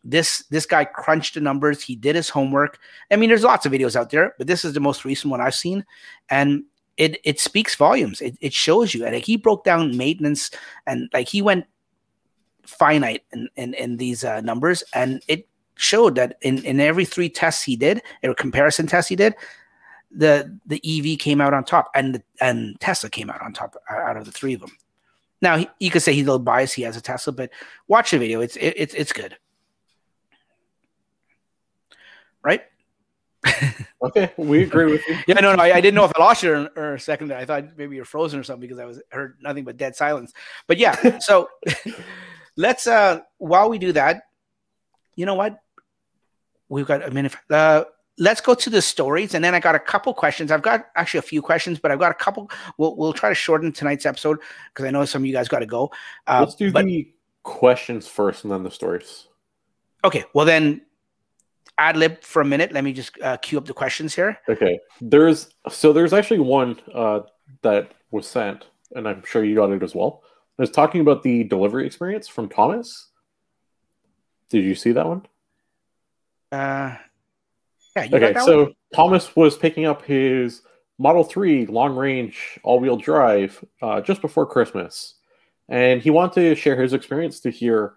This 0.04 0.44
this 0.50 0.66
guy 0.66 0.84
crunched 0.84 1.34
the 1.34 1.40
numbers. 1.40 1.82
He 1.82 1.94
did 1.94 2.16
his 2.16 2.28
homework. 2.28 2.78
I 3.10 3.16
mean, 3.16 3.28
there's 3.28 3.44
lots 3.44 3.66
of 3.66 3.72
videos 3.72 3.94
out 3.94 4.10
there, 4.10 4.34
but 4.36 4.48
this 4.48 4.64
is 4.64 4.74
the 4.74 4.80
most 4.80 5.04
recent 5.04 5.30
one 5.30 5.40
I've 5.40 5.54
seen, 5.54 5.84
and 6.28 6.64
it 6.96 7.20
it 7.24 7.38
speaks 7.38 7.76
volumes. 7.76 8.20
It, 8.20 8.36
it 8.40 8.52
shows 8.52 8.94
you. 8.94 9.04
And 9.04 9.14
like 9.14 9.24
he 9.24 9.36
broke 9.36 9.64
down 9.64 9.96
maintenance 9.96 10.50
and 10.86 11.08
like 11.12 11.28
he 11.28 11.40
went 11.40 11.66
finite 12.66 13.22
in 13.32 13.48
in, 13.54 13.74
in 13.74 13.96
these 13.96 14.24
uh, 14.24 14.40
numbers, 14.40 14.82
and 14.92 15.22
it 15.28 15.46
showed 15.76 16.14
that 16.16 16.36
in, 16.42 16.64
in 16.64 16.80
every 16.80 17.04
three 17.04 17.28
tests 17.28 17.62
he 17.62 17.76
did, 17.76 18.02
or 18.22 18.34
comparison 18.34 18.86
tests 18.86 19.08
he 19.08 19.16
did, 19.16 19.34
the 20.14 20.58
the 20.66 20.80
EV 20.84 21.18
came 21.18 21.40
out 21.40 21.54
on 21.54 21.64
top, 21.64 21.90
and 21.94 22.16
the, 22.16 22.22
and 22.40 22.78
Tesla 22.80 23.10
came 23.10 23.30
out 23.30 23.42
on 23.42 23.52
top 23.52 23.76
uh, 23.90 23.94
out 23.94 24.16
of 24.16 24.24
the 24.24 24.32
three 24.32 24.54
of 24.54 24.60
them. 24.60 24.72
Now 25.40 25.56
he, 25.56 25.68
you 25.80 25.90
could 25.90 26.02
say 26.02 26.12
he's 26.12 26.24
a 26.24 26.26
little 26.26 26.38
biased. 26.38 26.74
He 26.74 26.82
has 26.82 26.96
a 26.96 27.00
Tesla, 27.00 27.32
but 27.32 27.50
watch 27.88 28.10
the 28.10 28.18
video. 28.18 28.40
It's 28.40 28.56
it, 28.56 28.74
it's 28.76 28.94
it's 28.94 29.12
good, 29.12 29.36
right? 32.42 32.62
okay, 34.02 34.32
we 34.36 34.62
agree 34.62 34.90
with 34.90 35.06
you. 35.08 35.16
yeah, 35.26 35.34
no, 35.34 35.54
no, 35.54 35.62
I, 35.62 35.74
I, 35.74 35.80
didn't 35.80 35.96
know 35.96 36.04
if 36.04 36.12
I 36.16 36.22
lost 36.22 36.44
you 36.44 36.52
or, 36.52 36.70
or 36.76 36.94
a 36.94 37.00
second. 37.00 37.32
I 37.32 37.44
thought 37.44 37.76
maybe 37.76 37.96
you're 37.96 38.04
frozen 38.04 38.38
or 38.38 38.44
something 38.44 38.60
because 38.60 38.78
I 38.78 38.84
was 38.84 39.02
heard 39.10 39.36
nothing 39.42 39.64
but 39.64 39.76
dead 39.76 39.96
silence. 39.96 40.32
But 40.68 40.78
yeah, 40.78 41.18
so 41.18 41.48
let's 42.56 42.86
uh 42.86 43.20
while 43.38 43.68
we 43.68 43.78
do 43.78 43.92
that, 43.92 44.22
you 45.16 45.26
know 45.26 45.34
what? 45.34 45.58
We've 46.68 46.86
got 46.86 47.06
a 47.06 47.10
minute. 47.10 47.34
Uh, 47.50 47.84
let's 48.18 48.40
go 48.40 48.54
to 48.54 48.70
the 48.70 48.82
stories, 48.82 49.34
and 49.34 49.44
then 49.44 49.54
I 49.54 49.60
got 49.60 49.74
a 49.74 49.78
couple 49.78 50.12
questions. 50.14 50.50
I've 50.50 50.62
got 50.62 50.86
actually 50.96 51.18
a 51.18 51.22
few 51.22 51.42
questions, 51.42 51.78
but 51.78 51.90
I've 51.90 51.98
got 51.98 52.10
a 52.10 52.14
couple. 52.14 52.50
We'll 52.78 52.96
we'll 52.96 53.12
try 53.12 53.28
to 53.28 53.34
shorten 53.34 53.72
tonight's 53.72 54.06
episode 54.06 54.38
because 54.68 54.84
I 54.84 54.90
know 54.90 55.04
some 55.04 55.22
of 55.22 55.26
you 55.26 55.32
guys 55.32 55.48
got 55.48 55.60
to 55.60 55.66
go. 55.66 55.90
Uh, 56.26 56.40
let's 56.40 56.54
do 56.54 56.70
but, 56.70 56.84
the 56.84 57.12
questions 57.42 58.06
first, 58.06 58.44
and 58.44 58.52
then 58.52 58.62
the 58.62 58.70
stories. 58.70 59.28
Okay. 60.04 60.24
Well, 60.34 60.46
then 60.46 60.82
ad 61.78 61.96
lib 61.96 62.22
for 62.22 62.42
a 62.42 62.44
minute. 62.44 62.72
Let 62.72 62.84
me 62.84 62.92
just 62.92 63.20
uh, 63.22 63.36
queue 63.38 63.58
up 63.58 63.66
the 63.66 63.74
questions 63.74 64.14
here. 64.14 64.38
Okay. 64.48 64.78
There's 65.00 65.48
so 65.68 65.92
there's 65.92 66.12
actually 66.12 66.40
one 66.40 66.80
uh, 66.94 67.20
that 67.62 67.92
was 68.10 68.26
sent, 68.26 68.66
and 68.94 69.08
I'm 69.08 69.22
sure 69.24 69.44
you 69.44 69.54
got 69.54 69.70
it 69.70 69.82
as 69.82 69.94
well. 69.94 70.22
It's 70.58 70.70
talking 70.70 71.00
about 71.00 71.22
the 71.22 71.44
delivery 71.44 71.86
experience 71.86 72.28
from 72.28 72.48
Thomas. 72.48 73.08
Did 74.50 74.64
you 74.64 74.74
see 74.74 74.92
that 74.92 75.06
one? 75.06 75.26
Uh, 76.52 76.96
yeah. 77.96 78.08
okay, 78.12 78.34
so 78.44 78.64
one? 78.64 78.74
Thomas 78.94 79.34
was 79.36 79.56
picking 79.56 79.84
up 79.84 80.02
his 80.02 80.62
Model 80.98 81.24
3 81.24 81.66
long 81.66 81.96
range 81.96 82.58
all 82.62 82.78
wheel 82.78 82.96
drive 82.96 83.64
uh, 83.80 84.00
just 84.00 84.20
before 84.20 84.46
Christmas. 84.46 85.14
And 85.68 86.02
he 86.02 86.10
wanted 86.10 86.34
to 86.34 86.54
share 86.54 86.80
his 86.80 86.92
experience 86.92 87.40
to 87.40 87.50
hear 87.50 87.94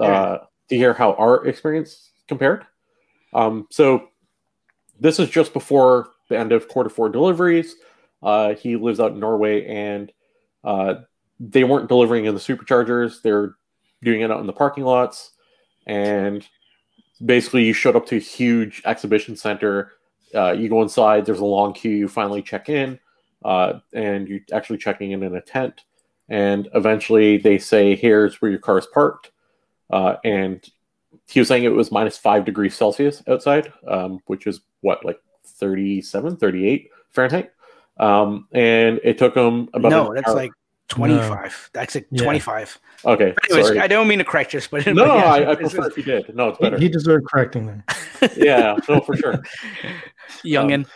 uh, 0.00 0.04
yeah. 0.04 0.38
to 0.68 0.76
hear 0.76 0.94
how 0.94 1.14
our 1.14 1.46
experience 1.46 2.10
compared. 2.28 2.66
Um, 3.32 3.66
so 3.70 4.08
this 5.00 5.18
is 5.18 5.30
just 5.30 5.52
before 5.52 6.10
the 6.28 6.38
end 6.38 6.52
of 6.52 6.68
quarter 6.68 6.90
four 6.90 7.08
deliveries. 7.08 7.74
Uh, 8.22 8.54
he 8.54 8.76
lives 8.76 9.00
out 9.00 9.12
in 9.12 9.20
Norway 9.20 9.66
and 9.66 10.12
uh, 10.64 10.94
they 11.40 11.64
weren't 11.64 11.88
delivering 11.88 12.26
in 12.26 12.34
the 12.34 12.40
superchargers. 12.40 13.20
They're 13.22 13.56
doing 14.02 14.20
it 14.20 14.30
out 14.30 14.40
in 14.40 14.46
the 14.46 14.52
parking 14.52 14.84
lots 14.84 15.32
and 15.86 16.46
basically 17.24 17.64
you 17.64 17.72
showed 17.72 17.96
up 17.96 18.06
to 18.06 18.16
a 18.16 18.20
huge 18.20 18.82
exhibition 18.84 19.36
center. 19.36 19.92
Uh, 20.34 20.52
you 20.52 20.68
go 20.68 20.82
inside. 20.82 21.26
There's 21.26 21.40
a 21.40 21.44
long 21.44 21.72
queue. 21.72 21.90
You 21.90 22.08
finally 22.08 22.42
check 22.42 22.68
in, 22.68 22.98
uh, 23.44 23.80
and 23.92 24.28
you're 24.28 24.40
actually 24.52 24.78
checking 24.78 25.12
in 25.12 25.22
in 25.22 25.34
a 25.34 25.40
tent. 25.40 25.84
And 26.28 26.68
eventually, 26.74 27.36
they 27.36 27.58
say, 27.58 27.96
"Here's 27.96 28.40
where 28.40 28.50
your 28.50 28.60
car 28.60 28.78
is 28.78 28.86
parked." 28.86 29.30
Uh, 29.90 30.16
and 30.24 30.66
he 31.28 31.40
was 31.40 31.48
saying 31.48 31.64
it 31.64 31.68
was 31.68 31.92
minus 31.92 32.16
five 32.16 32.44
degrees 32.44 32.74
Celsius 32.74 33.22
outside, 33.28 33.72
um, 33.86 34.20
which 34.26 34.46
is 34.46 34.60
what 34.80 35.04
like 35.04 35.20
37, 35.44 36.36
38 36.36 36.90
Fahrenheit. 37.10 37.52
Um, 37.98 38.48
and 38.52 39.00
it 39.04 39.18
took 39.18 39.36
him 39.36 39.68
about 39.74 39.90
no, 39.90 40.14
that's 40.14 40.28
hour. 40.28 40.34
like 40.34 40.52
25. 40.92 41.30
No. 41.30 41.50
That's 41.72 41.96
a 41.96 42.04
yeah. 42.10 42.22
25. 42.22 42.78
Okay. 43.04 43.34
anyways, 43.48 43.66
sorry. 43.66 43.80
I 43.80 43.86
don't 43.86 44.06
mean 44.06 44.18
to 44.18 44.24
correct 44.24 44.52
this, 44.52 44.68
but 44.68 44.86
no, 44.86 44.92
no, 44.92 45.16
yeah, 45.16 45.24
I, 45.24 45.50
I 45.50 45.54
prefer 45.54 45.88
if 45.88 45.96
you 45.96 46.02
did. 46.02 46.34
No, 46.36 46.48
it's 46.48 46.58
better. 46.58 46.76
He, 46.76 46.84
he 46.84 46.88
deserved 46.90 47.26
correcting 47.26 47.66
there. 47.66 47.84
yeah, 48.36 48.76
no, 48.88 49.00
for 49.00 49.16
sure. 49.16 49.42
Youngin. 50.44 50.86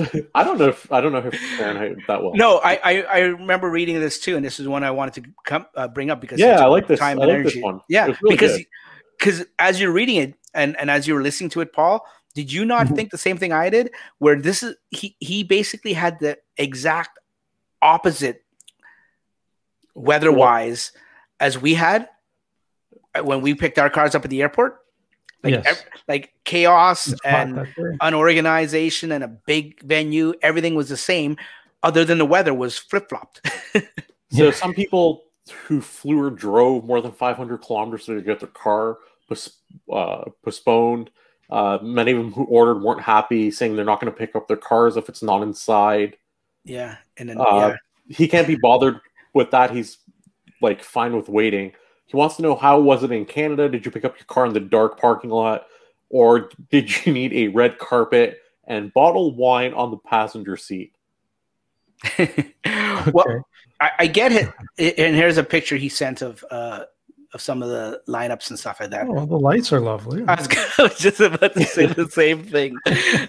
Um, 0.00 0.22
I 0.34 0.44
don't 0.44 0.58
know 0.58 0.68
if 0.68 0.90
I 0.90 1.00
don't 1.00 1.12
know 1.12 1.18
if 1.18 1.34
Fahrenheit 1.58 1.98
that 2.06 2.22
well. 2.22 2.34
No, 2.34 2.58
I, 2.58 2.80
I, 2.82 3.02
I 3.02 3.18
remember 3.20 3.70
reading 3.70 4.00
this 4.00 4.18
too, 4.18 4.36
and 4.36 4.44
this 4.44 4.58
is 4.58 4.66
one 4.66 4.82
I 4.82 4.90
wanted 4.90 5.22
to 5.22 5.30
come 5.44 5.66
uh, 5.76 5.88
bring 5.88 6.10
up 6.10 6.20
because 6.20 6.40
yeah, 6.40 6.62
I 6.62 6.66
like 6.66 6.88
this. 6.88 6.98
Time 6.98 7.20
I 7.20 7.26
like 7.26 7.34
energy. 7.34 7.54
this 7.56 7.62
one. 7.62 7.80
Yeah, 7.88 8.06
really 8.22 8.34
because 8.34 8.60
because 9.18 9.44
as 9.58 9.80
you're 9.80 9.92
reading 9.92 10.16
it 10.16 10.34
and 10.54 10.76
and 10.80 10.90
as 10.90 11.06
you're 11.06 11.22
listening 11.22 11.50
to 11.50 11.60
it, 11.60 11.72
Paul, 11.72 12.04
did 12.34 12.50
you 12.50 12.64
not 12.64 12.86
mm-hmm. 12.86 12.94
think 12.94 13.10
the 13.10 13.18
same 13.18 13.36
thing 13.36 13.52
I 13.52 13.68
did? 13.68 13.90
Where 14.18 14.40
this 14.40 14.62
is 14.62 14.76
he 14.90 15.16
he 15.20 15.44
basically 15.44 15.92
had 15.92 16.18
the 16.18 16.38
exact 16.56 17.18
opposite 17.82 18.42
weather 19.98 20.32
wise 20.32 20.92
as 21.40 21.58
we 21.58 21.74
had 21.74 22.08
uh, 23.14 23.22
when 23.22 23.40
we 23.40 23.54
picked 23.54 23.78
our 23.78 23.90
cars 23.90 24.14
up 24.14 24.24
at 24.24 24.30
the 24.30 24.42
airport. 24.42 24.78
Like, 25.42 25.54
yes. 25.54 25.66
ev- 25.66 25.84
like 26.08 26.32
chaos 26.44 27.14
and 27.24 27.68
unorganization 28.00 29.12
and 29.12 29.22
a 29.22 29.28
big 29.28 29.80
venue, 29.82 30.34
everything 30.42 30.74
was 30.74 30.88
the 30.88 30.96
same, 30.96 31.36
other 31.82 32.04
than 32.04 32.18
the 32.18 32.26
weather 32.26 32.52
was 32.52 32.76
flip 32.76 33.08
flopped. 33.08 33.40
so 33.74 33.82
yeah. 34.30 34.50
some 34.50 34.74
people 34.74 35.22
who 35.66 35.80
flew 35.80 36.20
or 36.20 36.30
drove 36.30 36.84
more 36.84 37.00
than 37.00 37.12
500 37.12 37.58
kilometers 37.58 38.06
to 38.06 38.20
get 38.20 38.40
their 38.40 38.48
car 38.48 38.98
pos- 39.28 39.58
uh, 39.92 40.24
postponed. 40.44 41.10
Uh, 41.50 41.78
many 41.80 42.12
of 42.12 42.18
them 42.18 42.32
who 42.32 42.44
ordered 42.44 42.82
weren't 42.82 43.00
happy, 43.00 43.50
saying 43.50 43.74
they're 43.74 43.84
not 43.84 44.00
going 44.00 44.12
to 44.12 44.18
pick 44.18 44.36
up 44.36 44.48
their 44.48 44.56
cars 44.56 44.96
if 44.96 45.08
it's 45.08 45.22
not 45.22 45.42
inside. 45.42 46.16
Yeah, 46.64 46.96
and 47.16 47.30
then 47.30 47.40
uh, 47.40 47.44
yeah. 47.44 47.76
he 48.08 48.28
can't 48.28 48.46
be 48.46 48.56
bothered 48.56 49.00
with 49.34 49.50
that, 49.50 49.70
he's 49.70 49.98
like 50.60 50.82
fine 50.82 51.16
with 51.16 51.28
waiting. 51.28 51.72
He 52.06 52.16
wants 52.16 52.36
to 52.36 52.42
know 52.42 52.56
how 52.56 52.80
was 52.80 53.02
it 53.02 53.12
in 53.12 53.26
Canada? 53.26 53.68
Did 53.68 53.84
you 53.84 53.90
pick 53.90 54.04
up 54.04 54.16
your 54.18 54.26
car 54.26 54.46
in 54.46 54.54
the 54.54 54.60
dark 54.60 54.98
parking 54.98 55.30
lot, 55.30 55.66
or 56.08 56.50
did 56.70 57.06
you 57.06 57.12
need 57.12 57.32
a 57.32 57.48
red 57.48 57.78
carpet 57.78 58.38
and 58.66 58.92
bottled 58.92 59.36
wine 59.36 59.74
on 59.74 59.90
the 59.90 59.98
passenger 59.98 60.56
seat? 60.56 60.92
well. 63.12 63.44
I, 63.80 63.90
I, 64.00 64.06
get 64.08 64.32
it. 64.32 64.98
And 64.98 65.14
here's 65.14 65.36
a 65.36 65.44
picture 65.44 65.76
he 65.76 65.88
sent 65.88 66.20
of 66.20 66.44
uh, 66.50 66.84
of 67.34 67.42
some 67.42 67.62
of 67.62 67.68
the 67.68 68.00
lineups 68.08 68.50
and 68.50 68.58
stuff 68.58 68.80
like 68.80 68.90
that. 68.90 69.06
Oh, 69.08 69.26
the 69.26 69.38
lights 69.38 69.72
are 69.72 69.80
lovely. 69.80 70.24
I 70.26 70.34
was, 70.34 70.48
I 70.78 70.82
was 70.82 70.98
just 70.98 71.20
about 71.20 71.54
to 71.54 71.64
say 71.64 71.86
the 71.86 72.08
same 72.08 72.42
thing. 72.44 72.76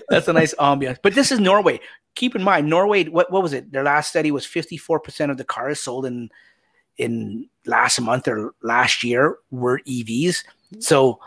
That's 0.10 0.28
a 0.28 0.34
nice 0.34 0.54
ambiance. 0.56 1.00
But 1.02 1.16
this 1.16 1.32
is 1.32 1.39
Norway. 1.39 1.80
Keep 2.16 2.36
in 2.36 2.43
mind, 2.43 2.70
Norway. 2.70 3.06
What 3.06 3.32
what 3.32 3.43
was 3.43 3.54
it? 3.54 3.72
Their 3.72 3.84
last 3.84 4.10
study 4.10 4.32
was 4.32 4.45
54 4.45 5.00
percent 5.00 5.32
of 5.32 5.38
the 5.38 5.43
cars 5.43 5.80
sold 5.80 6.06
in 6.06 6.30
in 6.97 7.47
last 7.66 8.00
month 8.02 8.28
or 8.28 8.54
last 8.62 9.04
year 9.04 9.38
were 9.52 9.80
EVs. 9.88 10.43
So 10.80 11.20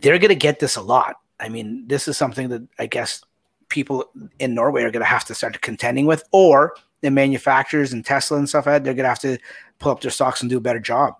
they're 0.00 0.18
going 0.18 0.30
to 0.30 0.34
get 0.34 0.58
this 0.58 0.76
a 0.76 0.82
lot. 0.82 1.16
I 1.38 1.48
mean, 1.48 1.84
this 1.86 2.08
is 2.08 2.16
something 2.16 2.48
that 2.48 2.66
I 2.78 2.86
guess 2.86 3.22
people 3.68 4.10
in 4.38 4.54
Norway 4.54 4.82
are 4.82 4.90
going 4.90 5.02
to 5.02 5.06
have 5.06 5.24
to 5.26 5.34
start 5.34 5.60
contending 5.60 6.06
with, 6.06 6.24
or 6.32 6.74
the 7.02 7.10
manufacturers 7.10 7.92
and 7.92 8.04
Tesla 8.04 8.38
and 8.38 8.48
stuff. 8.48 8.66
like 8.66 8.76
that, 8.76 8.84
They're 8.84 8.94
going 8.94 9.04
to 9.04 9.08
have 9.10 9.20
to 9.20 9.38
pull 9.78 9.92
up 9.92 10.00
their 10.00 10.10
stocks 10.10 10.40
and 10.40 10.50
do 10.50 10.58
a 10.58 10.62
better 10.62 10.80
job. 10.80 11.14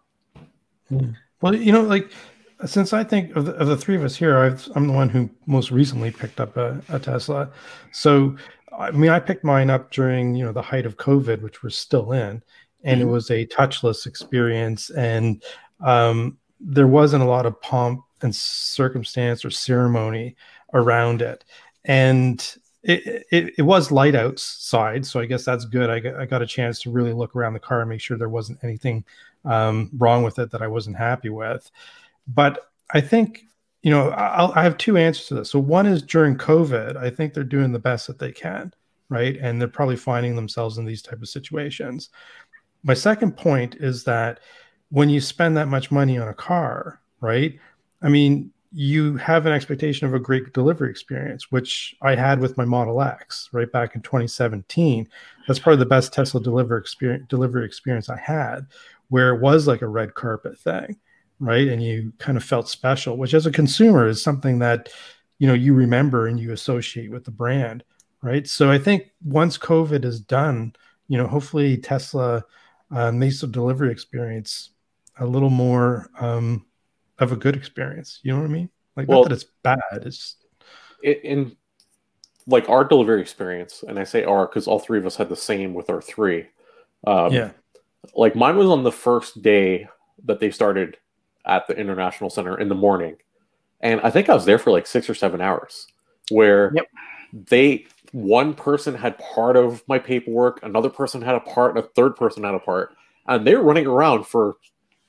Hmm. 0.91 1.11
Well, 1.41 1.55
you 1.55 1.73
know, 1.73 1.83
like 1.83 2.11
since 2.67 2.93
I 2.93 3.05
think 3.05 3.35
of 3.37 3.47
the, 3.47 3.53
of 3.55 3.69
the 3.69 3.77
three 3.77 3.97
of 3.97 4.05
us 4.05 4.17
here, 4.17 4.37
i 4.39 4.47
am 4.77 4.87
the 4.87 4.93
one 4.93 5.09
who 5.09 5.31
most 5.47 5.71
recently 5.71 6.11
picked 6.11 6.41
up 6.41 6.57
a, 6.57 6.81
a, 6.91 6.99
Tesla. 6.99 7.51
So, 7.93 8.37
I 8.77 8.91
mean, 8.91 9.11
I 9.11 9.19
picked 9.19 9.45
mine 9.45 9.71
up 9.71 9.91
during 9.91 10.35
you 10.35 10.45
know 10.45 10.53
the 10.53 10.63
height 10.63 10.87
of 10.87 10.97
COVID, 10.97 11.41
which 11.41 11.63
we're 11.63 11.71
still 11.71 12.13
in, 12.13 12.43
and 12.85 13.01
mm-hmm. 13.01 13.09
it 13.09 13.11
was 13.11 13.31
a 13.31 13.47
touchless 13.47 14.07
experience, 14.07 14.91
and 14.91 15.43
um, 15.85 16.37
there 16.61 16.89
wasn't 16.89 17.23
a 17.23 17.29
lot 17.29 17.47
of 17.47 17.61
pomp 17.63 18.03
and 18.23 18.35
circumstance 18.35 19.45
or 19.45 19.51
ceremony 19.51 20.37
around 20.75 21.23
it, 21.23 21.45
and 21.87 22.57
it, 22.83 23.55
it, 23.59 23.63
was 23.63 23.91
light 23.91 24.15
outside, 24.15 25.05
so 25.05 25.21
I 25.21 25.27
guess 25.27 25.45
that's 25.45 25.65
good. 25.67 25.91
I 25.91 26.01
got, 26.01 26.15
I 26.17 26.25
got 26.25 26.43
a 26.43 26.47
chance 26.47 26.81
to 26.83 26.91
really 26.91 27.13
look 27.13 27.37
around 27.37 27.53
the 27.53 27.61
car 27.61 27.81
and 27.81 27.91
make 27.91 28.01
sure 28.01 28.17
there 28.17 28.29
wasn't 28.29 28.59
anything 28.63 29.05
um, 29.45 29.91
wrong 29.99 30.23
with 30.23 30.39
it 30.39 30.51
that 30.51 30.63
I 30.63 30.67
wasn't 30.67 30.97
happy 30.97 31.29
with. 31.29 31.71
But 32.27 32.71
I 32.93 33.01
think 33.01 33.45
you 33.83 33.91
know, 33.91 34.11
I'll, 34.11 34.53
I 34.55 34.63
have 34.63 34.77
two 34.77 34.97
answers 34.97 35.27
to 35.29 35.35
this. 35.35 35.51
So 35.51 35.59
one 35.59 35.87
is 35.87 36.03
during 36.03 36.37
COVID, 36.37 36.97
I 36.97 37.11
think 37.11 37.33
they're 37.33 37.45
doing 37.45 37.73
the 37.73 37.79
best 37.79 38.07
that 38.09 38.19
they 38.19 38.33
can, 38.33 38.73
right? 39.09 39.37
And 39.41 39.61
they're 39.61 39.69
probably 39.69 39.97
finding 39.97 40.37
themselves 40.37 40.79
in 40.79 40.85
these 40.85 41.03
type 41.03 41.23
of 41.23 41.29
situations. 41.29 42.11
My 42.83 42.95
second 42.95 43.37
point 43.37 43.77
is 43.77 44.05
that 44.05 44.41
when 44.91 45.09
you 45.09 45.21
spend 45.21 45.57
that 45.57 45.69
much 45.69 45.91
money 45.91 46.19
on 46.19 46.29
a 46.29 46.35
car, 46.35 47.01
right? 47.21 47.59
I 48.03 48.09
mean, 48.09 48.53
you 48.73 49.17
have 49.17 49.47
an 49.47 49.53
expectation 49.53 50.07
of 50.07 50.15
a 50.15 50.21
great 50.21 50.53
delivery 50.53 50.91
experience, 50.91 51.51
which 51.51 51.97
I 52.03 52.15
had 52.15 52.41
with 52.41 52.57
my 52.57 52.65
Model 52.65 53.03
X 53.03 53.49
right 53.53 53.71
back 53.71 53.97
in 53.97 54.03
2017. 54.03 55.09
That's 55.47 55.59
probably 55.59 55.81
the 55.81 55.87
best 55.87 56.13
Tesla 56.13 56.41
deliver 56.41 56.77
experience, 56.77 57.25
delivery 57.29 57.65
experience 57.65 58.09
I 58.09 58.17
had, 58.17 58.67
where 59.09 59.35
it 59.35 59.41
was 59.41 59.67
like 59.67 59.83
a 59.83 59.89
red 59.89 60.15
carpet 60.15 60.57
thing, 60.59 60.97
right? 61.41 61.67
And 61.67 61.83
you 61.83 62.13
kind 62.19 62.39
of 62.39 62.45
felt 62.45 62.69
special, 62.69 63.17
which 63.17 63.35
as 63.35 63.47
a 63.47 63.51
consumer 63.51 64.07
is 64.07 64.23
something 64.23 64.61
that 64.61 64.89
you 65.39 65.49
know 65.49 65.55
you 65.55 65.75
remember 65.75 66.29
and 66.29 66.39
you 66.39 66.53
associate 66.53 67.11
with 67.11 67.25
the 67.25 67.33
brand, 67.33 67.83
right? 68.23 68.47
So 68.47 68.71
I 68.71 68.79
think 68.79 69.11
once 69.25 69.59
COVID 69.59 70.05
is 70.05 70.21
done, 70.21 70.75
you 71.09 71.19
know, 71.19 71.27
hopefully 71.27 71.77
Tesla 71.77 72.45
uh, 72.93 73.11
makes 73.11 73.41
the 73.41 73.49
delivery 73.49 73.91
experience 73.91 74.71
a 75.19 75.27
little 75.27 75.51
more. 75.51 76.09
Um, 76.21 76.67
of 77.21 77.33
a 77.33 77.37
good 77.37 77.57
experience. 77.57 78.21
You 78.23 78.33
know 78.33 78.41
what 78.41 78.51
I 78.51 78.53
mean? 78.53 78.71
Like 78.97 79.09
well, 79.09 79.23
not 79.23 79.29
that 79.29 79.35
it's 79.35 79.45
bad. 79.63 79.79
It's 79.93 80.37
in 81.03 81.57
like 82.47 82.69
our 82.69 82.85
delivery 82.85 83.21
experience, 83.21 83.85
and 83.87 83.99
I 83.99 84.05
say 84.05 84.25
our 84.25 84.47
because 84.47 84.67
all 84.67 84.79
three 84.79 84.99
of 84.99 85.07
us 85.07 85.17
had 85.17 85.29
the 85.29 85.37
same 85.37 85.75
with 85.75 85.91
our 85.91 86.03
three. 86.03 86.47
Um, 87.07 87.33
yeah. 87.33 87.51
Like 88.15 88.35
mine 88.35 88.57
was 88.57 88.69
on 88.69 88.83
the 88.83 88.93
first 88.93 89.43
day 89.43 89.87
that 90.25 90.41
they 90.41 90.51
started 90.51 90.97
at 91.47 91.67
the 91.67 91.77
International 91.77 92.31
Center 92.31 92.59
in 92.59 92.69
the 92.69 92.75
morning, 92.75 93.17
and 93.81 94.01
I 94.03 94.11
think 94.11 94.29
I 94.29 94.35
was 94.35 94.45
there 94.45 94.59
for 94.59 94.71
like 94.71 94.87
six 94.87 95.09
or 95.09 95.15
seven 95.15 95.41
hours. 95.41 95.87
Where 96.31 96.73
yep. 96.75 96.87
they 97.33 97.87
one 98.13 98.55
person 98.55 98.95
had 98.95 99.19
part 99.19 99.57
of 99.57 99.83
my 99.87 99.99
paperwork, 99.99 100.61
another 100.63 100.91
person 100.91 101.23
had 101.23 101.35
a 101.35 101.41
part, 101.41 101.77
a 101.77 101.83
third 101.83 102.17
person 102.17 102.45
had 102.45 102.55
a 102.55 102.61
part, 102.61 102.95
and 103.27 103.47
they 103.47 103.55
were 103.55 103.63
running 103.63 103.87
around 103.87 104.27
for 104.27 104.57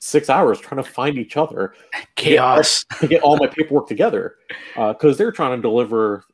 six 0.02 0.28
hours 0.28 0.58
trying 0.58 0.82
to 0.82 0.88
find 0.88 1.16
each 1.16 1.36
other. 1.36 1.74
Chaos. 2.16 2.84
To 2.84 2.86
get, 2.88 3.00
to 3.00 3.06
get 3.08 3.22
all 3.22 3.36
my 3.36 3.46
paperwork 3.46 3.86
together. 3.86 4.36
Because 4.74 4.96
uh, 5.14 5.18
they're 5.18 5.32
trying 5.32 5.56
to 5.56 5.62
deliver, 5.62 6.24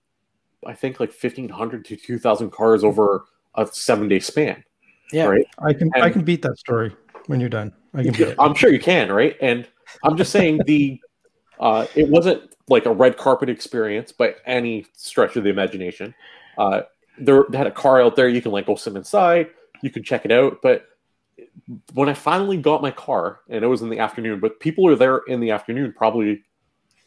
I 0.66 0.72
think, 0.72 1.00
like 1.00 1.10
1,500 1.10 1.84
to 1.84 1.96
2,000 1.96 2.50
cars 2.50 2.82
over 2.82 3.26
a 3.54 3.66
seven 3.66 4.08
day 4.08 4.20
span. 4.20 4.64
Yeah. 5.12 5.26
Right. 5.26 5.46
I 5.58 5.72
can 5.72 5.90
and, 5.94 6.02
I 6.02 6.10
can 6.10 6.22
beat 6.22 6.42
that 6.42 6.58
story 6.58 6.94
when 7.26 7.40
you're 7.40 7.48
done. 7.48 7.72
I 7.94 8.04
can 8.04 8.34
I'm 8.38 8.54
sure 8.54 8.70
you 8.70 8.80
can, 8.80 9.10
right? 9.10 9.36
And 9.40 9.66
I'm 10.02 10.16
just 10.16 10.32
saying 10.32 10.60
the 10.66 11.00
uh, 11.60 11.86
it 11.94 12.08
wasn't 12.08 12.54
like 12.68 12.84
a 12.84 12.92
red 12.92 13.16
carpet 13.16 13.48
experience 13.48 14.12
by 14.12 14.34
any 14.44 14.86
stretch 14.94 15.36
of 15.36 15.44
the 15.44 15.50
imagination. 15.50 16.14
Uh, 16.58 16.82
there 17.18 17.46
they 17.48 17.56
had 17.56 17.66
a 17.66 17.72
car 17.72 18.02
out 18.02 18.16
there, 18.16 18.28
you 18.28 18.42
can 18.42 18.52
like 18.52 18.66
go 18.66 18.74
sit 18.74 18.94
inside, 18.96 19.48
you 19.82 19.90
can 19.90 20.02
check 20.02 20.26
it 20.26 20.30
out, 20.30 20.60
but 20.62 20.87
when 21.92 22.08
I 22.08 22.14
finally 22.14 22.56
got 22.56 22.82
my 22.82 22.90
car, 22.90 23.40
and 23.48 23.64
it 23.64 23.68
was 23.68 23.82
in 23.82 23.90
the 23.90 23.98
afternoon, 23.98 24.40
but 24.40 24.60
people 24.60 24.84
who 24.84 24.90
were 24.90 24.96
there 24.96 25.18
in 25.28 25.40
the 25.40 25.50
afternoon 25.50 25.92
probably 25.96 26.42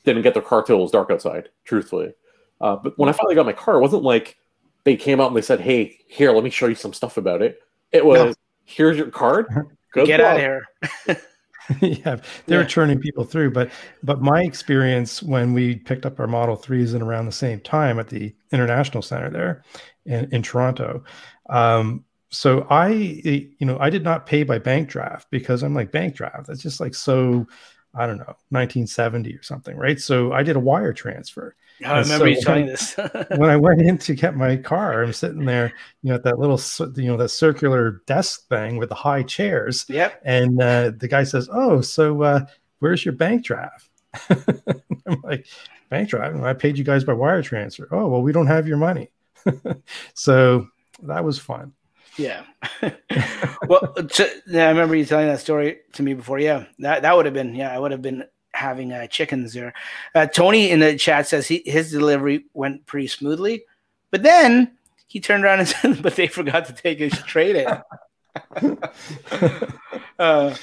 didn't 0.03 0.22
get 0.22 0.34
their 0.34 0.43
car 0.43 0.64
till 0.64 0.80
it 0.80 0.82
was 0.82 0.91
dark 0.91 1.09
outside, 1.12 1.49
truthfully. 1.64 2.14
Uh, 2.59 2.76
but 2.76 2.97
when 2.97 3.09
I 3.09 3.12
finally 3.12 3.36
got 3.36 3.45
my 3.45 3.53
car, 3.53 3.76
it 3.76 3.82
wasn't 3.82 4.03
like 4.03 4.38
they 4.84 4.95
came 4.95 5.20
out 5.20 5.28
and 5.28 5.36
they 5.36 5.41
said, 5.41 5.62
"Hey, 5.62 5.97
here, 6.07 6.32
let 6.32 6.43
me 6.43 6.49
show 6.49 6.68
you 6.68 6.76
some 6.76 6.93
stuff 6.93 7.18
about 7.18 7.41
it." 7.41 7.59
It 7.91 8.05
was, 8.05 8.20
no. 8.20 8.34
"Here's 8.66 8.97
your 8.97 9.09
card. 9.09 9.47
Good 9.93 10.07
Get 10.07 10.20
luck. 10.20 10.30
out 10.30 10.36
of 10.36 10.41
here." 10.41 11.22
yeah, 11.82 12.18
they 12.45 12.57
were 12.57 12.66
churning 12.66 12.99
people 12.99 13.24
through, 13.24 13.51
but 13.51 13.72
but 14.03 14.22
my 14.22 14.43
experience 14.43 15.24
when 15.24 15.53
we 15.53 15.76
picked 15.76 16.05
up 16.05 16.20
our 16.20 16.28
Model 16.28 16.55
Threes 16.55 16.93
and 16.93 17.01
around 17.01 17.26
the 17.26 17.32
same 17.32 17.59
time 17.62 17.99
at 17.99 18.09
the 18.09 18.36
International 18.51 19.01
Center 19.01 19.30
there 19.30 19.64
in, 20.05 20.32
in 20.32 20.43
Toronto, 20.43 21.03
um, 21.49 22.03
so 22.32 22.66
I, 22.70 22.88
you 22.90 23.66
know, 23.66 23.78
I 23.80 23.90
did 23.90 24.04
not 24.04 24.26
pay 24.26 24.44
by 24.44 24.58
bank 24.58 24.88
draft 24.88 25.30
because 25.30 25.64
I'm 25.64 25.76
like 25.76 25.92
bank 25.92 26.16
draft. 26.16 26.48
That's 26.48 26.62
just 26.62 26.80
like 26.80 26.96
so, 26.96 27.46
I 27.94 28.08
don't 28.08 28.18
know, 28.18 28.36
1970 28.50 29.36
or 29.36 29.44
something, 29.44 29.76
right? 29.76 30.00
So 30.00 30.32
I 30.32 30.42
did 30.42 30.56
a 30.56 30.60
wire 30.60 30.94
transfer. 30.94 31.56
I 31.84 32.00
remember 32.00 32.26
so 32.26 32.26
you 32.26 32.42
telling 32.42 32.66
this. 32.68 32.96
when 33.36 33.50
I 33.50 33.58
went 33.58 33.82
in 33.82 33.98
to 33.98 34.16
get 34.16 34.36
my 34.36 34.56
car, 34.56 35.04
I'm 35.04 35.12
sitting 35.12 35.46
there, 35.46 35.74
you 36.04 36.10
know, 36.10 36.16
at 36.16 36.24
that 36.24 36.40
little, 36.40 36.60
you 36.96 37.08
know, 37.08 37.18
that 37.18 37.30
circular 37.30 38.02
desk 38.06 38.48
thing 38.48 38.78
with 38.78 38.90
the 38.90 38.96
high 38.96 39.24
chairs. 39.24 39.86
Yep. 39.90 40.22
And 40.24 40.62
uh, 40.62 40.92
the 40.96 41.08
guy 41.08 41.24
says, 41.24 41.50
"Oh, 41.52 41.82
so 41.82 42.22
uh, 42.22 42.46
where's 42.80 43.04
your 43.04 43.16
bank 43.16 43.44
draft?" 43.44 43.90
I'm 44.30 45.22
like, 45.24 45.48
"Bank 45.90 46.10
draft? 46.10 46.36
I 46.38 46.54
paid 46.54 46.78
you 46.78 46.84
guys 46.84 47.04
by 47.04 47.14
wire 47.14 47.42
transfer." 47.42 47.88
Oh, 47.92 48.08
well, 48.08 48.22
we 48.22 48.32
don't 48.32 48.48
have 48.48 48.68
your 48.68 48.78
money. 48.78 49.12
so 50.14 50.68
that 51.02 51.24
was 51.24 51.40
fun. 51.40 51.74
Yeah. 52.22 52.43
well, 53.67 53.93
to, 53.93 54.30
yeah, 54.47 54.65
I 54.65 54.69
remember 54.69 54.95
you 54.95 55.05
telling 55.05 55.28
that 55.28 55.39
story 55.39 55.80
to 55.93 56.03
me 56.03 56.13
before. 56.13 56.39
Yeah, 56.39 56.65
that 56.80 57.01
that 57.01 57.15
would 57.15 57.26
have 57.26 57.34
been. 57.34 57.55
Yeah, 57.55 57.74
I 57.74 57.80
would 57.80 57.91
have 57.91 58.01
been 58.01 58.26
having 58.53 58.93
uh, 58.93 59.07
chickens 59.07 59.53
there. 59.53 59.74
Uh, 60.13 60.28
Tony 60.28 60.69
in 60.69 60.80
the 60.80 60.97
chat 60.97 61.28
says 61.28 61.47
he, 61.47 61.63
his 61.65 61.91
delivery 61.91 62.45
went 62.53 62.86
pretty 62.86 63.07
smoothly, 63.07 63.63
but 64.11 64.24
then 64.24 64.78
he 65.07 65.19
turned 65.19 65.43
around 65.43 65.59
and 65.59 65.67
said, 65.67 66.01
"But 66.03 66.15
they 66.15 66.28
forgot 66.28 66.65
to 66.67 66.74
take 66.74 66.99
his 66.99 67.13
trade 67.24 67.55
in." 67.55 68.78
uh, 70.19 70.55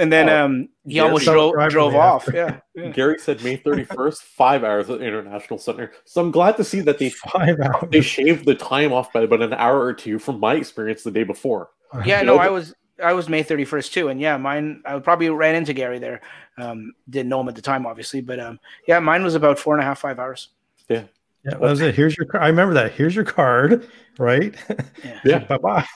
and 0.00 0.10
then 0.10 0.28
oh, 0.30 0.44
um, 0.44 0.68
he 0.86 0.94
Gary 0.94 1.06
almost 1.06 1.24
drove, 1.26 1.70
drove 1.70 1.94
off. 1.94 2.28
Yeah, 2.32 2.60
yeah, 2.74 2.88
Gary 2.88 3.18
said 3.18 3.44
May 3.44 3.58
31st, 3.58 4.22
five 4.22 4.64
hours 4.64 4.88
at 4.88 5.02
International 5.02 5.58
Center. 5.58 5.92
So 6.06 6.22
I'm 6.22 6.30
glad 6.30 6.56
to 6.56 6.64
see 6.64 6.80
that 6.80 6.98
they 6.98 7.10
five 7.32 7.60
hours. 7.60 7.84
they 7.90 8.00
shaved 8.00 8.46
the 8.46 8.54
time 8.54 8.92
off 8.92 9.12
by 9.12 9.22
about 9.22 9.42
an 9.42 9.52
hour 9.52 9.80
or 9.80 9.92
two 9.92 10.18
from 10.18 10.40
my 10.40 10.54
experience 10.54 11.02
the 11.02 11.10
day 11.10 11.24
before. 11.24 11.70
Yeah, 12.04 12.20
you 12.20 12.26
no, 12.26 12.36
know, 12.36 12.40
I 12.40 12.48
was 12.48 12.74
I 13.02 13.12
was 13.12 13.28
May 13.28 13.44
31st 13.44 13.92
too, 13.92 14.08
and 14.08 14.20
yeah, 14.20 14.36
mine 14.38 14.82
I 14.86 14.98
probably 15.00 15.28
ran 15.28 15.54
into 15.54 15.74
Gary 15.74 15.98
there. 15.98 16.22
Um, 16.56 16.92
didn't 17.08 17.28
know 17.28 17.40
him 17.40 17.48
at 17.48 17.54
the 17.54 17.62
time, 17.62 17.86
obviously, 17.86 18.22
but 18.22 18.40
um, 18.40 18.58
yeah, 18.88 18.98
mine 19.00 19.22
was 19.22 19.34
about 19.34 19.58
four 19.58 19.74
and 19.74 19.82
a 19.82 19.86
half, 19.86 20.00
five 20.00 20.18
hours. 20.18 20.48
Yeah, 20.88 21.04
yeah, 21.44 21.52
that 21.52 21.60
was 21.60 21.80
it. 21.80 21.94
Here's 21.94 22.16
your 22.16 22.26
card. 22.26 22.44
I 22.44 22.48
remember 22.48 22.74
that. 22.74 22.92
Here's 22.92 23.14
your 23.14 23.24
card, 23.24 23.88
right? 24.18 24.54
Yeah. 25.02 25.20
yeah. 25.24 25.38
bye 25.44 25.58
bye. 25.58 25.86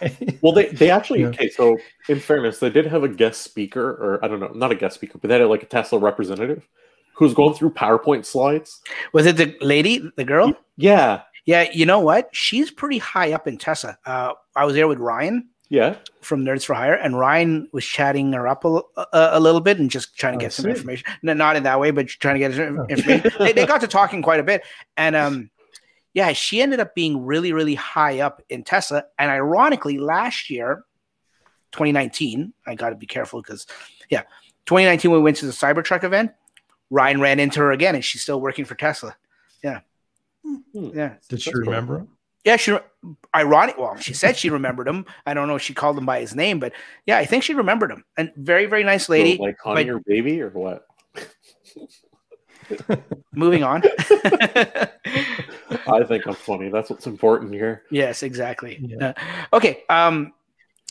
well, 0.43 0.53
they 0.53 0.67
they 0.69 0.91
actually 0.91 1.21
yeah. 1.21 1.29
okay. 1.29 1.51
So 1.51 1.77
in 2.09 2.21
fairness, 2.21 2.59
they 2.59 2.71
did 2.71 2.87
have 2.87 3.05
a 3.05 3.09
guest 3.09 3.43
speaker, 3.43 3.91
or 3.91 4.25
I 4.25 4.29
don't 4.29 4.41
know, 4.41 4.53
not 4.55 4.73
a 4.73 4.75
guest 4.75 4.95
speaker, 4.95 5.19
but 5.19 5.29
they 5.29 5.39
had 5.39 5.47
like 5.47 5.63
a 5.63 5.67
Tesla 5.67 5.99
representative 5.99 6.67
who 7.15 7.25
was 7.25 7.35
going 7.35 7.55
through 7.55 7.71
PowerPoint 7.71 8.25
slides. 8.25 8.81
Was 9.13 9.27
it 9.27 9.37
the 9.37 9.57
lady, 9.61 10.11
the 10.17 10.25
girl? 10.25 10.53
Yeah. 10.77 11.23
Yeah. 11.47 11.71
You 11.73 11.87
know 11.87 12.01
what? 12.01 12.29
She's 12.33 12.71
pretty 12.71 12.99
high 12.99 13.33
up 13.33 13.47
in 13.47 13.59
Tesla. 13.59 13.99
Uh, 14.05 14.33
I 14.57 14.65
was 14.65 14.75
there 14.75 14.89
with 14.89 14.99
Ryan. 14.99 15.49
Yeah. 15.75 15.97
From 16.21 16.45
Nerds 16.45 16.65
for 16.65 16.75
Hire, 16.75 16.95
and 16.95 17.19
Ryan 17.19 17.69
was 17.73 17.85
chatting 17.85 18.33
her 18.33 18.47
up 18.47 18.65
a, 18.65 18.81
a, 18.97 19.07
a 19.13 19.41
little 19.41 19.61
bit 19.61 19.81
and 19.81 19.91
just 19.91 20.17
trying 20.17 20.39
to 20.39 20.43
get 20.43 20.53
some 20.53 20.71
information. 20.71 21.05
No, 21.25 21.33
not 21.33 21.57
in 21.57 21.65
that 21.65 21.81
way, 21.81 21.91
but 21.91 22.07
trying 22.07 22.37
to 22.37 22.39
get 22.39 22.55
some 22.55 22.89
information. 22.89 23.33
they, 23.41 23.53
they, 23.53 23.67
got 23.67 23.81
to 23.81 23.89
talking 23.89 24.23
quite 24.23 24.39
a 24.39 24.45
bit, 24.45 24.63
and 24.97 25.17
um, 25.17 25.51
yeah, 26.13 26.33
she 26.33 26.63
ended 26.63 26.79
up 26.79 26.95
being 26.95 27.27
really, 27.27 27.53
really 27.53 27.75
high 27.75 28.21
up 28.21 28.41
in 28.49 28.63
Tesla. 28.63 29.05
And 29.19 29.33
ironically, 29.33 29.99
last 29.99 30.49
year, 30.49 30.85
2019, 31.73 32.53
I 32.69 32.77
got 32.77 32.91
to 32.91 32.97
be 32.97 33.07
careful 33.07 33.43
because, 33.43 33.67
yeah, 34.09 34.23
2019 34.67 35.11
we 35.11 35.19
went 35.19 35.39
to 35.39 35.47
the 35.47 35.53
Cybertruck 35.53 36.05
event. 36.05 36.31
Ryan 36.89 37.21
ran 37.21 37.41
into 37.41 37.59
her 37.59 37.73
again, 37.73 37.97
and 37.97 38.05
she's 38.05 38.23
still 38.23 38.41
working 38.41 38.65
for 38.65 38.77
Tesla. 38.77 39.17
Yeah, 39.65 39.81
hmm. 40.45 40.91
yeah. 40.95 41.15
Did 41.29 41.43
she 41.43 41.53
remember 41.53 41.99
him? 41.99 42.09
Yeah, 42.45 42.57
she 42.57 42.77
ironic. 43.35 43.79
Well, 43.79 43.97
she 43.97 44.13
said 44.15 44.37
she 44.37 44.51
remembered 44.51 44.87
him. 44.87 45.07
I 45.27 45.35
don't 45.35 45.49
know 45.49 45.57
if 45.57 45.63
she 45.63 45.75
called 45.75 45.97
him 45.97 46.07
by 46.07 46.21
his 46.21 46.35
name, 46.35 46.59
but 46.59 46.73
yeah, 47.07 47.19
I 47.19 47.25
think 47.25 47.43
she 47.43 47.55
remembered 47.55 47.91
him. 47.91 48.05
And 48.17 48.33
very, 48.37 48.67
very 48.67 48.85
nice 48.85 49.09
lady. 49.09 49.37
So, 49.37 49.43
like 49.43 49.59
calling 49.59 49.87
your 49.87 50.01
baby 50.01 50.41
or 50.43 50.51
what? 50.51 50.87
Moving 53.33 53.63
on. 53.63 53.83
I 55.87 56.05
think 56.07 56.27
I'm 56.27 56.35
funny. 56.35 56.69
That's 56.69 56.91
what's 56.91 57.07
important 57.07 57.53
here. 57.53 57.83
Yes, 57.91 58.23
exactly. 58.23 58.79
Yeah. 58.81 59.09
Uh, 59.09 59.57
okay. 59.57 59.83
Um, 59.89 60.33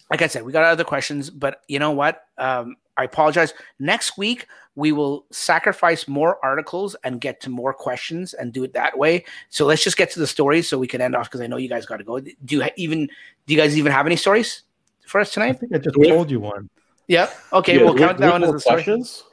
like 0.09 0.21
I 0.21 0.27
said, 0.27 0.43
we 0.43 0.51
got 0.51 0.63
other 0.63 0.83
questions, 0.83 1.29
but 1.29 1.61
you 1.67 1.79
know 1.79 1.91
what? 1.91 2.23
Um, 2.37 2.75
I 2.97 3.03
apologize. 3.03 3.53
Next 3.79 4.17
week 4.17 4.47
we 4.75 4.91
will 4.91 5.25
sacrifice 5.31 6.07
more 6.07 6.43
articles 6.43 6.95
and 7.03 7.21
get 7.21 7.39
to 7.41 7.49
more 7.49 7.73
questions 7.73 8.33
and 8.33 8.51
do 8.51 8.63
it 8.63 8.73
that 8.73 8.97
way. 8.97 9.25
So 9.49 9.65
let's 9.65 9.83
just 9.83 9.97
get 9.97 10.11
to 10.11 10.19
the 10.19 10.27
stories 10.27 10.67
so 10.67 10.77
we 10.77 10.87
can 10.87 11.01
end 11.01 11.15
off 11.15 11.29
because 11.29 11.41
I 11.41 11.47
know 11.47 11.57
you 11.57 11.69
guys 11.69 11.85
got 11.85 11.97
to 11.97 12.03
go. 12.03 12.19
Do 12.19 12.33
you 12.47 12.63
even 12.77 13.07
do 13.45 13.53
you 13.53 13.59
guys 13.59 13.77
even 13.77 13.91
have 13.91 14.05
any 14.05 14.15
stories 14.15 14.63
for 15.05 15.21
us 15.21 15.31
tonight? 15.31 15.49
I 15.49 15.53
think 15.53 15.75
I 15.75 15.77
just 15.77 15.95
told 15.95 16.31
you 16.31 16.39
one. 16.39 16.69
Yeah. 17.07 17.29
Okay. 17.51 17.77
Yeah, 17.77 17.83
we'll 17.83 17.95
count 17.95 18.17
that 18.19 18.31
one 18.31 18.43
as 18.43 18.63
the 18.63 18.69
questions. 18.69 19.23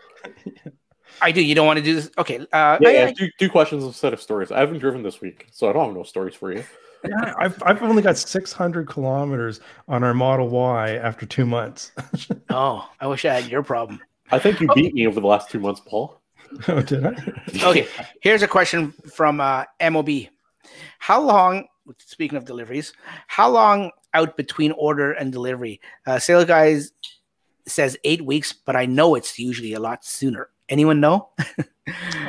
I 1.23 1.33
do. 1.33 1.43
You 1.43 1.55
don't 1.55 1.67
want 1.67 1.79
to 1.79 1.83
do 1.83 1.95
this? 1.95 2.11
Okay. 2.19 2.39
Uh, 2.53 2.79
yeah, 2.81 2.91
yeah 2.91 3.13
do, 3.13 3.29
do 3.39 3.49
questions 3.49 3.85
instead 3.85 4.13
of 4.13 4.23
stories. 4.23 4.51
I 4.51 4.61
haven't 4.61 4.79
driven 4.79 5.03
this 5.03 5.21
week, 5.21 5.49
so 5.53 5.69
I 5.69 5.73
don't 5.73 5.87
have 5.87 5.95
no 5.95 6.03
stories 6.03 6.35
for 6.35 6.53
you. 6.53 6.65
Yeah, 7.05 7.35
I've, 7.39 7.63
I've 7.65 7.83
only 7.83 8.03
got 8.03 8.19
600 8.19 8.89
kilometers 8.89 9.61
on 9.89 10.05
our 10.05 10.15
Model 10.15 10.49
Y 10.49 10.93
after 10.97 11.27
two 11.27 11.47
months. 11.47 11.93
oh, 12.51 12.89
I 13.01 13.07
wish 13.07 13.25
I 13.25 13.41
had 13.41 13.51
your 13.51 13.63
problem. 13.63 14.01
I 14.31 14.39
think 14.39 14.61
you 14.61 14.69
beat 14.75 14.95
me 14.95 15.07
over 15.07 15.21
the 15.21 15.27
last 15.27 15.51
two 15.51 15.61
months, 15.61 15.81
Paul. 15.85 16.21
Oh, 16.69 16.83
did 16.83 17.07
I? 17.07 17.15
Okay, 17.63 17.87
here's 18.21 18.43
a 18.43 18.49
question 18.49 18.93
from 19.15 19.41
uh, 19.41 19.65
MOB. 19.91 20.09
How 20.99 21.21
long, 21.21 21.67
speaking 21.99 22.37
of 22.37 22.45
deliveries, 22.45 22.93
how 23.27 23.51
long 23.51 23.91
out 24.15 24.37
between 24.37 24.73
order 24.73 25.13
and 25.13 25.33
delivery? 25.33 25.81
Uh, 26.07 26.19
Sale 26.19 26.45
Guys 26.45 26.93
says 27.67 27.97
eight 28.05 28.23
weeks, 28.23 28.53
but 28.53 28.77
I 28.77 28.87
know 28.87 29.15
it's 29.15 29.39
usually 29.39 29.73
a 29.75 29.81
lot 29.81 30.05
sooner. 30.05 30.51
Anyone 30.71 31.01
know? 31.01 31.29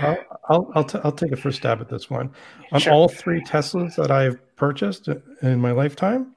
I'll 0.02 0.18
I'll 0.50 0.72
I'll, 0.76 0.84
t- 0.84 1.00
I'll 1.04 1.12
take 1.12 1.32
a 1.32 1.38
first 1.38 1.60
stab 1.60 1.80
at 1.80 1.90
this 1.90 2.10
one. 2.10 2.34
On 2.72 2.80
Sure. 2.80 2.92
all 2.94 3.08
three 3.08 3.42
Teslas 3.42 3.96
that 3.96 4.12
I've 4.12 4.40
purchased 4.56 5.08
in 5.42 5.60
my 5.62 5.72
lifetime, 5.72 6.36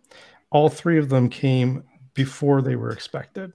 all 0.50 0.68
three 0.68 0.98
of 0.98 1.08
them 1.08 1.28
came 1.28 1.82
before 2.12 2.62
they 2.62 2.76
were 2.76 2.90
expected. 2.90 3.52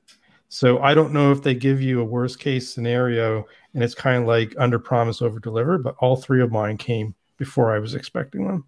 So 0.50 0.80
I 0.80 0.96
don't 0.96 1.14
know 1.14 1.32
if 1.32 1.44
they 1.44 1.54
give 1.54 1.80
you 1.80 2.02
a 2.02 2.04
worst 2.04 2.40
case 2.40 2.74
scenario 2.74 3.46
and 3.76 3.84
it's 3.84 3.94
kind 3.94 4.24
of 4.24 4.28
like 4.28 4.56
under 4.58 4.80
promise 4.80 5.22
over 5.22 5.40
deliver, 5.40 5.78
but 5.78 5.96
all 6.00 6.16
three 6.16 6.42
of 6.42 6.52
mine 6.52 6.78
came 6.78 7.14
before 7.38 7.74
I 7.74 7.78
was 7.78 7.94
expecting 7.94 8.48
them. 8.48 8.66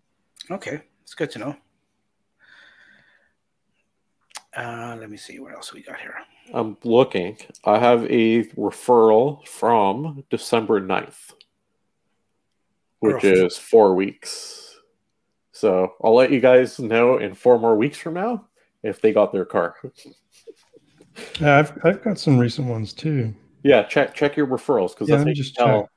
Okay, 0.51 0.81
it's 1.01 1.15
good 1.15 1.31
to 1.31 1.39
know. 1.39 1.55
Uh, 4.55 4.95
let 4.99 5.09
me 5.09 5.17
see 5.17 5.39
what 5.39 5.53
else 5.53 5.73
we 5.73 5.81
got 5.81 5.99
here. 5.99 6.15
I'm 6.53 6.77
looking. 6.83 7.37
I 7.65 7.79
have 7.79 8.03
a 8.05 8.43
referral 8.57 9.47
from 9.47 10.23
December 10.29 10.81
9th, 10.81 11.33
which 12.99 13.23
Ugh. 13.23 13.25
is 13.25 13.57
four 13.57 13.95
weeks. 13.95 14.77
So 15.51 15.93
I'll 16.03 16.15
let 16.15 16.31
you 16.31 16.39
guys 16.39 16.79
know 16.79 17.17
in 17.17 17.35
four 17.35 17.59
more 17.59 17.75
weeks 17.75 17.97
from 17.97 18.15
now 18.15 18.47
if 18.83 19.01
they 19.01 19.13
got 19.13 19.31
their 19.31 19.45
car. 19.45 19.75
Yeah, 21.39 21.59
I've 21.59 21.77
I've 21.85 22.03
got 22.03 22.17
some 22.17 22.37
recent 22.37 22.67
ones 22.67 22.93
too. 22.93 23.33
Yeah, 23.63 23.83
check 23.83 24.13
check 24.15 24.35
your 24.35 24.47
referrals 24.47 24.89
because 24.89 25.07
Yeah, 25.09 25.17
that's 25.17 25.19
let 25.19 25.19
how 25.19 25.25
me 25.25 25.31
you 25.31 25.35
just 25.35 25.55
tell. 25.55 25.81
check. 25.81 25.89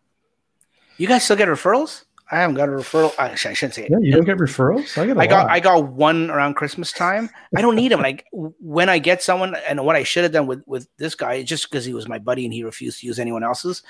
You 0.99 1.09
guys 1.09 1.25
still 1.25 1.37
get 1.37 1.49
referrals? 1.49 2.03
I 2.30 2.36
haven't 2.36 2.56
got 2.56 2.68
a 2.68 2.72
referral. 2.72 3.12
Actually, 3.18 3.51
I 3.51 3.55
shouldn't 3.55 3.74
say 3.74 3.84
it. 3.84 3.90
Yeah, 3.90 3.98
you 4.01 4.12
don't 4.12 4.24
get 4.24 4.38
referrals. 4.38 4.96
I 4.96 5.06
get. 5.06 5.16
a 5.16 5.20
I 5.20 5.26
got 5.26 5.46
lot. 5.46 5.52
I 5.52 5.60
got 5.60 5.88
one 5.88 6.30
around 6.30 6.55
Christmas 6.55 6.90
time. 6.90 7.28
I 7.55 7.60
don't 7.60 7.76
need 7.76 7.92
them. 7.92 8.01
Like 8.01 8.24
when 8.32 8.88
I 8.88 8.98
get 8.98 9.22
someone, 9.22 9.55
and 9.68 9.84
what 9.84 9.96
I 9.96 10.05
should 10.05 10.22
have 10.22 10.32
done 10.32 10.46
with 10.46 10.62
with 10.66 10.88
this 10.96 11.14
guy, 11.14 11.42
just 11.42 11.70
because 11.70 11.84
he 11.84 11.92
was 11.92 12.09
my 12.09 12.18
buddy 12.18 12.44
and 12.44 12.55
he 12.55 12.64
refused 12.64 13.01
to 13.01 13.06
use 13.06 13.18
anyone 13.18 13.44
else's, 13.44 13.82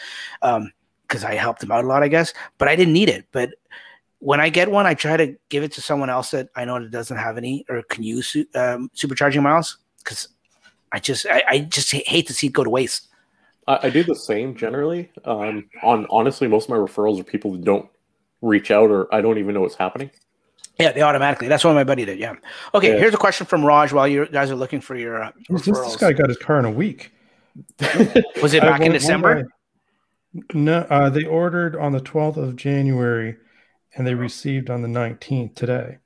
um, 0.42 0.72
because 1.06 1.22
I 1.22 1.34
helped 1.34 1.62
him 1.62 1.70
out 1.70 1.84
a 1.84 1.86
lot, 1.86 2.02
I 2.02 2.08
guess. 2.08 2.34
But 2.58 2.68
I 2.68 2.74
didn't 2.74 2.94
need 2.94 3.08
it. 3.08 3.26
But 3.30 3.50
when 4.18 4.40
I 4.40 4.48
get 4.48 4.70
one, 4.70 4.86
I 4.86 4.94
try 4.94 5.16
to 5.16 5.36
give 5.48 5.62
it 5.62 5.72
to 5.72 5.80
someone 5.80 6.10
else 6.10 6.32
that 6.32 6.48
I 6.56 6.64
know 6.64 6.80
that 6.80 6.90
doesn't 6.90 7.16
have 7.16 7.38
any 7.38 7.64
or 7.68 7.82
can 7.82 8.02
use 8.02 8.34
um, 8.54 8.90
supercharging 8.96 9.42
miles, 9.42 9.78
because 9.98 10.28
I 10.90 10.98
just 10.98 11.26
I, 11.26 11.44
I 11.48 11.58
just 11.60 11.92
hate 11.92 12.26
to 12.26 12.34
see 12.34 12.48
it 12.48 12.52
go 12.52 12.64
to 12.64 12.70
waste. 12.70 13.08
I, 13.68 13.78
I 13.84 13.90
do 13.90 14.02
the 14.02 14.16
same 14.16 14.56
generally. 14.56 15.10
Um, 15.24 15.68
on 15.82 16.06
honestly, 16.10 16.48
most 16.48 16.64
of 16.64 16.70
my 16.70 16.76
referrals 16.76 17.20
are 17.20 17.24
people 17.24 17.52
that 17.52 17.64
don't 17.64 17.88
reach 18.44 18.70
out 18.70 18.90
or 18.90 19.12
I 19.14 19.20
don't 19.20 19.38
even 19.38 19.54
know 19.54 19.60
what's 19.62 19.74
happening. 19.76 20.10
Yeah, 20.78 20.92
they 20.92 21.02
automatically. 21.02 21.48
That's 21.48 21.64
what 21.64 21.74
my 21.74 21.84
buddy 21.84 22.04
did. 22.04 22.18
Yeah. 22.18 22.34
Okay, 22.74 22.92
Yeah. 22.92 22.98
here's 22.98 23.14
a 23.14 23.18
question 23.18 23.46
from 23.46 23.64
Raj 23.64 23.92
while 23.92 24.08
you 24.08 24.26
guys 24.26 24.50
are 24.50 24.56
looking 24.56 24.80
for 24.80 24.96
your 24.96 25.22
uh, 25.24 25.32
This, 25.48 25.62
this 25.66 25.96
guy 25.96 26.12
got 26.12 26.28
his 26.28 26.36
car 26.38 26.58
in 26.58 26.64
a 26.64 26.70
week. 26.70 27.12
Was 28.42 28.54
it 28.54 28.62
I- 28.62 28.66
back 28.66 28.80
in 28.80 28.86
one- 28.86 28.90
one 28.90 28.92
December? 28.92 29.42
guy- 29.42 29.48
no, 30.52 30.78
uh, 30.90 31.10
they 31.10 31.24
ordered 31.24 31.76
on 31.76 31.92
the 31.92 32.00
12th 32.00 32.36
of 32.38 32.56
January, 32.56 33.36
and 33.94 34.04
they 34.04 34.14
received 34.14 34.68
on 34.68 34.82
the 34.82 34.88
19th 34.88 35.54
today. 35.54 35.98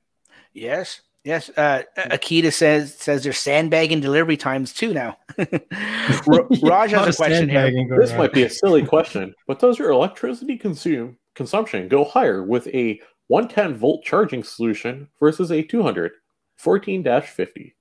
Yes, 0.53 1.01
yes. 1.23 1.49
Uh, 1.57 1.81
Akita 1.97 2.53
says 2.53 2.93
says 2.93 3.23
there's 3.23 3.39
sandbagging 3.39 4.01
delivery 4.01 4.37
times 4.37 4.71
too 4.71 4.93
now. 4.93 5.17
Ra- 6.27 6.45
Raj 6.61 6.91
has 6.91 7.15
a 7.15 7.17
question 7.17 7.49
here. 7.49 7.71
This 7.99 8.11
on. 8.11 8.17
might 8.19 8.31
be 8.33 8.43
a 8.43 8.49
silly 8.51 8.85
question, 8.85 9.33
but 9.47 9.57
does 9.57 9.79
your 9.79 9.89
electricity 9.89 10.57
consume 10.57 11.17
consumption 11.35 11.87
go 11.87 12.03
higher 12.03 12.43
with 12.43 12.67
a 12.67 12.99
110 13.27 13.75
volt 13.77 14.03
charging 14.03 14.43
solution 14.43 15.07
versus 15.19 15.51
a 15.51 15.61
200 15.61 16.11
14-50? 16.61 17.73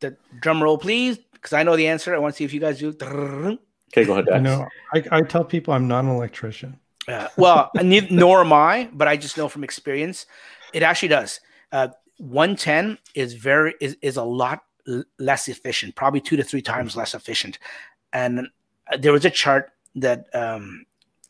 The 0.00 0.16
drum 0.40 0.62
roll, 0.62 0.78
please, 0.78 1.18
because 1.32 1.52
I 1.52 1.62
know 1.62 1.76
the 1.76 1.86
answer. 1.88 2.14
I 2.14 2.18
want 2.18 2.34
to 2.34 2.36
see 2.38 2.44
if 2.44 2.52
you 2.52 2.60
guys 2.60 2.78
do. 2.78 2.88
Okay, 2.88 4.04
go 4.04 4.12
ahead, 4.14 4.28
I 4.28 4.38
Dex. 4.38 4.42
know. 4.42 4.66
I, 4.94 5.18
I 5.18 5.20
tell 5.22 5.44
people 5.44 5.72
I'm 5.74 5.86
not 5.86 6.04
an 6.04 6.10
electrician. 6.10 6.78
Uh, 7.06 7.28
well, 7.36 7.70
neith- 7.82 8.10
nor 8.10 8.40
am 8.40 8.52
I, 8.52 8.88
but 8.92 9.06
I 9.08 9.16
just 9.16 9.36
know 9.36 9.48
from 9.48 9.64
experience, 9.64 10.26
it 10.72 10.82
actually 10.82 11.08
does. 11.08 11.40
Uh, 11.70 11.88
110 12.18 12.98
is 13.14 13.34
very 13.34 13.74
is, 13.80 13.96
is 14.02 14.16
a 14.16 14.22
lot 14.24 14.60
l- 14.88 15.04
less 15.18 15.48
efficient, 15.48 15.94
probably 15.94 16.20
two 16.20 16.36
to 16.36 16.42
three 16.44 16.62
times 16.62 16.96
less 16.96 17.14
efficient. 17.14 17.58
And 18.12 18.48
uh, 18.92 18.96
there 18.96 19.12
was 19.12 19.24
a 19.24 19.30
chart 19.30 19.70
that 19.96 20.26
um, 20.34 20.84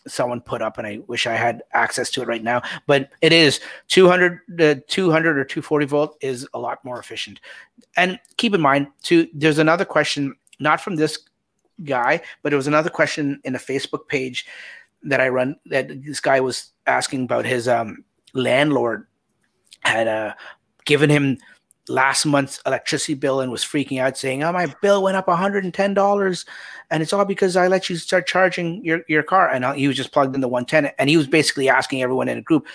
someone 0.06 0.40
put 0.40 0.62
up, 0.62 0.78
and 0.78 0.86
I 0.86 1.00
wish 1.06 1.26
I 1.26 1.34
had 1.34 1.62
access 1.72 2.10
to 2.10 2.22
it 2.22 2.28
right 2.28 2.42
now. 2.42 2.62
But 2.86 3.10
it 3.20 3.32
is 3.32 3.60
200, 3.88 4.40
uh, 4.60 4.74
200 4.86 5.38
or 5.38 5.44
240 5.44 5.86
volt 5.86 6.16
is 6.20 6.46
a 6.54 6.58
lot 6.58 6.84
more 6.84 6.98
efficient. 6.98 7.40
And 7.96 8.18
keep 8.36 8.54
in 8.54 8.60
mind, 8.60 8.88
too, 9.02 9.28
there's 9.34 9.58
another 9.58 9.84
question, 9.84 10.34
not 10.58 10.80
from 10.80 10.96
this 10.96 11.18
guy, 11.84 12.20
but 12.42 12.50
there 12.50 12.56
was 12.56 12.66
another 12.66 12.90
question 12.90 13.40
in 13.44 13.54
a 13.54 13.58
Facebook 13.58 14.08
page 14.08 14.46
that 15.02 15.20
I 15.20 15.28
run 15.28 15.56
that 15.66 16.02
this 16.04 16.20
guy 16.20 16.40
was 16.40 16.70
asking 16.86 17.24
about 17.24 17.44
his 17.44 17.68
um, 17.68 18.04
landlord 18.34 19.06
had 19.80 20.06
uh, 20.06 20.34
given 20.84 21.10
him 21.10 21.38
last 21.93 22.24
month's 22.24 22.60
electricity 22.66 23.14
bill 23.14 23.40
and 23.40 23.52
was 23.52 23.64
freaking 23.64 24.01
out 24.01 24.16
saying, 24.16 24.43
"Oh, 24.43 24.52
my 24.52 24.74
bill 24.81 25.02
went 25.02 25.16
up 25.16 25.27
$110 25.27 26.44
and 26.90 27.02
it's 27.02 27.12
all 27.12 27.24
because 27.24 27.56
I 27.56 27.69
let 27.69 27.89
you 27.89 27.97
start 27.97 28.27
charging 28.27 28.85
your, 28.85 29.02
your 29.09 29.23
car." 29.23 29.51
And 29.51 29.64
he 29.77 29.86
was 29.86 29.97
just 29.97 30.12
plugged 30.12 30.35
in 30.35 30.40
the 30.40 30.48
110 30.48 30.93
and 30.98 31.10
he 31.10 31.16
was 31.16 31.27
basically 31.27 31.69
asking 31.69 32.02
everyone 32.02 32.28
in 32.28 32.39
a 32.39 32.43
group, 32.43 32.66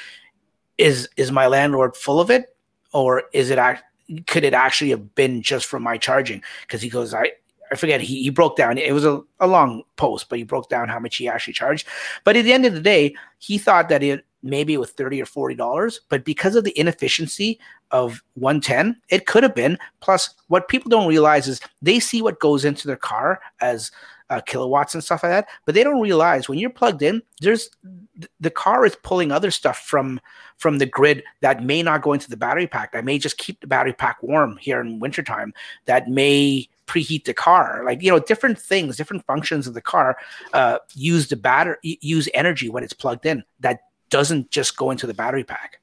"Is 0.77 1.09
is 1.17 1.31
my 1.31 1.47
landlord 1.47 1.95
full 1.95 2.19
of 2.19 2.29
it 2.29 2.55
or 2.93 3.23
is 3.33 3.49
it 3.49 3.57
act- 3.57 3.83
could 4.27 4.45
it 4.45 4.53
actually 4.53 4.91
have 4.91 5.15
been 5.15 5.41
just 5.41 5.65
from 5.65 5.83
my 5.83 5.97
charging?" 5.97 6.43
Because 6.61 6.81
he 6.81 6.89
goes, 6.89 7.13
"I 7.13 7.31
I 7.71 7.75
forget 7.75 8.01
he, 8.01 8.23
he 8.23 8.29
broke 8.29 8.55
down 8.55 8.77
it 8.77 8.93
was 8.93 9.05
a, 9.05 9.21
a 9.39 9.47
long 9.47 9.83
post, 9.95 10.29
but 10.29 10.37
he 10.37 10.43
broke 10.43 10.69
down 10.69 10.89
how 10.89 10.99
much 10.99 11.17
he 11.17 11.27
actually 11.27 11.53
charged. 11.53 11.87
But 12.23 12.37
at 12.37 12.43
the 12.43 12.53
end 12.53 12.65
of 12.65 12.73
the 12.73 12.81
day, 12.81 13.15
he 13.39 13.57
thought 13.57 13.89
that 13.89 14.03
it 14.03 14.25
maybe 14.43 14.77
with 14.77 14.89
was 14.89 14.95
30 14.95 15.21
or 15.21 15.25
40 15.25 15.55
dollars, 15.55 16.01
but 16.09 16.25
because 16.25 16.55
of 16.55 16.63
the 16.63 16.77
inefficiency 16.77 17.59
of 17.91 18.21
110, 18.35 18.99
it 19.09 19.25
could 19.25 19.43
have 19.43 19.55
been. 19.55 19.77
Plus, 19.99 20.33
what 20.47 20.67
people 20.67 20.89
don't 20.89 21.07
realize 21.07 21.47
is 21.47 21.61
they 21.81 21.99
see 21.99 22.21
what 22.21 22.39
goes 22.39 22.65
into 22.65 22.87
their 22.87 22.95
car 22.95 23.39
as 23.61 23.91
uh, 24.29 24.41
kilowatts 24.41 24.93
and 24.93 25.03
stuff 25.03 25.23
like 25.23 25.31
that, 25.31 25.47
but 25.65 25.73
they 25.73 25.83
don't 25.83 26.01
realize 26.01 26.49
when 26.49 26.59
you're 26.59 26.69
plugged 26.69 27.01
in, 27.01 27.21
there's 27.39 27.69
th- 28.15 28.29
the 28.39 28.51
car 28.51 28.85
is 28.85 28.95
pulling 29.03 29.31
other 29.31 29.51
stuff 29.51 29.79
from 29.79 30.19
from 30.57 30.79
the 30.79 30.85
grid 30.85 31.23
that 31.41 31.63
may 31.63 31.81
not 31.83 32.01
go 32.01 32.13
into 32.13 32.29
the 32.29 32.35
battery 32.35 32.67
pack. 32.67 32.91
That 32.91 33.05
may 33.05 33.19
just 33.19 33.37
keep 33.37 33.61
the 33.61 33.67
battery 33.67 33.93
pack 33.93 34.21
warm 34.21 34.57
here 34.57 34.81
in 34.81 34.99
wintertime. 34.99 35.53
That 35.85 36.09
may 36.09 36.67
preheat 36.87 37.25
the 37.25 37.33
car 37.33 37.83
like 37.85 38.01
you 38.01 38.09
know 38.09 38.17
different 38.17 38.57
things 38.57 38.95
different 38.95 39.25
functions 39.25 39.67
of 39.67 39.73
the 39.73 39.81
car 39.81 40.17
uh, 40.53 40.77
use 40.93 41.27
the 41.27 41.35
battery 41.35 41.75
use 41.81 42.29
energy 42.33 42.69
when 42.69 42.81
it's 42.81 42.93
plugged 42.93 43.25
in 43.25 43.43
that 43.59 43.81
doesn't 44.09 44.49
just 44.49 44.77
go 44.77 44.91
into 44.91 45.07
the 45.07 45.13
battery 45.13 45.43
pack 45.43 45.79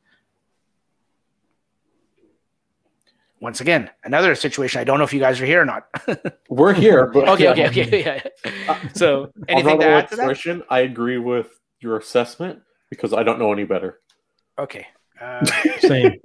once 3.40 3.60
again 3.60 3.90
another 4.04 4.34
situation 4.34 4.80
i 4.80 4.84
don't 4.84 4.98
know 4.98 5.04
if 5.04 5.12
you 5.12 5.20
guys 5.20 5.40
are 5.40 5.46
here 5.46 5.60
or 5.60 5.64
not 5.64 5.86
We're 6.48 6.72
here, 6.72 7.06
but 7.06 7.28
okay 7.28 7.44
yeah. 7.44 7.50
okay 7.50 7.84
okay 7.84 8.22
yeah 8.64 8.78
so 8.94 9.30
anything 9.48 9.80
to 9.80 9.86
add 9.86 10.08
to 10.08 10.16
that 10.16 10.22
electrician. 10.24 10.62
I 10.70 10.80
agree 10.80 11.18
with 11.18 11.60
your 11.80 11.98
assessment 11.98 12.60
because 12.90 13.12
I 13.12 13.22
don't 13.22 13.38
know 13.38 13.52
any 13.52 13.64
better. 13.64 14.00
okay 14.58 14.86
uh, 15.20 15.44
Same. 15.80 16.20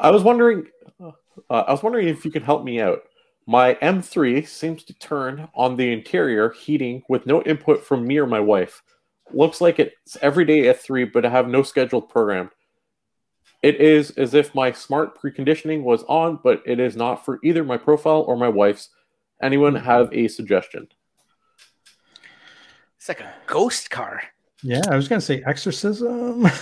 I 0.00 0.10
was 0.10 0.22
wondering, 0.22 0.66
uh, 1.00 1.12
I 1.50 1.70
was 1.70 1.82
wondering 1.82 2.08
if 2.08 2.24
you 2.24 2.30
could 2.30 2.42
help 2.42 2.64
me 2.64 2.80
out. 2.80 3.02
My 3.46 3.74
M3 3.74 4.46
seems 4.48 4.82
to 4.84 4.94
turn 4.94 5.48
on 5.54 5.76
the 5.76 5.92
interior 5.92 6.50
heating 6.50 7.02
with 7.08 7.26
no 7.26 7.42
input 7.42 7.84
from 7.84 8.06
me 8.06 8.16
or 8.18 8.26
my 8.26 8.40
wife. 8.40 8.82
Looks 9.34 9.60
like 9.60 9.78
it's 9.78 10.16
every 10.22 10.44
day 10.44 10.68
at 10.68 10.80
three, 10.80 11.04
but 11.04 11.24
I 11.24 11.30
have 11.30 11.48
no 11.48 11.62
scheduled 11.62 12.08
program. 12.08 12.50
It 13.62 13.80
is 13.80 14.10
as 14.12 14.34
if 14.34 14.54
my 14.54 14.72
smart 14.72 15.20
preconditioning 15.20 15.82
was 15.82 16.02
on, 16.04 16.38
but 16.42 16.62
it 16.64 16.80
is 16.80 16.96
not 16.96 17.24
for 17.24 17.38
either 17.44 17.62
my 17.62 17.76
profile 17.76 18.22
or 18.22 18.36
my 18.36 18.48
wife's. 18.48 18.88
Anyone 19.42 19.74
have 19.74 20.12
a 20.12 20.28
suggestion? 20.28 20.88
it's 23.00 23.08
like 23.08 23.20
a 23.22 23.32
ghost 23.46 23.88
car 23.88 24.20
Yeah, 24.62 24.82
I 24.90 24.94
was 24.96 25.08
gonna 25.08 25.20
say 25.20 25.42
exorcism. 25.46 26.46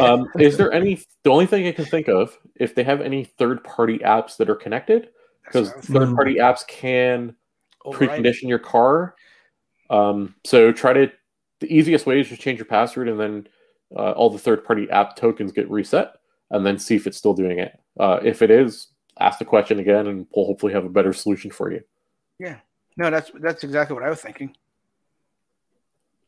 Um, 0.00 0.26
is 0.38 0.56
there 0.56 0.72
any? 0.72 1.02
The 1.22 1.30
only 1.30 1.46
thing 1.46 1.66
I 1.66 1.72
can 1.72 1.84
think 1.84 2.08
of, 2.08 2.38
if 2.56 2.74
they 2.74 2.82
have 2.82 3.02
any 3.02 3.24
third-party 3.24 3.98
apps 3.98 4.38
that 4.38 4.48
are 4.48 4.54
connected, 4.56 5.10
because 5.44 5.70
third-party 5.72 6.36
apps 6.36 6.66
can 6.66 7.36
Override. 7.84 8.22
precondition 8.24 8.48
your 8.48 8.58
car. 8.58 9.14
Um, 9.90 10.34
so 10.44 10.72
try 10.72 10.94
to 10.94 11.12
the 11.64 11.74
easiest 11.74 12.04
way 12.04 12.20
is 12.20 12.28
just 12.28 12.42
change 12.42 12.58
your 12.58 12.66
password 12.66 13.08
and 13.08 13.18
then 13.18 13.48
uh, 13.96 14.12
all 14.12 14.28
the 14.28 14.38
third 14.38 14.64
party 14.64 14.88
app 14.90 15.16
tokens 15.16 15.50
get 15.50 15.70
reset 15.70 16.12
and 16.50 16.64
then 16.64 16.78
see 16.78 16.94
if 16.94 17.06
it's 17.06 17.16
still 17.16 17.32
doing 17.32 17.58
it. 17.58 17.78
Uh, 17.98 18.20
if 18.22 18.42
it 18.42 18.50
is, 18.50 18.88
ask 19.18 19.38
the 19.38 19.46
question 19.46 19.78
again 19.78 20.06
and 20.06 20.26
we'll 20.34 20.44
hopefully 20.44 20.74
have 20.74 20.84
a 20.84 20.90
better 20.90 21.14
solution 21.14 21.50
for 21.50 21.72
you. 21.72 21.82
Yeah. 22.38 22.56
No, 22.98 23.10
that's 23.10 23.30
that's 23.40 23.64
exactly 23.64 23.94
what 23.94 24.04
I 24.04 24.10
was 24.10 24.20
thinking. 24.20 24.54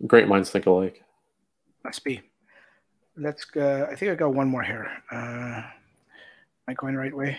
Great 0.07 0.27
minds 0.27 0.51
think 0.51 0.67
alike. 0.67 1.05
Must 1.85 2.03
be. 2.03 2.23
Let's. 3.17 3.47
Uh, 3.55 3.87
I 3.91 3.95
think 3.95 4.11
I 4.11 4.15
got 4.15 4.35
one 4.35 4.49
more 4.49 4.63
here. 4.63 4.91
Uh, 5.13 5.17
am 5.17 5.65
I 6.67 6.75
going 6.75 6.95
the 6.95 7.01
right 7.01 7.17
way? 7.17 7.39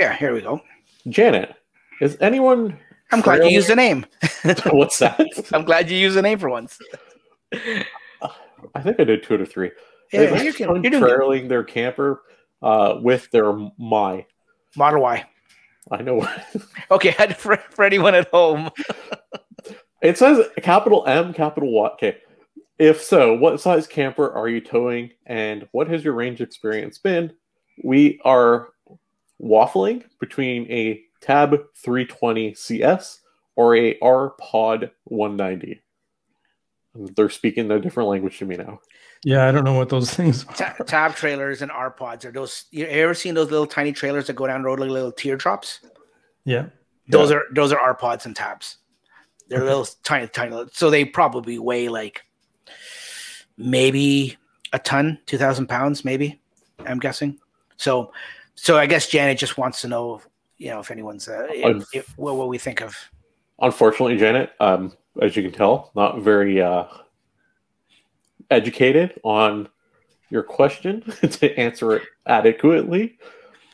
Yeah, 0.00 0.14
here 0.16 0.34
we 0.34 0.42
go. 0.42 0.60
Janet, 1.08 1.54
is 2.00 2.18
anyone? 2.20 2.78
I'm 3.12 3.20
glad 3.20 3.44
you 3.44 3.50
used 3.50 3.68
the 3.68 3.76
name. 3.76 4.06
What's 4.66 4.98
that? 4.98 5.20
I'm 5.52 5.64
glad 5.64 5.90
you 5.90 5.96
used 5.96 6.16
the 6.16 6.22
name 6.22 6.38
for 6.38 6.48
once. 6.48 6.78
I 7.52 8.82
think 8.82 9.00
I 9.00 9.04
did 9.04 9.22
two 9.22 9.36
to 9.36 9.46
three. 9.46 9.70
Yeah, 10.12 10.22
Is 10.22 10.42
you 10.42 10.52
can, 10.52 10.64
anyone 10.64 10.82
you're 10.82 10.90
doing 10.90 11.02
trailing 11.02 11.48
their 11.48 11.64
camper 11.64 12.22
uh, 12.62 12.98
with 13.00 13.30
their 13.30 13.52
my. 13.78 14.26
Model 14.76 15.02
Y. 15.02 15.24
I 15.90 16.02
know. 16.02 16.28
Okay, 16.90 17.12
for, 17.36 17.56
for 17.70 17.84
anyone 17.84 18.14
at 18.14 18.28
home. 18.30 18.70
It 20.02 20.18
says 20.18 20.46
capital 20.58 21.04
M, 21.06 21.32
capital 21.32 21.70
Y. 21.72 21.88
Okay. 21.90 22.18
If 22.78 23.02
so, 23.02 23.34
what 23.34 23.60
size 23.60 23.86
camper 23.86 24.32
are 24.32 24.48
you 24.48 24.60
towing 24.60 25.10
and 25.26 25.68
what 25.72 25.88
has 25.88 26.02
your 26.02 26.14
range 26.14 26.40
experience 26.40 26.98
been? 26.98 27.32
We 27.84 28.20
are 28.24 28.70
waffling 29.40 30.04
between 30.18 30.70
a 30.70 31.02
Tab 31.20 31.50
320 31.76 32.54
CS 32.54 33.20
or 33.56 33.76
a 33.76 33.98
R 34.00 34.30
Pod 34.40 34.90
190. 35.04 35.80
Um, 36.94 37.06
they're 37.16 37.28
speaking 37.28 37.70
a 37.70 37.78
different 37.78 38.08
language 38.08 38.38
to 38.38 38.46
me 38.46 38.56
now. 38.56 38.80
Yeah, 39.22 39.46
I 39.46 39.52
don't 39.52 39.64
know 39.64 39.74
what 39.74 39.90
those 39.90 40.10
things 40.14 40.44
are. 40.46 40.54
Ta- 40.54 40.76
tab 40.86 41.14
trailers 41.14 41.60
and 41.62 41.70
R 41.70 41.90
pods 41.90 42.24
are 42.24 42.32
those. 42.32 42.64
You 42.70 42.86
ever 42.86 43.14
seen 43.14 43.34
those 43.34 43.50
little 43.50 43.66
tiny 43.66 43.92
trailers 43.92 44.26
that 44.28 44.32
go 44.36 44.46
down 44.46 44.62
the 44.62 44.66
road 44.66 44.80
like 44.80 44.90
little 44.90 45.12
teardrops? 45.12 45.80
Yeah. 46.44 46.66
Those 47.08 47.30
are 47.32 47.42
those 47.52 47.72
are 47.72 47.78
R 47.78 47.94
pods 47.94 48.24
and 48.26 48.34
tabs. 48.34 48.78
They're 49.48 49.64
little 49.64 49.86
tiny, 50.04 50.28
tiny. 50.28 50.50
little- 50.52 50.70
So 50.72 50.90
they 50.90 51.04
probably 51.04 51.58
weigh 51.58 51.88
like 51.88 52.22
maybe 53.56 54.36
a 54.72 54.78
ton, 54.78 55.18
two 55.26 55.38
thousand 55.38 55.66
pounds, 55.66 56.04
maybe. 56.04 56.40
I'm 56.86 56.98
guessing. 56.98 57.38
So, 57.76 58.12
so 58.54 58.78
I 58.78 58.86
guess 58.86 59.08
Janet 59.08 59.38
just 59.38 59.58
wants 59.58 59.80
to 59.82 59.88
know, 59.88 60.22
you 60.60 60.68
know, 60.68 60.78
if 60.78 60.90
anyone's 60.90 61.26
uh, 61.26 61.46
if, 61.48 61.86
if, 61.94 62.18
what 62.18 62.36
what 62.36 62.48
we 62.48 62.58
think 62.58 62.82
of. 62.82 62.94
Unfortunately, 63.60 64.18
Janet, 64.18 64.52
um, 64.60 64.92
as 65.20 65.34
you 65.34 65.42
can 65.42 65.52
tell, 65.52 65.90
not 65.96 66.20
very 66.20 66.60
uh, 66.60 66.84
educated 68.50 69.18
on 69.24 69.68
your 70.28 70.42
question 70.42 71.00
to 71.22 71.58
answer 71.58 71.96
it 71.96 72.02
adequately. 72.26 73.18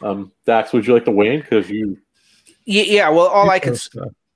Um, 0.01 0.31
Dax, 0.47 0.73
would 0.73 0.87
you 0.87 0.95
like 0.95 1.05
to 1.07 1.11
weigh 1.11 1.35
in? 1.35 1.41
Because 1.41 1.69
you, 1.69 1.99
Yeah, 2.65 2.85
yeah. 2.85 3.09
Well, 3.09 3.27
all 3.27 3.51
I 3.51 3.59
could 3.59 3.79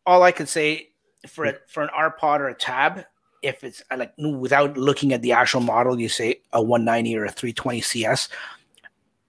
all 0.05 0.25
I 0.25 0.33
could 0.33 0.49
say 0.49 0.89
for 1.29 1.45
a, 1.45 1.55
for 1.69 1.85
an 1.85 1.91
R 1.95 2.11
pod 2.11 2.41
or 2.41 2.49
a 2.49 2.55
tab, 2.55 3.05
if 3.43 3.63
it's 3.63 3.81
like 3.97 4.13
without 4.19 4.77
looking 4.77 5.13
at 5.13 5.23
the 5.23 5.33
actual 5.33 5.61
model, 5.61 6.01
you 6.01 6.09
say 6.09 6.41
a 6.53 6.61
190 6.61 7.17
or 7.17 7.27
a 7.27 7.31
320 7.31 7.81
CS. 7.81 8.29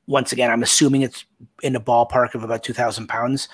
Once 0.07 0.31
again, 0.31 0.51
I'm 0.51 0.63
assuming 0.63 1.01
it's 1.01 1.25
in 1.61 1.73
the 1.73 1.79
ballpark 1.79 2.35
of 2.35 2.43
about 2.43 2.63
2,000 2.63 3.07
pounds. 3.07 3.47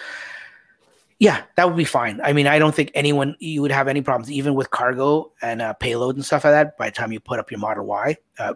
Yeah, 1.19 1.43
that 1.55 1.67
would 1.67 1.77
be 1.77 1.83
fine. 1.83 2.21
I 2.23 2.33
mean, 2.33 2.45
I 2.45 2.59
don't 2.59 2.75
think 2.75 2.91
anyone 2.93 3.35
you 3.39 3.61
would 3.63 3.71
have 3.71 3.87
any 3.87 4.01
problems, 4.01 4.31
even 4.31 4.53
with 4.53 4.69
cargo 4.69 5.31
and 5.41 5.61
uh, 5.61 5.73
payload 5.73 6.15
and 6.15 6.23
stuff 6.23 6.43
like 6.43 6.53
that. 6.53 6.77
By 6.77 6.89
the 6.89 6.95
time 6.95 7.11
you 7.11 7.19
put 7.19 7.39
up 7.39 7.49
your 7.49 7.59
Model 7.59 7.85
Y, 7.85 8.17
uh, 8.37 8.53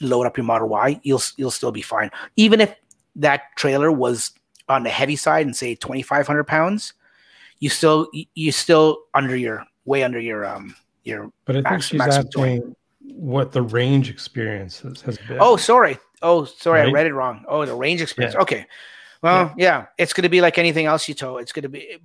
load 0.00 0.26
up 0.26 0.36
your 0.36 0.44
Model 0.44 0.68
Y, 0.68 1.00
you'll 1.04 1.22
you'll 1.36 1.52
still 1.52 1.70
be 1.70 1.82
fine. 1.82 2.10
Even 2.34 2.60
if 2.60 2.74
that 3.16 3.42
trailer 3.56 3.92
was 3.92 4.32
on 4.68 4.82
the 4.82 4.90
heavy 4.90 5.14
side 5.16 5.46
and 5.46 5.54
say 5.54 5.76
2,500 5.76 6.44
pounds, 6.44 6.94
you 7.60 7.68
still 7.68 8.08
you 8.34 8.50
still 8.50 8.98
under 9.14 9.36
your 9.36 9.64
way 9.84 10.02
under 10.02 10.18
your 10.18 10.44
um 10.44 10.74
your 11.04 11.30
but 11.44 11.56
I 11.56 11.58
think 11.58 11.70
max- 11.70 11.86
she's 11.86 11.98
maximum 11.98 12.28
towing. 12.28 12.56
asking 12.56 12.76
what 13.14 13.52
the 13.52 13.62
range 13.62 14.10
experience 14.10 14.80
has 14.80 15.18
been. 15.28 15.38
oh 15.40 15.56
sorry 15.56 15.98
oh 16.22 16.44
sorry 16.44 16.80
i 16.80 16.90
read 16.90 17.06
it 17.06 17.14
wrong 17.14 17.44
oh 17.48 17.64
the 17.64 17.74
range 17.74 18.00
experience 18.02 18.34
okay 18.36 18.66
well 19.22 19.52
yeah, 19.56 19.86
it's 19.98 20.12
going 20.14 20.22
to 20.22 20.28
be 20.30 20.40
like 20.40 20.56
anything 20.58 20.86
else 20.86 21.08
you 21.08 21.14
tow 21.14 21.36
it's 21.38 21.52
going 21.52 21.62
to 21.64 21.68
be 21.68 21.98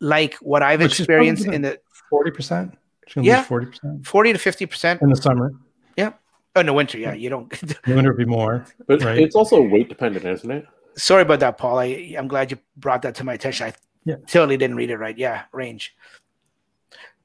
like 0.00 0.34
what 0.36 0.62
i've 0.62 0.80
Which 0.80 0.98
experienced 1.00 1.46
in 1.46 1.62
the 1.62 1.80
forty 2.10 2.30
percent. 2.30 2.76
Yeah. 3.16 3.42
forty 3.42 3.66
percent 3.66 4.06
40 4.06 4.32
to 4.34 4.38
50 4.38 4.66
percent 4.66 5.02
in 5.02 5.08
the 5.08 5.16
summer. 5.16 5.52
Yeah. 5.96 6.12
Oh 6.54 6.60
in 6.60 6.66
the 6.66 6.72
winter 6.72 6.98
yeah 6.98 7.14
you 7.14 7.28
don't 7.30 7.52
In 7.62 7.68
the 7.86 7.94
winter 7.94 8.10
would 8.12 8.18
be 8.18 8.24
more. 8.24 8.64
but 8.86 9.02
Right. 9.02 9.18
it's 9.18 9.34
also 9.34 9.60
weight 9.60 9.88
dependent, 9.88 10.24
isn't 10.24 10.50
it? 10.50 10.66
sorry 10.96 11.22
about 11.22 11.40
that 11.40 11.58
paul 11.58 11.78
I, 11.78 12.14
i'm 12.18 12.28
glad 12.28 12.50
you 12.50 12.58
brought 12.76 13.02
that 13.02 13.14
to 13.16 13.24
my 13.24 13.34
attention 13.34 13.68
i 13.68 13.72
Yeah. 14.04 14.16
totally 14.26 14.56
didn't 14.56 14.76
read 14.76 14.90
it 14.90 14.98
right 14.98 15.16
yeah 15.16 15.44
range 15.52 15.94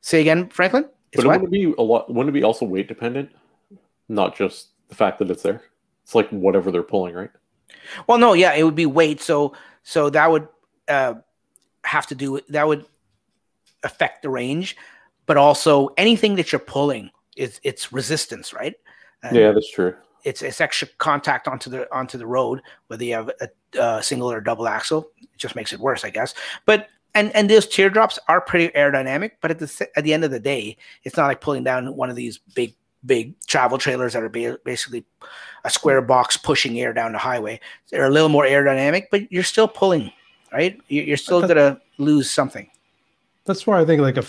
say 0.02 0.22
again 0.22 0.50
franklin 0.50 0.86
it's 1.12 1.24
but 1.24 1.26
it 1.26 1.28
wouldn't 1.42 1.48
it 1.48 1.52
be 1.52 1.74
a 1.78 1.82
lot. 1.82 2.10
Wouldn't 2.12 2.30
it 2.30 2.40
be 2.40 2.44
also 2.44 2.66
weight 2.66 2.88
dependent? 2.88 3.30
Not 4.10 4.36
just 4.36 4.70
the 4.94 4.98
fact 4.98 5.18
that 5.20 5.32
it's 5.32 5.42
there. 5.42 5.62
It's 6.04 6.14
like 6.14 6.30
whatever 6.30 6.72
they're 6.72 6.84
pulling, 6.84 7.16
right? 7.16 7.32
Well, 8.08 8.20
no, 8.20 8.34
yeah, 8.34 8.54
it 8.54 8.64
would 8.64 8.76
be 8.76 8.86
weight. 8.86 9.22
So, 9.22 9.54
so 9.84 10.10
that 10.12 10.30
would 10.30 10.48
uh, 10.88 11.16
have 11.84 12.06
to 12.08 12.16
do 12.16 12.40
that 12.50 12.68
would 12.68 12.86
affect 13.84 14.22
the 14.22 14.30
range, 14.30 14.78
but 15.26 15.36
also 15.36 15.90
anything 15.98 16.36
that 16.36 16.52
you're 16.52 16.60
pulling 16.60 17.10
is 17.36 17.60
it's 17.64 17.92
resistance, 17.92 18.54
right? 18.54 18.76
And 19.24 19.36
yeah, 19.36 19.52
that's 19.52 19.72
true. 19.72 19.96
it's 20.24 20.42
it's 20.42 20.62
extra 20.62 20.88
contact 21.00 21.48
onto 21.48 21.70
the 21.70 21.92
onto 21.94 22.18
the 22.18 22.28
road, 22.28 22.62
whether 22.88 23.04
you 23.04 23.16
have 23.16 23.32
a, 23.42 23.50
a 23.80 24.04
single 24.04 24.32
or 24.32 24.42
double 24.42 24.68
axle. 24.68 25.10
It 25.18 25.30
just 25.38 25.56
makes 25.56 25.74
it 25.74 25.80
worse, 25.80 26.06
I 26.06 26.12
guess. 26.12 26.36
But 26.66 26.88
and 27.16 27.36
and 27.36 27.50
those 27.50 27.68
teardrops 27.68 28.20
are 28.28 28.42
pretty 28.42 28.70
aerodynamic, 28.78 29.32
but 29.42 29.52
at 29.52 29.60
the 29.60 29.90
at 29.96 30.04
the 30.04 30.14
end 30.14 30.24
of 30.24 30.32
the 30.32 30.40
day, 30.40 30.78
it's 31.04 31.18
not 31.18 31.28
like 31.28 31.42
pulling 31.42 31.64
down 31.64 31.96
one 31.96 32.10
of 32.10 32.16
these 32.16 32.38
big 32.54 32.76
big 33.06 33.40
travel 33.48 33.78
trailers 33.78 34.14
that 34.14 34.24
are 34.24 34.30
ba- 34.30 34.60
basically 34.64 35.06
a 35.64 35.70
square 35.70 36.02
box 36.02 36.38
pushing 36.38 36.80
air 36.80 36.94
down 36.94 37.12
the 37.12 37.18
highway. 37.18 37.60
They're 37.90 38.06
a 38.06 38.10
little 38.10 38.30
more 38.30 38.46
aerodynamic, 38.46 39.08
but 39.12 39.32
you're 39.32 39.44
still 39.44 39.68
pulling, 39.68 40.12
right? 40.52 40.80
You- 40.88 41.04
You're 41.04 41.18
still 41.18 41.42
But 41.42 41.48
gonna 41.48 41.82
lose 41.98 42.30
something. 42.30 42.70
That's 43.46 43.68
why 43.68 43.80
I 43.82 43.86
think 43.86 44.02
like 44.02 44.18
a 44.18 44.26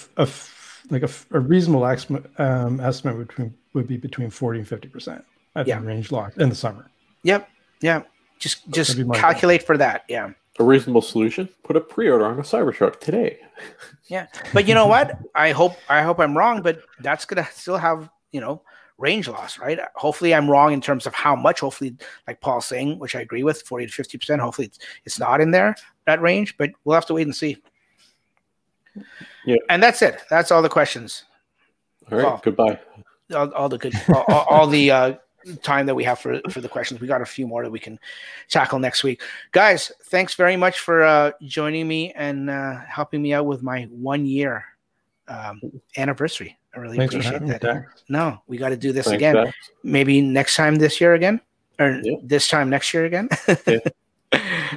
like 0.91 1.03
a, 1.03 1.07
f- 1.07 1.27
a 1.33 1.41
reasonable 1.41 1.87
estimate 1.87 2.29
um, 2.39 2.81
estimate 2.81 3.17
between 3.27 3.55
would 3.73 3.87
be 3.87 3.97
between 3.97 4.31
forty 4.31 4.59
and 4.59 4.69
fifty 4.69 4.89
percent 4.89 5.25
at 5.55 5.67
Yeah. 5.67 5.79
the 5.81 5.87
range 5.87 6.11
lock 6.13 6.37
in 6.37 6.49
the 6.49 6.55
summer. 6.55 6.91
Yep, 7.23 7.49
yeah. 7.81 8.03
Just 8.39 8.69
just 8.71 8.97
be 8.97 9.05
my 9.05 9.17
calculate 9.17 9.63
for 9.63 9.79
that. 9.79 10.05
Yeah. 10.09 10.31
A 10.59 10.65
reasonable 10.65 11.01
solution: 11.03 11.49
put 11.63 11.75
a 11.77 11.81
pre-order 11.81 12.27
on 12.27 12.39
a 12.39 12.43
Cybertruck 12.43 13.01
today. 13.01 13.39
Yeah, 14.09 14.27
but 14.53 14.69
you 14.69 14.75
know 14.75 14.87
what? 14.87 15.17
I 15.35 15.53
hope 15.53 15.77
I 15.89 16.03
hope 16.03 16.19
I'm 16.21 16.37
wrong, 16.37 16.61
but 16.63 16.81
that's 17.01 17.25
gonna 17.25 17.47
still 17.53 17.79
have 17.79 18.11
you 18.35 18.41
know 18.43 18.61
range 18.99 19.27
loss, 19.29 19.59
right? 19.59 19.79
Hopefully, 19.95 20.35
I'm 20.35 20.51
wrong 20.51 20.73
in 20.73 20.81
terms 20.81 21.07
of 21.07 21.15
how 21.15 21.35
much. 21.35 21.61
Hopefully, 21.61 21.97
like 22.27 22.41
Paul's 22.41 22.67
saying, 22.67 22.99
which 22.99 23.15
I 23.17 23.21
agree 23.21 23.45
with, 23.45 23.63
forty 23.63 23.87
to 23.87 23.93
fifty 23.93 24.19
percent. 24.19 24.43
Hopefully, 24.43 24.67
it's, 24.67 24.79
it's 25.07 25.19
not 25.19 25.41
in 25.41 25.51
there 25.53 25.75
that 26.07 26.21
range, 26.21 26.57
but 26.59 26.71
we'll 26.85 26.95
have 26.95 27.07
to 27.07 27.15
wait 27.15 27.27
and 27.27 27.35
see. 27.35 27.57
Yeah. 29.45 29.57
and 29.71 29.83
that's 29.83 30.03
it. 30.03 30.23
That's 30.31 30.51
all 30.51 30.63
the 30.63 30.69
questions. 30.69 31.25
All 32.11 32.19
right, 32.19 32.25
Well, 32.25 32.41
goodbye. 32.45 32.79
All, 33.35 33.51
all 33.55 33.69
the 33.69 33.79
good, 33.79 33.95
all, 34.09 34.25
all- 34.29 34.47
all 34.51 34.67
the 34.67 34.91
uh, 34.91 35.15
time 35.63 35.87
that 35.87 35.95
we 35.95 36.05
have 36.05 36.19
for 36.19 36.41
for 36.51 36.61
the 36.61 36.69
questions. 36.69 37.01
We 37.01 37.07
got 37.07 37.23
a 37.23 37.27
few 37.27 37.47
more 37.47 37.63
that 37.65 37.71
we 37.71 37.79
can 37.81 37.99
tackle 38.49 38.79
next 38.79 39.03
week, 39.05 39.23
guys. 39.53 39.91
Thanks 40.05 40.35
very 40.35 40.57
much 40.57 40.79
for 40.79 41.03
uh, 41.03 41.33
joining 41.43 41.89
me 41.89 42.13
and 42.13 42.51
uh, 42.51 42.77
helping 42.89 43.23
me 43.23 43.33
out 43.35 43.47
with 43.47 43.63
my 43.63 43.85
one 43.91 44.27
year 44.27 44.65
um, 45.29 45.61
anniversary. 45.97 46.57
I 46.75 46.79
really 46.81 46.97
Thanks 46.97 47.15
appreciate 47.15 47.35
having 47.35 47.49
me, 47.49 47.59
that. 47.61 47.85
No, 48.09 48.43
we 48.47 48.57
got 48.59 48.71
to 48.71 48.77
do 48.77 48.93
this 48.93 49.07
Thanks, 49.07 49.17
again. 49.17 49.35
Dax. 49.37 49.57
Maybe 49.83 50.21
next 50.21 50.57
time 50.57 50.77
this 50.77 51.01
year 51.01 51.15
again, 51.15 51.41
or 51.79 52.01
Yeah. 52.03 52.17
this 52.23 52.49
time 52.49 52.69
next 52.71 52.93
year 52.95 53.05
again. 53.05 53.29
Yeah. 53.67 53.79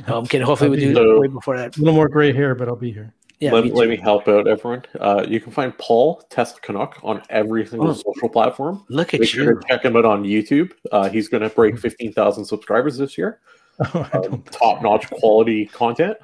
no, 0.08 0.20
I'm 0.20 0.28
kidding. 0.28 0.46
Hopefully, 0.46 0.70
we 0.70 0.76
I'll 0.78 0.82
be 0.90 0.94
do 0.94 0.94
there. 0.94 1.20
way 1.20 1.28
before 1.28 1.58
that. 1.58 1.76
A 1.76 1.80
little 1.80 1.96
more 1.96 2.08
gray 2.08 2.32
hair, 2.32 2.54
but 2.54 2.68
I'll 2.68 2.76
be 2.76 2.92
here. 2.92 3.12
Yeah, 3.40 3.52
let, 3.54 3.64
me 3.64 3.72
let 3.72 3.90
me 3.90 3.96
help 3.96 4.28
out 4.28 4.48
everyone. 4.48 4.84
Uh, 5.00 5.26
you 5.28 5.40
can 5.40 5.52
find 5.52 5.76
Paul 5.80 6.22
Tesla 6.30 6.60
Canuck 6.62 7.00
on 7.04 7.24
every 7.32 7.66
single 7.66 7.90
Oh. 7.90 7.94
social 7.94 8.30
platform. 8.30 8.84
Look 8.90 9.14
at 9.16 9.20
Make 9.22 9.30
sure 9.30 9.44
you. 9.44 9.50
Mm-hmm. 9.52 9.60
to 9.62 9.68
check 9.68 9.84
him 9.86 9.96
out 9.96 10.06
on 10.06 10.24
YouTube. 10.24 10.72
Uh, 10.92 11.10
he's 11.10 11.28
going 11.28 11.42
to 11.44 11.50
break 11.50 11.78
15,000 11.80 12.46
subscribers 12.46 12.98
this 12.98 13.18
year. 13.18 13.40
Oh, 13.94 14.08
Um. 14.14 14.44
Top 14.52 14.82
notch 14.84 15.08
quality 15.10 15.66
content. 15.68 16.18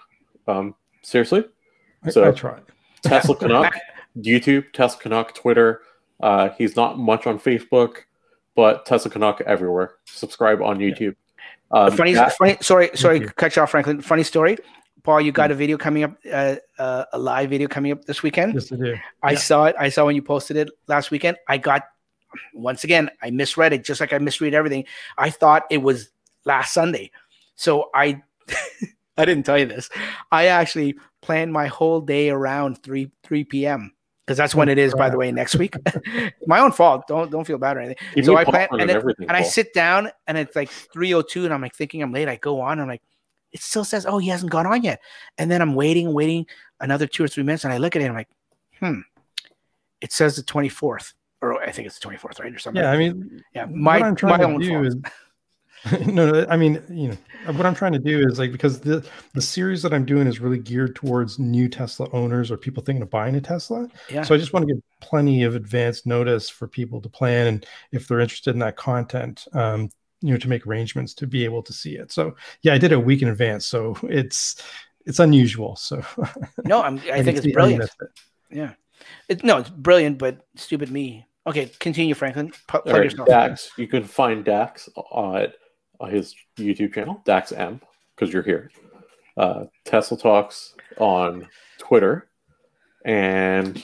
Um, 0.47 0.73
seriously. 1.03 1.43
I, 2.03 2.09
so- 2.11 2.27
I 2.27 2.31
tried. 2.31 2.61
Tesla 3.03 3.35
Canuck, 3.35 3.73
YouTube, 4.17 4.71
Tesla 4.73 4.99
Canuck, 5.01 5.33
Twitter. 5.35 5.81
Uh, 6.21 6.49
he's 6.57 6.75
not 6.75 6.97
much 6.97 7.27
on 7.27 7.39
Facebook, 7.39 7.97
but 8.55 8.85
Tesla 8.85 9.11
Canuck 9.11 9.41
everywhere. 9.41 9.95
Subscribe 10.05 10.61
on 10.61 10.77
YouTube. 10.79 11.15
Um, 11.71 11.91
funny, 11.91 12.13
that- 12.13 12.33
funny. 12.37 12.57
Sorry, 12.61 12.89
sorry, 12.93 13.19
you. 13.21 13.27
cut 13.29 13.55
you 13.55 13.61
off, 13.63 13.71
Franklin. 13.71 14.01
Funny 14.01 14.23
story. 14.23 14.57
Paul, 15.03 15.19
you 15.19 15.31
got 15.33 15.51
a 15.51 15.55
video 15.55 15.77
coming 15.77 16.03
up, 16.03 16.15
uh, 16.31 16.55
uh, 16.79 17.03
a 17.11 17.19
live 17.19 17.49
video 17.49 17.67
coming 17.67 17.91
up 17.91 18.05
this 18.05 18.23
weekend. 18.23 18.53
Yes, 18.53 18.71
I 18.71 18.75
do. 18.77 18.95
I 19.21 19.31
Yeah. 19.31 19.37
saw 19.37 19.65
it. 19.65 19.75
I 19.77 19.89
saw 19.89 20.05
when 20.05 20.15
you 20.15 20.21
posted 20.21 20.55
it 20.55 20.69
last 20.87 21.11
weekend. 21.11 21.35
I 21.49 21.57
got 21.57 21.83
once 22.53 22.83
again. 22.85 23.09
I 23.21 23.29
misread 23.31 23.73
it, 23.73 23.83
just 23.83 23.99
like 23.99 24.13
I 24.13 24.17
misread 24.19 24.53
everything. 24.53 24.85
I 25.17 25.29
thought 25.29 25.63
it 25.69 25.81
was 25.81 26.09
last 26.45 26.73
Sunday, 26.73 27.11
so 27.55 27.89
I 27.93 28.21
I 29.17 29.25
didn't 29.25 29.43
tell 29.45 29.57
you 29.57 29.65
this. 29.65 29.89
I 30.31 30.45
actually 30.47 30.95
planned 31.21 31.51
my 31.51 31.67
whole 31.67 31.99
day 31.99 32.29
around 32.29 32.81
3 32.81 33.11
3 33.23 33.43
p.m. 33.43 33.91
Because 34.25 34.37
that's 34.37 34.55
when 34.55 34.69
it 34.69 34.77
is, 34.77 34.93
by 34.93 35.09
the 35.09 35.17
way, 35.17 35.31
next 35.31 35.55
week. 35.55 35.75
my 36.47 36.59
own 36.59 36.71
fault. 36.71 37.07
Don't 37.07 37.29
don't 37.29 37.45
feel 37.45 37.57
bad 37.57 37.77
or 37.77 37.81
anything. 37.81 37.97
Give 38.15 38.25
so 38.25 38.37
I 38.37 38.45
plan 38.45 38.67
and, 38.71 38.81
and 38.81 38.89
then, 38.89 39.15
and 39.19 39.31
I 39.31 39.43
sit 39.43 39.73
down 39.73 40.09
and 40.27 40.37
it's 40.37 40.55
like 40.55 40.69
302 40.69 41.45
and 41.45 41.53
I'm 41.53 41.61
like 41.61 41.75
thinking 41.75 42.01
I'm 42.01 42.13
late. 42.13 42.27
I 42.29 42.37
go 42.37 42.61
on, 42.61 42.79
I'm 42.79 42.87
like, 42.87 43.01
it 43.51 43.61
still 43.61 43.83
says, 43.83 44.05
oh, 44.05 44.17
he 44.17 44.29
hasn't 44.29 44.51
gone 44.51 44.65
on 44.65 44.81
yet. 44.81 45.01
And 45.37 45.49
then 45.49 45.61
I'm 45.61 45.75
waiting, 45.75 46.13
waiting 46.13 46.45
another 46.79 47.05
two 47.07 47.23
or 47.23 47.27
three 47.27 47.43
minutes, 47.43 47.63
and 47.63 47.73
I 47.73 47.77
look 47.77 47.95
at 47.95 48.01
it 48.01 48.05
and 48.05 48.11
I'm 48.11 48.17
like, 48.17 48.29
hmm, 48.79 49.01
it 50.01 50.11
says 50.11 50.35
the 50.35 50.43
24th. 50.43 51.13
Or 51.41 51.61
I 51.61 51.71
think 51.71 51.87
it's 51.87 51.99
the 51.99 52.07
24th, 52.07 52.39
right? 52.39 52.53
Or 52.53 52.59
something. 52.59 52.81
Yeah, 52.81 52.91
I 52.91 52.97
mean, 52.97 53.43
yeah. 53.53 53.65
what 53.65 53.75
My, 53.75 53.99
I'm 53.99 54.15
trying 54.15 54.31
my 54.31 54.37
to 54.37 54.45
own 54.45 54.59
do 54.59 54.69
fault. 54.69 54.85
is 54.87 54.95
no, 56.05 56.31
no, 56.31 56.45
I 56.49 56.55
mean, 56.55 56.81
you 56.89 57.09
know, 57.09 57.17
what 57.53 57.65
I'm 57.65 57.75
trying 57.75 57.91
to 57.93 57.99
do 57.99 58.25
is 58.27 58.39
like 58.39 58.51
because 58.51 58.79
the 58.79 59.05
the 59.33 59.41
series 59.41 59.81
that 59.81 59.93
I'm 59.93 60.05
doing 60.05 60.27
is 60.27 60.39
really 60.39 60.59
geared 60.59 60.95
towards 60.95 61.39
new 61.39 61.67
Tesla 61.67 62.09
owners 62.13 62.51
or 62.51 62.57
people 62.57 62.81
thinking 62.81 63.01
of 63.01 63.09
buying 63.09 63.35
a 63.35 63.41
Tesla. 63.41 63.89
Yeah. 64.09 64.23
So 64.23 64.33
I 64.33 64.37
just 64.37 64.53
want 64.53 64.67
to 64.67 64.73
give 64.73 64.83
plenty 65.01 65.43
of 65.43 65.55
advance 65.55 66.05
notice 66.05 66.49
for 66.49 66.67
people 66.67 67.01
to 67.01 67.09
plan 67.09 67.47
and 67.47 67.65
if 67.91 68.07
they're 68.07 68.21
interested 68.21 68.51
in 68.51 68.59
that 68.59 68.77
content, 68.77 69.45
um, 69.53 69.89
you 70.21 70.31
know, 70.31 70.37
to 70.37 70.47
make 70.47 70.65
arrangements 70.65 71.13
to 71.15 71.27
be 71.27 71.43
able 71.43 71.61
to 71.63 71.73
see 71.73 71.97
it. 71.97 72.11
So 72.11 72.35
yeah, 72.61 72.73
I 72.73 72.77
did 72.77 72.93
it 72.93 72.95
a 72.95 72.99
week 72.99 73.21
in 73.21 73.27
advance, 73.27 73.65
so 73.65 73.97
it's 74.03 74.63
it's 75.05 75.19
unusual. 75.19 75.75
So 75.75 76.01
no, 76.63 76.81
I'm, 76.81 76.97
I, 76.99 77.17
can 77.17 77.25
think 77.25 77.37
it's 77.37 77.43
see 77.43 77.51
how 77.51 77.65
you 77.65 77.77
brilliant. 77.77 77.83
it. 77.83 78.09
Yeah. 78.51 78.71
It, 79.27 79.43
no, 79.43 79.57
it's 79.57 79.69
brilliant, 79.69 80.17
but 80.17 80.45
stupid 80.55 80.91
me. 80.91 81.25
Okay, 81.45 81.69
continue, 81.79 82.15
Franklin. 82.15 82.51
P- 82.51 82.55
plug 82.67 82.87
All 82.87 82.99
right, 82.99 83.15
Dax. 83.25 83.71
You 83.77 83.87
can 83.87 84.05
find 84.05 84.45
Dax 84.45 84.87
on 85.99 86.09
uh, 86.09 86.11
his 86.11 86.35
YouTube 86.57 86.93
channel, 86.93 87.21
Dax 87.25 87.51
M, 87.51 87.81
because 88.15 88.33
you're 88.33 88.43
here. 88.43 88.71
Uh, 89.37 89.65
Tesla 89.85 90.17
Talks 90.17 90.75
on 90.97 91.47
Twitter, 91.79 92.29
and 93.05 93.83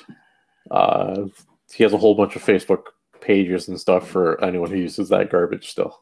uh, 0.72 1.26
he 1.74 1.84
has 1.84 1.94
a 1.94 1.98
whole 1.98 2.16
bunch 2.16 2.36
of 2.36 2.44
Facebook 2.44 2.84
pages 3.22 3.68
and 3.68 3.80
stuff 3.80 4.08
for 4.08 4.44
anyone 4.44 4.70
who 4.70 4.78
uses 4.78 5.10
that 5.10 5.30
garbage 5.30 5.70
still. 5.70 6.00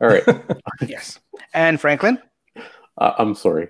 All 0.00 0.08
right, 0.08 0.24
Yes. 0.86 1.18
And 1.54 1.80
Franklin. 1.80 2.18
uh, 2.98 3.12
I'm 3.18 3.34
sorry. 3.34 3.68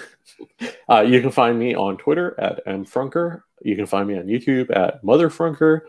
uh, 0.88 1.00
you 1.00 1.20
can 1.20 1.30
find 1.30 1.58
me 1.58 1.74
on 1.74 1.96
Twitter 1.96 2.38
at 2.38 2.64
mfrunker. 2.66 3.42
You 3.62 3.76
can 3.76 3.86
find 3.86 4.08
me 4.08 4.18
on 4.18 4.26
YouTube 4.26 4.74
at 4.76 5.02
motherfrunker, 5.04 5.80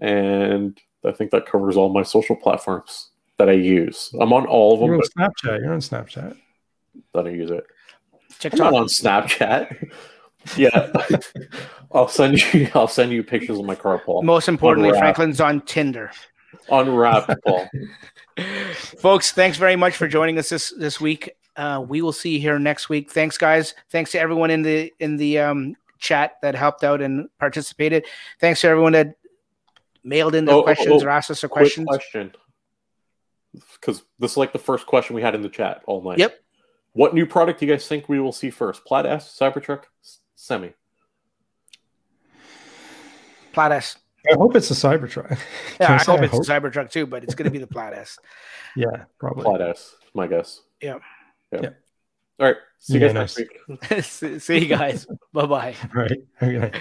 and 0.00 0.78
I 1.04 1.12
think 1.12 1.30
that 1.30 1.46
covers 1.46 1.76
all 1.76 1.92
my 1.92 2.02
social 2.02 2.36
platforms 2.36 3.10
that 3.38 3.48
I 3.48 3.52
use. 3.52 4.10
I'm 4.20 4.32
on 4.32 4.46
all 4.46 4.74
of 4.74 4.80
them, 4.80 4.88
You're 4.88 4.96
on 4.96 5.02
Snapchat. 5.32 5.60
You're 5.60 5.72
on 5.72 5.80
Snapchat. 5.80 6.36
that 7.14 7.26
I 7.26 7.30
use 7.30 7.50
it. 7.50 7.64
I'm 8.44 8.58
not 8.58 8.74
on 8.74 8.86
Snapchat. 8.86 9.90
yeah, 10.56 10.92
I'll 11.92 12.08
send 12.08 12.40
you. 12.52 12.68
I'll 12.74 12.88
send 12.88 13.12
you 13.12 13.22
pictures 13.22 13.58
of 13.58 13.64
my 13.64 13.74
car, 13.74 13.98
Paul. 13.98 14.22
Most 14.22 14.48
importantly, 14.48 14.90
Unwrap. 14.90 15.02
Franklin's 15.02 15.40
on 15.40 15.60
Tinder. 15.62 16.10
Unwrapped, 16.70 17.32
Paul. 17.46 17.68
Folks, 18.74 19.32
thanks 19.32 19.56
very 19.58 19.76
much 19.76 19.96
for 19.96 20.06
joining 20.08 20.38
us 20.38 20.48
this 20.48 20.72
this 20.78 21.00
week. 21.00 21.30
Uh, 21.56 21.84
we 21.86 22.02
will 22.02 22.12
see 22.12 22.34
you 22.34 22.40
here 22.40 22.58
next 22.58 22.88
week. 22.88 23.10
Thanks, 23.10 23.36
guys. 23.36 23.74
Thanks 23.90 24.12
to 24.12 24.20
everyone 24.20 24.50
in 24.50 24.62
the 24.62 24.92
in 25.00 25.16
the 25.16 25.38
um, 25.40 25.74
chat 25.98 26.36
that 26.42 26.54
helped 26.54 26.84
out 26.84 27.00
and 27.02 27.28
participated. 27.38 28.04
Thanks 28.40 28.60
to 28.60 28.68
everyone 28.68 28.92
that 28.92 29.14
mailed 30.04 30.34
in 30.36 30.44
their 30.44 30.54
Oh, 30.54 30.60
oh, 30.60 30.62
questions 30.62 31.02
oh. 31.02 31.06
or 31.06 31.10
asked 31.10 31.30
us 31.30 31.40
their 31.40 31.48
Quick 31.48 31.62
questions. 31.64 31.86
question, 31.88 32.32
because 33.74 34.02
this 34.18 34.32
is 34.32 34.36
like 34.36 34.52
the 34.52 34.58
first 34.58 34.86
question 34.86 35.14
we 35.16 35.22
had 35.22 35.34
in 35.34 35.42
the 35.42 35.48
chat 35.48 35.82
all 35.86 36.02
night. 36.02 36.18
Yep. 36.18 36.38
What 36.92 37.14
new 37.14 37.26
product 37.26 37.60
do 37.60 37.66
you 37.66 37.72
guys 37.72 37.86
think 37.86 38.08
we 38.08 38.18
will 38.20 38.32
see 38.32 38.50
first? 38.50 38.84
Plaid 38.84 39.06
S, 39.06 39.36
Cybertruck, 39.38 39.84
S- 40.02 40.18
Semi. 40.34 40.72
Plaid 43.52 43.72
S. 43.72 43.96
I 44.30 44.34
hope 44.36 44.56
it's 44.56 44.70
a 44.70 44.74
Cybertruck. 44.74 45.38
Yeah, 45.80 45.94
I 45.94 45.98
say 45.98 46.12
hope 46.12 46.22
it's 46.22 46.48
a 46.48 46.52
Cybertruck 46.52 46.90
too, 46.90 47.06
but 47.06 47.22
it's 47.24 47.34
going 47.34 47.44
to 47.44 47.50
be 47.50 47.58
the 47.58 47.66
Plaid 47.66 47.94
S. 47.94 48.18
Yeah, 48.76 49.04
probably. 49.18 49.44
Plaid 49.44 49.60
S, 49.62 49.96
my 50.14 50.26
guess. 50.26 50.60
Yeah. 50.80 50.98
Yeah. 51.52 51.60
Yeah. 51.62 51.70
All 52.38 52.46
right. 52.46 52.56
See 52.78 52.94
you 52.94 53.00
Yeah, 53.00 53.12
guys 53.12 53.36
next 53.36 53.38
week. 53.88 54.02
see 54.04 54.38
see 54.38 54.58
you 54.58 54.66
guys. 54.66 55.06
bye 55.32 55.46
bye. 55.46 55.74
Right. 55.94 56.18
Okay. 56.40 56.80